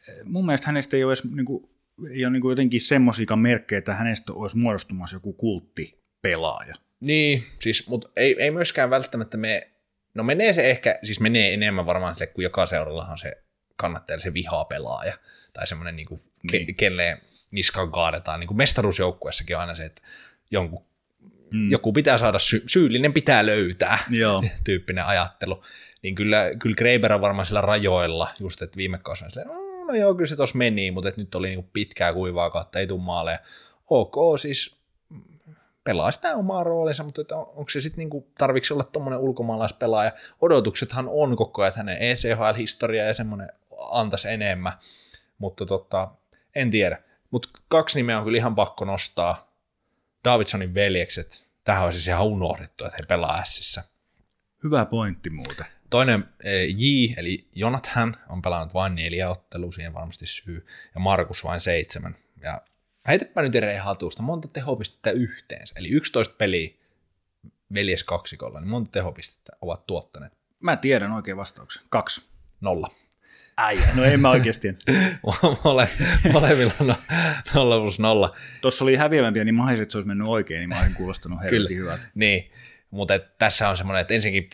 eh, 0.09 0.15
mun 0.25 0.45
mielestä 0.45 0.67
hänestä 0.67 0.97
ei 0.97 1.03
ole 1.03 1.13
edes 1.13 1.23
niin 1.23 1.45
kuin, 1.45 1.69
ei 2.11 2.25
ole 2.25 2.31
niin 2.31 2.41
kuin 2.41 2.51
jotenkin 2.51 2.81
semmoisia 2.81 3.35
merkkejä, 3.35 3.77
että 3.77 3.95
hänestä 3.95 4.33
olisi 4.33 4.57
muodostumassa 4.57 5.15
joku 5.15 5.33
kulttipelaaja. 5.33 6.75
Niin, 6.99 7.43
siis, 7.59 7.87
mutta 7.87 8.09
ei, 8.15 8.35
ei 8.39 8.51
myöskään 8.51 8.89
välttämättä 8.89 9.37
me, 9.37 9.71
no 10.15 10.23
menee 10.23 10.53
se 10.53 10.69
ehkä, 10.69 10.99
siis 11.03 11.19
menee 11.19 11.53
enemmän 11.53 11.85
varmaan 11.85 12.15
sille, 12.15 12.27
kun 12.27 12.43
joka 12.43 12.65
seurallahan 12.65 13.17
se 13.17 13.43
kannattaa 13.75 14.19
se 14.19 14.33
vihaa 14.33 14.65
pelaaja, 14.65 15.13
tai 15.53 15.67
semmoinen, 15.67 15.95
niin 15.95 16.07
kuin, 16.07 16.21
niin. 16.51 16.65
Ke, 16.65 16.73
kelle 16.73 17.21
niskan 17.51 17.91
kaadetaan, 17.91 18.39
niin 18.39 18.47
kuin 18.47 18.57
mestaruusjoukkuessakin 18.57 19.55
on 19.55 19.61
aina 19.61 19.75
se, 19.75 19.83
että 19.83 20.01
jonkun, 20.51 20.85
mm. 21.51 21.71
joku 21.71 21.93
pitää 21.93 22.17
saada, 22.17 22.39
sy- 22.39 22.63
syyllinen 22.67 23.13
pitää 23.13 23.45
löytää, 23.45 23.99
Joo. 24.09 24.43
tyyppinen 24.63 25.05
ajattelu. 25.05 25.63
Niin 26.01 26.15
kyllä, 26.15 26.49
kyllä 26.59 26.75
Greiber 26.75 27.13
on 27.13 27.21
varmaan 27.21 27.45
sillä 27.45 27.61
rajoilla, 27.61 28.27
just 28.39 28.61
että 28.61 28.77
viime 28.77 28.97
kausina 28.97 29.29
silleen, 29.29 29.68
no 29.89 29.95
joo, 29.95 30.15
kyllä 30.15 30.27
se 30.27 30.35
tuossa 30.35 30.57
meni, 30.57 30.91
mutta 30.91 31.11
nyt 31.17 31.35
oli 31.35 31.49
niin 31.49 31.69
pitkää 31.73 32.13
kuivaa 32.13 32.49
kautta, 32.49 32.79
ei 32.79 32.87
tule 32.87 33.01
maaleja. 33.01 33.39
Ok, 33.89 34.15
siis 34.41 34.79
pelaa 35.83 36.11
sitä 36.11 36.35
omaa 36.35 36.63
roolinsa, 36.63 37.03
mutta 37.03 37.21
että 37.21 37.35
onko 37.37 37.69
se 37.69 37.81
sitten 37.81 37.97
niinku, 37.97 38.27
tarvitsi 38.37 38.73
olla 38.73 38.83
tuommoinen 38.83 39.19
ulkomaalaispelaaja. 39.19 40.11
Odotuksethan 40.41 41.09
on 41.09 41.35
koko 41.35 41.61
ajan, 41.61 41.67
että 41.67 41.79
hänen 41.79 41.97
ECHL-historia 42.01 43.05
ja 43.05 43.13
semmoinen 43.13 43.49
antaisi 43.91 44.29
enemmän, 44.29 44.73
mutta 45.37 45.65
tota, 45.65 46.11
en 46.55 46.69
tiedä. 46.71 47.03
Mutta 47.31 47.49
kaksi 47.67 47.99
nimeä 47.99 48.17
on 48.17 48.23
kyllä 48.23 48.37
ihan 48.37 48.55
pakko 48.55 48.85
nostaa. 48.85 49.49
Davidsonin 50.23 50.73
veljekset, 50.73 51.45
tähän 51.63 51.85
olisi 51.85 51.99
siis 51.99 52.07
ihan 52.07 52.25
unohdettu, 52.25 52.85
että 52.85 52.97
he 52.97 53.05
pelaa 53.07 53.45
Sissä. 53.45 53.83
Hyvä 54.63 54.85
pointti 54.85 55.29
muuten. 55.29 55.65
Toinen 55.89 56.25
eh, 56.43 56.75
J, 56.77 57.13
eli 57.17 57.47
Jonathan, 57.55 58.17
on 58.29 58.41
pelannut 58.41 58.73
vain 58.73 58.95
neljä 58.95 59.29
ottelua, 59.29 59.71
siihen 59.71 59.93
varmasti 59.93 60.27
syy, 60.27 60.65
ja 60.95 60.99
Markus 60.99 61.43
vain 61.43 61.61
seitsemän. 61.61 62.15
Ja 62.41 62.61
heitäpä 63.07 63.41
nyt 63.41 63.55
eri 63.55 63.75
hatusta, 63.75 64.23
monta 64.23 64.47
tehopistettä 64.47 65.11
yhteensä, 65.11 65.73
eli 65.77 65.89
11 65.89 66.35
peliä 66.37 66.69
veljes 67.73 68.03
kaksikolla, 68.03 68.59
niin 68.59 68.69
monta 68.69 68.91
tehopistettä 68.91 69.51
ovat 69.61 69.87
tuottaneet? 69.87 70.33
Mä 70.63 70.77
tiedän 70.77 71.11
oikein 71.11 71.37
vastauksen. 71.37 71.83
Kaksi. 71.89 72.29
Nolla. 72.61 72.91
Äijä, 73.57 73.89
no 73.95 74.03
en 74.03 74.19
mä 74.19 74.29
oikeasti. 74.29 74.67
Mole, 75.63 75.89
molemmilla 76.33 76.73
no, 76.79 76.95
nolla 77.53 77.79
plus 77.79 77.99
nolla. 77.99 78.35
Tuossa 78.61 78.85
oli 78.85 78.95
häviävämpiä, 78.95 79.43
niin 79.43 79.55
mä 79.55 79.71
että 79.71 79.91
se 79.91 79.97
olisi 79.97 80.07
mennyt 80.07 80.27
oikein, 80.27 80.59
niin 80.59 80.69
mä 80.69 80.77
olisin 80.79 80.95
kuulostanut 80.95 81.41
helvetin 81.41 81.77
hyvältä. 81.77 82.07
Niin, 82.15 82.51
mutta 82.91 83.19
tässä 83.19 83.69
on 83.69 83.77
semmoinen, 83.77 84.01
että 84.01 84.13
ensinnäkin 84.13 84.49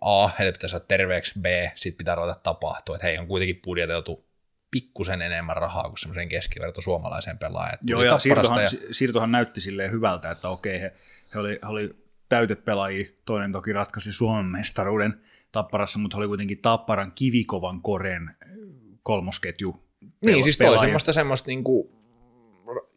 A, 0.00 0.28
heille 0.28 0.52
pitää 0.52 0.68
saada 0.68 0.84
terveeksi, 0.84 1.32
B, 1.40 1.44
sit 1.74 1.96
pitää 1.96 2.14
ruveta 2.14 2.40
tapahtua, 2.42 2.96
että 2.96 3.06
hei, 3.06 3.18
on 3.18 3.26
kuitenkin 3.26 3.60
budjetoitu 3.64 4.28
pikkusen 4.70 5.22
enemmän 5.22 5.56
rahaa 5.56 5.88
kuin 5.88 5.98
semmoisen 5.98 6.28
keskiverto 6.28 6.80
suomalaiseen 6.80 7.38
pelaajaan. 7.38 7.78
Joo, 7.82 8.02
ja 8.02 8.18
siirtohan, 8.18 8.62
ja 8.62 8.68
siirtohan 8.92 9.32
näytti 9.32 9.60
silleen 9.60 9.90
hyvältä, 9.90 10.30
että 10.30 10.48
okei, 10.48 10.80
he, 10.80 10.92
he 11.34 11.38
oli, 11.38 11.58
he 11.62 11.68
oli 11.68 11.90
täytepelaajia, 12.28 13.06
toinen 13.24 13.52
toki 13.52 13.72
ratkaisi 13.72 14.12
Suomen 14.12 14.46
mestaruuden 14.46 15.20
Tapparassa, 15.52 15.98
mutta 15.98 16.16
he 16.16 16.18
oli 16.18 16.28
kuitenkin 16.28 16.58
Tapparan 16.58 17.12
kivikovan 17.12 17.82
koren 17.82 18.30
kolmosketju. 19.02 19.84
Niin, 20.24 20.44
siis 20.44 20.58
toi 20.58 20.78
semmoista, 20.78 21.12
semmoista 21.12 21.46
niin 21.46 21.64
kuin, 21.64 21.88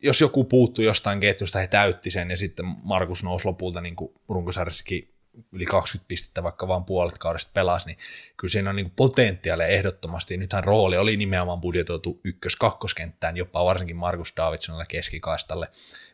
jos 0.03 0.21
joku 0.21 0.43
puuttui 0.43 0.85
jostain 0.85 1.19
ketjusta, 1.19 1.59
he 1.59 1.67
täytti 1.67 2.11
sen, 2.11 2.31
ja 2.31 2.37
sitten 2.37 2.65
Markus 2.83 3.23
nousi 3.23 3.45
lopulta 3.45 3.81
niin 3.81 3.95
runkosarjassakin 4.29 5.13
yli 5.51 5.65
20 5.65 6.07
pistettä, 6.07 6.43
vaikka 6.43 6.67
vain 6.67 6.83
puolet 6.83 7.17
kaudesta 7.17 7.51
pelasi, 7.53 7.87
niin 7.87 7.97
kyllä 8.37 8.51
siinä 8.51 8.69
on 8.69 8.75
niin 8.75 8.91
potentiaalia 8.95 9.67
ehdottomasti. 9.67 10.37
Nythän 10.37 10.63
rooli 10.63 10.97
oli 10.97 11.17
nimenomaan 11.17 11.61
budjetoitu 11.61 12.19
ykkös-kakkoskenttään, 12.23 13.37
jopa 13.37 13.65
varsinkin 13.65 13.95
Markus 13.95 14.33
Davidsonille 14.37 14.85
keskikaistalle. 14.89 15.67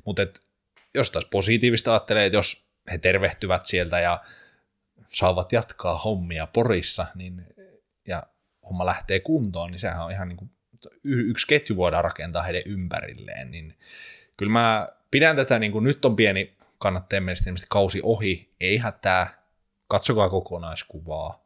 Mutta 0.06 0.22
jos 0.96 1.12
taas 1.12 1.26
positiivista 1.26 1.92
ajattelee, 1.92 2.26
että 2.26 2.38
jos 2.38 2.68
he 2.92 2.98
tervehtyvät 2.98 3.66
sieltä 3.66 4.00
ja 4.00 4.24
saavat 5.14 5.52
jatkaa 5.52 5.98
hommia 5.98 6.48
Porissa, 6.48 7.08
niin, 7.16 7.46
ja 8.08 8.24
homma 8.70 8.86
lähtee 8.86 9.20
kuntoon, 9.20 9.72
niin 9.72 9.80
sehän 9.80 10.06
on 10.06 10.12
ihan 10.12 10.28
niin 10.28 10.38
kuin, 10.38 10.52
yksi 11.04 11.48
ketju 11.48 11.76
voidaan 11.76 12.04
rakentaa 12.04 12.44
heidän 12.44 12.62
ympärilleen, 12.66 13.52
niin 13.52 13.78
kyllä 14.38 14.52
mä 14.52 14.88
pidän 15.12 15.36
tätä, 15.36 15.60
niin 15.60 15.72
kuin 15.72 15.84
nyt 15.84 16.06
on 16.06 16.16
pieni 16.16 16.57
kannattaa 16.78 17.22
mielestä 17.22 17.52
kausi 17.70 18.00
ohi, 18.04 18.54
ei 18.60 18.78
hätää, 18.78 19.44
katsokaa 19.88 20.30
kokonaiskuvaa, 20.30 21.46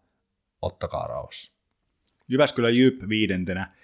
ottakaa 0.62 1.08
rauhassa. 1.08 1.52
Jyväskylä 2.28 2.70
Jyp 2.70 3.10
viidentenä. 3.10 3.76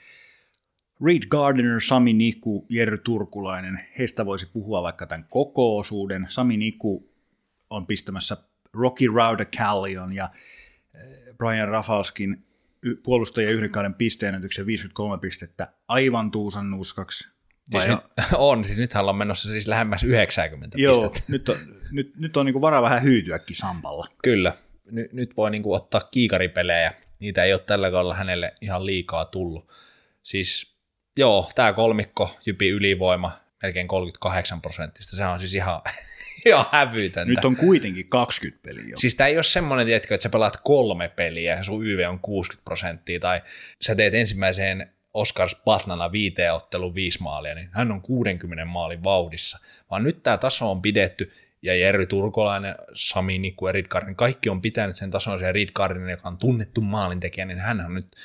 Reed 1.05 1.27
Gardner, 1.29 1.81
Sami 1.81 2.13
Niku, 2.13 2.65
Jerry 2.69 2.97
Turkulainen, 2.97 3.79
heistä 3.97 4.25
voisi 4.25 4.45
puhua 4.45 4.83
vaikka 4.83 5.07
tämän 5.07 5.25
koko 5.29 5.77
osuuden. 5.77 6.25
Sami 6.29 6.57
Niku 6.57 7.09
on 7.69 7.87
pistämässä 7.87 8.37
Rocky 8.73 9.05
Rauda 9.15 9.45
Callion 9.45 10.13
ja 10.13 10.29
eh, 10.93 11.35
Brian 11.37 11.67
Rafalskin 11.67 12.45
puolustajien 13.03 13.53
yhden 13.53 13.71
kauden 13.71 13.93
pisteenätyksen 13.93 14.65
53 14.65 15.17
pistettä 15.17 15.67
aivan 15.87 16.31
tuusan 16.31 16.71
nuskaksi 16.71 17.36
Siis 17.71 17.87
nyt, 17.87 17.99
on, 18.37 18.65
siis 18.65 18.77
nythän 18.77 19.01
ollaan 19.01 19.17
menossa 19.17 19.49
siis 19.49 19.67
lähemmäs 19.67 20.03
90 20.03 20.77
Joo, 20.79 21.09
pistettä. 21.09 21.31
nyt 21.31 21.49
on, 21.49 21.57
nyt, 21.91 22.11
nyt 22.15 22.37
on 22.37 22.45
niin 22.45 22.61
varaa 22.61 22.81
vähän 22.81 23.03
hyytyäkin 23.03 23.55
Sampalla. 23.55 24.07
Kyllä, 24.23 24.53
Ny, 24.91 25.09
nyt 25.11 25.37
voi 25.37 25.51
niin 25.51 25.63
kuin 25.63 25.75
ottaa 25.75 26.01
kiikaripelejä, 26.01 26.93
niitä 27.19 27.43
ei 27.43 27.53
ole 27.53 27.59
tällä 27.59 27.91
kaudella 27.91 28.15
hänelle 28.15 28.53
ihan 28.61 28.85
liikaa 28.85 29.25
tullut. 29.25 29.71
Siis 30.23 30.77
joo, 31.17 31.51
tämä 31.55 31.73
kolmikko, 31.73 32.37
Jypi 32.45 32.69
ylivoima, 32.69 33.31
melkein 33.63 33.87
38 33.87 34.61
prosenttista, 34.61 35.17
se 35.17 35.25
on 35.25 35.39
siis 35.39 35.55
ihan, 35.55 35.81
ihan 36.45 36.65
hävytöntä. 36.71 37.25
Nyt 37.25 37.45
on 37.45 37.55
kuitenkin 37.55 38.09
20 38.09 38.59
peliä. 38.67 38.93
Siis 38.95 39.15
tämä 39.15 39.27
ei 39.27 39.37
ole 39.37 39.43
semmoinen, 39.43 39.85
tiedätkö, 39.85 40.15
että 40.15 40.23
sä 40.23 40.29
pelaat 40.29 40.57
kolme 40.63 41.09
peliä 41.09 41.55
ja 41.55 41.63
sun 41.63 41.85
YV 41.85 42.05
on 42.09 42.19
60 42.19 42.65
prosenttia, 42.65 43.19
tai 43.19 43.41
sä 43.81 43.95
teet 43.95 44.13
ensimmäiseen 44.13 44.91
Oskars 45.17 45.55
Patnana 45.55 46.11
viiteen 46.11 46.53
ottelu 46.53 46.95
viisi 46.95 47.21
maalia, 47.21 47.55
niin 47.55 47.69
hän 47.71 47.91
on 47.91 48.01
60 48.01 48.65
maalin 48.65 49.03
vauhdissa. 49.03 49.59
Vaan 49.91 50.03
nyt 50.03 50.23
tämä 50.23 50.37
taso 50.37 50.71
on 50.71 50.81
pidetty, 50.81 51.31
ja 51.61 51.75
Jerry 51.75 52.05
Turkolainen, 52.05 52.75
Sami 52.93 53.37
Nikku 53.37 53.67
ja 53.67 53.71
Ridkarin, 53.71 54.15
kaikki 54.15 54.49
on 54.49 54.61
pitänyt 54.61 54.95
sen 54.95 55.11
tason, 55.11 55.41
ja 55.41 55.51
Ridkarin, 55.51 56.09
joka 56.09 56.29
on 56.29 56.37
tunnettu 56.37 56.81
maalintekijä, 56.81 57.45
niin 57.45 57.59
hän 57.59 57.81
on 57.81 57.93
nyt 57.93 58.15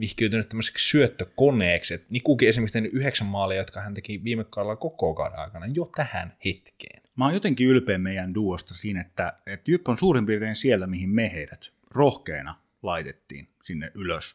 vihkiytynyt 0.00 0.48
tämmöiseksi 0.48 0.88
syöttökoneeksi, 0.88 1.94
että 1.94 2.06
Nikukin 2.10 2.48
esimerkiksi 2.48 2.72
tehnyt 2.72 2.94
yhdeksän 2.94 3.26
maalia, 3.26 3.56
jotka 3.56 3.80
hän 3.80 3.94
teki 3.94 4.24
viime 4.24 4.44
kaudella 4.44 4.76
koko 4.76 5.14
kauden 5.14 5.38
aikana, 5.38 5.66
jo 5.74 5.90
tähän 5.96 6.36
hetkeen. 6.44 7.02
Mä 7.16 7.24
oon 7.24 7.34
jotenkin 7.34 7.66
ylpeä 7.66 7.98
meidän 7.98 8.34
duosta 8.34 8.74
siinä, 8.74 9.00
että, 9.00 9.32
että 9.46 9.70
Jyp 9.70 9.88
on 9.88 9.98
suurin 9.98 10.26
piirtein 10.26 10.56
siellä, 10.56 10.86
mihin 10.86 11.10
me 11.10 11.32
heidät 11.32 11.72
rohkeena 11.94 12.54
laitettiin 12.82 13.48
sinne 13.62 13.90
ylös. 13.94 14.34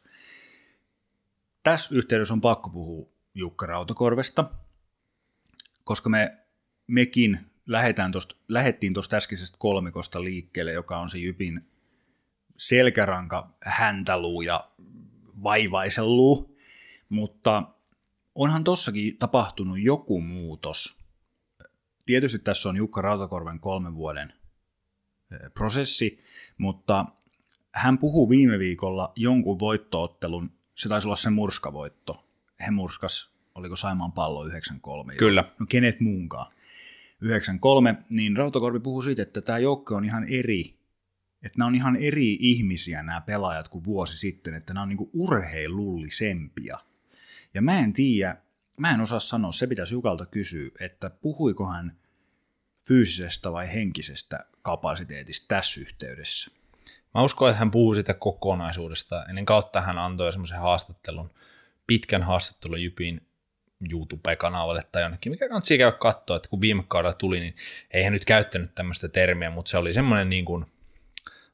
Tässä 1.66 1.96
yhteydessä 1.96 2.34
on 2.34 2.42
pakko 2.42 2.70
puhua 2.70 3.10
Jukka 3.34 3.66
Rautakorvesta, 3.66 4.52
koska 5.84 6.10
me 6.10 6.38
mekin 6.88 7.40
lähetään 7.66 8.12
tosta, 8.12 8.36
lähettiin 8.48 8.94
tuosta 8.94 9.18
äskeisestä 9.18 9.58
kolmikosta 9.60 10.24
liikkeelle, 10.24 10.72
joka 10.72 10.98
on 10.98 11.10
se 11.10 11.18
Jypin 11.18 11.70
selkäranka 12.58 13.56
häntäluu 13.64 14.42
ja 14.42 14.72
vaivaiselluu, 15.44 16.56
mutta 17.10 17.64
onhan 18.36 18.64
tossakin 18.64 19.18
tapahtunut 19.18 19.80
joku 19.80 20.22
muutos. 20.22 21.00
Tietysti 22.06 22.40
tässä 22.40 22.70
on 22.70 22.78
Jukka 22.78 23.02
Rautakorven 23.02 23.60
kolmen 23.60 23.96
vuoden 23.96 24.34
eh, 25.32 25.40
prosessi, 25.54 26.20
mutta 26.58 27.06
hän 27.74 27.98
puhuu 27.98 28.30
viime 28.30 28.60
viikolla 28.60 29.14
jonkun 29.16 29.60
voittoottelun, 29.60 30.52
se 30.76 30.90
taisi 30.90 31.08
olla 31.08 31.16
se 31.16 31.30
murskavoitto. 31.30 32.26
He 32.66 32.72
murskas, 32.72 33.32
oliko 33.56 33.76
Saimaan 33.76 34.12
pallo 34.12 34.46
93? 34.46 35.16
Kyllä. 35.16 35.54
No 35.60 35.66
kenet 35.66 36.00
muunkaan. 36.00 36.52
93, 37.22 37.96
niin 38.10 38.38
Rautakorpi 38.38 38.80
puhuu 38.80 39.02
siitä, 39.02 39.22
että 39.22 39.42
tämä 39.42 39.58
joukko 39.58 39.96
on 39.96 40.06
ihan 40.06 40.26
eri, 40.30 40.80
että 41.44 41.58
nämä 41.58 41.68
on 41.68 41.76
ihan 41.76 41.96
eri 41.96 42.38
ihmisiä 42.40 43.04
nämä 43.04 43.22
pelaajat 43.22 43.68
kuin 43.68 43.84
vuosi 43.84 44.18
sitten, 44.18 44.54
että 44.54 44.74
nämä 44.74 44.82
on 44.82 44.90
niinku 44.90 45.10
urheilullisempia. 45.14 46.80
Ja 47.54 47.62
mä 47.62 47.80
en 47.80 47.94
tiedä, 47.94 48.38
mä 48.80 48.92
en 48.92 49.02
osaa 49.02 49.20
sanoa, 49.20 49.52
se 49.52 49.68
pitäisi 49.68 49.94
Jukalta 49.94 50.26
kysyä, 50.26 50.70
että 50.80 51.10
puhuiko 51.10 51.68
hän 51.68 51.98
fyysisestä 52.88 53.52
vai 53.52 53.74
henkisestä 53.74 54.46
kapasiteetista 54.62 55.46
tässä 55.48 55.82
yhteydessä. 55.82 56.52
Mä 57.16 57.22
uskon, 57.22 57.50
että 57.50 57.60
hän 57.60 57.72
puhuu 57.72 57.94
sitä 57.94 58.14
kokonaisuudesta. 58.14 59.26
Ennen 59.30 59.46
kautta 59.46 59.82
hän 59.82 59.98
antoi 59.98 60.32
semmoisen 60.32 60.60
haastattelun, 60.60 61.34
pitkän 61.88 62.24
haastattelun 62.24 62.84
Jypin 62.84 63.28
YouTube-kanavalle 63.92 64.84
tai 64.92 65.02
jonnekin, 65.02 65.32
mikä 65.32 65.50
kannattaa 65.50 65.78
käydä 65.78 65.92
katsoa, 65.92 66.36
että 66.36 66.50
kun 66.50 66.62
viime 66.62 66.84
kaudella 66.88 67.14
tuli, 67.14 67.40
niin 67.40 67.56
ei 67.92 68.04
hän 68.04 68.14
nyt 68.14 68.26
käyttänyt 68.26 68.76
tämmöistä 68.76 69.08
termiä, 69.08 69.50
mutta 69.50 69.72
se 69.72 69.78
oli 69.78 69.94
semmoinen 69.94 70.30
niin 70.30 70.46
kuin 70.46 70.66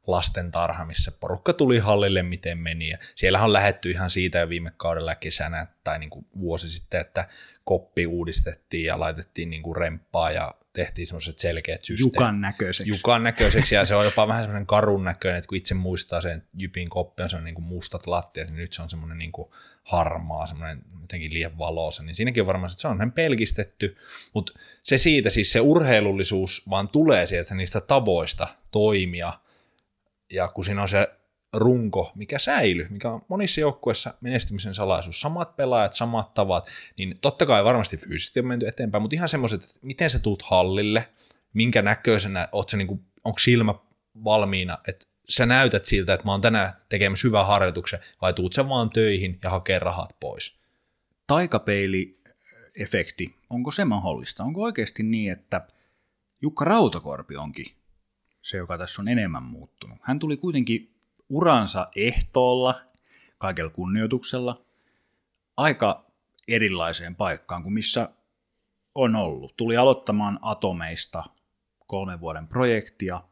lasten 0.08 0.52
tarha, 0.52 0.86
missä 0.86 1.12
porukka 1.12 1.54
tuli 1.54 1.80
hallille, 1.80 2.24
miten 2.24 2.58
meni. 2.58 2.90
Ja 2.90 2.98
siellähän 3.16 3.46
on 3.46 3.54
lähetty 3.54 3.92
ihan 3.92 4.10
siitä 4.10 4.40
jo 4.40 4.50
viime 4.50 4.72
kaudella 4.78 5.16
kesänä 5.16 5.68
tai 5.84 6.00
niin 6.00 6.10
kuin 6.10 6.26
vuosi 6.40 6.70
sitten, 6.70 7.02
että 7.02 7.28
koppi 7.64 8.08
uudistettiin 8.08 8.86
ja 8.86 9.00
laitettiin 9.00 9.50
niin 9.50 9.64
kuin 9.64 9.76
remppaa 9.76 10.32
ja 10.32 10.56
tehtiin 10.73 11.07
semmoiset 11.07 11.39
selkeät 11.39 11.84
systeemit. 11.84 12.14
Jukan 12.14 12.41
näköiseksi. 12.41 12.89
Jukan 12.89 13.23
näköiseksi, 13.23 13.76
ja 13.76 13.85
se 13.85 13.95
on 13.95 14.06
jopa 14.06 14.27
vähän 14.27 14.43
semmoinen 14.43 14.68
karun 14.68 15.03
näköinen, 15.03 15.38
että 15.38 15.48
kun 15.48 15.57
itse 15.57 15.73
muistaa 15.73 16.22
sen 16.22 16.43
Jypin 16.57 16.89
koppi 16.89 17.23
on 17.23 17.30
semmoinen 17.30 17.45
niin 17.45 17.56
kuin 17.56 17.65
mustat 17.65 18.07
lattiat, 18.07 18.48
niin 18.48 18.57
nyt 18.57 18.73
se 18.73 18.81
on 18.81 18.89
semmoinen 18.89 19.18
niin 19.18 19.31
kuin 19.31 19.49
harmaa, 19.84 20.48
semmoinen 20.48 20.81
jotenkin 21.02 21.34
liian 21.34 21.57
valoisa, 21.57 22.03
niin 22.03 22.15
siinäkin 22.15 22.43
on 22.43 22.48
varmaan, 22.48 22.72
että 22.72 22.81
se 22.81 22.88
on 22.88 22.99
hän 22.99 23.11
pelkistetty, 23.11 23.98
mutta 24.34 24.53
se 24.84 24.98
siitä 24.98 25.30
siis 25.30 25.52
se 25.52 25.60
urheilullisuus 25.60 26.69
vaan 26.69 26.89
tulee 26.89 27.27
sieltä 27.27 27.56
niistä 27.56 27.81
tavoista 27.81 28.48
toimia, 28.72 29.34
ja 30.34 30.48
kun 30.48 30.65
siinä 30.65 30.81
on 30.81 30.89
se 30.89 31.10
runko, 31.53 32.11
mikä 32.15 32.40
säilyy, 32.40 32.88
mikä 32.90 33.11
on 33.11 33.22
monissa 33.28 33.61
joukkueissa 33.61 34.14
menestymisen 34.22 34.73
salaisuus, 34.73 35.22
samat 35.22 35.56
pelaajat, 35.56 35.94
samat 35.94 36.34
tavat, 36.34 36.69
niin 36.98 37.18
totta 37.22 37.45
kai 37.45 37.64
varmasti 37.64 37.98
fyysisesti 37.98 38.40
on 38.40 38.45
menty 38.45 38.68
eteenpäin, 38.68 39.02
mutta 39.02 39.15
ihan 39.15 39.30
semmoiset, 39.30 39.64
että 39.64 39.80
miten 39.82 40.10
sä 40.10 40.19
tuut 40.19 40.41
hallille, 40.41 41.10
minkä 41.53 41.82
näköisenä, 41.82 42.48
oot 42.52 42.69
se 42.69 42.78
niinku, 42.78 42.99
onko 43.23 43.40
silmä 43.40 43.76
valmiina, 44.23 44.78
että 44.88 45.06
sä 45.30 45.45
näytät 45.45 45.86
siltä, 45.86 46.14
että 46.14 46.26
mä 46.26 46.32
oon 46.32 46.41
tänään 46.41 46.73
tekemässä 46.90 47.28
hyvän 47.28 47.48
harjoituksen, 47.48 47.99
vai 48.22 48.34
tuut 48.34 48.53
sä 48.53 48.69
vaan 48.69 48.90
töihin 48.90 49.40
ja 49.44 49.49
hakee 49.49 49.80
rahat 49.80 50.15
pois? 50.19 50.60
Taikapeili-efekti, 51.28 53.36
onko 53.49 53.72
se 53.72 53.86
mahdollista? 53.86 54.44
Onko 54.44 54.61
oikeasti 54.61 55.03
niin, 55.03 55.32
että 55.32 55.68
Jukka 56.41 56.65
Rautakorpi 56.65 57.38
onkin 57.38 57.65
se, 58.41 58.57
joka 58.57 58.78
tässä 58.78 59.02
on 59.02 59.07
enemmän 59.07 59.44
muuttunut? 59.44 59.98
Hän 60.02 60.19
tuli 60.19 60.38
kuitenkin 60.38 60.90
uransa 61.32 61.88
ehtoolla, 61.95 62.82
kaikella 63.38 63.72
kunnioituksella, 63.72 64.66
aika 65.58 66.06
erilaiseen 66.48 67.16
paikkaan 67.16 67.64
kuin 67.64 67.74
missä 67.74 68.10
on 68.95 69.16
ollut. 69.16 69.58
Tuli 69.58 69.78
aloittamaan 69.78 70.40
atomeista 70.41 71.24
kolmen 71.88 72.20
vuoden 72.20 72.48
projektia. 72.48 73.24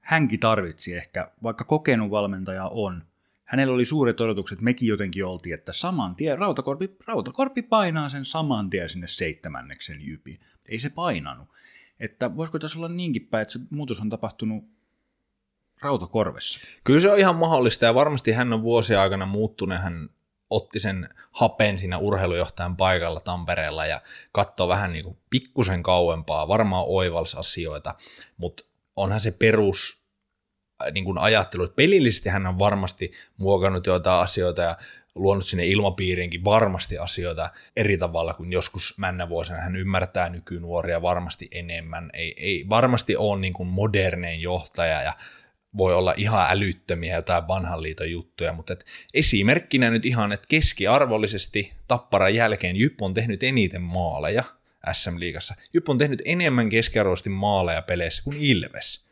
Hänkin 0.00 0.40
tarvitsi 0.40 0.94
ehkä, 0.94 1.32
vaikka 1.42 1.64
kokenut 1.64 2.10
valmentaja 2.10 2.68
on, 2.72 3.04
hänellä 3.44 3.74
oli 3.74 3.84
suuret 3.84 4.20
odotukset, 4.20 4.60
mekin 4.60 4.88
jotenkin 4.88 5.24
oltiin, 5.24 5.54
että 5.54 5.72
saman 5.72 6.16
tien 6.16 6.38
Rautakorpi, 6.38 6.96
Rautakorpi 7.06 7.62
painaa 7.62 8.08
sen 8.08 8.24
saman 8.24 8.70
tien 8.70 8.88
sinne 8.88 9.06
seitsemänneksen 9.06 10.06
jypiin. 10.06 10.40
Ei 10.68 10.80
se 10.80 10.90
painanut. 10.90 11.48
Että 12.00 12.36
voisiko 12.36 12.58
tässä 12.58 12.78
olla 12.78 12.88
niinkin 12.88 13.26
päin, 13.26 13.42
että 13.42 13.52
se 13.52 13.60
muutos 13.70 14.00
on 14.00 14.10
tapahtunut 14.10 14.79
rautakorvessa. 15.82 16.60
Kyllä 16.84 17.00
se 17.00 17.10
on 17.10 17.18
ihan 17.18 17.36
mahdollista 17.36 17.84
ja 17.84 17.94
varmasti 17.94 18.32
hän 18.32 18.52
on 18.52 18.62
vuosien 18.62 19.00
aikana 19.00 19.26
muuttunut. 19.26 19.78
Hän 19.78 20.08
otti 20.50 20.80
sen 20.80 21.08
hapen 21.30 21.78
siinä 21.78 21.98
urheilujohtajan 21.98 22.76
paikalla 22.76 23.20
Tampereella 23.20 23.86
ja 23.86 24.00
katsoi 24.32 24.68
vähän 24.68 24.92
niin 24.92 25.04
kuin 25.04 25.18
pikkusen 25.30 25.82
kauempaa, 25.82 26.48
varmaan 26.48 26.84
oivalsasioita, 26.88 27.94
mutta 28.36 28.62
onhan 28.96 29.20
se 29.20 29.30
perus 29.30 30.02
äh, 30.82 30.92
niin 30.92 31.04
kuin 31.04 31.18
ajattelu, 31.18 31.64
että 31.64 31.76
pelillisesti 31.76 32.28
hän 32.28 32.46
on 32.46 32.58
varmasti 32.58 33.12
muokannut 33.36 33.86
joitain 33.86 34.22
asioita 34.22 34.62
ja 34.62 34.76
luonut 35.14 35.46
sinne 35.46 35.66
ilmapiiriinkin 35.66 36.44
varmasti 36.44 36.98
asioita 36.98 37.50
eri 37.76 37.98
tavalla 37.98 38.34
kuin 38.34 38.52
joskus 38.52 38.94
männä 38.98 39.28
vuosina. 39.28 39.58
Hän 39.58 39.76
ymmärtää 39.76 40.28
nykynuoria 40.28 41.02
varmasti 41.02 41.48
enemmän. 41.52 42.10
Ei, 42.12 42.34
ei 42.36 42.66
varmasti 42.68 43.16
ole 43.16 43.40
niin 43.40 43.52
kuin 43.52 43.68
modernein 43.68 44.40
johtaja 44.40 45.02
ja 45.02 45.12
voi 45.76 45.94
olla 45.94 46.14
ihan 46.16 46.46
älyttömiä 46.50 47.16
jotain 47.16 47.48
vanhan 47.48 47.82
liiton 47.82 48.10
juttuja, 48.10 48.52
mutta 48.52 48.72
et 48.72 48.84
esimerkkinä 49.14 49.90
nyt 49.90 50.06
ihan, 50.06 50.32
että 50.32 50.46
keskiarvollisesti 50.48 51.72
Tapparan 51.88 52.34
jälkeen 52.34 52.76
Jyp 52.76 53.02
on 53.02 53.14
tehnyt 53.14 53.42
eniten 53.42 53.82
maaleja 53.82 54.44
SM-liigassa. 54.92 55.54
Jyp 55.74 55.88
on 55.88 55.98
tehnyt 55.98 56.22
enemmän 56.24 56.70
keskiarvollisesti 56.70 57.30
maaleja 57.30 57.82
peleissä 57.82 58.22
kuin 58.22 58.36
Ilves. 58.40 59.04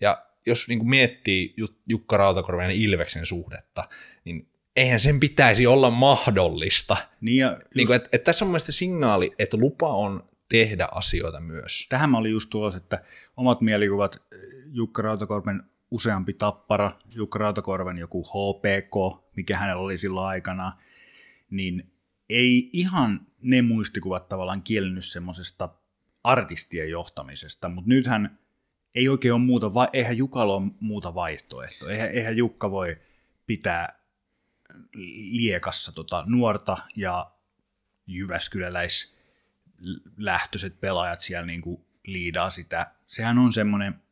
Ja 0.00 0.26
jos 0.46 0.68
niin 0.68 0.88
miettii 0.88 1.54
Jukka 1.86 2.16
Rautakorven 2.16 2.70
ja 2.70 2.76
Ilveksen 2.76 3.26
suhdetta, 3.26 3.88
niin 4.24 4.48
eihän 4.76 5.00
sen 5.00 5.20
pitäisi 5.20 5.66
olla 5.66 5.90
mahdollista. 5.90 6.96
Niin 7.20 7.38
ja 7.38 7.50
just... 7.50 7.74
niin 7.74 7.86
kuin, 7.86 7.96
että, 7.96 8.08
että 8.12 8.24
tässä 8.24 8.44
on 8.44 8.48
mielestäni 8.48 8.74
signaali, 8.74 9.30
että 9.38 9.56
lupa 9.56 9.94
on 9.94 10.28
tehdä 10.48 10.88
asioita 10.92 11.40
myös. 11.40 11.86
Tähän 11.88 12.10
mä 12.10 12.18
olin 12.18 12.32
just 12.32 12.50
tuossa, 12.50 12.76
että 12.76 13.02
omat 13.36 13.60
mielikuvat 13.60 14.16
Jukka 14.72 15.02
Rautakorven 15.02 15.62
useampi 15.90 16.32
tappara, 16.32 16.92
Jukka 17.14 17.38
Rautakorven 17.38 17.98
joku 17.98 18.24
HPK, 18.24 19.24
mikä 19.36 19.58
hänellä 19.58 19.82
oli 19.82 19.98
silloin 19.98 20.26
aikana, 20.26 20.78
niin 21.50 21.92
ei 22.28 22.70
ihan 22.72 23.26
ne 23.42 23.62
muistikuvat 23.62 24.28
tavallaan 24.28 24.62
kielnyt 24.62 25.04
semmoisesta 25.04 25.68
artistien 26.24 26.90
johtamisesta, 26.90 27.68
mutta 27.68 27.88
nythän 27.88 28.38
ei 28.94 29.08
oikein 29.08 29.34
ole 29.34 29.42
muuta, 29.42 29.74
vai, 29.74 29.88
eihän 29.92 30.16
Jukalla 30.16 30.54
ole 30.54 30.70
muuta 30.80 31.14
vaihtoehtoa, 31.14 31.90
eihän, 31.90 32.08
eihän 32.10 32.36
Jukka 32.36 32.70
voi 32.70 32.96
pitää 33.46 34.00
liekassa 35.30 35.92
tota 35.92 36.24
nuorta 36.26 36.76
ja 36.96 37.32
Jyväskyläläis 38.06 39.16
lähtöiset 40.16 40.80
pelaajat 40.80 41.20
siellä 41.20 41.46
niin 41.46 41.60
kuin 41.60 41.84
liidaa 42.06 42.50
sitä. 42.50 42.94
Sehän 43.06 43.38
on 43.38 43.52
semmoinen 43.52 44.02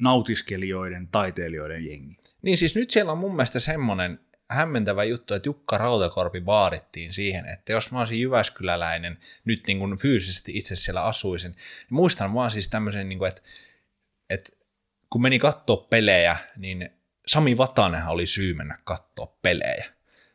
nautiskelijoiden, 0.00 1.08
taiteilijoiden 1.08 1.84
jengi. 1.84 2.16
Niin 2.42 2.58
siis 2.58 2.74
nyt 2.74 2.90
siellä 2.90 3.12
on 3.12 3.18
mun 3.18 3.36
mielestä 3.36 3.60
semmoinen 3.60 4.20
hämmentävä 4.50 5.04
juttu, 5.04 5.34
että 5.34 5.48
Jukka 5.48 5.78
Rautakorpi 5.78 6.46
vaadittiin 6.46 7.12
siihen, 7.12 7.46
että 7.46 7.72
jos 7.72 7.92
mä 7.92 7.98
olisin 7.98 8.20
Jyväskyläläinen, 8.20 9.18
nyt 9.44 9.66
niin 9.66 9.78
kuin 9.78 9.96
fyysisesti 9.96 10.52
itse 10.54 10.76
siellä 10.76 11.02
asuisin, 11.02 11.50
niin 11.50 11.58
muistan 11.90 12.34
vaan 12.34 12.50
siis 12.50 12.68
tämmöisen, 12.68 13.08
niin 13.08 13.18
kuin, 13.18 13.28
että, 13.28 13.42
että 14.30 14.50
kun 15.10 15.22
meni 15.22 15.38
katsoa 15.38 15.76
pelejä, 15.76 16.36
niin 16.56 16.90
Sami 17.26 17.58
Vatanenhan 17.58 18.12
oli 18.12 18.26
syy 18.26 18.54
mennä 18.54 18.78
katsoa 18.84 19.38
pelejä. 19.42 19.84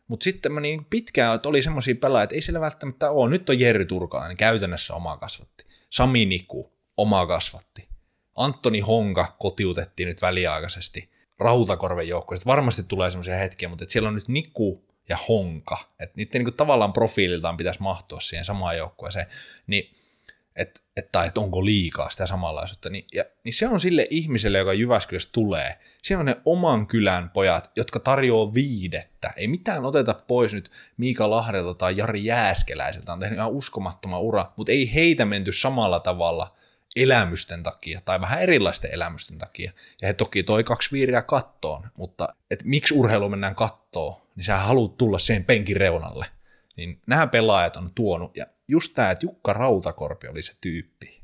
Mutta 0.08 0.24
sitten 0.24 0.52
mä 0.52 0.62
niin 0.62 0.86
pitkään, 0.86 1.36
että 1.36 1.50
oli 1.50 1.62
semmoisia 1.62 1.96
pelaajia, 1.96 2.24
että 2.24 2.36
ei 2.36 2.42
siellä 2.42 2.62
välttämättä 2.62 3.12
ole. 3.12 3.30
Nyt 3.30 3.50
on 3.50 3.60
Jerry 3.60 3.86
Turkalainen, 3.86 4.38
käytännössä 4.38 4.94
oma 4.94 5.18
kasvatti. 5.18 5.66
Sami 5.90 6.26
Niku, 6.26 6.74
oma 6.98 7.28
kasvatti. 7.28 7.95
Antoni 8.36 8.80
Honka 8.80 9.36
kotiutettiin 9.40 10.08
nyt 10.08 10.22
väliaikaisesti 10.22 11.10
Rautakorven 11.40 12.08
joukkueesta. 12.08 12.46
Varmasti 12.46 12.84
tulee 12.84 13.12
semmoisia 13.12 13.36
hetkiä, 13.36 13.70
mutta 13.70 13.86
siellä 13.88 14.10
on 14.10 14.16
nyt 14.16 14.28
Niku 14.28 14.86
ja 15.10 15.18
Honka. 15.28 15.78
Että 16.00 16.14
niiden 16.18 16.32
niin 16.34 16.46
kuin, 16.46 16.56
tavallaan 16.56 16.94
profiililtaan 16.94 17.58
pitäisi 17.58 17.82
mahtua 17.82 18.20
siihen 18.20 18.46
samaan 18.46 18.78
joukkueeseen. 18.78 19.26
Niin, 19.68 19.96
et, 20.56 20.84
et, 20.98 21.12
tai 21.12 21.28
että 21.28 21.40
onko 21.40 21.66
liikaa 21.66 22.10
sitä 22.10 22.28
samanlaisuutta. 22.28 22.90
Niin, 22.90 23.06
ja, 23.14 23.24
niin 23.44 23.54
se 23.54 23.68
on 23.68 23.80
sille 23.80 24.08
ihmiselle, 24.10 24.58
joka 24.58 24.74
Jyväskylästä 24.74 25.30
tulee. 25.32 25.80
Siellä 26.02 26.20
on 26.20 26.26
ne 26.26 26.36
oman 26.46 26.88
kylän 26.88 27.30
pojat, 27.30 27.72
jotka 27.76 28.00
tarjoaa 28.00 28.54
viidettä. 28.54 29.34
Ei 29.38 29.48
mitään 29.48 29.86
oteta 29.86 30.14
pois 30.14 30.54
nyt 30.54 30.72
Miika 30.98 31.30
Lahdelta 31.30 31.74
tai 31.74 31.98
Jari 31.98 32.26
Jääskeläiseltä. 32.26 33.14
On 33.14 33.20
tehnyt 33.20 33.38
ihan 33.38 33.52
uskomattoman 33.52 34.22
ura, 34.22 34.52
mutta 34.56 34.72
ei 34.72 34.94
heitä 34.94 35.26
menty 35.26 35.54
samalla 35.54 36.00
tavalla– 36.00 36.52
elämysten 36.96 37.64
takia 37.64 38.02
tai 38.06 38.22
vähän 38.22 38.42
erilaisten 38.42 38.94
elämysten 38.94 39.38
takia. 39.38 39.72
Ja 40.02 40.08
he 40.08 40.14
toki 40.14 40.44
toi 40.44 40.64
kaksi 40.64 40.92
viiriä 40.92 41.22
kattoon, 41.22 41.90
mutta 41.98 42.36
et 42.52 42.64
miksi 42.64 42.94
urheilu 42.94 43.30
mennään 43.30 43.56
kattoon, 43.56 44.22
niin 44.36 44.44
sä 44.44 44.58
haluat 44.58 44.98
tulla 44.98 45.20
siihen 45.20 45.46
penkin 45.46 45.78
reunalle. 45.78 46.26
Niin 46.78 47.02
nämä 47.08 47.28
pelaajat 47.28 47.76
on 47.76 47.92
tuonut, 47.96 48.38
ja 48.38 48.46
just 48.68 48.94
tämä, 48.94 49.12
että 49.12 49.26
Jukka 49.26 49.54
Rautakorpi 49.54 50.28
oli 50.28 50.42
se 50.42 50.54
tyyppi, 50.62 51.22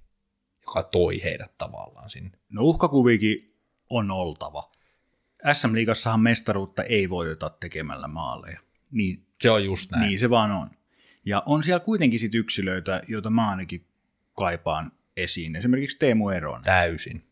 joka 0.62 0.84
toi 0.84 1.24
heidät 1.24 1.58
tavallaan 1.58 2.10
sinne. 2.10 2.38
No 2.50 2.64
uhkakuvikin 2.64 3.56
on 3.90 4.12
oltava. 4.12 4.72
SM-liigassahan 5.54 6.20
mestaruutta 6.20 6.84
ei 6.84 7.10
voiteta 7.10 7.50
tekemällä 7.50 8.08
maaleja. 8.08 8.60
Niin, 8.92 9.26
Se 9.42 9.52
on 9.52 9.66
just 9.66 9.92
näin. 9.92 10.02
niin 10.08 10.20
se 10.20 10.30
vaan 10.30 10.52
on. 10.52 10.70
Ja 11.26 11.44
on 11.46 11.64
siellä 11.64 11.80
kuitenkin 11.80 12.20
sit 12.20 12.36
yksilöitä, 12.36 13.02
joita 13.08 13.30
mä 13.30 13.50
ainakin 13.50 13.86
kaipaan 14.34 14.92
esiin. 15.18 15.56
Esimerkiksi 15.56 15.98
Teemu 15.98 16.30
Eron. 16.30 16.62
Täysin. 16.62 17.24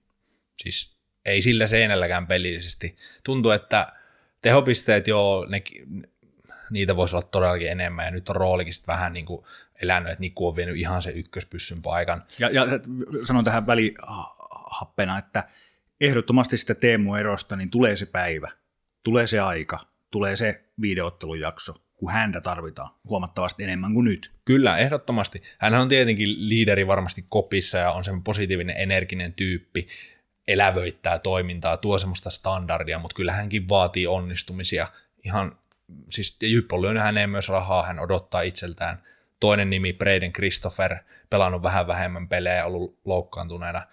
Siis 0.62 0.98
ei 1.26 1.42
sillä 1.42 1.68
seinälläkään 1.68 2.28
pelillisesti. 2.28 2.96
Tuntuu, 3.24 3.52
että 3.52 3.94
tehopisteet 4.42 5.08
joo, 5.08 5.46
ne, 5.50 5.64
niitä 6.70 6.96
voisi 6.96 7.16
olla 7.16 7.28
todellakin 7.32 7.72
enemmän, 7.72 8.06
ja 8.06 8.12
nyt 8.12 8.30
on 8.30 8.36
roolikin 8.36 8.74
sit 8.74 8.88
vähän 8.88 9.14
niin 9.14 9.26
kuin 9.26 9.46
elänyt, 9.82 10.12
että 10.12 10.22
Niku 10.22 10.48
on 10.48 10.56
vienyt 10.56 10.78
ihan 10.78 11.02
se 11.02 11.10
ykköspyssyn 11.10 11.82
paikan. 11.82 12.24
Ja, 12.40 12.50
ja 12.50 12.66
sanon 13.26 13.44
tähän 13.44 13.68
välihappena, 13.68 15.18
että 15.18 15.44
ehdottomasti 16.02 16.58
sitä 16.58 16.76
Teemu 16.76 17.16
Erosta 17.16 17.56
niin 17.56 17.70
tulee 17.70 17.96
se 17.96 18.06
päivä, 18.06 18.52
tulee 19.04 19.28
se 19.28 19.40
aika, 19.40 19.80
tulee 20.12 20.36
se 20.36 20.64
videoottelun 20.82 21.40
jakso, 21.40 21.76
kun 22.00 22.12
häntä 22.12 22.42
tarvitaan 22.42 22.90
huomattavasti 23.10 23.64
enemmän 23.64 23.94
kuin 23.94 24.06
nyt. 24.06 24.32
Kyllä, 24.46 24.78
ehdottomasti. 24.78 25.42
Hän 25.58 25.74
on 25.74 25.88
tietenkin 25.88 26.50
liideri 26.50 26.88
varmasti 26.88 27.26
kopissa 27.30 27.78
ja 27.78 27.92
on 27.92 28.04
semmoinen 28.04 28.24
positiivinen, 28.24 28.76
energinen 28.78 29.34
tyyppi, 29.34 29.88
elävöittää 30.48 31.20
toimintaa, 31.20 31.78
tuo 31.78 32.00
semmoista 32.00 32.30
standardia, 32.30 33.00
mutta 33.00 33.16
kyllä 33.16 33.34
hänkin 33.34 33.70
vaatii 33.70 34.08
onnistumisia. 34.08 34.88
Ihan, 35.26 35.58
siis 36.10 36.38
Jypp 36.42 36.74
on 36.74 36.82
lyönyt 36.82 37.04
häneen 37.04 37.30
myös 37.30 37.50
rahaa, 37.50 37.86
hän 37.86 38.00
odottaa 38.00 38.42
itseltään. 38.42 39.04
Toinen 39.40 39.70
nimi, 39.70 39.94
Braden 39.94 40.34
Christopher, 40.34 40.96
pelannut 41.30 41.64
vähän 41.64 41.88
vähemmän 41.88 42.28
pelejä, 42.28 42.66
ollut 42.66 43.00
loukkaantuneena 43.06 43.88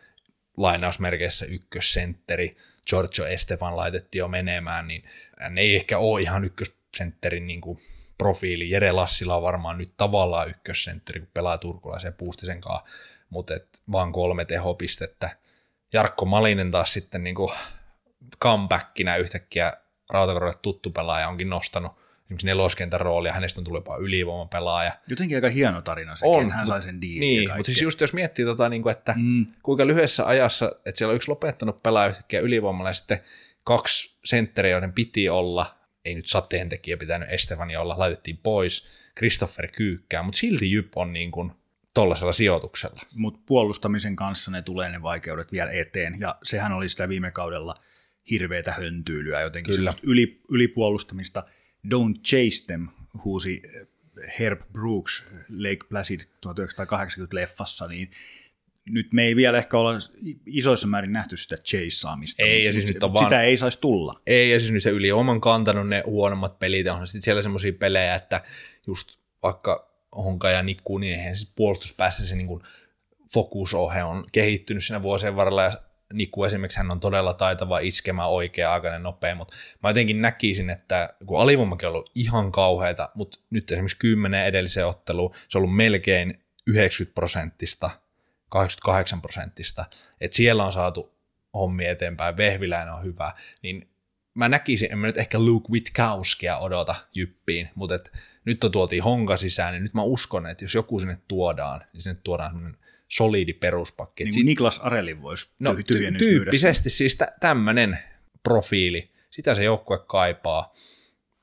lainausmerkeissä 0.56 1.44
ykkössentteri. 1.44 2.56
Giorgio 2.90 3.26
Estefan 3.26 3.76
laitettiin 3.76 4.18
jo 4.18 4.28
menemään, 4.28 4.88
niin 4.88 5.04
hän 5.40 5.58
ei 5.58 5.76
ehkä 5.76 5.98
ole 5.98 6.22
ihan 6.22 6.44
ykkössentterin 6.44 7.46
niin 7.46 7.60
kuin 7.60 7.78
profiili. 8.18 8.70
Jere 8.70 8.92
Lassila 8.92 9.36
on 9.36 9.42
varmaan 9.42 9.78
nyt 9.78 9.94
tavallaan 9.96 10.50
ykkössentteri, 10.50 11.20
kun 11.20 11.28
pelaa 11.34 11.58
turkulaisen 11.58 12.14
puustisen 12.14 12.60
kanssa, 12.60 12.86
mutta 13.30 13.54
et 13.54 13.82
vaan 13.92 14.12
kolme 14.12 14.44
tehopistettä. 14.44 15.36
Jarkko 15.92 16.24
Malinen 16.24 16.70
taas 16.70 16.92
sitten 16.92 17.24
niin 17.24 17.34
kuin 17.34 17.52
comebackinä 18.42 19.16
yhtäkkiä 19.16 19.72
Rautakorvalle 20.10 20.58
tuttu 20.62 20.90
pelaaja 20.90 21.28
onkin 21.28 21.50
nostanut 21.50 21.92
esimerkiksi 22.26 22.46
neloskentän 22.46 23.00
roolia, 23.00 23.32
hänestä 23.32 23.60
on 23.60 23.64
tullut 23.64 23.78
jopa 23.78 23.96
ylivoimapelaaja. 23.96 24.92
Jotenkin 25.08 25.36
aika 25.36 25.48
hieno 25.48 25.82
tarina 25.82 26.16
sekin, 26.16 26.34
On, 26.34 26.42
että 26.42 26.54
hän 26.54 26.66
sai 26.66 26.82
sen 26.82 27.00
diilin. 27.00 27.20
Niin, 27.20 27.50
mutta 27.56 27.66
siis 27.66 27.82
just 27.82 28.00
jos 28.00 28.12
miettii, 28.12 28.44
tota, 28.44 28.68
niin 28.68 28.82
kuin, 28.82 28.90
että 28.90 29.14
Mm, 29.16 29.46
kuinka 29.62 29.86
lyhyessä 29.86 30.26
ajassa, 30.26 30.72
että 30.86 30.98
siellä 30.98 31.10
on 31.12 31.16
yksi 31.16 31.28
lopettanut 31.28 31.82
pelaaja 31.82 32.08
yhtäkkiä 32.08 32.40
ylivoimalla 32.40 32.90
ja 32.90 32.94
sitten 32.94 33.20
kaksi 33.64 34.16
sentteriä, 34.24 34.72
joiden 34.72 34.92
piti 34.92 35.28
olla, 35.28 35.75
ei 36.06 36.14
nyt 36.14 36.26
sateentekijä 36.26 36.96
pitänyt 36.96 37.30
Estefania 37.30 37.80
olla, 37.80 37.98
laitettiin 37.98 38.38
pois, 38.42 38.86
Christopher 39.18 39.68
Kyykkää, 39.68 40.22
mutta 40.22 40.38
silti 40.38 40.72
Jyp 40.72 40.96
on 40.96 41.12
niin 41.12 41.30
kuin 41.30 41.52
tollasella 41.94 42.32
sijoituksella. 42.32 43.02
mutta 43.14 43.40
puolustamisen 43.46 44.16
kanssa 44.16 44.50
ne 44.50 44.62
tulee 44.62 44.88
ne 44.88 45.02
vaikeudet 45.02 45.52
vielä 45.52 45.70
eteen, 45.70 46.16
ja 46.20 46.38
sehän 46.42 46.72
oli 46.72 46.88
sitä 46.88 47.08
viime 47.08 47.30
kaudella 47.30 47.74
hirveätä 48.30 48.72
höntyylyä, 48.72 49.40
jotenkin 49.40 49.74
Kyllä. 49.74 49.92
yli, 50.02 50.40
ylipuolustamista. 50.50 51.44
Don't 51.86 52.20
chase 52.22 52.66
them, 52.66 52.88
huusi 53.24 53.62
Herb 54.38 54.60
Brooks 54.72 55.24
Lake 55.48 55.86
Placid 55.88 56.20
1980-leffassa, 56.20 57.88
niin 57.88 58.10
nyt 58.90 59.12
me 59.12 59.22
ei 59.22 59.36
vielä 59.36 59.58
ehkä 59.58 59.78
olla 59.78 59.92
isoissa 60.46 60.86
määrin 60.86 61.12
nähty 61.12 61.36
sitä 61.36 61.56
chaseaamista. 61.56 62.42
Ei, 62.42 62.64
ja 62.64 62.72
siis 62.72 62.86
nyt 62.86 63.02
on 63.02 63.10
mut 63.10 63.18
sitä 63.18 63.30
vaan- 63.30 63.44
ei 63.44 63.56
saisi 63.56 63.80
tulla. 63.80 64.20
Ei, 64.26 64.50
ja 64.50 64.60
siis 64.60 64.72
nyt 64.72 64.82
se 64.82 64.90
yli 64.90 65.12
oman 65.12 65.40
kantanut 65.40 65.88
ne 65.88 66.02
huonommat 66.06 66.58
pelit, 66.58 66.88
onhan 66.88 67.06
sitten 67.06 67.22
siellä 67.22 67.42
semmoisia 67.42 67.72
pelejä, 67.72 68.14
että 68.14 68.42
just 68.86 69.18
vaikka 69.42 69.92
Honka 70.16 70.50
ja 70.50 70.62
Nikku, 70.62 70.98
niin 70.98 71.12
eihän 71.12 71.36
siis 71.36 71.52
puolustuspäässä 71.56 72.26
se 72.26 72.36
niin 72.36 72.46
kuin 72.46 72.62
fokusohe 73.32 74.04
on 74.04 74.24
kehittynyt 74.32 74.84
siinä 74.84 75.02
vuosien 75.02 75.36
varrella, 75.36 75.62
ja 75.62 75.72
Nikku 76.12 76.44
esimerkiksi 76.44 76.78
hän 76.78 76.90
on 76.90 77.00
todella 77.00 77.34
taitava 77.34 77.78
iskemään 77.78 78.30
oikea-aikainen 78.30 79.02
nopea, 79.02 79.34
mutta 79.34 79.56
mä 79.82 79.90
jotenkin 79.90 80.22
näkisin, 80.22 80.70
että 80.70 81.14
kun 81.26 81.40
alivoimakin 81.40 81.88
on 81.88 81.94
ollut 81.94 82.10
ihan 82.14 82.52
kauheata, 82.52 83.08
mutta 83.14 83.38
nyt 83.50 83.70
esimerkiksi 83.70 83.98
10 83.98 84.44
edelliseen 84.44 84.86
otteluun 84.86 85.34
se 85.48 85.58
on 85.58 85.62
ollut 85.62 85.76
melkein 85.76 86.40
90 86.66 87.14
prosenttista, 87.14 87.90
88 88.56 89.22
prosenttista, 89.22 89.84
että 90.20 90.36
siellä 90.36 90.64
on 90.64 90.72
saatu 90.72 91.16
hommi 91.54 91.86
eteenpäin, 91.86 92.36
Vehviläinen 92.36 92.94
on 92.94 93.04
hyvä, 93.04 93.32
niin 93.62 93.88
mä 94.34 94.48
näkisin, 94.48 94.92
en 94.92 94.98
mä 94.98 95.06
nyt 95.06 95.18
ehkä 95.18 95.38
Luke 95.38 95.68
Witkowskia 95.72 96.58
odota 96.58 96.94
jyppiin, 97.14 97.68
mutta 97.74 97.94
et 97.94 98.12
nyt 98.44 98.64
on 98.64 98.72
tuotiin 98.72 99.02
honka 99.02 99.36
sisään, 99.36 99.72
niin 99.72 99.82
nyt 99.82 99.94
mä 99.94 100.02
uskon, 100.02 100.46
että 100.46 100.64
jos 100.64 100.74
joku 100.74 101.00
sinne 101.00 101.18
tuodaan, 101.28 101.84
niin 101.92 102.02
sinne 102.02 102.20
tuodaan 102.24 102.50
semmoinen 102.50 102.80
solidi 103.08 103.52
peruspakki. 103.52 104.24
Niin 104.24 104.34
kuin 104.34 104.46
Niklas 104.46 104.78
Arelin 104.78 105.22
voisi 105.22 105.48
No 105.58 105.72
ty- 105.72 106.18
tyyppisesti 106.18 106.90
siis 106.90 107.16
tä- 107.16 107.32
tämmöinen 107.40 107.98
profiili, 108.42 109.10
sitä 109.30 109.54
se 109.54 109.64
joukkue 109.64 109.98
kaipaa, 109.98 110.74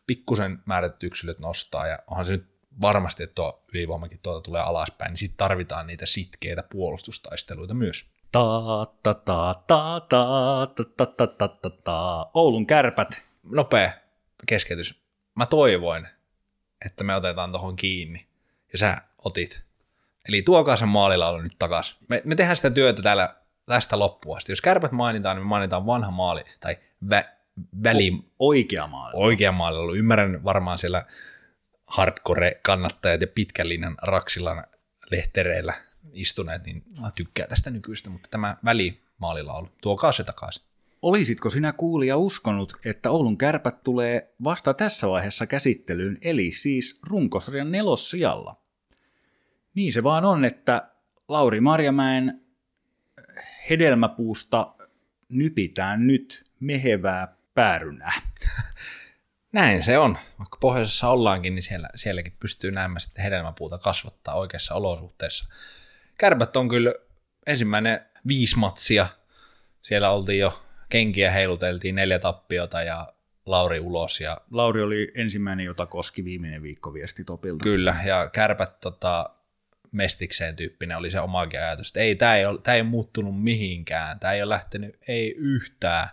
pikkusen 0.07 0.59
määrätyt 0.65 1.03
yksilöt 1.03 1.39
nostaa 1.39 1.87
ja 1.87 1.99
onhan 2.07 2.25
se 2.25 2.31
nyt 2.31 2.52
varmasti, 2.81 3.23
että 3.23 3.35
tuo 3.35 3.63
ylivoimakin 3.73 4.19
tuolta 4.19 4.41
tulee 4.41 4.61
alaspäin, 4.61 5.09
niin 5.09 5.17
sitten 5.17 5.37
tarvitaan 5.37 5.87
niitä 5.87 6.05
sitkeitä 6.05 6.63
puolustustaisteluita 6.71 7.73
myös. 7.73 8.05
Ta, 8.31 8.41
ta, 9.03 9.13
ta, 9.13 9.55
ta, 9.67 9.99
ta, 10.09 10.67
ta, 10.97 11.05
ta, 11.05 11.27
ta, 11.27 11.47
ta, 11.47 11.69
ta. 11.69 12.29
Oulun 12.33 12.67
kärpät. 12.67 13.21
Nopea 13.43 13.91
keskeytys. 14.45 15.03
Mä 15.35 15.45
toivoin, 15.45 16.07
että 16.85 17.03
me 17.03 17.15
otetaan 17.15 17.51
tuohon 17.51 17.75
kiinni 17.75 18.27
ja 18.73 18.79
sä 18.79 18.97
otit. 19.25 19.63
Eli 20.27 20.41
tuokaa 20.41 20.77
sen 20.77 20.87
maalilaulu 20.87 21.41
nyt 21.41 21.55
takas. 21.59 21.97
Me, 22.09 22.21
me 22.25 22.35
tehdään 22.35 22.55
sitä 22.55 22.69
työtä 22.69 23.01
täällä 23.01 23.35
tästä 23.65 23.99
loppuun 23.99 24.37
asti. 24.37 24.51
Jos 24.51 24.61
kärpät 24.61 24.91
mainitaan, 24.91 25.35
niin 25.35 25.45
me 25.45 25.49
mainitaan 25.49 25.85
vanha 25.85 26.11
maali 26.11 26.43
tai 26.59 26.77
vä, 27.09 27.23
väli, 27.83 28.11
Oikea 28.39 28.87
maali. 28.87 29.13
oikea 29.15 29.51
maalilaulu. 29.51 29.95
Ymmärrän 29.95 30.43
varmaan 30.43 30.77
siellä 30.77 31.05
hardcore-kannattajat 31.97 33.21
ja 33.21 33.27
pitkän 33.27 33.69
linjan 33.69 33.97
Raksilan 34.01 34.63
lehtereillä 35.11 35.73
istuneet, 36.13 36.65
niin 36.65 36.83
mä 37.01 37.11
tykkään 37.15 37.49
tästä 37.49 37.69
nykyistä, 37.69 38.09
mutta 38.09 38.29
tämä 38.31 38.57
välimaalilaulu, 38.65 39.69
tuokaa 39.81 40.11
se 40.11 40.23
takaisin. 40.23 40.63
Olisitko 41.01 41.49
sinä 41.49 41.73
kuulija 41.73 42.17
uskonut, 42.17 42.73
että 42.85 43.09
Oulun 43.09 43.37
kärpät 43.37 43.83
tulee 43.83 44.35
vasta 44.43 44.73
tässä 44.73 45.09
vaiheessa 45.09 45.47
käsittelyyn, 45.47 46.17
eli 46.21 46.51
siis 46.51 47.01
runkosarjan 47.09 47.71
nelossijalla? 47.71 48.61
Niin 49.75 49.93
se 49.93 50.03
vaan 50.03 50.25
on, 50.25 50.45
että 50.45 50.91
Lauri 51.27 51.61
Marjamäen 51.61 52.41
hedelmäpuusta 53.69 54.75
nypitään 55.29 56.07
nyt 56.07 56.51
mehevää 56.59 57.37
päärynää. 57.53 58.13
Näin 59.53 59.83
se 59.83 59.97
on. 59.97 60.17
Vaikka 60.39 60.57
pohjoisessa 60.61 61.09
ollaankin, 61.09 61.55
niin 61.55 61.63
siellä, 61.63 61.89
sielläkin 61.95 62.37
pystyy 62.39 62.71
näemään 62.71 63.01
sitten 63.01 63.23
hedelmäpuuta 63.23 63.77
kasvattaa 63.77 64.35
oikeassa 64.35 64.75
olosuhteessa. 64.75 65.45
Kärpät 66.17 66.55
on 66.55 66.69
kyllä 66.69 66.93
ensimmäinen 67.47 68.05
viisi 68.27 68.57
matsia. 68.57 69.07
Siellä 69.81 70.09
oltiin 70.09 70.39
jo 70.39 70.63
kenkiä 70.89 71.31
heiluteltiin 71.31 71.95
neljä 71.95 72.19
tappiota 72.19 72.81
ja 72.81 73.13
Lauri 73.45 73.79
ulos 73.79 74.21
ja 74.21 74.37
Lauri 74.51 74.81
oli 74.81 75.07
ensimmäinen, 75.15 75.65
jota 75.65 75.85
koski 75.85 76.25
viimeinen 76.25 76.61
viikko 76.61 76.93
viesti 76.93 77.23
Topilta. 77.23 77.63
Kyllä, 77.63 77.95
ja 78.05 78.29
kärpät 78.29 78.79
tota, 78.79 79.29
mestikseen 79.91 80.55
tyyppinen 80.55 80.97
oli 80.97 81.11
se 81.11 81.19
omakin 81.19 81.59
ajatus, 81.59 81.87
että 81.87 81.99
ei, 81.99 82.15
tämä 82.15 82.35
ei, 82.35 82.45
ole, 82.45 82.59
tää 82.63 82.75
ei 82.75 82.81
ole 82.81 82.89
muuttunut 82.89 83.43
mihinkään, 83.43 84.19
tämä 84.19 84.33
ei 84.33 84.43
ole 84.43 84.49
lähtenyt, 84.49 84.97
ei 85.07 85.35
yhtään. 85.37 86.09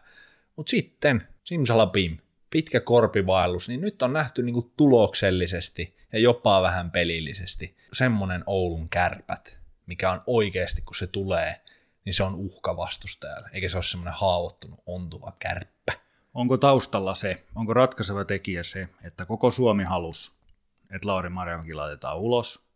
Mutta 0.56 0.70
sitten, 0.70 1.28
simsalabim, 1.44 2.18
pitkä 2.50 2.80
korpivaellus, 2.80 3.68
niin 3.68 3.80
nyt 3.80 4.02
on 4.02 4.12
nähty 4.12 4.42
niinku 4.42 4.72
tuloksellisesti 4.76 5.96
ja 6.12 6.18
jopa 6.18 6.62
vähän 6.62 6.90
pelillisesti 6.90 7.76
semmoinen 7.92 8.42
Oulun 8.46 8.88
kärpät, 8.88 9.58
mikä 9.86 10.10
on 10.10 10.22
oikeasti, 10.26 10.82
kun 10.82 10.94
se 10.94 11.06
tulee, 11.06 11.60
niin 12.04 12.14
se 12.14 12.22
on 12.22 12.34
uhka 12.34 12.76
vastustajalle, 12.76 13.48
eikä 13.52 13.68
se 13.68 13.76
ole 13.76 13.84
semmoinen 13.84 14.14
haavoittunut, 14.14 14.80
ontuva 14.86 15.32
kärppä. 15.38 15.92
Onko 16.34 16.56
taustalla 16.56 17.14
se, 17.14 17.44
onko 17.54 17.74
ratkaiseva 17.74 18.24
tekijä 18.24 18.62
se, 18.62 18.88
että 19.04 19.24
koko 19.26 19.50
Suomi 19.50 19.84
halusi, 19.84 20.32
että 20.94 21.08
Lauri 21.08 21.28
Marjamäki 21.28 21.74
laitetaan 21.74 22.18
ulos, 22.18 22.70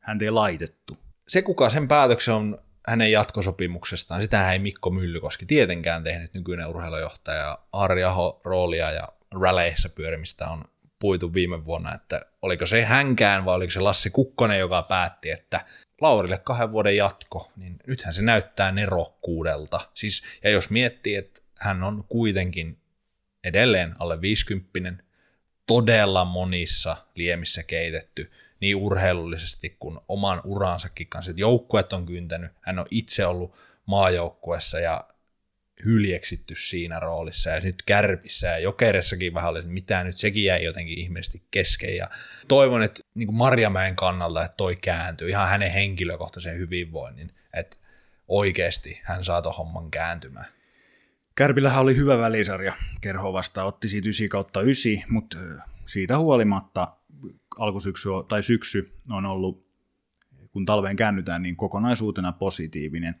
häntä 0.00 0.24
ei 0.24 0.30
laitettu. 0.30 0.98
se, 1.28 1.42
kuka 1.42 1.70
sen 1.70 1.88
päätöksen 1.88 2.34
on 2.34 2.62
hänen 2.86 3.12
jatkosopimuksestaan, 3.12 4.22
sitä 4.22 4.52
ei 4.52 4.58
Mikko 4.58 4.90
Myllykoski 4.90 5.46
tietenkään 5.46 6.04
tehnyt 6.04 6.34
nykyinen 6.34 6.66
urheilujohtaja. 6.66 7.58
Ari 7.72 8.04
Aho 8.04 8.40
roolia 8.44 8.90
ja 8.90 9.08
ralleissa 9.30 9.88
pyörimistä 9.88 10.48
on 10.48 10.64
puitu 10.98 11.34
viime 11.34 11.64
vuonna, 11.64 11.94
että 11.94 12.20
oliko 12.42 12.66
se 12.66 12.84
hänkään 12.84 13.44
vai 13.44 13.54
oliko 13.54 13.70
se 13.70 13.80
Lassi 13.80 14.10
Kukkonen, 14.10 14.58
joka 14.58 14.82
päätti, 14.82 15.30
että 15.30 15.64
Laurille 16.00 16.38
kahden 16.38 16.72
vuoden 16.72 16.96
jatko, 16.96 17.52
niin 17.56 17.76
nythän 17.86 18.14
se 18.14 18.22
näyttää 18.22 18.72
nerokkuudelta. 18.72 19.80
Siis, 19.94 20.22
ja 20.44 20.50
jos 20.50 20.70
miettii, 20.70 21.14
että 21.14 21.40
hän 21.58 21.82
on 21.82 22.04
kuitenkin 22.08 22.78
edelleen 23.44 23.94
alle 23.98 24.20
50 24.20 25.04
todella 25.66 26.24
monissa 26.24 26.96
liemissä 27.14 27.62
keitetty, 27.62 28.30
niin 28.60 28.76
urheilullisesti 28.76 29.76
kuin 29.80 29.98
oman 30.08 30.40
uransakin 30.44 31.06
kanssa. 31.06 31.32
Joukkueet 31.36 31.92
on 31.92 32.06
kyntänyt, 32.06 32.52
hän 32.60 32.78
on 32.78 32.86
itse 32.90 33.26
ollut 33.26 33.54
maajoukkuessa 33.86 34.80
ja 34.80 35.04
hyljeksitty 35.84 36.54
siinä 36.54 37.00
roolissa 37.00 37.50
ja 37.50 37.60
nyt 37.60 37.82
kärpissä 37.86 38.46
ja 38.46 38.58
jokeressakin 38.58 39.34
vähän 39.34 39.50
oli, 39.50 39.58
että 39.58 39.70
mitä 39.70 40.04
nyt, 40.04 40.16
sekin 40.16 40.44
jäi 40.44 40.64
jotenkin 40.64 40.98
ihmeellisesti 40.98 41.42
kesken 41.50 41.96
ja 41.96 42.10
toivon, 42.48 42.82
että 42.82 43.02
niin 43.14 43.34
Marjamäen 43.34 43.96
kannalta, 43.96 44.44
että 44.44 44.56
toi 44.56 44.76
kääntyy 44.76 45.28
ihan 45.28 45.48
hänen 45.48 45.70
henkilökohtaisen 45.70 46.58
hyvinvoinnin, 46.58 47.32
että 47.54 47.76
oikeasti 48.28 49.00
hän 49.04 49.24
saa 49.24 49.42
tuon 49.42 49.54
homman 49.54 49.90
kääntymään. 49.90 50.46
Kärpillähän 51.34 51.80
oli 51.80 51.96
hyvä 51.96 52.18
välisarja 52.18 52.72
Kerho 53.00 53.32
vastaan, 53.32 53.66
otti 53.66 53.88
siitä 53.88 54.08
9 54.08 54.28
kautta 54.28 54.60
9, 54.60 54.92
mutta 55.08 55.38
siitä 55.86 56.18
huolimatta 56.18 56.88
alkusyksy 57.58 58.08
tai 58.28 58.42
syksy 58.42 58.92
on 59.10 59.26
ollut, 59.26 59.68
kun 60.50 60.64
talveen 60.64 60.96
käännytään, 60.96 61.42
niin 61.42 61.56
kokonaisuutena 61.56 62.32
positiivinen. 62.32 63.14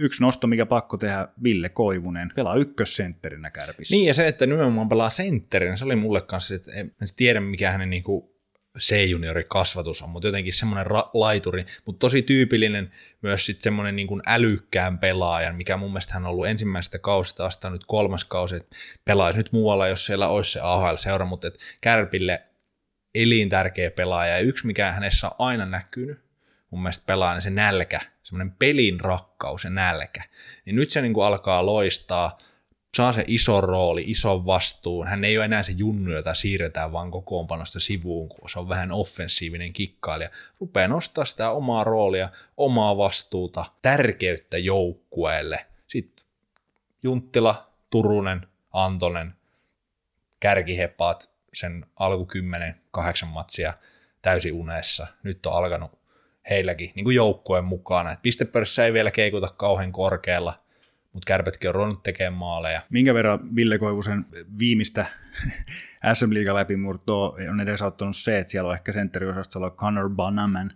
Yksi 0.00 0.22
nosto, 0.22 0.46
mikä 0.46 0.66
pakko 0.66 0.96
tehdä, 0.96 1.28
Ville 1.42 1.68
Koivunen 1.68 2.32
pelaa 2.36 2.54
ykkössentterinä 2.54 3.50
kärpissä. 3.50 3.94
Niin 3.94 4.06
ja 4.06 4.14
se, 4.14 4.28
että 4.28 4.46
nimenomaan 4.46 4.88
pelaa 4.88 5.10
sentterinä, 5.10 5.76
se 5.76 5.84
oli 5.84 5.96
mulle 5.96 6.20
kanssa, 6.20 6.54
että 6.54 6.72
en 6.74 6.92
tiedä 7.16 7.40
mikä 7.40 7.70
hänen 7.70 7.90
niinku 7.90 8.40
C-juniori 8.78 9.44
kasvatus 9.48 10.02
on, 10.02 10.10
mutta 10.10 10.28
jotenkin 10.28 10.52
semmoinen 10.52 10.86
ra- 10.86 11.10
laituri, 11.14 11.64
mutta 11.84 11.98
tosi 11.98 12.22
tyypillinen 12.22 12.90
myös 13.22 13.46
sitten 13.46 13.62
semmoinen 13.62 13.96
niin 13.96 14.08
kuin 14.08 14.20
älykkään 14.26 14.98
pelaajan, 14.98 15.56
mikä 15.56 15.76
mun 15.76 15.90
mielestä 15.90 16.14
hän 16.14 16.26
on 16.26 16.30
ollut 16.30 16.46
ensimmäisestä 16.46 16.98
kausista 16.98 17.46
asti 17.46 17.70
nyt 17.70 17.84
kolmas 17.86 18.24
kausi, 18.24 18.56
että 18.56 18.76
pelaisi 19.04 19.38
nyt 19.38 19.52
muualla, 19.52 19.88
jos 19.88 20.06
siellä 20.06 20.28
olisi 20.28 20.50
se 20.50 20.60
AHL-seura, 20.62 21.24
mutta 21.24 21.46
että 21.48 21.60
Kärpille 21.80 22.42
elintärkeä 23.14 23.90
pelaaja, 23.90 24.32
ja 24.32 24.38
yksi 24.38 24.66
mikä 24.66 24.92
hänessä 24.92 25.26
on 25.26 25.34
aina 25.38 25.66
näkynyt, 25.66 26.29
mun 26.70 26.82
mielestä 26.82 27.04
pelaa, 27.06 27.34
niin 27.34 27.42
se 27.42 27.50
nälkä, 27.50 28.00
semmoinen 28.22 28.56
pelin 28.58 29.00
rakkaus 29.00 29.64
ja 29.64 29.70
nälkä, 29.70 30.22
niin 30.64 30.76
nyt 30.76 30.90
se 30.90 31.02
niin 31.02 31.14
kuin 31.14 31.26
alkaa 31.26 31.66
loistaa, 31.66 32.38
saa 32.96 33.12
se 33.12 33.24
iso 33.26 33.60
rooli, 33.60 34.04
ison 34.06 34.46
vastuun. 34.46 35.06
Hän 35.06 35.24
ei 35.24 35.38
ole 35.38 35.44
enää 35.44 35.62
se 35.62 35.72
junnu, 35.72 36.12
jota 36.12 36.34
siirretään 36.34 36.92
vaan 36.92 37.10
kokoonpanosta 37.10 37.80
sivuun, 37.80 38.28
kun 38.28 38.50
se 38.50 38.58
on 38.58 38.68
vähän 38.68 38.92
offensiivinen 38.92 39.72
kikkailija. 39.72 40.30
Rupeaa 40.60 40.88
nostaa 40.88 41.24
sitä 41.24 41.50
omaa 41.50 41.84
roolia, 41.84 42.28
omaa 42.56 42.96
vastuuta, 42.96 43.64
tärkeyttä 43.82 44.58
joukkueelle. 44.58 45.66
Sitten 45.86 46.26
Junttila, 47.02 47.72
Turunen, 47.90 48.46
Antonen, 48.72 49.34
kärkihepaat 50.40 51.30
sen 51.54 51.86
alku 51.96 52.26
10, 52.26 52.80
kahdeksan 52.90 53.28
matsia 53.28 53.74
täysin 54.22 54.52
unessa. 54.52 55.06
Nyt 55.22 55.46
on 55.46 55.52
alkanut 55.52 55.99
heilläkin 56.50 56.92
niin 56.94 57.04
kuin 57.04 57.16
joukkueen 57.16 57.64
mukana. 57.64 58.12
Et 58.12 58.22
pistepörssissä 58.22 58.84
ei 58.84 58.92
vielä 58.92 59.10
keikuta 59.10 59.48
kauhean 59.56 59.92
korkealla, 59.92 60.64
mutta 61.12 61.26
kärpätkin 61.26 61.68
on 61.68 61.74
ruvennut 61.74 62.02
tekemään 62.02 62.32
maaleja. 62.32 62.82
Minkä 62.90 63.14
verran 63.14 63.56
Ville 63.56 63.78
Koivusen 63.78 64.26
viimeistä 64.58 65.06
SM 66.14 66.34
Liiga 66.34 66.54
läpimurtoa 66.54 67.36
on 67.50 67.60
edesauttanut 67.60 68.16
se, 68.16 68.38
että 68.38 68.50
siellä 68.50 68.68
on 68.68 68.74
ehkä 68.74 68.92
sentteriosastolla 68.92 69.70
Connor 69.70 70.10
Bannerman 70.10 70.72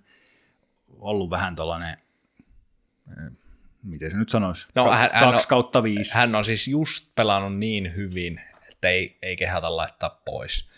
ollut 0.98 1.30
vähän 1.30 1.56
tällainen 1.56 1.96
miten 3.84 4.10
se 4.10 4.16
nyt 4.16 4.28
sanoisi, 4.28 4.68
no, 4.74 4.90
hän, 4.90 5.10
kaksi 5.10 5.24
hän 5.24 5.34
on, 5.34 5.40
kautta 5.48 5.82
viisi. 5.82 6.14
Hän 6.14 6.34
on 6.34 6.44
siis 6.44 6.68
just 6.68 7.14
pelannut 7.14 7.58
niin 7.58 7.96
hyvin, 7.96 8.40
että 8.70 8.88
ei, 8.88 9.18
ei 9.22 9.36
kehata 9.36 9.76
laittaa 9.76 10.20
pois. 10.24 10.68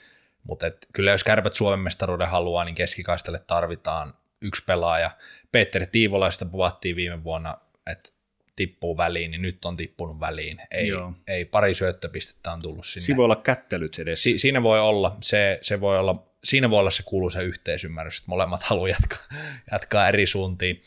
Mutta 0.42 0.66
kyllä 0.92 1.10
jos 1.10 1.24
kärpät 1.24 1.54
Suomen 1.54 1.80
mestaruuden 1.80 2.28
haluaa, 2.28 2.64
niin 2.64 2.74
keskikaistalle 2.74 3.38
tarvitaan 3.38 4.14
yksi 4.42 4.64
pelaaja. 4.66 5.10
Petteri 5.52 5.86
Tiivolaista 5.86 6.46
puhuttiin 6.46 6.96
viime 6.96 7.24
vuonna, 7.24 7.58
että 7.90 8.10
tippuu 8.56 8.96
väliin, 8.96 9.30
niin 9.30 9.42
nyt 9.42 9.64
on 9.64 9.76
tippunut 9.76 10.20
väliin. 10.20 10.58
Ei, 10.70 10.90
ei 11.26 11.44
pari 11.44 11.74
syöttöpistettä 11.74 12.52
on 12.52 12.62
tullut 12.62 12.86
sinne. 12.86 13.06
Siinä 13.06 13.16
voi 13.16 13.24
olla 13.24 13.36
kättelyt 13.36 13.98
edes. 13.98 14.22
Si- 14.22 14.38
siinä 14.38 14.62
voi 14.62 14.80
olla, 14.80 15.16
se, 15.20 15.58
se 15.62 15.80
voi 15.80 15.98
olla, 15.98 16.26
siinä 16.44 16.70
voi 16.70 16.80
olla 16.80 16.90
se 16.90 17.02
kuuluisa 17.02 17.40
yhteisymmärrys, 17.40 18.18
että 18.18 18.28
molemmat 18.28 18.62
haluaa 18.68 18.88
jatkaa, 18.88 19.26
jatkaa 19.72 20.08
eri 20.08 20.26
suuntiin. 20.26 20.80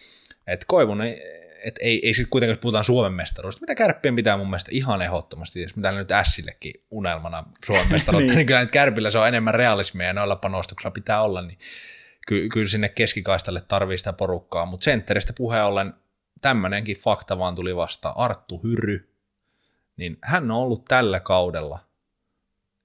Et 0.47 0.65
Koivunen, 0.67 1.15
et 1.63 1.75
ei, 1.81 2.07
ei 2.07 2.13
sitten 2.13 2.29
kuitenkaan, 2.29 2.55
jos 2.55 2.61
puhutaan 2.61 2.83
Suomen 2.83 3.13
mestaruudesta, 3.13 3.61
mitä 3.61 3.75
kärppien 3.75 4.15
pitää 4.15 4.37
mun 4.37 4.49
mielestä 4.49 4.71
ihan 4.73 5.01
ehdottomasti, 5.01 5.61
jos 5.61 5.75
mitä 5.75 5.91
nyt 5.91 6.11
Ässillekin 6.11 6.73
unelmana 6.91 7.43
Suomen 7.65 7.91
mestaruutta, 7.91 8.27
niin. 8.27 8.35
niin 8.35 8.47
kyllä 8.47 8.65
kärpillä 8.65 9.11
se 9.11 9.17
on 9.17 9.27
enemmän 9.27 9.53
realismia 9.53 10.07
ja 10.07 10.13
noilla 10.13 10.35
panostuksilla 10.35 10.91
pitää 10.91 11.21
olla, 11.21 11.41
niin 11.41 11.57
ky- 12.27 12.49
kyllä 12.49 12.67
sinne 12.67 12.89
keskikaistalle 12.89 13.61
tarvii 13.61 13.97
sitä 13.97 14.13
porukkaa, 14.13 14.65
mutta 14.65 14.83
sentteristä 14.83 15.33
puheen 15.33 15.65
ollen 15.65 15.93
tämmöinenkin 16.41 16.97
fakta 16.97 17.37
vaan 17.37 17.55
tuli 17.55 17.75
vasta 17.75 18.09
Arttu 18.09 18.57
Hyry, 18.63 19.13
niin 19.97 20.17
hän 20.21 20.51
on 20.51 20.57
ollut 20.57 20.85
tällä 20.85 21.19
kaudella 21.19 21.79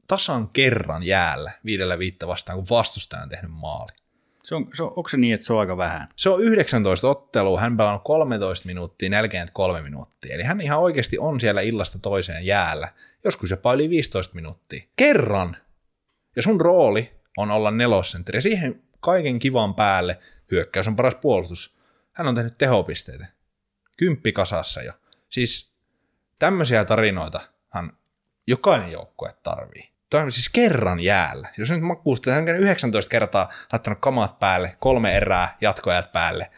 tasan 0.08 0.48
kerran 0.48 1.02
jäällä 1.02 1.52
viidellä 1.64 1.98
viittä 1.98 2.26
vastaan, 2.26 2.58
kun 2.58 2.66
vastustaja 2.70 3.22
on 3.22 3.28
tehnyt 3.28 3.50
maali. 3.50 3.92
Se 4.42 4.54
on, 4.54 4.68
se 4.74 4.82
on, 4.82 4.92
onko 4.96 5.08
se 5.08 5.16
niin, 5.16 5.34
että 5.34 5.46
se 5.46 5.52
on 5.52 5.60
aika 5.60 5.76
vähän? 5.76 6.08
Se 6.16 6.30
on 6.30 6.42
19 6.42 7.08
ottelua, 7.08 7.60
hän 7.60 7.76
pelannut 7.76 8.04
13 8.04 8.66
minuuttia, 8.66 9.10
43 9.10 9.82
minuuttia. 9.82 10.34
Eli 10.34 10.42
hän 10.42 10.60
ihan 10.60 10.80
oikeasti 10.80 11.18
on 11.18 11.40
siellä 11.40 11.60
illasta 11.60 11.98
toiseen 11.98 12.46
jäällä. 12.46 12.88
Joskus 13.24 13.48
se 13.48 13.56
paili 13.56 13.90
15 13.90 14.34
minuuttia. 14.34 14.82
Kerran! 14.96 15.56
Ja 16.36 16.42
sun 16.42 16.60
rooli 16.60 17.12
on 17.36 17.50
olla 17.50 17.70
nelosentteri. 17.70 18.36
Ja 18.36 18.42
siihen 18.42 18.82
kaiken 19.04 19.38
kivan 19.38 19.74
päälle 19.74 20.18
hyökkäys 20.50 20.88
on 20.88 20.96
paras 20.96 21.14
puolustus. 21.14 21.78
Hän 22.12 22.26
on 22.26 22.34
tehnyt 22.34 22.58
tehopisteitä. 22.58 23.26
Kymppi 23.96 24.32
kasassa 24.32 24.82
jo. 24.82 24.92
Siis 25.28 25.72
tämmöisiä 26.38 26.84
tarinoitahan 26.84 27.92
jokainen 28.46 28.92
joukkue 28.92 29.34
tarvii. 29.42 29.90
Toi 30.10 30.22
on 30.22 30.32
siis 30.32 30.48
kerran 30.48 31.00
jäällä. 31.00 31.48
Jos 31.58 31.70
nyt 31.70 31.80
makuusta, 31.80 32.30
hän 32.30 32.48
on 32.48 32.56
19 32.56 33.10
kertaa 33.10 33.48
laittanut 33.72 33.98
kamat 34.00 34.38
päälle, 34.38 34.76
kolme 34.80 35.16
erää 35.16 35.56
jatkojat 35.60 36.12
päälle. 36.12 36.50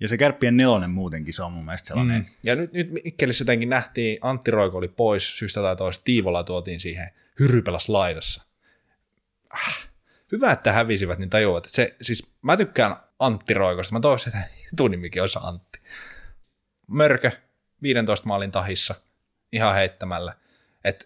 Ja 0.00 0.08
se 0.08 0.16
kärppien 0.16 0.56
nelonen 0.56 0.90
muutenkin, 0.90 1.34
se 1.34 1.42
on 1.42 1.52
mun 1.52 1.64
mielestä 1.64 1.88
sellainen. 1.88 2.16
Mm. 2.16 2.26
Ja 2.42 2.56
nyt, 2.56 2.72
nyt 2.72 2.90
Mikkelissä 3.04 3.42
jotenkin 3.42 3.68
nähtiin, 3.68 4.18
Antti 4.20 4.50
Roiko 4.50 4.78
oli 4.78 4.88
pois, 4.88 5.38
syystä 5.38 5.60
tai 5.60 5.76
toista, 5.76 6.04
Tiivola 6.04 6.44
tuotiin 6.44 6.80
siihen, 6.80 7.08
hyrypelas 7.38 7.88
laidassa. 7.88 8.42
Ah, 9.50 9.89
hyvä, 10.32 10.52
että 10.52 10.72
hävisivät, 10.72 11.18
niin 11.18 11.30
tajuavat, 11.30 11.66
että 11.66 11.76
se, 11.76 11.96
siis 12.02 12.32
mä 12.42 12.56
tykkään 12.56 12.96
Antti 13.18 13.54
Roikosta, 13.54 13.92
mä 13.92 14.00
toivoisin, 14.00 14.36
että 14.36 14.48
etunimikin 14.72 15.22
olisi 15.22 15.38
Antti. 15.42 15.80
Mörkö, 16.86 17.30
15 17.82 18.26
maalin 18.26 18.50
tahissa, 18.50 18.94
ihan 19.52 19.74
heittämällä. 19.74 20.34
että 20.84 21.04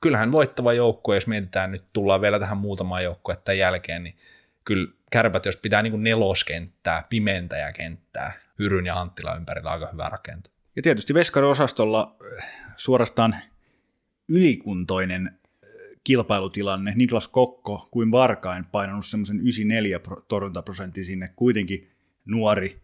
kyllähän 0.00 0.32
voittava 0.32 0.72
joukkue, 0.72 1.14
jos 1.14 1.26
mietitään 1.26 1.72
nyt, 1.72 1.84
tullaan 1.92 2.20
vielä 2.20 2.38
tähän 2.38 2.58
muutamaan 2.58 3.04
joukkuetta 3.04 3.52
jälkeen, 3.52 4.04
niin 4.04 4.16
kyllä 4.64 4.92
kärpät, 5.10 5.46
jos 5.46 5.56
pitää 5.56 5.82
niin 5.82 6.02
neloskenttää, 6.02 7.04
pimentäjäkenttää, 7.08 8.32
Hyryn 8.58 8.86
ja 8.86 9.00
Anttila 9.00 9.36
ympärillä 9.36 9.70
aika 9.70 9.88
hyvä 9.92 10.08
rakenta. 10.08 10.50
Ja 10.76 10.82
tietysti 10.82 11.14
Veskari-osastolla 11.14 12.16
äh, 12.38 12.46
suorastaan 12.76 13.36
ylikuntoinen 14.28 15.38
kilpailutilanne. 16.04 16.92
Niklas 16.96 17.28
Kokko 17.28 17.88
kuin 17.90 18.10
Varkain 18.10 18.64
painanut 18.64 19.06
semmoisen 19.06 19.40
94 19.40 20.00
torjuntaprosentti 20.28 21.04
sinne, 21.04 21.28
kuitenkin 21.36 21.88
nuori 22.24 22.82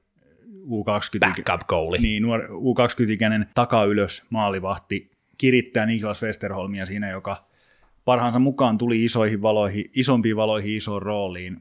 U20. 0.48 1.18
Backup 1.20 1.68
goali. 1.68 1.98
Niin, 1.98 2.22
nuori 2.22 2.46
U20-ikäinen 2.46 3.46
takaylös 3.54 4.22
maalivahti 4.30 5.10
kirittää 5.38 5.86
Niklas 5.86 6.22
Westerholmia 6.22 6.86
siinä, 6.86 7.10
joka 7.10 7.48
parhaansa 8.04 8.38
mukaan 8.38 8.78
tuli 8.78 9.04
isoihin 9.04 9.42
valoihin, 9.42 9.84
isompiin 9.96 10.36
valoihin 10.36 10.76
isoon 10.76 11.02
rooliin, 11.02 11.60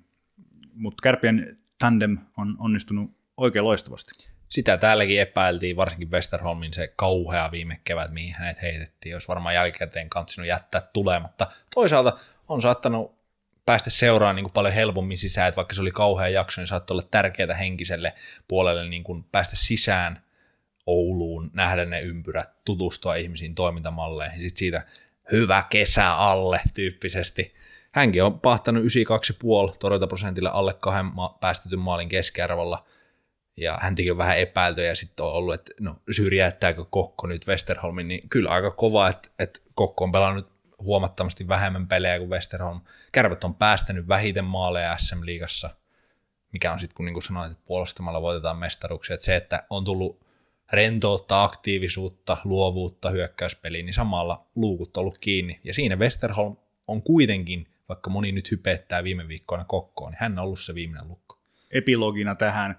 mutta 0.73 1.01
Kärpien 1.03 1.57
tandem 1.79 2.17
on 2.37 2.55
onnistunut 2.59 3.11
oikein 3.37 3.65
loistavasti. 3.65 4.36
Sitä 4.49 4.77
täälläkin 4.77 5.21
epäiltiin, 5.21 5.75
varsinkin 5.75 6.11
Westerholmin 6.11 6.73
se 6.73 6.93
kauhea 6.95 7.51
viime 7.51 7.81
kevät, 7.83 8.11
mihin 8.11 8.35
hänet 8.35 8.61
heitettiin, 8.61 9.15
olisi 9.15 9.27
varmaan 9.27 9.55
jälkikäteen 9.55 10.09
kansinut 10.09 10.47
jättää 10.47 10.81
tulematta. 10.93 11.47
Toisaalta 11.75 12.17
on 12.47 12.61
saattanut 12.61 13.17
päästä 13.65 13.89
seuraan 13.89 14.35
niin 14.35 14.43
kuin 14.43 14.53
paljon 14.53 14.73
helpommin 14.73 15.17
sisään, 15.17 15.47
että 15.47 15.55
vaikka 15.55 15.75
se 15.75 15.81
oli 15.81 15.91
kauhea 15.91 16.27
jakso, 16.27 16.61
niin 16.61 16.67
saattoi 16.67 16.95
olla 16.95 17.07
tärkeää 17.11 17.53
henkiselle 17.53 18.13
puolelle 18.47 18.89
niin 18.89 19.03
kuin 19.03 19.23
päästä 19.23 19.55
sisään 19.59 20.27
Ouluun, 20.85 21.51
nähdä 21.53 21.85
ne 21.85 22.01
ympyrät, 22.01 22.49
tutustua 22.65 23.15
ihmisiin 23.15 23.55
toimintamalleihin, 23.55 24.41
sitten 24.41 24.59
siitä 24.59 24.85
hyvä 25.31 25.63
kesä 25.69 26.13
alle 26.13 26.61
tyyppisesti. 26.73 27.55
Hänkin 27.91 28.23
on 28.23 28.39
pahtanut 28.39 28.83
92,5 28.83 29.77
torjuntaprosentille 29.79 30.49
alle 30.49 30.73
kahden 30.73 31.11
päästetyn 31.39 31.79
maalin 31.79 32.09
keskiarvolla, 32.09 32.85
ja 33.57 33.77
häntikin 33.81 34.11
on 34.11 34.17
vähän 34.17 34.37
epäilty, 34.37 34.83
ja 34.83 34.95
sitten 34.95 35.25
on 35.25 35.31
ollut, 35.31 35.53
että 35.53 35.71
no 35.79 35.95
syrjäyttääkö 36.11 36.85
Kokko 36.89 37.27
nyt 37.27 37.47
Westerholmin, 37.47 38.07
niin 38.07 38.29
kyllä 38.29 38.49
aika 38.49 38.71
kova, 38.71 39.07
että, 39.07 39.29
että 39.39 39.59
Kokko 39.75 40.03
on 40.03 40.11
pelannut 40.11 40.51
huomattavasti 40.79 41.47
vähemmän 41.47 41.87
pelejä 41.87 42.19
kuin 42.19 42.29
Westerholm. 42.29 42.81
Kärpät 43.11 43.43
on 43.43 43.55
päästänyt 43.55 44.07
vähiten 44.07 44.45
maaleja 44.45 44.97
SM-liigassa, 44.97 45.69
mikä 46.53 46.73
on 46.73 46.79
sitten, 46.79 46.95
kun 46.95 47.05
niin 47.05 47.21
sanoit, 47.21 47.51
että 47.51 47.63
puolustamalla 47.65 48.21
voitetaan 48.21 48.57
mestaruksia. 48.57 49.13
Että 49.13 49.25
se, 49.25 49.35
että 49.35 49.63
on 49.69 49.83
tullut 49.83 50.27
rentoutta, 50.71 51.43
aktiivisuutta, 51.43 52.37
luovuutta 52.43 53.09
hyökkäyspeliin, 53.09 53.85
niin 53.85 53.93
samalla 53.93 54.47
luukut 54.55 54.97
on 54.97 55.01
ollut 55.01 55.17
kiinni. 55.17 55.59
Ja 55.63 55.73
siinä 55.73 55.95
Westerholm 55.95 56.57
on 56.87 57.01
kuitenkin, 57.01 57.67
vaikka 57.89 58.09
moni 58.09 58.31
nyt 58.31 58.51
hypettää 58.51 59.03
viime 59.03 59.27
viikkoina 59.27 59.65
kokkoon, 59.65 60.11
niin 60.11 60.19
hän 60.21 60.39
on 60.39 60.45
ollut 60.45 60.59
se 60.59 60.75
viimeinen 60.75 61.07
lukko. 61.07 61.39
Epilogina 61.71 62.35
tähän, 62.35 62.77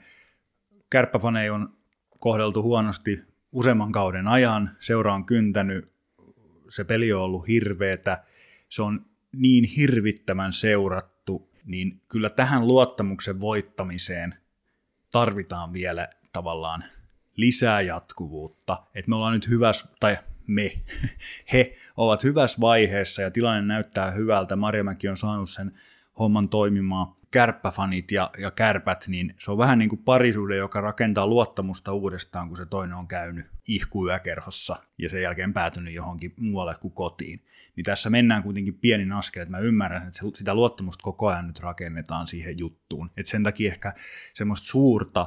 kärppäfanei 0.90 1.50
on 1.50 1.76
kohdeltu 2.18 2.62
huonosti 2.62 3.20
useamman 3.52 3.92
kauden 3.92 4.28
ajan, 4.28 4.70
seura 4.80 5.14
on 5.14 5.26
kyntänyt, 5.26 5.92
se 6.68 6.84
peli 6.84 7.12
on 7.12 7.22
ollut 7.22 7.48
hirveetä, 7.48 8.24
se 8.68 8.82
on 8.82 9.06
niin 9.32 9.64
hirvittävän 9.64 10.52
seurattu, 10.52 11.50
niin 11.64 12.00
kyllä 12.08 12.30
tähän 12.30 12.66
luottamuksen 12.66 13.40
voittamiseen 13.40 14.34
tarvitaan 15.12 15.72
vielä 15.72 16.08
tavallaan 16.32 16.84
lisää 17.36 17.80
jatkuvuutta. 17.80 18.86
Että 18.94 19.08
me 19.08 19.16
ollaan 19.16 19.34
nyt 19.34 19.48
hyvässä, 19.48 19.86
tai 20.00 20.16
me, 20.46 20.72
he 21.52 21.74
ovat 21.96 22.24
hyvässä 22.24 22.60
vaiheessa 22.60 23.22
ja 23.22 23.30
tilanne 23.30 23.62
näyttää 23.62 24.10
hyvältä. 24.10 24.56
Marjamäki 24.56 25.08
on 25.08 25.16
saanut 25.16 25.50
sen 25.50 25.72
homman 26.18 26.48
toimimaan 26.48 27.17
kärppäfanit 27.30 28.12
ja, 28.12 28.30
ja 28.38 28.50
kärpät, 28.50 29.04
niin 29.08 29.34
se 29.38 29.50
on 29.50 29.58
vähän 29.58 29.78
niin 29.78 29.88
kuin 29.88 30.02
parisuuden, 30.02 30.58
joka 30.58 30.80
rakentaa 30.80 31.26
luottamusta 31.26 31.92
uudestaan, 31.92 32.48
kun 32.48 32.56
se 32.56 32.66
toinen 32.66 32.96
on 32.96 33.08
käynyt 33.08 33.46
ihkuyökerhossa 33.68 34.76
ja 34.98 35.08
sen 35.08 35.22
jälkeen 35.22 35.52
päätynyt 35.52 35.94
johonkin 35.94 36.34
muualle 36.36 36.74
kuin 36.80 36.94
kotiin. 36.94 37.44
Niin 37.76 37.84
tässä 37.84 38.10
mennään 38.10 38.42
kuitenkin 38.42 38.74
pienin 38.74 39.12
askel, 39.12 39.42
että 39.42 39.50
mä 39.50 39.58
ymmärrän, 39.58 40.08
että 40.08 40.20
sitä 40.34 40.54
luottamusta 40.54 41.02
koko 41.02 41.28
ajan 41.28 41.46
nyt 41.46 41.60
rakennetaan 41.60 42.26
siihen 42.26 42.58
juttuun. 42.58 43.10
Et 43.16 43.26
sen 43.26 43.42
takia 43.42 43.72
ehkä 43.72 43.92
semmoista 44.34 44.66
suurta 44.66 45.26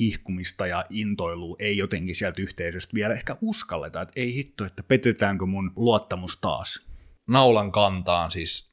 hihkumista 0.00 0.66
ja 0.66 0.84
intoilua 0.90 1.56
ei 1.58 1.76
jotenkin 1.76 2.16
sieltä 2.16 2.42
yhteisöstä 2.42 2.94
vielä 2.94 3.14
ehkä 3.14 3.36
uskalleta, 3.40 4.02
että 4.02 4.12
ei 4.16 4.34
hitto, 4.34 4.64
että 4.64 4.82
petetäänkö 4.82 5.46
mun 5.46 5.72
luottamus 5.76 6.36
taas. 6.36 6.86
Naulan 7.28 7.72
kantaan 7.72 8.30
siis 8.30 8.71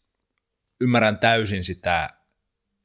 ymmärrän 0.81 1.18
täysin 1.18 1.64
sitä 1.64 2.10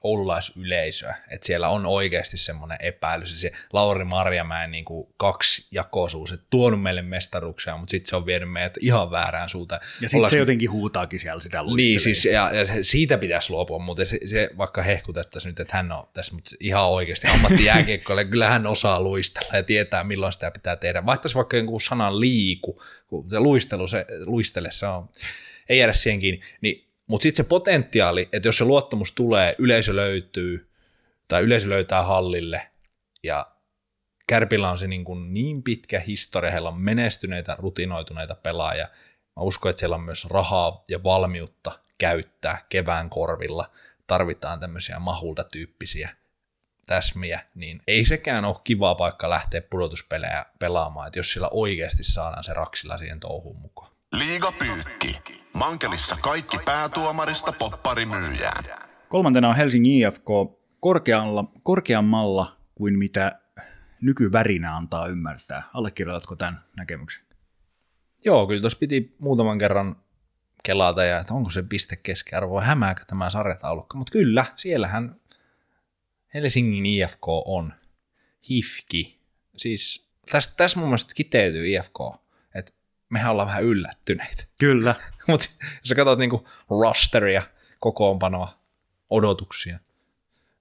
oululaisyleisöä, 0.05 1.15
että 1.31 1.47
siellä 1.47 1.69
on 1.69 1.87
oikeasti 1.87 2.39
semmoinen 2.39 2.79
epäilys, 2.81 3.41
se 3.41 3.53
Lauri 3.73 4.05
Marjamäen 4.05 4.71
niin 4.71 4.85
kuin 4.85 5.15
kaksi 5.17 5.67
jakoisuus, 5.71 6.33
että 6.33 6.47
tuonut 6.51 6.83
meille 6.83 7.03
mestaruksia, 7.03 7.77
mutta 7.77 7.91
sitten 7.91 8.11
se 8.11 8.17
on 8.17 8.27
vienyt 8.27 8.53
meidät 8.53 8.75
ihan 8.81 9.11
väärään 9.11 9.49
suuntaan. 9.49 9.81
Ja 10.01 10.09
sitten 10.09 10.31
se 10.31 10.37
jotenkin 10.37 10.71
huutaakin 10.71 11.21
siellä 11.21 11.41
sitä 11.41 11.63
luistelee. 11.63 11.87
Niin, 11.87 12.01
siis, 12.01 12.25
ja, 12.25 12.51
ja 12.53 12.67
se, 12.67 12.83
siitä 12.83 13.19
pitäisi 13.19 13.51
luopua, 13.51 13.79
mutta 13.79 14.05
se, 14.05 14.19
se 14.27 14.51
vaikka 14.59 14.83
hehkutettaisiin 14.83 15.51
nyt, 15.51 15.61
että 15.61 15.77
hän 15.77 15.93
on 15.93 16.09
tässä 16.15 16.35
mutta 16.35 16.51
ihan 16.61 16.89
oikeasti 16.89 17.29
ammattijääkiekkoille, 17.29 18.25
kyllä 18.35 18.49
hän 18.49 18.67
osaa 18.67 19.01
luistella 19.01 19.57
ja 19.57 19.63
tietää, 19.63 20.05
milloin 20.05 20.33
sitä 20.33 20.51
pitää 20.51 20.77
tehdä. 20.77 21.07
Vaihtaisi 21.07 21.35
vaikka 21.35 21.57
jonkun 21.57 21.81
sanan 21.81 22.21
liiku, 22.21 22.83
kun 23.07 23.31
se 23.31 23.39
luistelu, 23.41 23.87
se 23.87 24.07
luistele, 24.25 24.71
se 24.71 24.87
on, 24.87 25.09
ei 25.69 25.79
jäädä 25.79 25.93
siihen 25.93 26.21
kiinni, 26.21 26.41
niin 26.61 26.94
mutta 27.07 27.23
sitten 27.23 27.45
se 27.45 27.49
potentiaali, 27.49 28.29
että 28.33 28.49
jos 28.49 28.57
se 28.57 28.65
luottamus 28.65 29.13
tulee, 29.13 29.55
yleisö 29.59 29.97
löytyy, 29.97 30.71
tai 31.29 31.43
yleisö 31.43 31.69
löytää 31.69 32.03
hallille, 32.03 32.71
ja 33.23 33.55
Kärpillä 34.27 34.71
on 34.71 34.79
se 34.79 34.87
niin, 34.87 35.05
kuin 35.05 35.35
niin 35.35 35.63
pitkä 35.63 36.01
historia, 36.01 36.51
heillä 36.51 36.69
on 36.69 36.81
menestyneitä, 36.81 37.57
rutinoituneita 37.59 38.35
pelaajia. 38.35 38.89
Mä 39.37 39.43
uskon, 39.43 39.71
että 39.71 39.81
siellä 39.81 39.97
on 39.97 40.03
myös 40.03 40.25
rahaa 40.25 40.85
ja 40.89 41.03
valmiutta 41.03 41.73
käyttää 41.99 42.67
kevään 42.69 43.11
korvilla. 43.11 43.71
Tarvitaan 44.07 44.61
tämmöisiä 44.61 44.99
mahulta-tyyppisiä 44.99 46.17
täsmiä, 46.87 47.41
niin 47.55 47.81
ei 47.87 48.05
sekään 48.05 48.45
ole 48.45 48.57
kiva 48.65 48.95
paikka 48.95 49.31
lähteä 49.31 49.63
pudotuspelejä 49.71 50.45
pelaamaan, 50.59 51.07
että 51.07 51.19
jos 51.19 51.33
sillä 51.33 51.49
oikeasti 51.51 52.05
saadaan 52.05 52.45
se 52.45 52.53
raksilla 52.55 52.99
siihen 52.99 53.21
touhuun 53.21 53.61
mukaan. 53.61 53.93
Liiga 54.13 54.53
Pyykki. 54.53 55.44
Mankelissa 55.55 56.17
kaikki 56.21 56.59
päätuomarista 56.65 57.53
popparimyyjään. 57.53 58.65
Kolmantena 59.09 59.49
on 59.49 59.57
Helsingin 59.57 60.09
IFK 60.09 60.25
korkealla, 60.81 61.45
korkeammalla 61.63 62.57
kuin 62.75 62.99
mitä 62.99 63.33
nykyvärinä 64.01 64.77
antaa 64.77 65.07
ymmärtää. 65.07 65.63
Allekirjoitatko 65.75 66.37
tämän 66.37 66.65
näkemyksen? 66.77 67.25
Joo, 68.25 68.47
kyllä 68.47 68.61
tuossa 68.61 68.79
piti 68.79 69.17
muutaman 69.19 69.59
kerran 69.59 69.97
kelata 70.63 71.05
ja 71.05 71.19
että 71.19 71.35
onko 71.35 71.51
se 71.51 71.63
piste 71.63 71.97
keskiarvo, 71.97 72.61
hämääkö 72.61 73.05
tämä 73.07 73.31
sarjataulukko, 73.31 73.99
mutta 73.99 74.13
kyllä, 74.13 74.45
siellähän 74.57 75.21
Helsingin 76.35 76.87
IFK 76.87 77.29
on. 77.29 77.73
Hifki. 78.51 79.21
Siis 79.57 80.09
tässä, 80.33 80.53
tässä 80.57 80.79
mun 80.79 80.89
mielestä 80.89 81.15
kiteytyy 81.15 81.67
IFK 81.69 82.24
mehän 83.09 83.33
ollaan 83.33 83.49
vähän 83.49 83.65
yllättyneitä. 83.65 84.45
Kyllä. 84.59 84.95
Mutta 85.29 85.47
jos 85.61 85.89
sä 85.89 85.95
katsot 85.95 86.19
niinku 86.19 86.49
rosteria, 86.71 87.43
kokoonpanoa, 87.81 88.59
odotuksia, 89.11 89.79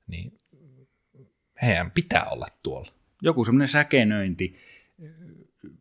niin 0.08 0.38
heidän 1.62 1.92
pitää 1.92 2.26
olla 2.26 2.48
tuolla. 2.64 2.94
Joku 3.22 3.46
semmoinen 3.46 3.68
säkenöinti, 3.68 4.58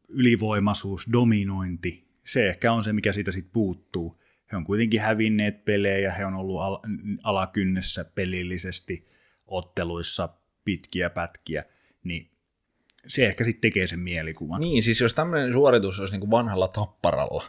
ylivoimaisuus, 0.08 1.06
dominointi, 1.12 2.08
se 2.24 2.48
ehkä 2.48 2.72
on 2.72 2.84
se, 2.84 2.92
mikä 2.92 3.12
siitä 3.12 3.32
sitten 3.32 3.52
puuttuu. 3.52 4.22
He 4.52 4.56
on 4.56 4.64
kuitenkin 4.64 5.00
hävinneet 5.00 5.64
pelejä, 5.64 6.12
he 6.12 6.26
on 6.26 6.34
ollut 6.34 6.60
al- 6.60 6.78
alakynnessä 7.22 8.04
pelillisesti 8.04 9.08
otteluissa 9.46 10.28
pitkiä 10.64 11.10
pätkiä, 11.10 11.64
niin 12.04 12.31
se 13.06 13.26
ehkä 13.26 13.44
sitten 13.44 13.60
tekee 13.60 13.86
sen 13.86 14.00
mielikuvan. 14.00 14.60
Niin, 14.60 14.82
siis 14.82 15.00
jos 15.00 15.14
tämmöinen 15.14 15.52
suoritus 15.52 16.00
olisi 16.00 16.18
niin 16.18 16.30
vanhalla 16.30 16.68
tapparalla, 16.68 17.44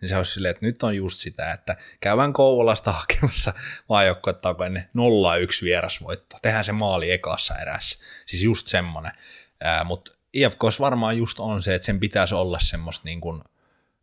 niin 0.00 0.08
se 0.08 0.16
olisi 0.16 0.32
silleen, 0.32 0.50
että 0.50 0.66
nyt 0.66 0.82
on 0.82 0.96
just 0.96 1.20
sitä, 1.20 1.52
että 1.52 1.76
käydään 2.00 2.32
Kouvolasta 2.32 2.92
hakemassa 2.92 3.54
maajoukkuetta 3.88 4.56
ennen 4.66 4.88
0-1 4.96 5.64
vierasvoitto. 5.64 6.36
Tehdään 6.42 6.64
se 6.64 6.72
maali 6.72 7.10
ekassa 7.10 7.54
erässä. 7.56 7.98
Siis 8.26 8.42
just 8.42 8.68
semmoinen. 8.68 9.12
Mutta 9.84 10.12
IFKs 10.32 10.80
varmaan 10.80 11.18
just 11.18 11.40
on 11.40 11.62
se, 11.62 11.74
että 11.74 11.86
sen 11.86 12.00
pitäisi 12.00 12.34
olla 12.34 12.58
semmoista 12.58 13.02
niin 13.04 13.20
kuin, 13.20 13.42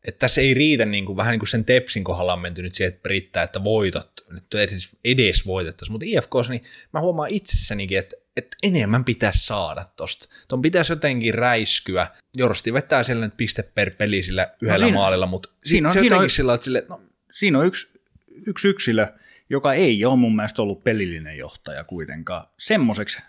että 0.07 0.19
tässä 0.19 0.41
ei 0.41 0.53
riitä 0.53 0.85
niin 0.85 1.05
kuin, 1.05 1.17
vähän 1.17 1.31
niin 1.31 1.39
kuin 1.39 1.49
sen 1.49 1.65
Tepsin 1.65 2.03
kohdalla 2.03 2.33
on 2.33 2.39
menty 2.39 2.61
nyt 2.61 2.75
siihen, 2.75 2.93
että 2.93 3.09
riittää, 3.09 3.43
että 3.43 3.63
voitot, 3.63 4.25
nyt 4.29 4.53
edes, 4.53 4.95
edes 5.05 5.45
voitettaisiin, 5.47 5.91
mutta 5.91 6.05
IFKs, 6.07 6.49
niin 6.49 6.63
mä 6.93 6.99
huomaan 6.99 7.29
itsessänikin, 7.29 7.97
että 7.97 8.15
että 8.37 8.57
enemmän 8.63 9.05
pitäisi 9.05 9.45
saada 9.45 9.85
tosta. 9.95 10.27
Tuon 10.47 10.61
pitäisi 10.61 10.91
jotenkin 10.91 11.33
räiskyä. 11.33 12.07
Jorosti 12.37 12.73
vetää 12.73 13.03
siellä 13.03 13.25
nyt 13.25 13.37
piste 13.37 13.63
per 13.63 13.91
peli 13.91 14.23
sillä 14.23 14.41
no 14.41 14.55
yhdellä 14.61 14.85
no 14.85 14.87
siinä, 14.87 14.97
maalilla, 14.97 15.25
mutta 15.25 15.49
siinä 15.65 15.89
on, 15.89 15.93
se 15.93 15.99
siinä 15.99 16.17
on, 16.17 16.29
sillä 16.29 16.53
että 16.53 16.63
sille, 16.65 16.85
no, 16.89 17.01
Siinä 17.31 17.59
on 17.59 17.65
yksi, 17.65 18.01
yksi 18.47 18.67
yksilö, 18.67 19.07
joka 19.49 19.73
ei 19.73 20.05
ole 20.05 20.15
mun 20.15 20.35
mielestä 20.35 20.61
ollut 20.61 20.83
pelillinen 20.83 21.37
johtaja 21.37 21.83
kuitenkaan. 21.83 22.45
Semmoiseksi 22.57 23.19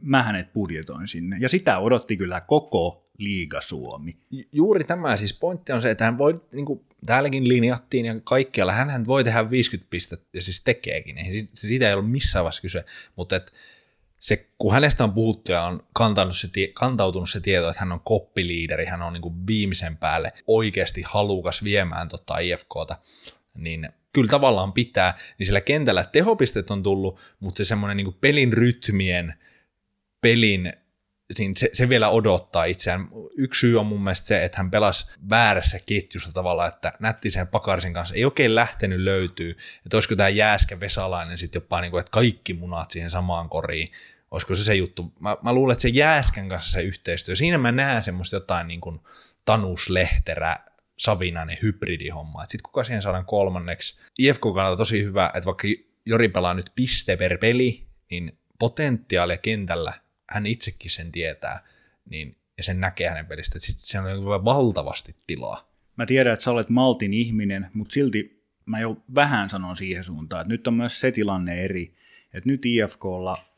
mä 0.00 0.22
hänet 0.22 0.52
budjetoin 0.52 1.08
sinne. 1.08 1.36
Ja 1.40 1.48
sitä 1.48 1.78
odotti 1.78 2.16
kyllä 2.16 2.40
koko 2.40 3.10
liiga 3.18 3.60
Suomi. 3.60 4.16
Juuri 4.52 4.84
tämä 4.84 5.16
siis 5.16 5.34
pointti 5.34 5.72
on 5.72 5.82
se, 5.82 5.90
että 5.90 6.04
hän 6.04 6.18
voi, 6.18 6.44
niin 6.52 6.66
kuin 6.66 6.84
täälläkin 7.06 7.48
linjattiin 7.48 8.06
ja 8.06 8.20
kaikkialla, 8.24 8.72
hän 8.72 9.06
voi 9.06 9.24
tehdä 9.24 9.50
50 9.50 9.90
pistettä 9.90 10.28
ja 10.32 10.42
siis 10.42 10.60
tekeekin. 10.60 11.18
Ei, 11.18 11.46
siitä 11.54 11.88
ei 11.88 11.94
ole 11.94 12.02
missään 12.02 12.44
vaiheessa 12.44 12.62
kyse, 12.62 12.84
mutta 13.16 13.36
että 13.36 13.52
se, 14.22 14.50
kun 14.58 14.72
hänestä 14.72 15.04
on 15.04 15.12
puhuttu 15.12 15.52
ja 15.52 15.62
on 15.62 15.86
kantanut 15.92 16.36
se, 16.36 16.48
kantautunut 16.74 17.30
se 17.30 17.40
tieto, 17.40 17.68
että 17.68 17.80
hän 17.80 17.92
on 17.92 18.00
koppiliideri, 18.00 18.84
hän 18.84 19.02
on 19.02 19.12
niin 19.12 19.22
kuin 19.22 19.46
viimeisen 19.46 19.96
päälle 19.96 20.30
oikeasti 20.46 21.02
halukas 21.06 21.64
viemään 21.64 22.08
tota 22.08 22.38
IFKta, 22.38 22.96
niin 23.54 23.88
kyllä 24.12 24.30
tavallaan 24.30 24.72
pitää, 24.72 25.18
niin 25.38 25.46
sillä 25.46 25.60
kentällä 25.60 26.04
tehopistet 26.04 26.70
on 26.70 26.82
tullut, 26.82 27.20
mutta 27.40 27.58
se 27.58 27.64
semmoinen 27.64 27.96
niin 27.96 28.16
pelin 28.20 28.52
rytmien, 28.52 29.34
pelin, 30.20 30.72
se, 31.56 31.70
se 31.72 31.88
vielä 31.88 32.08
odottaa 32.08 32.64
itseään. 32.64 33.08
Yksi 33.36 33.60
syy 33.60 33.80
on 33.80 33.86
mun 33.86 34.04
mielestä 34.04 34.26
se, 34.26 34.44
että 34.44 34.58
hän 34.58 34.70
pelasi 34.70 35.06
väärässä 35.30 35.78
ketjussa 35.86 36.32
tavalla, 36.32 36.66
että 36.66 36.92
Nättisen 37.00 37.48
Pakarsin 37.48 37.94
kanssa 37.94 38.14
ei 38.14 38.24
oikein 38.24 38.54
lähtenyt 38.54 39.00
löytyy, 39.00 39.56
että 39.86 39.96
olisiko 39.96 40.16
tämä 40.16 40.28
Jääskä 40.28 40.80
Vesalainen 40.80 41.38
sitten 41.38 41.60
jopa 41.62 41.80
niin 41.80 41.90
kuin, 41.90 42.00
että 42.00 42.10
kaikki 42.10 42.54
munat 42.54 42.90
siihen 42.90 43.10
samaan 43.10 43.48
koriin, 43.48 43.92
Olisiko 44.32 44.54
se 44.54 44.64
se 44.64 44.74
juttu? 44.74 45.12
Mä, 45.20 45.36
mä 45.42 45.52
luulen, 45.52 45.72
että 45.72 45.82
se 45.82 45.88
Jääskän 45.88 46.48
kanssa 46.48 46.72
se 46.72 46.82
yhteistyö. 46.82 47.36
Siinä 47.36 47.58
mä 47.58 47.72
näen 47.72 48.02
semmoista 48.02 48.36
jotain 48.36 48.68
niin 48.68 48.80
kuin 48.80 49.00
Tanus 49.44 49.90
Lehterä, 49.90 50.56
Savinainen 50.98 51.58
hybridihomma. 51.62 52.42
Sitten 52.42 52.62
kuka 52.62 52.84
siihen 52.84 53.02
saadaan 53.02 53.24
kolmanneksi. 53.24 53.98
IFK 54.18 54.40
kannalta 54.40 54.76
tosi 54.76 55.04
hyvä, 55.04 55.30
että 55.34 55.46
vaikka 55.46 55.68
Jori 56.06 56.28
pelaa 56.28 56.54
nyt 56.54 56.72
piste 56.76 57.16
per 57.16 57.38
peli, 57.38 57.86
niin 58.10 58.38
potentiaalia 58.58 59.36
kentällä, 59.36 59.92
hän 60.30 60.46
itsekin 60.46 60.90
sen 60.90 61.12
tietää, 61.12 61.64
niin, 62.10 62.36
ja 62.58 62.64
sen 62.64 62.80
näkee 62.80 63.08
hänen 63.08 63.26
pelistä, 63.26 63.58
sitten 63.58 63.86
se 63.86 63.98
on 63.98 64.44
valtavasti 64.44 65.16
tilaa. 65.26 65.72
Mä 65.96 66.06
tiedän, 66.06 66.32
että 66.32 66.42
sä 66.42 66.50
olet 66.50 66.68
Maltin 66.68 67.14
ihminen, 67.14 67.70
mutta 67.74 67.92
silti 67.92 68.46
mä 68.66 68.80
jo 68.80 68.96
vähän 69.14 69.50
sanon 69.50 69.76
siihen 69.76 70.04
suuntaan, 70.04 70.40
että 70.40 70.52
nyt 70.52 70.66
on 70.66 70.74
myös 70.74 71.00
se 71.00 71.12
tilanne 71.12 71.64
eri, 71.64 71.94
että 72.34 72.50
nyt 72.50 72.66
IFKlla 72.66 73.51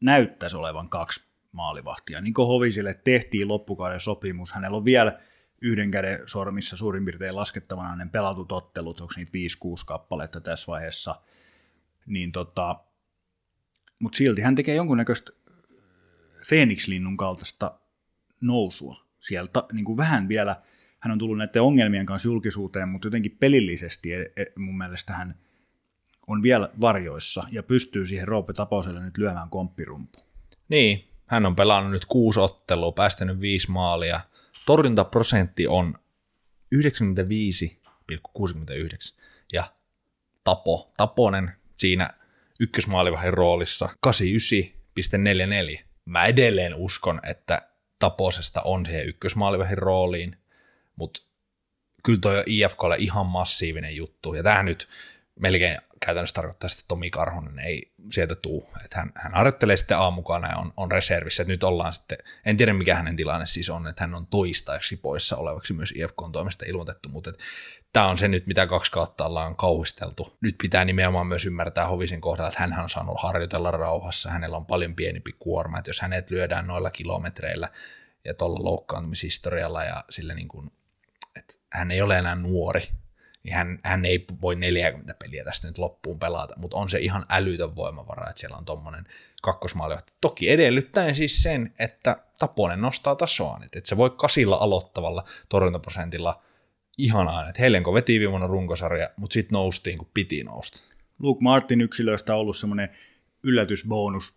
näyttäisi 0.00 0.56
olevan 0.56 0.88
kaksi 0.88 1.26
maalivahtia. 1.52 2.20
Niin 2.20 2.34
kuin 2.34 2.48
Hovisille 2.48 2.94
tehtiin 3.04 3.48
loppukauden 3.48 4.00
sopimus, 4.00 4.52
hänellä 4.52 4.76
on 4.76 4.84
vielä 4.84 5.20
yhden 5.60 5.90
käden 5.90 6.18
sormissa 6.26 6.76
suurin 6.76 7.04
piirtein 7.04 7.36
laskettavana 7.36 7.96
ne 7.96 8.06
pelatut 8.12 8.52
ottelut, 8.52 9.00
onko 9.00 9.14
niitä 9.16 9.56
5-6 9.64 9.84
kappaletta 9.86 10.40
tässä 10.40 10.66
vaiheessa, 10.66 11.14
niin 12.06 12.32
tota, 12.32 12.84
mutta 13.98 14.16
silti 14.16 14.42
hän 14.42 14.54
tekee 14.54 14.74
jonkunnäköistä 14.74 15.32
Phoenix-linnun 16.48 17.16
kaltaista 17.16 17.80
nousua. 18.40 19.06
Sieltä 19.20 19.64
niin 19.72 19.84
kuin 19.84 19.96
vähän 19.96 20.28
vielä, 20.28 20.62
hän 21.00 21.12
on 21.12 21.18
tullut 21.18 21.38
näiden 21.38 21.62
ongelmien 21.62 22.06
kanssa 22.06 22.28
julkisuuteen, 22.28 22.88
mutta 22.88 23.06
jotenkin 23.06 23.36
pelillisesti 23.40 24.14
e, 24.14 24.20
e, 24.36 24.44
mun 24.56 24.78
mielestä 24.78 25.12
hän 25.12 25.34
on 26.26 26.42
vielä 26.42 26.70
varjoissa 26.80 27.44
ja 27.52 27.62
pystyy 27.62 28.06
siihen 28.06 28.28
Roope 28.28 28.52
Tapauselle 28.52 29.00
nyt 29.00 29.18
lyömään 29.18 29.50
komppirumpu. 29.50 30.18
Niin, 30.68 31.08
hän 31.26 31.46
on 31.46 31.56
pelannut 31.56 31.92
nyt 31.92 32.04
kuusi 32.04 32.40
ottelua, 32.40 32.92
päästänyt 32.92 33.40
viisi 33.40 33.70
maalia. 33.70 34.20
Torjuntaprosentti 34.66 35.66
on 35.66 35.94
95,69 36.74 36.80
ja 39.52 39.72
Tapo, 40.44 40.92
Taponen 40.96 41.50
siinä 41.76 42.10
ykkösmaalivahin 42.60 43.34
roolissa 43.34 43.88
89,44. 44.06 44.12
Mä 46.04 46.26
edelleen 46.26 46.74
uskon, 46.74 47.20
että 47.22 47.62
Taposesta 47.98 48.62
on 48.62 48.86
siihen 48.86 49.08
ykkösmaalivahin 49.08 49.78
rooliin, 49.78 50.36
mutta 50.96 51.22
kyllä 52.02 52.18
toi 52.20 52.38
on 52.38 52.44
IFKlle 52.46 52.96
ihan 52.98 53.26
massiivinen 53.26 53.96
juttu. 53.96 54.34
Ja 54.34 54.42
tähän 54.42 54.64
nyt 54.64 54.88
melkein 55.40 55.78
käytännössä 56.00 56.34
tarkoittaa, 56.34 56.68
että 56.72 56.84
Tomi 56.88 57.10
Karhonen 57.10 57.58
ei 57.58 57.92
sieltä 58.12 58.34
tuu. 58.34 58.68
Että 58.84 58.98
hän, 58.98 59.12
hän 59.14 59.34
harjoittelee 59.34 59.76
sitten 59.76 59.98
aamukana 59.98 60.48
ja 60.48 60.56
on, 60.56 60.72
on 60.76 60.92
reservissä. 60.92 61.42
Että 61.42 61.52
nyt 61.52 61.64
ollaan 61.64 61.92
sitten, 61.92 62.18
en 62.44 62.56
tiedä 62.56 62.72
mikä 62.72 62.94
hänen 62.94 63.16
tilanne 63.16 63.46
siis 63.46 63.70
on, 63.70 63.86
että 63.86 64.02
hän 64.02 64.14
on 64.14 64.26
toistaiseksi 64.26 64.96
poissa 64.96 65.36
olevaksi 65.36 65.72
myös 65.72 65.92
IFK 65.96 66.22
on 66.22 66.32
toimesta 66.32 66.64
ilmoitettu, 66.68 67.08
mutta 67.08 67.32
tämä 67.92 68.06
on 68.06 68.18
se 68.18 68.28
nyt, 68.28 68.46
mitä 68.46 68.66
kaksi 68.66 68.92
kautta 68.92 69.26
ollaan 69.26 69.56
kauhisteltu. 69.56 70.36
Nyt 70.40 70.54
pitää 70.62 70.84
nimenomaan 70.84 71.26
myös 71.26 71.46
ymmärtää 71.46 71.86
Hovisen 71.86 72.20
kohdalla, 72.20 72.48
että 72.48 72.60
hän 72.60 72.82
on 72.82 72.90
saanut 72.90 73.22
harjoitella 73.22 73.70
rauhassa, 73.70 74.30
hänellä 74.30 74.56
on 74.56 74.66
paljon 74.66 74.96
pienempi 74.96 75.32
kuorma, 75.38 75.78
että 75.78 75.90
jos 75.90 76.00
hänet 76.00 76.30
lyödään 76.30 76.66
noilla 76.66 76.90
kilometreillä 76.90 77.68
ja 78.24 78.34
tuolla 78.34 78.64
loukkaantumishistorialla 78.64 79.84
ja 79.84 80.04
sillä 80.10 80.34
niin 80.34 80.48
kuin, 80.48 80.70
että 81.36 81.54
hän 81.72 81.90
ei 81.90 82.02
ole 82.02 82.18
enää 82.18 82.34
nuori, 82.34 82.88
niin 83.46 83.56
hän, 83.56 83.78
hän 83.84 84.04
ei 84.04 84.24
voi 84.40 84.56
40 84.56 85.14
peliä 85.24 85.44
tästä 85.44 85.68
nyt 85.68 85.78
loppuun 85.78 86.18
pelata, 86.18 86.54
mutta 86.56 86.76
on 86.76 86.88
se 86.90 86.98
ihan 86.98 87.26
älytön 87.30 87.76
voimavara, 87.76 88.30
että 88.30 88.40
siellä 88.40 88.56
on 88.56 88.64
tuommoinen 88.64 89.04
kakkosmaali. 89.42 89.96
Toki 90.20 90.50
edellyttäen 90.50 91.14
siis 91.14 91.42
sen, 91.42 91.74
että 91.78 92.16
Taponen 92.38 92.80
nostaa 92.80 93.16
tasoaan, 93.16 93.62
että, 93.62 93.80
se 93.84 93.96
voi 93.96 94.10
kasilla 94.10 94.56
aloittavalla 94.56 95.24
torjuntaprosentilla 95.48 96.42
ihanaa, 96.98 97.48
että 97.48 97.62
Helenko 97.62 97.94
veti 97.94 98.20
viime 98.20 98.46
runkosarja, 98.46 99.10
mutta 99.16 99.34
sitten 99.34 99.56
noustiin, 99.56 99.98
kun 99.98 100.10
piti 100.14 100.44
nousta. 100.44 100.80
Luke 101.18 101.42
Martin 101.42 101.80
yksilöistä 101.80 102.34
on 102.34 102.40
ollut 102.40 102.56
semmoinen 102.56 102.88
yllätysbonus 103.44 104.34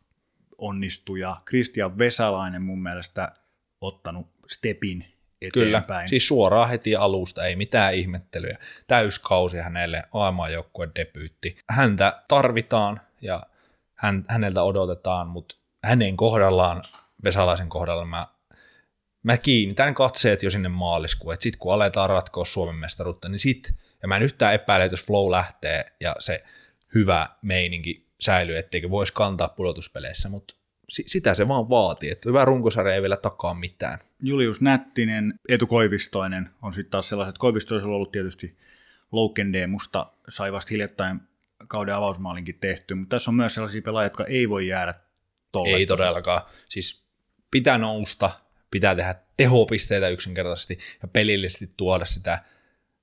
onnistuja. 0.57 1.36
Christian 1.49 1.98
Vesalainen 1.98 2.61
mun 2.61 2.84
mielestä 2.84 3.31
ottanut 3.81 4.27
stepin 4.48 5.06
eteenpäin. 5.41 5.86
Kyllä, 5.86 6.07
siis 6.07 6.28
suoraan 6.28 6.70
heti 6.70 6.95
alusta, 6.95 7.45
ei 7.45 7.56
mitään 7.56 7.94
ihmettelyä. 7.94 8.57
Täyskausi 8.88 9.57
hänelle, 9.57 10.03
maailmanjoukkueen 10.14 10.91
debyytti. 10.95 11.57
Häntä 11.70 12.24
tarvitaan 12.28 13.02
ja 13.22 13.44
hän, 13.95 14.26
häneltä 14.28 14.64
odotetaan, 14.64 15.28
mutta 15.28 15.56
hänen 15.84 16.18
kohdallaan, 16.18 16.84
Vesalaisen 17.24 17.70
kohdalla 17.70 18.06
mä, 18.06 18.28
mä 19.24 19.38
kiinnitän 19.38 19.94
katseet 19.94 20.44
jo 20.44 20.52
sinne 20.52 20.70
maaliskuun, 20.70 21.34
että 21.34 21.44
sitten 21.44 21.60
kun 21.60 21.74
aletaan 21.74 22.10
ratkoa 22.10 22.45
Suomen 22.45 22.76
mestaruutta, 22.76 23.30
niin 23.30 23.40
sit, 23.40 23.74
ja 24.02 24.07
mä 24.07 24.18
en 24.18 24.24
yhtään 24.24 24.53
epäile, 24.53 24.86
että 24.86 24.94
jos 24.94 25.06
flow 25.06 25.32
lähtee 25.32 25.86
ja 25.99 26.16
se 26.20 26.44
hyvä 26.95 27.30
meininki 27.41 28.10
säilyy, 28.22 28.57
etteikö 28.57 28.90
voisi 28.90 29.14
kantaa 29.14 29.48
pudotuspeleissä, 29.48 30.30
mutta 30.30 30.56
sitä 30.90 31.36
se 31.36 31.48
vaan 31.48 31.70
vaatii, 31.70 32.11
että 32.11 32.30
hyvä 32.30 32.45
runkosarja 32.45 32.94
ei 32.95 33.02
vielä 33.02 33.18
takaa 33.18 33.53
mitään. 33.53 33.99
Julius 34.24 34.61
Nättinen, 34.61 35.34
Etu 35.49 35.68
Koivistoinen 35.68 36.49
on 36.61 36.74
sitten 36.74 36.91
taas 36.91 37.10
sellaiset, 37.10 37.38
Koivistoisella 37.38 37.91
on 37.91 37.95
ollut 37.95 38.11
tietysti 38.11 38.57
Loukendeemusta, 39.11 40.11
sai 40.30 40.52
vasta 40.52 40.70
hiljattain 40.72 41.20
kauden 41.68 41.95
avausmaalinkin 41.95 42.60
tehty, 42.61 42.95
mutta 42.95 43.16
tässä 43.16 43.32
on 43.32 43.36
myös 43.36 43.53
sellaisia 43.53 43.82
pelaajia, 43.82 44.06
jotka 44.06 44.26
ei 44.26 44.49
voi 44.49 44.68
jäädä 44.68 44.94
tolle. 45.52 45.78
Ei 45.78 45.86
todellakaan. 45.86 46.41
Siis 46.70 47.03
pitää 47.52 47.78
nousta, 47.78 48.32
pitää 48.72 48.95
tehdä 48.95 49.16
tehopisteitä 49.38 50.10
yksinkertaisesti 50.10 50.78
ja 51.02 51.07
pelillisesti 51.07 51.74
tuoda 51.78 52.06
sitä 52.06 52.44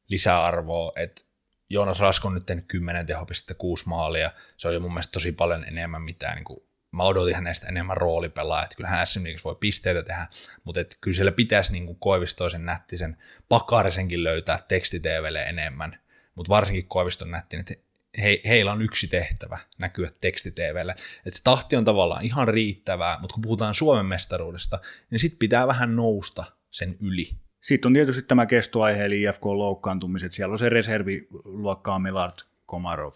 lisäarvoa, 0.09 0.93
että 0.97 1.23
Joonas 1.71 2.01
Rasko 2.01 2.29
on 2.29 2.35
nyt 2.35 2.47
tehnyt 2.47 2.65
10 2.69 3.07
tehopistettä, 3.07 3.55
6 3.55 3.89
maalia, 3.89 4.31
se 4.57 4.69
on 4.69 4.75
jo 4.75 4.81
mun 4.81 4.93
mielestä 4.93 5.13
tosi 5.13 5.33
paljon 5.33 5.65
enemmän 5.65 6.03
mitään 6.03 6.37
niin 6.37 6.45
kuin 6.45 6.66
mä 6.97 7.03
odotin 7.03 7.35
hänestä 7.35 7.67
enemmän 7.69 7.97
roolipelaa, 7.97 8.65
että 8.65 8.77
kyllähän 8.77 9.03
esimerkiksi 9.03 9.45
voi 9.45 9.57
pisteitä 9.61 10.03
tehdä, 10.03 10.27
mutta 10.65 10.81
että 10.81 10.97
kyllä 11.01 11.15
siellä 11.15 11.33
pitäisi 11.33 11.73
niin 11.73 11.87
kuin 11.87 11.99
Koivistoisen 12.01 12.65
nättisen 12.65 13.17
pakarisenkin 13.49 14.25
löytää 14.25 14.59
tekstitvlle 14.69 15.43
enemmän, 15.43 16.01
mutta 16.35 16.51
varsinkin 16.51 16.89
Koiviston 16.89 17.31
nätti, 17.31 17.57
että 17.57 17.75
he, 18.23 18.41
heillä 18.47 18.73
on 18.73 18.83
yksi 18.83 19.09
tehtävä 19.09 19.59
näkyä 19.79 20.11
tekstitvlle, 20.21 20.95
että 21.27 21.41
tahti 21.45 21.77
on 21.77 21.85
tavallaan 21.85 22.25
ihan 22.25 22.49
riittävää, 22.49 23.19
mutta 23.21 23.35
kun 23.35 23.43
puhutaan 23.43 23.75
Suomen 23.75 24.07
mestaruudesta, 24.07 24.79
niin 25.11 25.19
sitten 25.19 25.39
pitää 25.39 25.67
vähän 25.67 25.97
nousta 25.97 26.45
sen 26.71 26.97
yli. 27.01 27.31
Sitten 27.61 27.89
on 27.89 27.93
tietysti 27.95 28.23
tämä 28.23 28.47
kestoaihe, 28.47 29.05
eli 29.05 29.23
IFK-loukkaantumiset. 29.23 30.33
Siellä 30.33 30.53
on 30.53 30.59
se 30.59 30.69
reserviluokkaa 30.69 31.99
Milard 31.99 32.39
Komarov, 32.67 33.13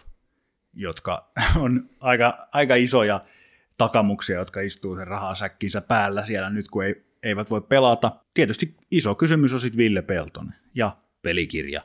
jotka 0.72 1.32
on 1.62 1.90
aika, 2.00 2.34
aika 2.52 2.74
isoja 2.74 3.24
takamuksia, 3.80 4.38
jotka 4.38 4.60
istuu 4.60 4.96
sen 4.96 5.06
rahasäkkinsä 5.06 5.80
päällä 5.80 6.26
siellä 6.26 6.50
nyt, 6.50 6.68
kun 6.68 6.84
ei, 6.84 7.04
eivät 7.22 7.50
voi 7.50 7.60
pelata. 7.60 8.12
Tietysti 8.34 8.76
iso 8.90 9.14
kysymys 9.14 9.52
on 9.52 9.60
sitten 9.60 9.78
Ville 9.78 10.02
Peltonen 10.02 10.54
ja 10.74 10.96
pelikirja, 11.22 11.80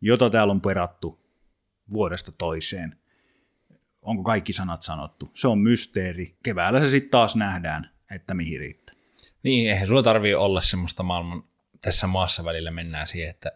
jota 0.00 0.30
täällä 0.30 0.50
on 0.50 0.60
perattu 0.60 1.20
vuodesta 1.92 2.32
toiseen. 2.32 2.98
Onko 4.02 4.22
kaikki 4.22 4.52
sanat 4.52 4.82
sanottu? 4.82 5.30
Se 5.34 5.48
on 5.48 5.58
mysteeri. 5.58 6.36
Keväällä 6.42 6.80
se 6.80 6.90
sitten 6.90 7.10
taas 7.10 7.36
nähdään, 7.36 7.90
että 8.10 8.34
mihin 8.34 8.60
riittää. 8.60 8.94
Niin, 9.42 9.70
eihän 9.70 9.86
sulla 9.86 10.02
tarvii 10.02 10.34
olla 10.34 10.60
semmoista 10.60 11.02
maailman 11.02 11.44
tässä 11.80 12.06
maassa 12.06 12.44
välillä 12.44 12.70
mennään 12.70 13.06
siihen, 13.06 13.30
että 13.30 13.52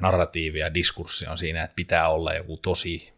narratiivi 0.00 0.58
ja 0.58 0.74
diskurssi 0.74 1.26
on 1.26 1.38
siinä, 1.38 1.64
että 1.64 1.74
pitää 1.74 2.08
olla 2.08 2.34
joku 2.34 2.56
tosi 2.56 3.13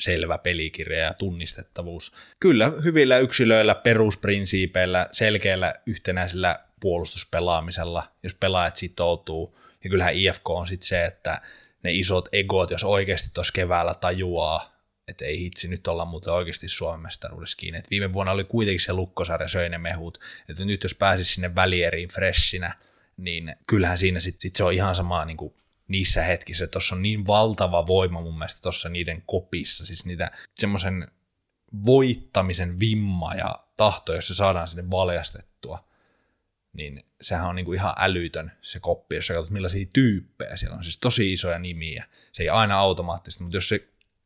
selvä 0.00 0.38
pelikirja 0.38 0.98
ja 0.98 1.14
tunnistettavuus. 1.14 2.12
Kyllä 2.40 2.72
hyvillä 2.84 3.18
yksilöillä, 3.18 3.74
perusprinsiipeillä, 3.74 5.08
selkeällä 5.12 5.74
yhtenäisellä 5.86 6.58
puolustuspelaamisella, 6.80 8.12
jos 8.22 8.34
pelaajat 8.34 8.76
sitoutuu. 8.76 9.58
Ja 9.84 9.90
kyllähän 9.90 10.16
IFK 10.16 10.50
on 10.50 10.66
sitten 10.66 10.88
se, 10.88 11.04
että 11.04 11.40
ne 11.82 11.92
isot 11.92 12.28
egot, 12.32 12.70
jos 12.70 12.84
oikeasti 12.84 13.30
tuossa 13.34 13.52
keväällä 13.52 13.94
tajuaa, 13.94 14.74
että 15.08 15.24
ei 15.24 15.38
hitsi, 15.38 15.68
nyt 15.68 15.86
olla 15.86 16.04
muuten 16.04 16.32
oikeasti 16.32 16.68
Suomen 16.68 17.00
mestaruudessa 17.00 17.56
kiinni. 17.56 17.78
Et 17.78 17.90
viime 17.90 18.12
vuonna 18.12 18.32
oli 18.32 18.44
kuitenkin 18.44 18.80
se 18.80 18.92
lukkosarja 18.92 19.48
söi 19.48 19.68
ne 19.68 19.78
mehut, 19.78 20.18
että 20.48 20.64
nyt 20.64 20.82
jos 20.82 20.94
pääsisi 20.94 21.32
sinne 21.32 21.54
välieriin 21.54 22.08
freshinä, 22.08 22.74
niin 23.16 23.56
kyllähän 23.66 23.98
siinä 23.98 24.20
sitten 24.20 24.42
sit 24.42 24.56
se 24.56 24.64
on 24.64 24.72
ihan 24.72 24.94
sama 24.94 25.24
niin 25.24 25.36
kuin 25.36 25.54
niissä 25.88 26.22
hetkissä. 26.22 26.66
Tuossa 26.66 26.94
on 26.94 27.02
niin 27.02 27.26
valtava 27.26 27.86
voima 27.86 28.20
mun 28.20 28.38
mielestä 28.38 28.60
tuossa 28.62 28.88
niiden 28.88 29.22
kopissa, 29.26 29.86
siis 29.86 30.06
niitä 30.06 30.30
semmoisen 30.58 31.08
voittamisen 31.86 32.80
vimma 32.80 33.34
ja 33.34 33.64
tahto, 33.76 34.14
jos 34.14 34.28
se 34.28 34.34
saadaan 34.34 34.68
sinne 34.68 34.90
valjastettua, 34.90 35.88
niin 36.72 37.02
sehän 37.20 37.48
on 37.48 37.56
niinku 37.56 37.72
ihan 37.72 37.94
älytön 37.98 38.52
se 38.62 38.80
koppi, 38.80 39.16
jos 39.16 39.26
sä 39.26 39.34
katsot 39.34 39.50
millaisia 39.50 39.86
tyyppejä 39.92 40.56
siellä 40.56 40.76
on, 40.76 40.84
siis 40.84 40.98
tosi 40.98 41.32
isoja 41.32 41.58
nimiä. 41.58 42.04
Se 42.32 42.42
ei 42.42 42.48
aina 42.48 42.78
automaattisesti, 42.78 43.42
mutta 43.44 43.56
jos 43.56 43.68
se 43.68 43.84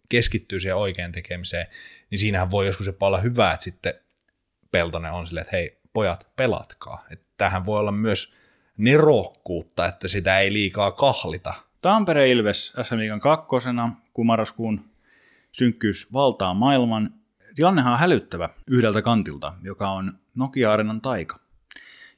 keskittyy 0.08 0.60
siihen 0.60 0.76
oikein 0.76 1.12
tekemiseen, 1.12 1.66
niin 2.10 2.18
siinähän 2.18 2.50
voi 2.50 2.66
joskus 2.66 2.86
jopa 2.86 3.06
olla 3.06 3.18
hyvä, 3.18 3.52
että 3.52 3.64
sitten 3.64 3.94
Peltonen 4.70 5.12
on 5.12 5.26
silleen, 5.26 5.42
että 5.42 5.56
hei 5.56 5.80
pojat, 5.92 6.28
pelatkaa. 6.36 7.06
Että 7.10 7.26
tämähän 7.36 7.64
voi 7.64 7.80
olla 7.80 7.92
myös 7.92 8.34
nerokkuutta, 8.78 9.86
että 9.86 10.08
sitä 10.08 10.38
ei 10.38 10.52
liikaa 10.52 10.92
kahlita. 10.92 11.54
Tampere 11.82 12.30
Ilves 12.30 12.72
SM 12.82 12.96
Liigan 12.98 13.20
kakkosena, 13.20 13.92
kun 14.12 14.26
marraskuun 14.26 14.84
synkkyys 15.52 16.12
valtaa 16.12 16.54
maailman. 16.54 17.14
Tilannehan 17.54 17.92
on 17.92 17.98
hälyttävä 17.98 18.48
yhdeltä 18.66 19.02
kantilta, 19.02 19.54
joka 19.62 19.90
on 19.90 20.18
Nokia-arenan 20.34 21.00
taika. 21.00 21.40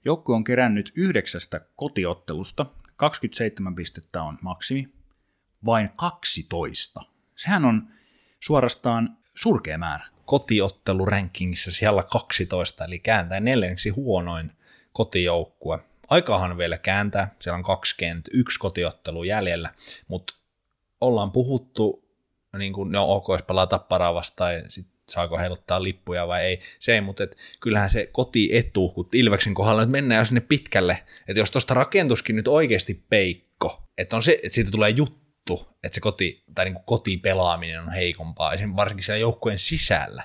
Joukko 0.05 0.35
on 0.35 0.45
kerännyt 0.45 0.93
yhdeksästä 0.97 1.61
kotiottelusta, 1.77 2.67
27 2.97 3.75
pistettä 3.75 4.23
on 4.23 4.39
maksimi, 4.43 4.89
vain 5.65 5.91
12. 5.97 7.01
Sehän 7.37 7.65
on 7.65 7.89
suorastaan 8.41 9.17
surkea 9.35 9.79
määrä. 9.79 10.05
Kotiottelurankingissa 10.25 11.71
siellä 11.71 12.03
12, 12.03 12.85
eli 12.85 12.99
kääntää 12.99 13.41
neljänneksi 13.41 13.89
huonoin 13.89 14.53
kotijoukkue. 14.93 15.79
Aikaahan 16.11 16.59
vielä 16.59 16.79
kääntää, 16.79 17.35
siellä 17.41 17.57
on 17.57 17.63
21 17.63 18.59
kotiottelu 18.59 19.25
jäljellä, 19.25 19.75
mutta 20.09 20.35
ollaan 21.01 21.33
puhuttu, 21.33 22.05
niin 22.59 22.73
kuin, 22.73 22.93
no 22.93 23.05
ok, 23.15 23.29
jos 23.29 23.43
pelaa 23.43 23.67
tapparaa 23.67 24.15
vastaan, 24.15 24.53
sit 24.69 24.87
saako 25.09 25.39
heiluttaa 25.39 25.83
lippuja 25.83 26.29
vai 26.29 26.43
ei, 26.43 26.61
se 26.79 26.95
ei, 26.95 27.01
mutta 27.01 27.25
et, 27.25 27.37
kyllähän 27.61 27.91
se 27.91 28.09
kotietu, 28.13 28.89
kun 28.89 29.09
Ilveksen 29.13 29.55
kohdalla 29.55 29.81
nyt 29.81 29.91
mennään 29.91 30.19
jo 30.19 30.25
sinne 30.25 30.41
pitkälle, 30.41 31.03
että 31.29 31.41
jos 31.41 31.51
tuosta 31.51 31.75
rakentuskin 31.75 32.37
nyt 32.37 32.49
oikeasti 32.49 33.05
peikko, 33.11 33.83
että 33.99 34.17
on 34.17 34.23
se, 34.23 34.33
että 34.33 34.55
siitä 34.55 34.71
tulee 34.71 34.91
juttu, 34.91 35.69
että 35.85 35.95
se 35.95 36.01
koti, 36.01 36.45
tai 36.55 36.65
niin 36.65 36.75
kuin 36.75 36.85
kotipelaaminen 36.87 37.83
on 37.83 37.93
heikompaa, 37.93 38.53
varsinkin 38.77 39.05
siellä 39.05 39.21
joukkueen 39.21 39.59
sisällä, 39.59 40.23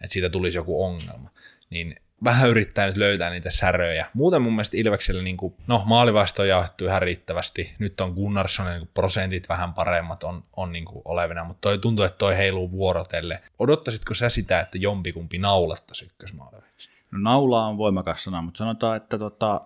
että 0.00 0.12
siitä 0.12 0.30
tulisi 0.30 0.58
joku 0.58 0.82
ongelma, 0.84 1.30
niin 1.70 1.96
vähän 2.24 2.50
yrittää 2.50 2.86
nyt 2.86 2.96
löytää 2.96 3.30
niitä 3.30 3.50
säröjä. 3.50 4.06
Muuten 4.14 4.42
mun 4.42 4.52
mielestä 4.52 4.76
Ilveksellä, 4.76 5.22
niin 5.22 5.36
kuin, 5.36 5.54
no 5.66 5.82
maalivaisto 5.86 6.42
on 6.42 6.48
jaettu 6.48 6.84
ihan 6.84 7.02
riittävästi, 7.02 7.74
nyt 7.78 8.00
on 8.00 8.12
Gunnarssonin 8.12 8.78
niin 8.78 8.90
prosentit 8.94 9.48
vähän 9.48 9.74
paremmat 9.74 10.22
on, 10.22 10.44
on 10.56 10.72
niin 10.72 10.84
kuin 10.84 11.02
olevina, 11.04 11.44
mutta 11.44 11.60
toi 11.60 11.78
tuntuu, 11.78 12.04
että 12.04 12.18
toi 12.18 12.36
heiluu 12.36 12.70
vuorotelle. 12.70 13.42
Odottaisitko 13.58 14.14
sä 14.14 14.28
sitä, 14.28 14.60
että 14.60 14.78
jompikumpi 14.78 15.38
naulattaisi 15.38 16.04
ykkösmaalivaisto? 16.04 16.92
No 17.10 17.18
naula 17.18 17.66
on 17.66 17.78
voimakas 17.78 18.24
sana, 18.24 18.42
mutta 18.42 18.58
sanotaan, 18.58 18.96
että 18.96 19.18
tota, 19.18 19.60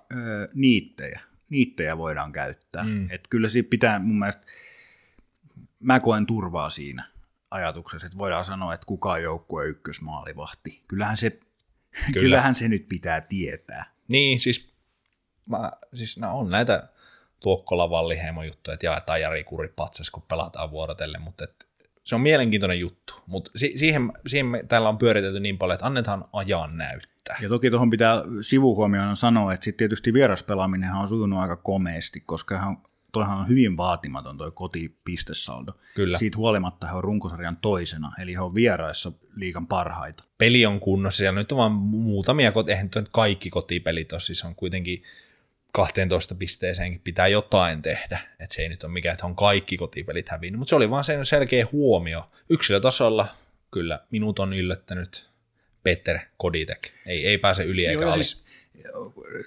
niittejä, 0.55 1.21
niittejä 1.49 1.99
voidaan 1.99 2.33
käyttää. 2.33 2.83
Mm. 2.83 3.11
Et 3.11 3.29
kyllä 3.31 3.49
siinä 3.49 3.69
pitää 3.71 3.99
mun 3.99 4.19
mielestä, 4.19 4.47
mä 5.81 6.01
koen 6.01 6.27
turvaa 6.27 6.71
siinä 6.71 7.05
ajatuksessa, 7.51 8.07
että 8.07 8.19
voidaan 8.19 8.45
sanoa, 8.45 8.75
että 8.75 8.87
kuka 8.87 9.13
on 9.13 9.23
joukkue 9.23 9.67
ykkösmaalivahti. 9.67 10.83
Kyllähän 10.89 11.17
se 11.17 11.41
Kyllä. 12.07 12.21
Kyllähän 12.21 12.55
se 12.55 12.69
nyt 12.69 12.89
pitää 12.89 13.21
tietää. 13.21 13.85
Niin, 14.09 14.41
siis, 14.41 14.73
mä, 15.47 15.71
siis 15.95 16.19
no 16.19 16.39
on 16.39 16.51
näitä 16.51 16.89
Tuokkola 17.41 17.91
Valliheimo 17.91 18.43
juttuja, 18.43 18.75
että 18.75 18.87
jaetaan 18.87 19.21
Jari 19.21 19.45
Kuri 19.45 19.69
patsas, 19.69 20.11
kun 20.11 20.23
pelataan 20.23 20.71
vuorotelle, 20.71 21.19
mutta 21.19 21.45
et, 21.45 21.69
se 22.05 22.15
on 22.15 22.21
mielenkiintoinen 22.21 22.81
juttu, 22.81 23.15
mutta 23.27 23.51
si- 23.57 23.79
siihen, 23.79 24.13
siihen 24.27 24.47
me 24.47 24.63
täällä 24.69 24.89
on 24.89 24.99
pyöritelty 24.99 25.41
niin 25.41 25.59
paljon, 25.59 25.75
että 25.75 25.87
annetaan 25.87 26.25
ajan 26.33 26.77
näyttää. 26.77 27.37
Ja 27.41 27.49
toki 27.49 27.71
tuohon 27.71 27.91
pitää 27.91 28.23
sivuhuomioon 28.41 29.17
sanoa, 29.17 29.53
että 29.53 29.65
sitten 29.65 29.79
tietysti 29.79 30.13
vieraspelaaminen 30.13 30.93
on 30.93 31.09
sujunut 31.09 31.39
aika 31.39 31.57
komeasti, 31.57 32.21
koska 32.21 32.55
ihan 32.55 32.83
toihan 33.13 33.39
on 33.39 33.49
hyvin 33.49 33.77
vaatimaton 33.77 34.39
toi 34.39 34.51
kotipistesaldo. 34.51 35.73
Kyllä. 35.95 36.19
Siitä 36.19 36.37
huolimatta 36.37 36.87
he 36.87 36.93
on 36.93 37.05
runkosarjan 37.05 37.57
toisena, 37.57 38.13
eli 38.23 38.35
he 38.35 38.41
on 38.41 38.55
vieraissa 38.55 39.13
liikan 39.37 39.67
parhaita. 39.67 40.25
Peli 40.39 40.67
on 40.67 40.81
kunnossa, 40.81 41.25
ja 41.25 41.33
nyt 41.33 41.53
on 41.53 41.59
vain 41.59 41.73
muutamia, 41.73 42.53
eihän 42.69 42.91
nyt 42.95 43.09
kaikki 43.13 43.51
kotipelit 43.51 44.13
ole, 44.13 44.21
siis 44.21 44.45
on 44.45 44.55
kuitenkin 44.55 45.03
12 45.73 46.35
pisteeseenkin 46.35 47.01
pitää 47.05 47.29
jotain 47.29 47.83
tehdä, 47.83 48.21
että 48.41 48.55
se 48.55 48.63
ei 48.63 48.69
nyt 48.69 48.85
ole 48.85 48.93
mikään, 48.93 49.13
että 49.13 49.27
on 49.27 49.37
kaikki 49.37 49.77
kotipelit 49.77 50.29
hävinnyt, 50.29 50.59
mutta 50.59 50.71
se 50.71 50.77
oli 50.77 50.91
vaan 50.91 51.05
sen 51.05 51.27
selkeä 51.27 51.67
huomio. 51.73 52.31
Yksilötasolla 52.51 53.27
kyllä 53.71 54.01
minut 54.11 54.39
on 54.39 54.53
yllättänyt 54.53 55.31
Peter 55.83 56.19
Koditek, 56.37 56.89
ei, 57.07 57.27
ei 57.27 57.39
pääse 57.39 57.63
yli 57.63 57.87
eikä 57.87 58.03
Joo, 58.03 58.13
siis 58.13 58.45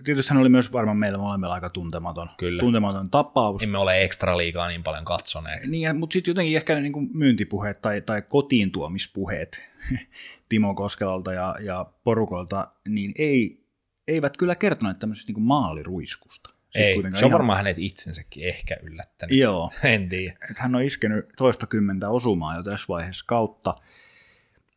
tietysti 0.03 0.33
hän 0.33 0.41
oli 0.41 0.49
myös 0.49 0.73
varmaan 0.73 0.97
meillä 0.97 1.17
molemmilla 1.17 1.53
aika 1.53 1.69
tuntematon, 1.69 2.29
Kyllä. 2.37 2.59
tuntematon 2.59 3.09
tapaus. 3.09 3.63
Emme 3.63 3.77
ole 3.77 4.03
ekstra 4.03 4.37
liikaa 4.37 4.67
niin 4.67 4.83
paljon 4.83 5.05
katsoneet. 5.05 5.67
Niin, 5.67 5.97
mutta 5.97 6.13
sitten 6.13 6.31
jotenkin 6.31 6.55
ehkä 6.55 6.79
niin 6.79 6.93
kuin 6.93 7.09
myyntipuheet 7.13 7.81
tai, 7.81 8.01
tai 8.01 8.21
kotiin 8.21 8.71
tuomispuheet 8.71 9.69
Timo 10.49 10.73
Koskelalta 10.73 11.33
ja, 11.33 11.55
ja 11.61 11.85
porukolta, 12.03 12.67
niin 12.87 13.11
ei, 13.17 13.65
eivät 14.07 14.37
kyllä 14.37 14.55
kertoneet 14.55 14.99
tämmöisestä 14.99 15.29
niin 15.29 15.33
kuin 15.33 15.43
maaliruiskusta. 15.43 16.49
ei, 16.75 17.01
se 17.01 17.07
on 17.07 17.13
ihan... 17.15 17.31
varmaan 17.31 17.57
hänet 17.57 17.79
itsensäkin 17.79 18.47
ehkä 18.47 18.77
yllättänyt. 18.83 19.37
Joo. 19.37 19.71
en 19.83 20.09
tiedä. 20.09 20.37
Et 20.51 20.57
hän 20.57 20.75
on 20.75 20.81
iskenyt 20.81 21.25
toista 21.37 21.67
kymmentä 21.67 22.09
osumaa 22.09 22.55
jo 22.55 22.63
tässä 22.63 22.85
vaiheessa 22.89 23.25
kautta. 23.27 23.75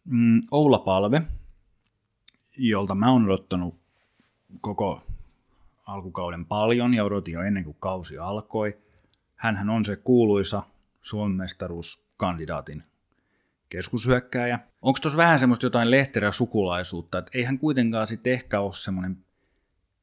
Mm, 0.05 0.43
Oula 0.51 0.79
Palve, 0.79 1.23
jolta 2.59 2.95
mä 2.95 3.13
oon 3.13 3.25
odottanut 3.25 3.86
koko 4.61 5.07
alkukauden 5.87 6.45
paljon 6.45 6.95
ja 6.95 7.05
odotin 7.05 7.35
jo 7.35 7.43
ennen 7.43 7.65
kuin 7.65 7.77
kausi 7.81 8.19
alkoi. 8.19 8.79
Hänhän 9.37 9.71
on 9.71 9.85
se 9.85 9.97
kuuluisa 9.97 10.63
Suomen 11.03 11.37
mestaruuskandidaatin 11.37 12.83
keskushyökkääjä. 13.69 14.59
Onko 14.83 14.99
tuossa 15.03 15.17
vähän 15.17 15.41
semmoista 15.41 15.67
jotain 15.67 15.91
lehterä 15.91 16.33
sukulaisuutta, 16.33 17.19
että 17.19 17.31
eihän 17.35 17.59
kuitenkaan 17.59 18.07
sitten 18.07 18.33
ehkä 18.33 18.61
ole 18.61 18.75
semmoinen 18.75 19.27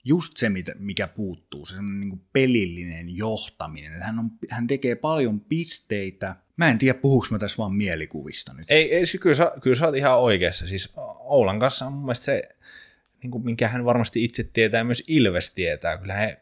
just 0.04 0.38
se, 0.38 0.52
mikä 0.80 1.08
puuttuu, 1.08 1.66
se 1.66 1.76
semmoinen 1.76 2.10
niin 2.10 2.22
pelillinen 2.34 3.18
johtaminen. 3.18 4.02
Hän, 4.02 4.20
on, 4.20 4.32
hän 4.50 4.68
tekee 4.68 4.96
paljon 4.96 5.40
pisteitä. 5.40 6.36
Mä 6.58 6.70
en 6.70 6.78
tiedä, 6.78 7.00
puhuuko 7.00 7.28
mä 7.32 7.40
tässä 7.40 7.58
vaan 7.58 7.76
mielikuvista 7.76 8.54
nyt. 8.54 8.66
Ei, 8.70 8.96
ei 8.96 9.04
kyllä, 9.22 9.36
sä, 9.36 9.52
kyllä 9.62 9.76
sä 9.76 9.86
oot 9.86 9.96
ihan 9.96 10.20
oikeassa. 10.20 10.68
Siis 10.68 10.94
Oulan 11.20 11.60
kanssa 11.60 11.86
on 11.86 11.94
mun 11.94 12.06
mielestä 12.06 12.26
se 12.26 12.50
niin 13.24 13.32
kuin 13.32 13.46
minkä 13.46 13.68
hän 13.68 13.86
varmasti 13.86 14.24
itse 14.24 14.44
tietää, 14.44 14.84
myös 14.84 15.04
Ilves 15.08 15.52
tietää, 15.52 15.98
kyllä 15.98 16.14
he 16.14 16.42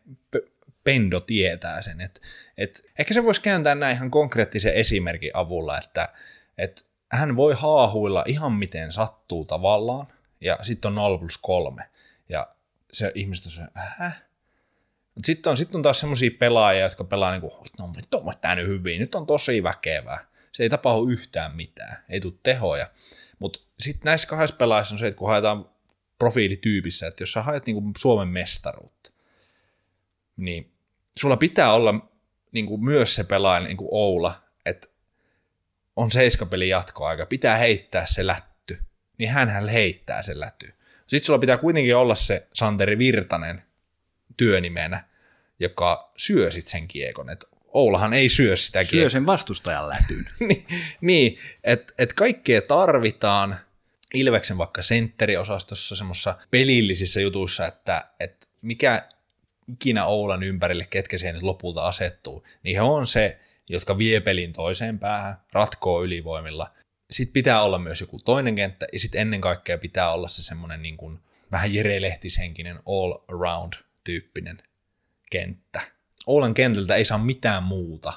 Pendo 0.84 1.20
tietää 1.20 1.82
sen. 1.82 2.02
Et, 2.02 2.22
et, 2.58 2.84
ehkä 3.00 3.14
se 3.14 3.24
voisi 3.24 3.42
kääntää 3.42 3.76
näin 3.76 3.96
ihan 3.96 4.12
konkreettisen 4.12 4.74
esimerkin 4.74 5.32
avulla, 5.34 5.78
että 5.78 6.10
et 6.58 6.92
hän 7.12 7.36
voi 7.36 7.54
haahuilla 7.54 8.24
ihan 8.28 8.52
miten 8.52 8.92
sattuu 8.92 9.46
tavallaan, 9.46 10.08
ja 10.42 10.58
sitten 10.62 10.90
on 10.90 10.96
0 10.96 11.18
plus 11.18 11.38
3, 11.38 11.84
ja 12.30 12.48
se 12.94 13.12
ihmiset 13.16 13.46
on 13.46 13.52
se, 13.52 13.62
äh? 14.02 14.22
Sitten 15.26 15.52
on, 15.52 15.58
sit 15.58 15.76
on 15.76 15.82
taas 15.82 16.00
semmoisia 16.00 16.32
pelaajia, 16.40 16.84
jotka 16.84 17.04
pelaa 17.04 17.40
kuin, 17.40 17.54
no 17.80 17.90
vittu 17.98 18.18
on 18.18 18.34
tämä 18.42 18.56
nyt 18.56 18.68
hyvin, 18.68 19.00
nyt 19.00 19.16
on 19.16 19.28
tosi 19.28 19.64
väkevää. 19.64 20.26
Se 20.52 20.64
ei 20.64 20.70
tapahdu 20.70 21.08
yhtään 21.08 21.56
mitään, 21.56 21.98
ei 22.10 22.20
tule 22.20 22.34
tehoja. 22.44 22.88
Mutta 23.40 23.60
sitten 23.80 24.06
näissä 24.06 24.28
kahdessa 24.28 24.56
pelaajassa 24.56 24.96
on 24.96 25.00
se, 25.00 25.08
että 25.08 25.18
kun 25.18 25.28
haetaan 25.28 25.70
profiilityypissä, 26.22 27.08
että 27.08 27.24
jos 27.24 27.32
sä 27.32 27.42
haet 27.42 27.66
niin 27.66 27.74
kuin 27.74 27.94
Suomen 27.98 28.28
mestaruutta, 28.28 29.12
niin 30.38 30.72
sulla 31.20 31.38
pitää 31.38 31.74
olla 31.74 32.12
niin 32.52 32.66
kuin 32.66 32.84
myös 32.84 33.16
se 33.16 33.24
pelaaja 33.24 33.60
niin 33.60 33.78
kuin 33.78 33.88
Oula, 33.92 34.44
että 34.66 34.88
on 35.96 36.12
seiskapeli 36.12 36.70
jatkoaika, 36.70 37.26
pitää 37.26 37.58
heittää 37.58 38.06
se 38.06 38.28
lätty, 38.28 38.78
niin 39.18 39.30
hän 39.30 39.68
heittää 39.68 40.22
sen 40.22 40.40
lätty. 40.40 40.74
Sitten 41.08 41.26
sulla 41.26 41.40
pitää 41.40 41.58
kuitenkin 41.58 41.96
olla 41.96 42.16
se 42.16 42.48
Santeri 42.54 42.98
Virtanen 42.98 43.64
työnimenä, 44.38 45.04
joka 45.60 46.12
syö 46.18 46.52
sit 46.52 46.68
sen 46.68 46.88
kiekon. 46.88 47.30
Et 47.30 47.46
Oulahan 47.68 48.14
ei 48.14 48.30
syö 48.30 48.56
sitä 48.56 48.80
kiekon. 48.80 49.00
Syö 49.00 49.10
sen 49.10 49.26
vastustajan 49.26 49.90
lätyn. 49.90 50.26
niin, 50.48 50.66
niin 51.02 51.40
että 51.64 51.94
et 51.98 52.14
kaikkea 52.14 52.62
tarvitaan– 52.62 53.56
Ilveksen 54.14 54.58
vaikka 54.58 54.84
sentteriosastossa 54.84 55.96
semmoisessa 55.96 56.38
pelillisissä 56.52 57.22
jutuissa, 57.22 57.68
että, 57.68 58.06
että 58.20 58.48
mikä 58.62 59.04
ikinä 59.68 60.06
Oulan 60.06 60.44
ympärille, 60.44 60.88
ketkä 60.90 61.18
siihen 61.18 61.36
nyt 61.36 61.44
lopulta 61.44 61.88
asettuu, 61.88 62.46
niin 62.64 62.76
he 62.76 62.82
on 62.82 63.08
se, 63.08 63.40
jotka 63.70 63.98
vie 63.98 64.20
pelin 64.20 64.54
toiseen 64.54 65.00
päähän, 65.00 65.36
ratkoo 65.54 66.04
ylivoimilla. 66.04 66.72
Sitten 67.12 67.34
pitää 67.34 67.64
olla 67.64 67.80
myös 67.80 68.02
joku 68.02 68.20
toinen 68.20 68.56
kenttä, 68.56 68.86
ja 68.94 69.00
sitten 69.00 69.22
ennen 69.22 69.42
kaikkea 69.42 69.78
pitää 69.78 70.14
olla 70.14 70.28
se 70.28 70.44
semmoinen 70.44 70.82
niin 70.82 70.98
kuin 70.98 71.20
vähän 71.52 71.74
Jere 71.74 72.02
Lehtishenkinen 72.02 72.80
all-around-tyyppinen 72.86 74.64
kenttä. 75.32 75.82
Oulan 76.28 76.54
kentältä 76.54 76.96
ei 76.96 77.06
saa 77.06 77.18
mitään 77.18 77.64
muuta 77.64 78.14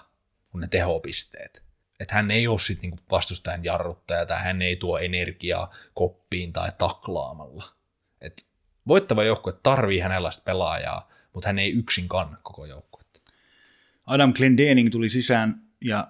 kuin 0.50 0.60
ne 0.60 0.68
tehopisteet 0.68 1.63
että 2.00 2.14
hän 2.14 2.30
ei 2.30 2.46
ole 2.46 2.58
sitten 2.58 2.90
niinku 2.90 3.04
vastustajan 3.10 3.64
jarruttaja 3.64 4.26
tai 4.26 4.42
hän 4.42 4.62
ei 4.62 4.76
tuo 4.76 4.98
energiaa 4.98 5.70
koppiin 5.94 6.52
tai 6.52 6.68
taklaamalla. 6.78 7.64
Et 8.20 8.46
voittava 8.88 9.24
joukkue 9.24 9.52
tarvii 9.62 9.98
hänenlaista 9.98 10.42
pelaajaa, 10.44 11.08
mutta 11.32 11.48
hän 11.48 11.58
ei 11.58 11.72
yksin 11.72 12.08
kanna 12.08 12.36
koko 12.42 12.66
joukkuetta. 12.66 13.20
Adam 14.06 14.34
Glendening 14.34 14.90
tuli 14.90 15.10
sisään 15.10 15.62
ja 15.84 16.08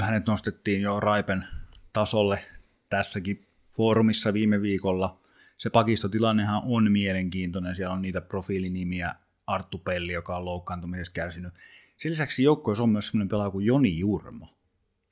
hänet 0.00 0.26
nostettiin 0.26 0.82
jo 0.82 1.00
Raipen 1.00 1.44
tasolle 1.92 2.44
tässäkin 2.88 3.46
foorumissa 3.70 4.32
viime 4.32 4.62
viikolla. 4.62 5.20
Se 5.58 5.70
pakistotilannehan 5.70 6.62
on 6.64 6.92
mielenkiintoinen, 6.92 7.74
siellä 7.74 7.94
on 7.94 8.02
niitä 8.02 8.20
profiilinimiä, 8.20 9.14
Arttu 9.46 9.78
Pelli, 9.78 10.12
joka 10.12 10.36
on 10.36 10.44
loukkaantumisesta 10.44 11.14
kärsinyt. 11.14 11.54
Sen 11.96 12.12
lisäksi 12.12 12.42
joukkueessa 12.42 12.82
on 12.82 12.90
myös 12.90 13.08
sellainen 13.08 13.28
pelaaja 13.28 13.50
kuin 13.50 13.66
Joni 13.66 13.98
Jurmo. 13.98 14.53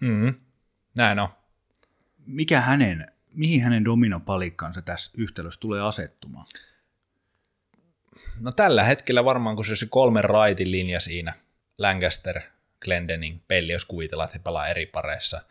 Mm. 0.03 0.35
Näin 0.97 1.19
on. 1.19 1.29
Mikä 2.27 2.61
hänen, 2.61 3.07
mihin 3.35 3.63
hänen 3.63 3.85
dominopalikkansa 3.85 4.83
tässä 4.83 5.11
yhtälössä 5.17 5.61
tulee 5.61 5.81
asettumaan? 5.81 6.47
No 8.41 8.53
tällä 8.53 8.85
hetkellä 8.85 9.25
varmaan, 9.25 9.57
kun 9.57 9.65
se 9.65 9.71
on 9.71 9.77
se 9.77 9.87
kolmen 9.87 10.25
raitin 10.25 10.71
linja 10.71 11.01
siinä, 11.01 11.35
Lancaster, 11.79 12.41
Glendening, 12.81 13.41
Pelli, 13.49 13.73
jos 13.73 13.85
kuvitellaan, 13.85 14.25
että 14.25 14.39
he 14.39 14.43
pelaa 14.43 14.67
eri 14.67 14.87
pareissa. 14.87 15.43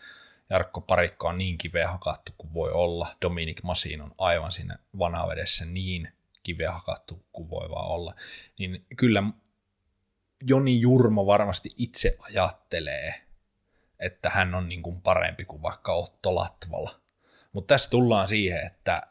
Jarkko 0.49 0.81
Parikko 0.81 1.27
on 1.27 1.37
niin 1.37 1.57
kiveä 1.57 1.87
hakattu 1.87 2.31
kuin 2.37 2.53
voi 2.53 2.71
olla. 2.71 3.15
Dominic 3.21 3.63
Masin 3.63 4.01
on 4.01 4.15
aivan 4.17 4.51
siinä 4.51 4.77
vanavedessä 4.99 5.65
niin 5.65 6.09
kiveä 6.43 6.71
hakattu 6.71 7.25
kuin 7.31 7.49
voi 7.49 7.69
vaan 7.69 7.87
olla. 7.87 8.15
Niin 8.59 8.85
kyllä 8.97 9.23
Joni 10.47 10.81
Jurmo 10.81 11.25
varmasti 11.25 11.69
itse 11.77 12.17
ajattelee, 12.19 13.30
että 14.01 14.29
hän 14.29 14.55
on 14.55 14.69
niin 14.69 14.83
kuin 14.83 15.01
parempi 15.01 15.45
kuin 15.45 15.61
vaikka 15.61 15.93
Otto 15.93 16.35
Latvala. 16.35 16.99
Mutta 17.53 17.73
tässä 17.73 17.89
tullaan 17.89 18.27
siihen, 18.27 18.65
että 18.65 19.01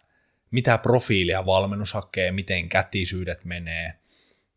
mitä 0.51 0.79
profiilia 0.79 1.47
valmennus 1.47 1.93
hakee, 1.93 2.33
miten 2.33 2.69
kätisyydet 2.69 3.45
menee. 3.45 3.95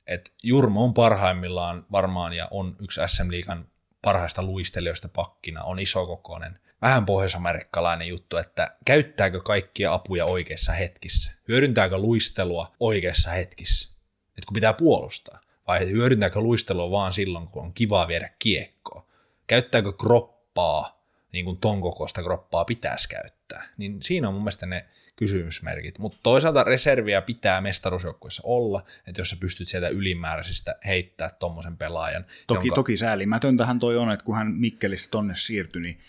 Et 0.07 0.34
Jurmo 0.43 0.84
on 0.84 0.93
parhaimmillaan 0.93 1.85
varmaan 1.91 2.34
ja 2.34 2.47
on 2.51 2.76
yksi 2.80 3.01
SM 3.07 3.31
Liigan 3.31 3.68
parhaista 4.01 4.43
luistelijoista 4.43 5.10
pakkina, 5.10 5.64
on 5.64 5.80
isokokoinen, 5.80 6.60
vähän 6.81 7.05
pohjoisamerikkalainen 7.05 8.07
juttu, 8.07 8.38
että 8.38 8.77
käyttääkö 8.85 9.41
kaikkia 9.41 9.93
apuja 9.93 10.26
oikeissa 10.26 10.72
hetkissä, 10.72 11.31
hyödyntääkö 11.47 11.97
luistelua 11.97 12.72
oikeissa 12.80 13.31
hetkissä, 13.31 13.89
että 14.27 14.45
kun 14.47 14.53
pitää 14.53 14.73
puolustaa, 14.73 15.39
vai 15.68 15.89
hyödyntääkö 15.89 16.39
luistelua 16.39 16.91
vaan 16.91 17.14
silloin, 17.14 17.47
kun 17.47 17.64
on 17.64 17.73
kivaa 17.73 18.07
viedä 18.07 18.30
kiekkoa, 18.39 19.07
käyttääkö 19.48 19.94
kroppaa, 19.94 21.07
niin 21.32 21.45
kuin 21.45 21.57
ton 21.57 21.82
kokoista 21.82 22.24
kroppaa 22.24 22.65
pitäisi 22.65 23.10
käyttää, 23.10 23.64
niin 23.78 24.02
siinä 24.02 24.28
on 24.28 24.34
mun 24.34 24.44
mielestä 24.44 24.65
ne 24.65 24.86
kysymysmerkit. 25.15 25.99
Mutta 25.99 26.18
toisaalta 26.24 26.64
reserviä 26.64 27.22
pitää 27.22 27.61
mestaruusjoukkueessa 27.61 28.41
olla, 28.45 28.84
että 29.07 29.22
jos 29.22 29.30
sä 29.30 29.38
pystyt 29.40 29.68
sieltä 29.68 29.88
ylimääräisistä 29.88 30.76
heittää 30.86 31.30
tuommoisen 31.30 31.78
pelaajan. 31.78 32.26
Toki, 32.48 32.68
jonka... 32.68 32.76
toki 32.76 32.98
säälimätöntähän 32.98 33.80
toi 33.80 33.98
on, 33.98 34.11
että 34.11 34.26
kun 34.26 34.36
hän 34.36 34.48
Mikkelistä 34.48 35.07
tonne 35.11 35.36
siirtyi, 35.36 35.82
niin 35.82 35.99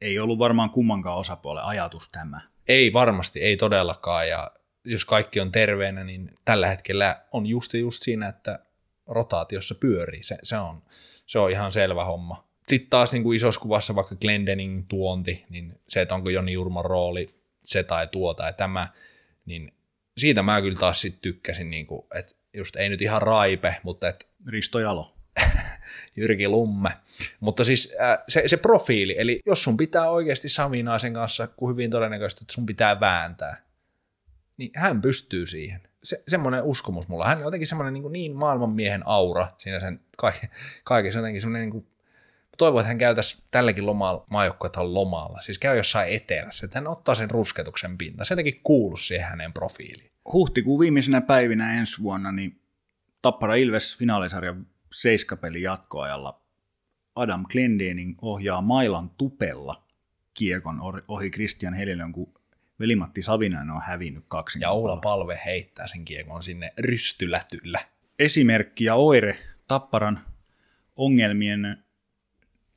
ei 0.00 0.18
ollut 0.18 0.38
varmaan 0.38 0.70
kummankaan 0.70 1.18
osapuolen 1.18 1.64
ajatus 1.64 2.08
tämä. 2.08 2.40
Ei 2.68 2.92
varmasti, 2.92 3.40
ei 3.40 3.56
todellakaan. 3.56 4.28
Ja 4.28 4.50
jos 4.84 5.04
kaikki 5.04 5.40
on 5.40 5.52
terveenä, 5.52 6.04
niin 6.04 6.34
tällä 6.44 6.68
hetkellä 6.68 7.22
on 7.32 7.46
just 7.46 7.74
just 7.74 8.02
siinä, 8.02 8.28
että 8.28 8.58
rotaatiossa 9.06 9.74
pyörii. 9.74 10.22
Se, 10.22 10.38
se, 10.42 10.56
on, 10.56 10.82
se 11.26 11.38
on 11.38 11.50
ihan 11.50 11.72
selvä 11.72 12.04
homma. 12.04 12.47
Sitten 12.68 12.90
taas 12.90 13.12
niin 13.12 13.22
kuin 13.22 13.36
isossa 13.36 13.60
kuvassa 13.60 13.94
vaikka 13.94 14.14
Glendening 14.14 14.84
tuonti, 14.88 15.44
niin 15.48 15.80
se, 15.88 16.00
että 16.00 16.14
onko 16.14 16.30
Joni 16.30 16.52
Jurman 16.52 16.84
rooli 16.84 17.26
se 17.64 17.82
tai 17.82 18.06
tuo 18.06 18.34
tai 18.34 18.52
tämä, 18.52 18.92
niin 19.46 19.72
siitä 20.18 20.42
mä 20.42 20.60
kyllä 20.60 20.78
taas 20.78 21.00
sit 21.00 21.20
tykkäsin, 21.22 21.70
niin 21.70 21.86
kuin, 21.86 22.06
että 22.14 22.34
just 22.54 22.76
ei 22.76 22.88
nyt 22.88 23.02
ihan 23.02 23.22
raipe, 23.22 23.76
mutta 23.82 24.08
että 24.08 24.26
Risto 24.52 24.78
Jalo. 24.78 25.14
Jyrki 26.16 26.48
Lumme. 26.48 26.90
Mutta 27.40 27.64
siis 27.64 27.94
äh, 28.00 28.18
se, 28.28 28.42
se 28.46 28.56
profiili, 28.56 29.14
eli 29.18 29.40
jos 29.46 29.62
sun 29.62 29.76
pitää 29.76 30.10
oikeasti 30.10 30.48
Savinaisen 30.48 31.12
kanssa, 31.12 31.46
kun 31.46 31.70
hyvin 31.70 31.90
todennäköisesti, 31.90 32.44
että 32.44 32.54
sun 32.54 32.66
pitää 32.66 33.00
vääntää, 33.00 33.62
niin 34.56 34.70
hän 34.74 35.00
pystyy 35.00 35.46
siihen. 35.46 35.80
Se, 36.04 36.22
semmoinen 36.28 36.62
uskomus 36.62 37.08
mulla. 37.08 37.26
Hän 37.26 37.38
on 37.38 37.44
jotenkin 37.44 37.68
semmoinen 37.68 37.94
niin, 37.94 38.12
niin 38.12 38.36
maailmanmiehen 38.36 39.02
aura 39.06 39.48
siinä 39.58 39.80
sen 39.80 40.00
kaikessa 40.84 41.18
jotenkin 41.18 41.40
semmoinen 41.40 41.62
niin 41.62 41.72
kuin 41.72 41.86
toivon, 42.58 42.80
että 42.80 42.88
hän 42.88 42.98
käytäisi 42.98 43.44
tälläkin 43.50 43.86
lomalla, 43.86 44.24
maajoukkuetaan 44.30 44.94
lomalla, 44.94 45.40
siis 45.40 45.58
käy 45.58 45.76
jossain 45.76 46.14
etelässä, 46.14 46.66
että 46.66 46.78
hän 46.78 46.86
ottaa 46.86 47.14
sen 47.14 47.30
rusketuksen 47.30 47.98
pinta. 47.98 48.24
Se 48.24 48.32
jotenkin 48.32 48.60
kuuluu 48.62 48.96
siihen 48.96 49.28
hänen 49.28 49.52
profiiliin. 49.52 50.10
Huhtikuun 50.32 50.80
viimeisenä 50.80 51.20
päivinä 51.20 51.78
ensi 51.78 52.02
vuonna, 52.02 52.32
niin 52.32 52.60
Tappara 53.22 53.54
Ilves 53.54 53.96
finaalisarjan 53.96 54.66
seiskapeli 54.92 55.62
jatkoajalla 55.62 56.42
Adam 57.14 57.44
Glendening 57.52 58.18
ohjaa 58.22 58.62
mailan 58.62 59.10
tupella 59.10 59.86
kiekon 60.34 60.80
ohi 61.08 61.30
Christian 61.30 61.74
Helilön, 61.74 62.12
kun 62.12 62.34
Velimatti 62.80 63.22
Savinainen 63.22 63.74
on 63.74 63.82
hävinnyt 63.86 64.24
kaksi. 64.28 64.58
Ja 64.62 64.70
Oula 64.70 64.96
Palve 64.96 65.40
heittää 65.44 65.88
sen 65.88 66.04
kiekon 66.04 66.42
sinne 66.42 66.72
rystylätyllä. 66.78 67.80
Esimerkki 68.18 68.84
ja 68.84 68.94
oire 68.94 69.38
Tapparan 69.68 70.20
ongelmien 70.96 71.84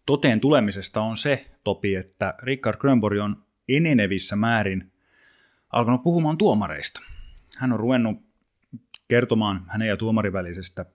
toteen 0.06 0.40
tulemisesta 0.40 1.02
on 1.02 1.18
se, 1.18 1.46
Topi, 1.64 1.96
että 1.96 2.34
Richard 2.44 2.78
Grönborg 2.78 3.20
on 3.20 3.46
enenevissä 3.70 4.36
määrin 4.36 4.92
alkanut 5.70 6.04
puhumaan 6.04 6.38
tuomareista. 6.38 7.02
Hän 7.58 7.74
on 7.74 7.80
ruvennut 7.80 8.18
kertomaan 9.08 9.66
hänen 9.68 9.88
ja 9.88 9.98
tuomarin 9.98 10.34
välisestä 10.34 10.86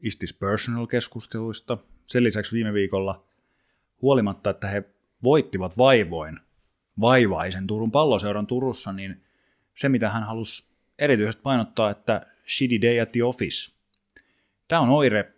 Is 0.00 0.16
This 0.16 0.34
Personal-keskusteluista. 0.34 1.78
Sen 2.06 2.24
lisäksi 2.24 2.52
viime 2.52 2.72
viikolla 2.72 3.24
huolimatta, 4.02 4.50
että 4.50 4.68
he 4.68 4.84
voittivat 5.24 5.78
vaivoin 5.78 6.40
vaivaisen 7.00 7.66
Turun 7.66 7.90
palloseuran 7.90 8.46
Turussa, 8.46 8.92
niin 8.92 9.24
se 9.74 9.88
mitä 9.88 10.10
hän 10.10 10.22
halusi 10.22 10.68
erityisesti 10.98 11.42
painottaa, 11.42 11.90
että 11.90 12.20
shitty 12.48 12.82
day 12.82 13.00
at 13.00 13.12
the 13.12 13.24
office. 13.24 13.72
Tämä 14.68 14.80
on 14.80 14.90
oire 14.90 15.34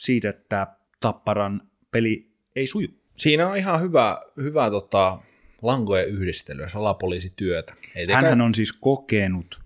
siitä, 0.00 0.28
että 0.30 0.66
Tapparan 1.00 1.68
peli 1.90 2.30
ei 2.56 2.66
suju. 2.66 2.88
Siinä 3.16 3.48
on 3.48 3.56
ihan 3.56 3.80
hyvä, 3.80 4.20
hyvä 4.36 4.70
tota, 4.70 5.18
lankojen 5.62 6.08
yhdistelyä, 6.08 6.68
salapoliisityötä. 6.68 7.74
Ei 7.94 8.06
Hänhän 8.12 8.40
on 8.40 8.54
siis 8.54 8.72
kokenut 8.72 9.60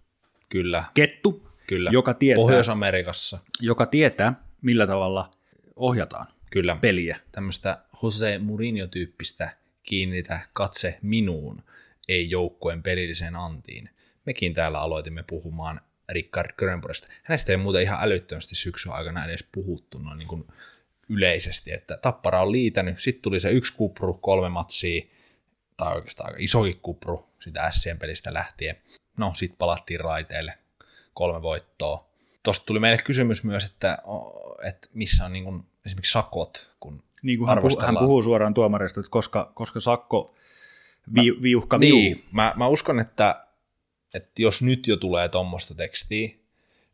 Kyllä. 0.48 0.84
kettu, 0.94 1.48
Kyllä. 1.66 1.90
Joka 1.92 2.14
tietää, 2.14 2.42
Pohjois-Amerikassa. 2.42 3.38
Joka 3.60 3.86
tietää, 3.86 4.44
millä 4.62 4.86
tavalla 4.86 5.30
ohjataan 5.76 6.26
Kyllä. 6.50 6.76
peliä. 6.80 7.18
Tämmöistä 7.32 7.78
Jose 8.02 8.38
Mourinho-tyyppistä 8.38 9.50
kiinnitä 9.82 10.40
katse 10.52 10.98
minuun, 11.02 11.62
ei 12.08 12.30
joukkueen 12.30 12.82
pelilliseen 12.82 13.36
antiin. 13.36 13.90
Mekin 14.26 14.54
täällä 14.54 14.80
aloitimme 14.80 15.22
puhumaan 15.22 15.80
Rickard 16.08 16.52
Grönborgista. 16.58 17.08
Hänestä 17.22 17.52
ei 17.52 17.56
muuten 17.56 17.82
ihan 17.82 17.98
älyttömästi 18.02 18.54
syksyn 18.54 18.92
aikana 18.92 19.24
edes 19.24 19.44
puhuttu 19.52 19.98
noin 19.98 20.18
niin 20.18 20.28
kuin 20.28 20.44
yleisesti, 21.12 21.72
että 21.72 21.96
Tappara 21.96 22.42
on 22.42 22.52
liitänyt, 22.52 23.00
sitten 23.00 23.22
tuli 23.22 23.40
se 23.40 23.50
yksi 23.50 23.72
kupru, 23.76 24.14
kolme 24.14 24.48
matsia, 24.48 25.02
tai 25.76 25.94
oikeastaan 25.94 26.28
aika 26.28 26.38
isokin 26.40 26.80
kupru 26.80 27.28
sitä 27.44 27.70
Sien 27.70 27.98
pelistä 27.98 28.34
lähtien. 28.34 28.76
No, 29.16 29.32
sitten 29.34 29.58
palattiin 29.58 30.00
raiteille, 30.00 30.58
kolme 31.14 31.42
voittoa. 31.42 32.12
Tuosta 32.42 32.66
tuli 32.66 32.80
meille 32.80 33.02
kysymys 33.02 33.44
myös, 33.44 33.64
että, 33.64 33.98
että 34.68 34.88
missä 34.94 35.24
on 35.24 35.32
niin 35.32 35.44
kuin 35.44 35.62
esimerkiksi 35.86 36.12
sakot, 36.12 36.70
kun 36.80 37.02
niin 37.22 37.38
kuin 37.38 37.48
hän, 37.48 37.58
puhuu, 37.58 37.80
hän 37.80 37.98
puhuu 37.98 38.22
suoraan 38.22 38.54
tuomarista, 38.54 39.00
että 39.00 39.10
koska, 39.10 39.52
koska 39.54 39.80
sakko 39.80 40.34
vi, 41.14 41.32
mä, 41.32 41.42
viuhka 41.42 41.80
viu. 41.80 41.94
Niin, 41.94 42.24
mä, 42.32 42.52
mä 42.56 42.66
uskon, 42.66 43.00
että, 43.00 43.46
että 44.14 44.42
jos 44.42 44.62
nyt 44.62 44.86
jo 44.86 44.96
tulee 44.96 45.28
tuommoista 45.28 45.74
tekstiä, 45.74 46.28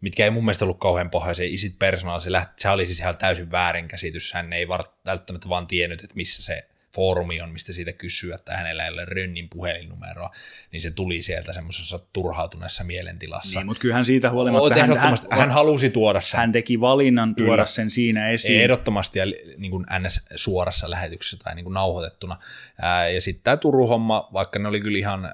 mitkä 0.01 0.25
ei 0.25 0.31
mun 0.31 0.45
mielestä 0.45 0.65
ollut 0.65 0.79
kauhean 0.79 1.11
pohjaisia. 1.11 1.47
Isit 1.49 1.79
Personal, 1.79 2.20
se, 2.20 2.33
lähti, 2.33 2.53
se 2.57 2.69
oli 2.69 2.87
siis 2.87 3.01
ihan 3.01 3.16
täysin 3.16 3.51
väärinkäsitys. 3.51 4.33
Hän 4.33 4.53
ei 4.53 4.69
välttämättä 5.07 5.49
vaan 5.49 5.66
tiennyt, 5.66 6.05
että 6.05 6.16
missä 6.16 6.43
se 6.43 6.69
foorumi 6.95 7.41
on, 7.41 7.51
mistä 7.51 7.73
siitä 7.73 7.93
kysyä, 7.93 8.35
että 8.35 8.57
hänellä 8.57 8.85
ei 8.85 8.93
ole 8.93 9.05
Rönnin 9.05 9.49
puhelinnumeroa, 9.49 10.31
niin 10.73 10.83
se 10.83 10.91
tuli 10.91 11.23
sieltä 11.23 11.53
semmoisessa 11.53 11.99
turhautuneessa 12.12 12.85
mielentilassa. 12.85 13.59
Niin, 13.59 13.66
mutta 13.66 13.81
kyllähän 13.81 14.05
siitä 14.05 14.31
huolimatta 14.31 14.81
hän, 14.81 14.97
hän, 14.97 15.19
hän, 15.31 15.51
halusi 15.51 15.91
tuoda 15.91 16.20
sen. 16.20 16.41
Hän 16.41 16.53
teki 16.53 16.81
valinnan 16.81 17.35
tuoda 17.35 17.51
Kyllä. 17.51 17.66
sen 17.66 17.91
siinä 17.91 18.29
esiin. 18.29 18.61
Ehdottomasti 18.61 19.19
ja 19.19 19.27
niin 19.59 19.70
kuin 19.70 19.87
NS 19.99 20.20
suorassa 20.37 20.91
lähetyksessä 20.91 21.37
tai 21.45 21.55
niin 21.55 21.65
kuin 21.65 21.75
nauhoitettuna. 21.75 22.39
Ää, 22.83 23.09
ja 23.09 23.20
sitten 23.20 23.45
tämä 23.45 23.57
Turun 23.57 23.89
homma, 23.89 24.29
vaikka 24.33 24.59
ne 24.59 24.69
oli 24.69 24.81
kyllä 24.81 24.99
ihan, 24.99 25.33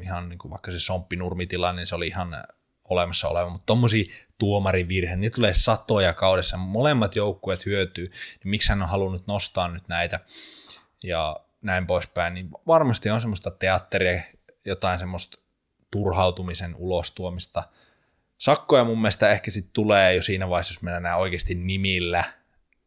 ihan 0.00 0.28
niin 0.28 0.38
kuin 0.38 0.50
vaikka 0.50 0.70
se 0.70 0.78
somppinurmitilanne, 0.78 1.80
niin 1.80 1.86
se 1.86 1.94
oli 1.94 2.06
ihan 2.06 2.44
olemassa 2.90 3.28
oleva, 3.28 3.50
mutta 3.50 3.66
tuommoisia 3.66 4.04
tuomarivirheitä, 4.38 5.16
niitä 5.16 5.34
tulee 5.34 5.54
satoja 5.54 6.12
kaudessa, 6.12 6.56
molemmat 6.56 7.16
joukkueet 7.16 7.66
hyötyy, 7.66 8.04
niin 8.04 8.50
miksi 8.50 8.68
hän 8.68 8.82
on 8.82 8.88
halunnut 8.88 9.26
nostaa 9.26 9.68
nyt 9.68 9.88
näitä 9.88 10.20
ja 11.02 11.40
näin 11.62 11.86
poispäin, 11.86 12.34
niin 12.34 12.50
varmasti 12.66 13.10
on 13.10 13.20
semmoista 13.20 13.50
teatteria, 13.50 14.22
jotain 14.64 14.98
semmoista 14.98 15.38
turhautumisen 15.90 16.74
ulostuomista. 16.74 17.62
Sakkoja 18.38 18.84
mun 18.84 19.00
mielestä 19.00 19.30
ehkä 19.30 19.50
sitten 19.50 19.72
tulee 19.72 20.14
jo 20.14 20.22
siinä 20.22 20.48
vaiheessa, 20.48 20.72
jos 20.74 20.82
mennään 20.82 21.18
oikeasti 21.18 21.54
nimillä 21.54 22.24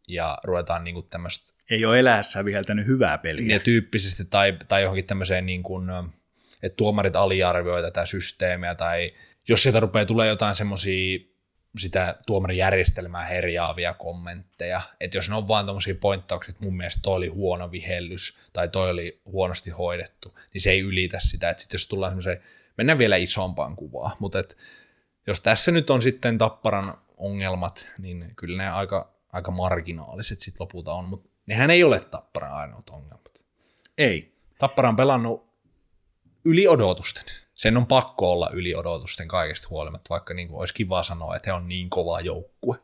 ja 0.07 0.38
ruvetaan 0.44 0.84
niinku 0.84 1.02
tämmöistä... 1.02 1.52
Ei 1.69 1.86
ole 1.86 1.99
eläessä 1.99 2.45
viheltänyt 2.45 2.88
hyvää 2.88 3.18
peliä. 3.18 3.56
Ja 3.56 3.60
tyyppisesti 3.60 4.26
tai, 4.26 4.57
tai 4.68 4.82
johonkin 4.82 5.06
tämmöiseen 5.06 5.45
niin 5.45 5.64
kuin, 5.64 5.90
että 6.64 6.76
tuomarit 6.76 7.15
aliarvioi 7.15 7.82
tätä 7.82 8.06
systeemiä 8.06 8.76
tai 8.76 9.11
jos 9.47 9.63
sieltä 9.63 9.80
rupeaa 9.80 10.05
tulee 10.05 10.27
jotain 10.27 10.55
semmoisia 10.55 11.19
sitä 11.77 12.15
tuomarijärjestelmää 12.26 13.26
herjaavia 13.26 13.93
kommentteja, 13.93 14.81
että 14.99 15.18
jos 15.18 15.30
ne 15.30 15.35
on 15.35 15.47
vaan 15.47 15.65
tommosia 15.65 15.95
pointtauksia, 15.95 16.51
että 16.51 16.63
mun 16.63 16.77
mielestä 16.77 17.01
toi 17.01 17.15
oli 17.15 17.27
huono 17.27 17.72
vihellys 17.72 18.38
tai 18.53 18.68
toi 18.68 18.89
oli 18.89 19.22
huonosti 19.26 19.69
hoidettu, 19.69 20.39
niin 20.53 20.61
se 20.61 20.72
ei 20.72 20.80
ylitä 20.80 21.19
sitä, 21.22 21.49
että 21.49 21.63
sit 21.63 21.73
jos 21.73 21.88
tullaan 21.88 22.11
semmoiseen, 22.11 22.41
mennään 22.77 22.97
vielä 22.97 23.15
isompaan 23.15 23.76
kuvaan, 23.76 24.18
mutta 24.19 24.39
et, 24.39 24.57
jos 25.27 25.39
tässä 25.39 25.72
nyt 25.72 25.89
on 25.89 26.01
sitten 26.01 26.38
Tapparan 26.38 26.93
ongelmat, 27.18 27.88
niin 27.97 28.34
kyllä 28.35 28.63
ne 28.63 28.69
aika, 28.69 29.13
aika 29.34 29.51
marginaaliset 29.51 30.41
sitten 30.41 30.63
lopulta 30.63 30.93
on, 30.93 31.05
mutta 31.05 31.30
nehän 31.45 31.72
ei 31.72 31.84
ole 31.84 31.99
Tapparan 31.99 32.53
ainoat 32.53 32.89
ongelmat. 32.89 33.45
Ei. 33.97 34.31
Tappara 34.59 34.89
on 34.89 34.95
pelannut 34.95 35.51
yli 36.45 36.68
odotusten 36.68 37.23
sen 37.61 37.77
on 37.77 37.88
pakko 37.88 38.31
olla 38.31 38.49
yli 38.53 38.75
odotusten 38.75 39.27
kaikesta 39.27 39.67
huolimatta, 39.69 40.09
vaikka 40.09 40.33
niin 40.33 40.47
kuin 40.47 40.59
olisi 40.59 40.73
kiva 40.73 41.03
sanoa, 41.03 41.35
että 41.35 41.49
he 41.49 41.53
on 41.53 41.67
niin 41.67 41.89
kova 41.89 42.21
joukkue. 42.21 42.77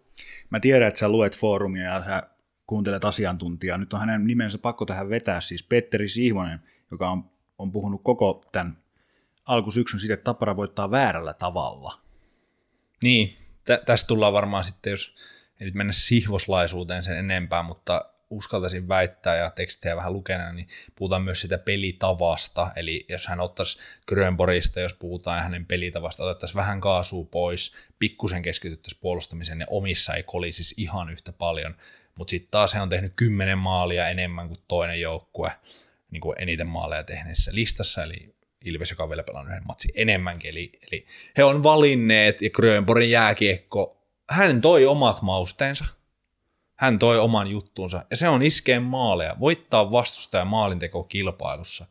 Mä 0.49 0.59
tiedän, 0.59 0.87
että 0.87 0.99
sä 0.99 1.09
luet 1.09 1.37
foorumia 1.37 1.83
ja 1.83 2.03
sä 2.03 2.23
kuuntelet 2.67 3.05
asiantuntijaa. 3.05 3.77
Nyt 3.77 3.93
on 3.93 3.99
hänen 3.99 4.27
nimensä 4.27 4.57
pakko 4.57 4.85
tähän 4.85 5.09
vetää, 5.09 5.41
siis 5.41 5.63
Petteri 5.63 6.09
Sihvonen, 6.09 6.59
joka 6.91 7.09
on, 7.09 7.31
on 7.57 7.71
puhunut 7.71 8.01
koko 8.03 8.45
tämän 8.51 8.77
alkusyksyn 9.45 9.99
siitä, 9.99 10.13
että 10.13 10.23
Tappara 10.23 10.55
voittaa 10.55 10.91
väärällä 10.91 11.33
tavalla. 11.33 11.99
Niin, 13.03 13.35
tä- 13.63 13.81
tässä 13.85 14.07
tullaan 14.07 14.33
varmaan 14.33 14.63
sitten, 14.63 14.91
jos 14.91 15.15
ei 15.59 15.65
nyt 15.65 15.75
mennä 15.75 15.93
sihvoslaisuuteen 15.93 17.03
sen 17.03 17.17
enempää, 17.17 17.63
mutta 17.63 18.05
uskaltaisin 18.29 18.87
väittää 18.87 19.35
ja 19.35 19.49
tekstejä 19.49 19.95
vähän 19.95 20.13
lukena, 20.13 20.51
niin 20.51 20.67
puhutaan 20.95 21.21
myös 21.21 21.41
sitä 21.41 21.57
pelitavasta, 21.57 22.71
eli 22.75 23.05
jos 23.09 23.27
hän 23.27 23.39
ottaisi 23.39 23.77
Grönborista, 24.07 24.79
jos 24.79 24.93
puhutaan 24.93 25.43
hänen 25.43 25.65
pelitavasta, 25.65 26.23
otettaisiin 26.23 26.57
vähän 26.57 26.81
kaasua 26.81 27.25
pois, 27.31 27.73
pikkusen 27.99 28.41
keskityttäisiin 28.41 29.01
puolustamiseen, 29.01 29.59
ja 29.59 29.65
omissa 29.69 30.13
ei 30.13 30.23
kolisisi 30.23 30.75
ihan 30.77 31.09
yhtä 31.09 31.31
paljon, 31.31 31.75
mutta 32.15 32.31
sitten 32.31 32.51
taas 32.51 32.73
he 32.73 32.81
on 32.81 32.89
tehnyt 32.89 33.13
kymmenen 33.15 33.57
maalia 33.57 34.09
enemmän 34.09 34.47
kuin 34.47 34.59
toinen 34.67 35.01
joukkue, 35.01 35.51
niin 36.11 36.21
kuin 36.21 36.35
eniten 36.39 36.67
maaleja 36.67 37.03
tehneessä 37.03 37.51
listassa, 37.53 38.03
eli 38.03 38.37
Ilves, 38.65 38.89
joka 38.89 39.03
on 39.03 39.09
vielä 39.09 39.23
pelannut 39.23 39.51
yhden 39.51 39.67
matsin 39.67 39.91
enemmänkin, 39.95 40.49
eli, 40.49 40.71
eli 40.87 41.05
he 41.37 41.43
on 41.43 41.63
valinneet, 41.63 42.41
ja 42.41 42.49
Grönborin 42.49 43.11
jääkiekko, 43.11 44.05
hän 44.29 44.61
toi 44.61 44.85
omat 44.85 45.21
mausteensa, 45.21 45.85
hän 46.77 46.99
toi 46.99 47.19
oman 47.19 47.47
juttuunsa, 47.47 48.05
ja 48.09 48.17
se 48.17 48.29
on 48.29 48.43
iskeen 48.43 48.83
maaleja, 48.83 49.35
voittaa 49.39 49.91
vastustaja 49.91 50.45
maalinteko 50.45 51.03
kilpailussa. 51.03 51.85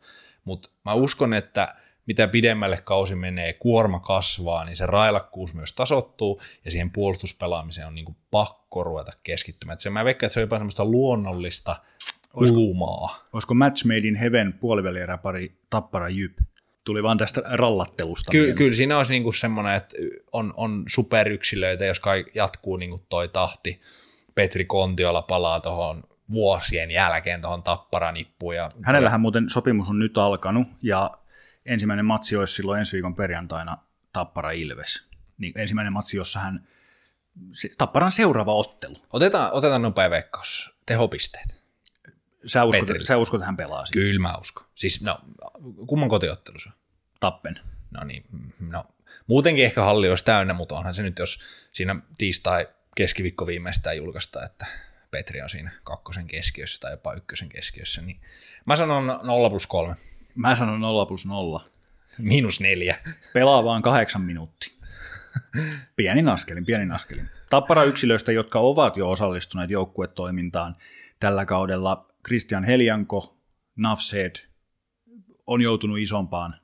Mutta 0.45 0.71
mä 0.85 0.95
uskon, 0.95 1.35
että 1.35 1.75
mitä 2.07 2.29
pidemmälle 2.29 2.77
kausi 2.85 3.15
menee, 3.15 3.53
kuorma 3.53 4.01
kasvaa, 4.01 4.65
niin 4.65 4.77
se 4.77 4.87
railakkuus 4.87 5.55
myös 5.55 5.73
tasottuu, 5.73 6.41
ja 6.65 6.71
siihen 6.71 6.91
puolustuspelaamiseen 6.91 7.87
on 7.87 7.95
niinku 7.95 8.17
pakko 8.31 8.85
ruveta 8.85 9.13
keskittymään. 9.23 9.75
Et 9.75 9.81
se, 9.81 9.91
mä 9.91 10.05
veikkaan, 10.05 10.27
että 10.27 10.35
se 10.35 10.41
on 10.41 10.43
jopa 10.43 10.57
semmoista 10.57 10.85
luonnollista 10.85 11.77
kulumaa. 12.33 13.25
Olisiko 13.33 13.55
Match 13.55 13.85
Made 13.85 13.99
in 13.99 14.17
Heaven 14.17 14.53
puolivälieräpari 14.53 15.59
Tappara 15.71 16.09
Jyp? 16.09 16.39
Tuli 16.85 17.03
vaan 17.03 17.19
tästä 17.19 17.43
rallattelusta. 17.45 18.33
Ky- 18.33 18.55
kyllä 18.55 18.77
siinä 18.77 18.99
olisi 18.99 19.13
niinku 19.13 19.33
semmoinen, 19.33 19.75
että 19.75 19.97
on, 20.33 20.55
on 20.57 20.85
superyksilöitä, 20.89 21.85
jos 21.85 22.01
kai 22.01 22.25
jatkuu 22.35 22.77
niinku 22.77 23.07
toi 23.09 23.29
tahti, 23.29 23.81
Petri 24.37 24.65
Kontiola 24.65 25.23
palaa 25.23 25.61
tuohon 25.61 26.05
vuosien 26.31 26.91
jälkeen 26.91 27.41
tuohon 27.41 27.63
tapparanippuun. 27.63 28.57
Ja 28.57 28.69
Hänellähän 28.83 29.21
muuten 29.21 29.51
sopimus 29.51 29.89
on 29.89 29.99
nyt 29.99 30.19
alkanut 30.19 30.69
ja 30.83 31.11
ensimmäinen 31.67 32.05
matsi 32.05 32.37
olisi 32.37 32.55
silloin 32.55 32.79
ensi 32.79 32.93
viikon 32.93 33.15
perjantaina 33.15 33.79
Tappara 34.13 34.51
Ilves. 34.51 35.03
Niin 35.39 35.53
ensimmäinen 35.57 35.93
matsi, 35.93 36.17
jossa 36.17 36.41
hän, 36.41 36.67
Tapparan 37.79 38.13
seuraava 38.13 38.55
ottelu. 38.55 38.97
Otetaan, 39.13 39.53
otetaan 39.53 39.83
nopea 39.83 40.11
veikkaus, 40.11 40.77
tehopisteet. 40.87 41.57
Sä 42.47 42.65
uskot, 42.65 42.89
sä 43.03 43.17
uskot, 43.17 43.39
että 43.39 43.47
hän 43.47 43.57
pelaa 43.57 43.87
siinä? 43.87 44.03
Kyllä 44.03 44.21
mä 44.21 44.35
uskon. 44.41 44.67
Siis 44.75 45.03
no, 45.03 45.21
kumman 45.87 46.09
kotiottelu 46.09 46.59
se? 46.59 46.71
Tappen. 47.21 47.61
No 47.91 48.05
niin, 48.05 48.25
no 48.61 48.85
muutenkin 49.27 49.65
ehkä 49.65 49.83
halli 49.83 50.09
olisi 50.09 50.25
täynnä, 50.25 50.55
mutta 50.55 50.75
onhan 50.75 50.95
se 50.95 51.03
nyt, 51.03 51.19
jos 51.19 51.39
siinä 51.73 51.97
tiistai 52.19 52.69
keskiviikko 52.97 53.47
viimeistään 53.47 53.97
julkaista, 53.97 54.45
että 54.45 54.67
Petri 55.11 55.43
on 55.43 55.51
siinä 55.51 55.71
kakkosen 55.85 56.27
keskiössä 56.27 56.81
tai 56.81 56.93
jopa 56.93 57.15
ykkösen 57.15 57.49
keskiössä, 57.49 58.03
niin 58.03 58.21
mä 58.65 58.77
sanon 58.77 59.07
0 59.23 59.51
plus 59.51 59.67
3. 59.67 59.95
Mä 60.35 60.57
sanon 60.57 60.81
0 60.81 61.07
plus 61.07 61.27
0. 61.27 61.65
Miinus 62.19 62.61
neljä. 62.61 62.97
Pelaa 63.35 63.65
vaan 63.65 63.83
kahdeksan 63.83 64.23
minuuttia. 64.23 64.73
Pienin 65.97 66.29
askelin, 66.29 66.67
pienin 66.67 66.93
askelin. 66.93 67.31
Tappara 67.51 67.85
yksilöistä, 67.85 68.33
jotka 68.33 68.59
ovat 68.59 68.97
jo 68.97 69.11
osallistuneet 69.11 69.71
joukkuetoimintaan 69.71 70.75
tällä 71.21 71.45
kaudella, 71.45 72.07
Christian 72.27 72.65
Helianko, 72.65 73.37
Nafshed, 73.77 74.37
on 75.47 75.61
joutunut 75.61 75.99
isompaan 75.99 76.61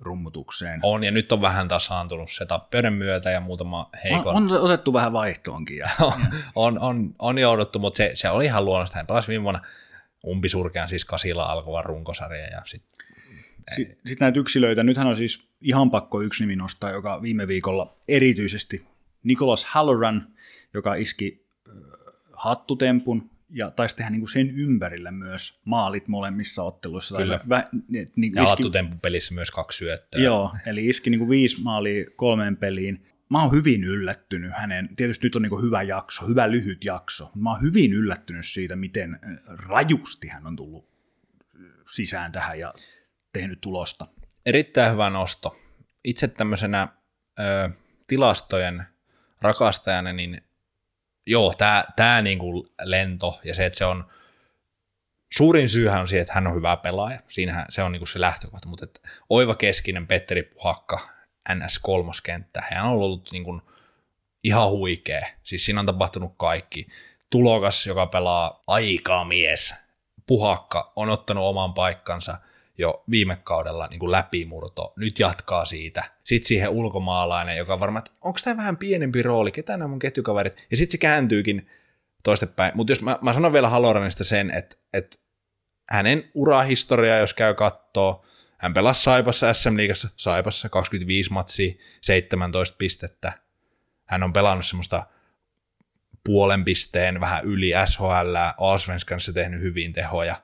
rummutukseen. 0.00 0.80
On, 0.82 1.04
ja 1.04 1.10
nyt 1.10 1.32
on 1.32 1.40
vähän 1.40 1.68
tasaantunut 1.68 2.30
se 2.30 2.46
tappioiden 2.46 2.92
myötä 2.92 3.30
ja 3.30 3.40
muutama 3.40 3.90
heikon. 4.04 4.36
On, 4.36 4.52
on 4.52 4.60
otettu 4.60 4.92
vähän 4.92 5.12
vaihtoonkin. 5.12 5.76
Ja, 5.76 5.88
on, 6.54 6.78
on, 6.78 7.14
on, 7.18 7.38
jouduttu, 7.38 7.78
mutta 7.78 7.96
se, 7.96 8.10
se 8.14 8.30
oli 8.30 8.44
ihan 8.44 8.64
luonnollista. 8.64 8.96
Hän 8.96 9.06
pelasi 9.06 9.28
viime 9.28 9.42
vuonna 9.42 9.60
umpisurkean 10.26 10.88
siis 10.88 11.04
kasilla 11.04 11.44
alkavan 11.44 11.84
runkosarja. 11.84 12.46
Ja 12.46 12.62
sit, 12.64 12.82
sitten 13.76 13.98
sit 14.06 14.20
näitä 14.20 14.40
yksilöitä, 14.40 14.82
nythän 14.82 15.06
on 15.06 15.16
siis 15.16 15.48
ihan 15.60 15.90
pakko 15.90 16.22
yksi 16.22 16.42
nimi 16.42 16.56
nostaa, 16.56 16.90
joka 16.90 17.22
viime 17.22 17.48
viikolla 17.48 17.96
erityisesti 18.08 18.86
Nicholas 19.22 19.64
Halloran, 19.64 20.26
joka 20.74 20.94
iski 20.94 21.46
hattutempun 22.32 23.30
ja 23.54 23.70
taisi 23.70 23.96
tehdä 23.96 24.10
niin 24.10 24.28
sen 24.28 24.50
ympärillä 24.50 25.10
myös 25.10 25.60
maalit 25.64 26.08
molemmissa 26.08 26.62
otteluissa. 26.62 27.16
Kyllä. 27.16 27.40
Vä, 27.48 27.64
niin 28.16 28.32
ja 28.34 28.42
iski, 28.42 28.62
pelissä 29.02 29.34
myös 29.34 29.50
kaksi 29.50 29.78
syöttöä. 29.78 30.22
Joo, 30.22 30.54
eli 30.66 30.88
iski 30.88 31.10
niin 31.10 31.28
viisi 31.28 31.62
maalia 31.62 32.04
kolmeen 32.16 32.56
peliin. 32.56 33.06
Mä 33.30 33.42
oon 33.42 33.52
hyvin 33.52 33.84
yllättynyt 33.84 34.52
hänen, 34.54 34.88
tietysti 34.96 35.26
nyt 35.26 35.36
on 35.36 35.42
niin 35.42 35.62
hyvä 35.62 35.82
jakso, 35.82 36.26
hyvä 36.26 36.50
lyhyt 36.50 36.84
jakso, 36.84 37.30
mä 37.34 37.50
oon 37.50 37.62
hyvin 37.62 37.92
yllättynyt 37.92 38.46
siitä, 38.46 38.76
miten 38.76 39.18
rajusti 39.46 40.28
hän 40.28 40.46
on 40.46 40.56
tullut 40.56 40.88
sisään 41.90 42.32
tähän 42.32 42.58
ja 42.58 42.72
tehnyt 43.32 43.60
tulosta. 43.60 44.06
Erittäin 44.46 44.92
hyvä 44.92 45.10
nosto. 45.10 45.56
Itse 46.04 46.28
tämmöisenä 46.28 46.88
ö, 47.40 47.70
tilastojen 48.06 48.84
rakastajana, 49.40 50.12
niin 50.12 50.43
joo, 51.26 51.54
tämä 51.58 51.84
tää 51.96 52.22
niinku 52.22 52.68
lento 52.84 53.40
ja 53.44 53.54
se, 53.54 53.66
että 53.66 53.78
se 53.78 53.84
on, 53.84 54.04
suurin 55.32 55.68
syyhän 55.68 56.00
on 56.00 56.08
siihen, 56.08 56.22
että 56.22 56.34
hän 56.34 56.46
on 56.46 56.54
hyvä 56.54 56.76
pelaaja. 56.76 57.20
Siinähän 57.28 57.66
se 57.68 57.82
on 57.82 57.92
niinku 57.92 58.06
se 58.06 58.20
lähtökohta, 58.20 58.68
mutta 58.68 58.84
että 58.84 59.00
oiva 59.30 59.54
keskinen 59.54 60.06
Petteri 60.06 60.42
Puhakka, 60.42 61.08
ns 61.54 61.78
kolmoskenttä, 61.78 62.62
hän 62.70 62.84
on 62.84 62.92
ollut 62.92 63.28
niinku 63.32 63.62
ihan 64.44 64.70
huikea. 64.70 65.26
Siis 65.42 65.64
siinä 65.64 65.80
on 65.80 65.86
tapahtunut 65.86 66.34
kaikki. 66.36 66.86
Tulokas, 67.30 67.86
joka 67.86 68.06
pelaa 68.06 68.62
aikamies. 68.66 69.74
Puhakka 70.26 70.92
on 70.96 71.10
ottanut 71.10 71.44
oman 71.44 71.74
paikkansa– 71.74 72.38
jo 72.78 73.04
viime 73.10 73.38
kaudella 73.44 73.86
niin 73.86 74.00
kuin 74.00 74.12
läpimurto, 74.12 74.92
nyt 74.96 75.18
jatkaa 75.18 75.64
siitä. 75.64 76.04
Sitten 76.24 76.48
siihen 76.48 76.68
ulkomaalainen, 76.68 77.56
joka 77.56 77.80
varmaan, 77.80 78.00
että 78.00 78.10
onko 78.20 78.38
tämä 78.44 78.56
vähän 78.56 78.76
pienempi 78.76 79.22
rooli, 79.22 79.52
ketä 79.52 79.76
nämä 79.76 79.88
mun 79.88 79.98
ketjukaverit, 79.98 80.66
ja 80.70 80.76
sitten 80.76 80.92
se 80.92 80.98
kääntyykin 80.98 81.70
toistepäin. 82.22 82.72
Mutta 82.74 82.92
jos 82.92 83.02
mä, 83.02 83.18
mä 83.22 83.32
sanon 83.32 83.52
vielä 83.52 83.68
Haloranista 83.68 84.24
sen, 84.24 84.50
että, 84.50 84.76
että 84.92 85.16
hänen 85.90 86.30
urahistoria, 86.34 87.18
jos 87.18 87.34
käy 87.34 87.54
kattoo, 87.54 88.24
hän 88.58 88.74
pelasi 88.74 89.02
Saipassa 89.02 89.54
SM-liigassa, 89.54 90.08
Saipassa 90.16 90.68
25 90.68 91.32
matsia, 91.32 91.74
17 92.00 92.76
pistettä. 92.78 93.32
Hän 94.04 94.22
on 94.22 94.32
pelannut 94.32 94.66
semmoista 94.66 95.06
puolen 96.24 96.64
pisteen 96.64 97.20
vähän 97.20 97.44
yli 97.44 97.72
SHL, 97.86 98.36
Allsvenskanissa 98.58 99.32
tehnyt 99.32 99.60
hyvin 99.60 99.92
tehoja, 99.92 100.42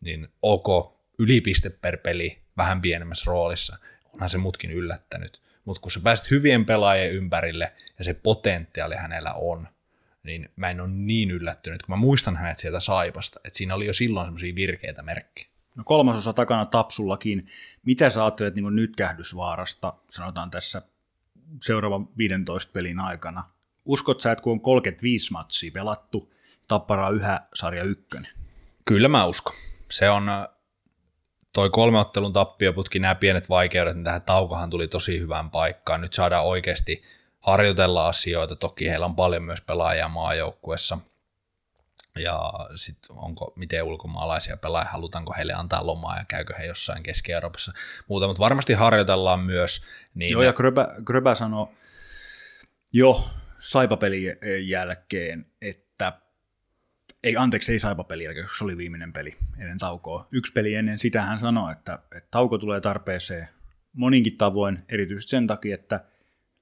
niin 0.00 0.28
ok, 0.42 1.01
ylipiste 1.22 1.70
per 1.70 1.96
peli 1.96 2.38
vähän 2.56 2.80
pienemmässä 2.80 3.24
roolissa. 3.26 3.78
Onhan 4.14 4.30
se 4.30 4.38
mutkin 4.38 4.70
yllättänyt. 4.70 5.42
Mutta 5.64 5.80
kun 5.80 5.92
sä 5.92 6.00
pääset 6.00 6.30
hyvien 6.30 6.64
pelaajien 6.64 7.12
ympärille 7.12 7.72
ja 7.98 8.04
se 8.04 8.14
potentiaali 8.14 8.94
hänellä 8.94 9.32
on, 9.32 9.68
niin 10.22 10.48
mä 10.56 10.70
en 10.70 10.80
ole 10.80 10.88
niin 10.88 11.30
yllättynyt, 11.30 11.82
kun 11.82 11.92
mä 11.92 11.96
muistan 11.96 12.36
hänet 12.36 12.58
sieltä 12.58 12.80
Saipasta, 12.80 13.40
että 13.44 13.56
siinä 13.58 13.74
oli 13.74 13.86
jo 13.86 13.94
silloin 13.94 14.26
semmoisia 14.26 14.54
virkeitä 14.54 15.02
merkkejä. 15.02 15.48
No 15.74 15.84
kolmasosa 15.84 16.32
takana 16.32 16.66
Tapsullakin. 16.66 17.46
Mitä 17.86 18.10
sä 18.10 18.24
ajattelet 18.24 18.54
niin 18.54 18.76
nytkähdysvaarasta, 18.76 19.92
sanotaan 20.08 20.50
tässä 20.50 20.82
seuraavan 21.62 22.08
15 22.18 22.72
pelin 22.72 23.00
aikana? 23.00 23.44
Uskot 23.84 24.20
sä, 24.20 24.32
että 24.32 24.42
kun 24.42 24.52
on 24.52 24.60
35 24.60 25.32
matsia 25.32 25.70
pelattu, 25.70 26.32
Tappara 26.68 27.10
yhä 27.10 27.40
sarja 27.54 27.82
ykkönen? 27.82 28.32
Kyllä 28.84 29.08
mä 29.08 29.26
uskon. 29.26 29.54
Se 29.90 30.10
on 30.10 30.28
toi 31.52 31.70
kolmeottelun 31.70 32.32
tappioputki, 32.32 32.98
nämä 32.98 33.14
pienet 33.14 33.48
vaikeudet, 33.48 33.94
niin 33.94 34.04
tähän 34.04 34.22
taukohan 34.22 34.70
tuli 34.70 34.88
tosi 34.88 35.20
hyvään 35.20 35.50
paikkaan. 35.50 36.00
Nyt 36.00 36.12
saadaan 36.12 36.44
oikeasti 36.44 37.02
harjoitella 37.40 38.08
asioita. 38.08 38.56
Toki 38.56 38.90
heillä 38.90 39.06
on 39.06 39.16
paljon 39.16 39.42
myös 39.42 39.60
pelaajia 39.60 40.08
maajoukkuessa. 40.08 40.98
Ja 42.18 42.52
sitten 42.76 43.16
onko, 43.16 43.52
miten 43.56 43.82
ulkomaalaisia 43.82 44.56
pelaajia, 44.56 44.90
halutaanko 44.90 45.34
heille 45.36 45.52
antaa 45.52 45.86
lomaa 45.86 46.18
ja 46.18 46.24
käykö 46.28 46.54
he 46.58 46.64
jossain 46.64 47.02
Keski-Euroopassa 47.02 47.72
muuta, 48.08 48.26
mutta 48.26 48.42
varmasti 48.42 48.72
harjoitellaan 48.72 49.40
myös. 49.40 49.82
Niin 50.14 50.32
Joo, 50.32 50.42
ja 50.42 50.52
Gröbä, 50.52 50.88
Gröbä 51.04 51.34
sanoi 51.34 51.66
jo 52.92 53.24
saipapelin 53.60 54.36
jälkeen, 54.66 55.46
että 55.62 55.81
ei 57.22 57.36
anteeksi, 57.36 57.72
ei 57.72 57.78
saipapeli 57.78 58.24
jälkeen, 58.24 58.46
se 58.58 58.64
oli 58.64 58.76
viimeinen 58.76 59.12
peli 59.12 59.36
ennen 59.58 59.78
taukoa. 59.78 60.26
Yksi 60.32 60.52
peli 60.52 60.74
ennen 60.74 60.98
sitä 60.98 61.22
hän 61.22 61.38
sanoi, 61.38 61.72
että, 61.72 61.94
että 61.94 62.28
tauko 62.30 62.58
tulee 62.58 62.80
tarpeeseen 62.80 63.48
moninkin 63.92 64.36
tavoin, 64.36 64.78
erityisesti 64.88 65.30
sen 65.30 65.46
takia, 65.46 65.74
että 65.74 66.04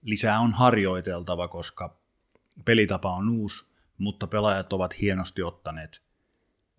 lisää 0.02 0.40
on 0.40 0.52
harjoiteltava, 0.52 1.48
koska 1.48 2.00
pelitapa 2.64 3.14
on 3.14 3.28
uusi, 3.28 3.64
mutta 3.98 4.26
pelaajat 4.26 4.72
ovat 4.72 5.00
hienosti 5.00 5.42
ottaneet 5.42 6.02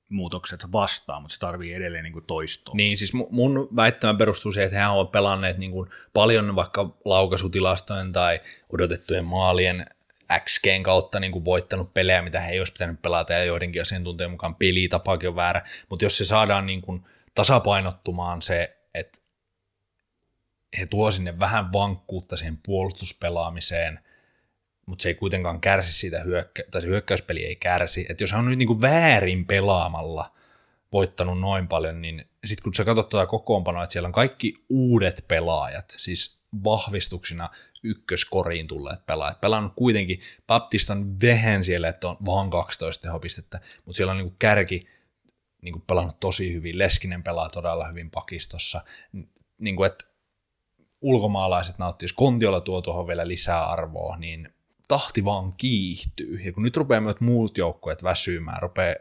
muutokset 0.10 0.72
vastaan, 0.72 1.22
mutta 1.22 1.34
se 1.34 1.40
tarvii 1.40 1.74
edelleen 1.74 2.04
niin 2.04 2.14
kuin 2.14 2.26
toistoa. 2.26 2.76
Niin, 2.76 2.98
siis 2.98 3.14
mun 3.14 3.70
väittämä 3.76 4.14
perustuu 4.14 4.52
siihen, 4.52 4.66
että 4.66 4.80
he 4.80 4.88
ovat 4.88 5.12
pelanneet 5.12 5.58
niin 5.58 5.72
kuin 5.72 5.90
paljon 6.14 6.56
vaikka 6.56 6.98
laukaisutilastojen 7.06 8.12
tai 8.12 8.40
odotettujen 8.74 9.26
maalien 9.26 9.86
XGn 10.40 10.84
kautta 10.84 11.20
niin 11.20 11.32
kuin 11.32 11.46
voittanut 11.46 11.94
pelejä, 11.94 12.22
mitä 12.22 12.40
he 12.40 12.52
ei 12.52 12.60
olisi 12.60 12.74
pitänyt 12.74 13.02
pelata, 13.02 13.34
ja 13.34 13.44
joidenkin 13.44 13.82
asiantuntijan 13.82 14.32
mukaan 14.32 14.56
pelitapaakin 14.56 15.30
on 15.30 15.36
väärä, 15.36 15.62
mutta 15.90 16.06
jos 16.06 16.18
se 16.18 16.26
saadaan 16.26 16.66
niin 16.66 16.82
kuin 16.82 17.06
tasapainottumaan 17.36 18.42
se, 18.42 18.78
että 18.94 19.20
he 20.80 20.86
tuo 20.86 21.12
sinne 21.12 21.40
vähän 21.40 21.74
vankkuutta 21.74 22.38
siihen 22.38 22.60
puolustuspelaamiseen, 22.66 24.00
mutta 24.86 25.04
se 25.04 25.10
ei 25.10 25.16
kuitenkaan 25.16 25.62
kärsi 25.62 25.94
siitä, 25.94 26.20
hyökkä- 26.20 26.64
tai 26.72 26.82
se 26.82 26.88
hyökkäyspeli 26.88 27.46
ei 27.46 27.56
kärsi. 27.56 28.06
Että 28.10 28.24
jos 28.24 28.32
hän 28.32 28.40
on 28.40 28.46
nyt 28.46 28.58
niin 28.58 28.68
kuin 28.68 28.82
väärin 28.82 29.46
pelaamalla 29.46 30.36
voittanut 30.94 31.40
noin 31.40 31.68
paljon, 31.68 32.02
niin 32.02 32.26
sitten 32.46 32.64
kun 32.64 32.74
sä 32.74 32.84
katsot 32.84 33.10
tuota 33.10 33.28
kokoonpanoa, 33.28 33.84
että 33.84 33.94
siellä 33.94 34.08
on 34.08 34.14
kaikki 34.14 34.54
uudet 34.70 35.26
pelaajat, 35.28 35.94
siis 35.98 36.40
vahvistuksina 36.64 37.50
ykköskoriin 37.84 38.68
tulleet 38.68 39.06
pelaajat. 39.06 39.42
Pelannut 39.42 39.74
kuitenkin, 39.76 40.20
Baptistan 40.48 41.22
vehen 41.22 41.64
siellä, 41.64 41.90
että 41.90 42.08
on 42.08 42.18
vaan 42.26 42.50
12 42.50 43.02
tehopistettä, 43.02 43.60
mutta 43.86 43.98
siellä 43.98 44.12
on 44.12 44.18
niin 44.18 44.30
kuin 44.30 44.40
kärki 44.40 44.88
niin 45.62 45.74
kuin 45.74 45.84
pelannut 45.88 46.20
tosi 46.20 46.54
hyvin. 46.54 46.78
Leskinen 46.78 47.24
pelaa 47.24 47.50
todella 47.50 47.88
hyvin 47.88 48.12
pakistossa. 48.12 48.82
Niin 49.58 49.76
kuin, 49.76 49.88
että 49.88 50.06
ulkomaalaiset 51.02 51.78
nauttii, 51.78 52.06
jos 52.06 52.14
Kontiola 52.14 52.62
tuo 52.62 52.82
tuohon 52.82 53.08
vielä 53.08 53.28
lisää 53.28 53.66
arvoa, 53.66 54.18
niin 54.18 54.50
tahti 54.88 55.26
vaan 55.26 55.54
kiihtyy. 55.54 56.42
Ja 56.44 56.54
kun 56.54 56.64
nyt 56.64 56.78
rupeaa 56.78 57.02
myös 57.02 57.20
muut 57.20 57.58
joukkueet 57.58 58.04
väsymään, 58.04 58.62
rupeaa 58.62 58.96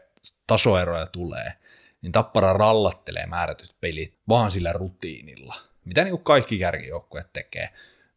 tasoeroja 0.47 1.05
tulee, 1.05 1.53
niin 2.01 2.11
Tappara 2.11 2.53
rallattelee 2.53 3.25
määrätyt 3.25 3.75
pelit 3.81 4.17
vaan 4.29 4.51
sillä 4.51 4.73
rutiinilla, 4.73 5.55
mitä 5.85 6.03
niin 6.03 6.11
kuin 6.11 6.23
kaikki 6.23 6.59
kärkijoukkueet 6.59 7.33
tekee. 7.33 7.69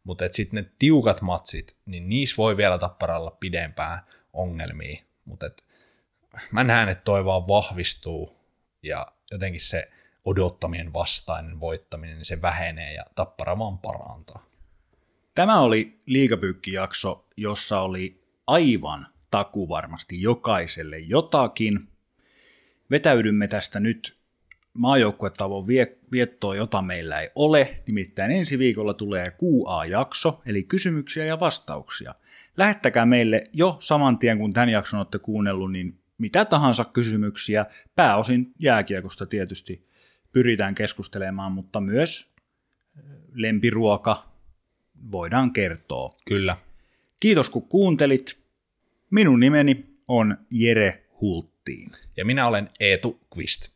Mutta 0.05 0.25
sitten 0.31 0.63
ne 0.63 0.71
tiukat 0.79 1.21
matsit, 1.21 1.77
niin 1.85 2.09
niissä 2.09 2.37
voi 2.37 2.57
vielä 2.57 2.77
Tapparalla 2.77 3.31
pidempään 3.31 3.99
ongelmia. 4.33 5.03
Mutta 5.25 5.49
mä 6.51 6.63
näen, 6.63 6.89
että 6.89 7.03
toi 7.03 7.25
vaan 7.25 7.47
vahvistuu 7.47 8.37
ja 8.83 9.07
jotenkin 9.31 9.61
se 9.61 9.91
odottamien 10.25 10.93
vastainen 10.93 11.59
voittaminen, 11.59 12.15
niin 12.15 12.25
se 12.25 12.41
vähenee 12.41 12.93
ja 12.93 13.05
Tappara 13.15 13.59
vaan 13.59 13.77
parantaa. 13.77 14.45
Tämä 15.35 15.59
oli 15.59 15.99
liikapyykkijakso, 16.05 17.27
jossa 17.37 17.79
oli 17.79 18.21
aivan 18.47 19.07
taku 19.31 19.69
varmasti 19.69 20.21
jokaiselle 20.21 20.97
jotakin. 20.97 21.87
Vetäydymme 22.91 23.47
tästä 23.47 23.79
nyt 23.79 24.17
maajoukkuetavon 24.75 25.67
viettoa, 26.11 26.55
jota 26.55 26.81
meillä 26.81 27.19
ei 27.19 27.29
ole. 27.35 27.81
Nimittäin 27.87 28.31
ensi 28.31 28.59
viikolla 28.59 28.93
tulee 28.93 29.31
QA-jakso, 29.31 30.41
eli 30.45 30.63
kysymyksiä 30.63 31.25
ja 31.25 31.39
vastauksia. 31.39 32.15
Lähettäkää 32.57 33.05
meille 33.05 33.43
jo 33.53 33.77
saman 33.79 34.17
tien, 34.17 34.37
kun 34.37 34.53
tämän 34.53 34.69
jakson 34.69 34.97
olette 34.97 35.19
kuunnellut, 35.19 35.71
niin 35.71 35.99
mitä 36.17 36.45
tahansa 36.45 36.85
kysymyksiä, 36.85 37.65
pääosin 37.95 38.53
jääkiekosta 38.59 39.25
tietysti 39.25 39.87
pyritään 40.31 40.75
keskustelemaan, 40.75 41.51
mutta 41.51 41.81
myös 41.81 42.33
lempiruoka 43.33 44.29
voidaan 45.11 45.53
kertoa. 45.53 46.09
Kyllä. 46.27 46.57
Kiitos 47.19 47.49
kun 47.49 47.67
kuuntelit. 47.67 48.37
Minun 49.09 49.39
nimeni 49.39 49.85
on 50.07 50.37
Jere 50.51 51.03
Hulttiin. 51.21 51.91
Ja 52.17 52.25
minä 52.25 52.47
olen 52.47 52.67
Eetu 52.79 53.19
Kvist. 53.33 53.74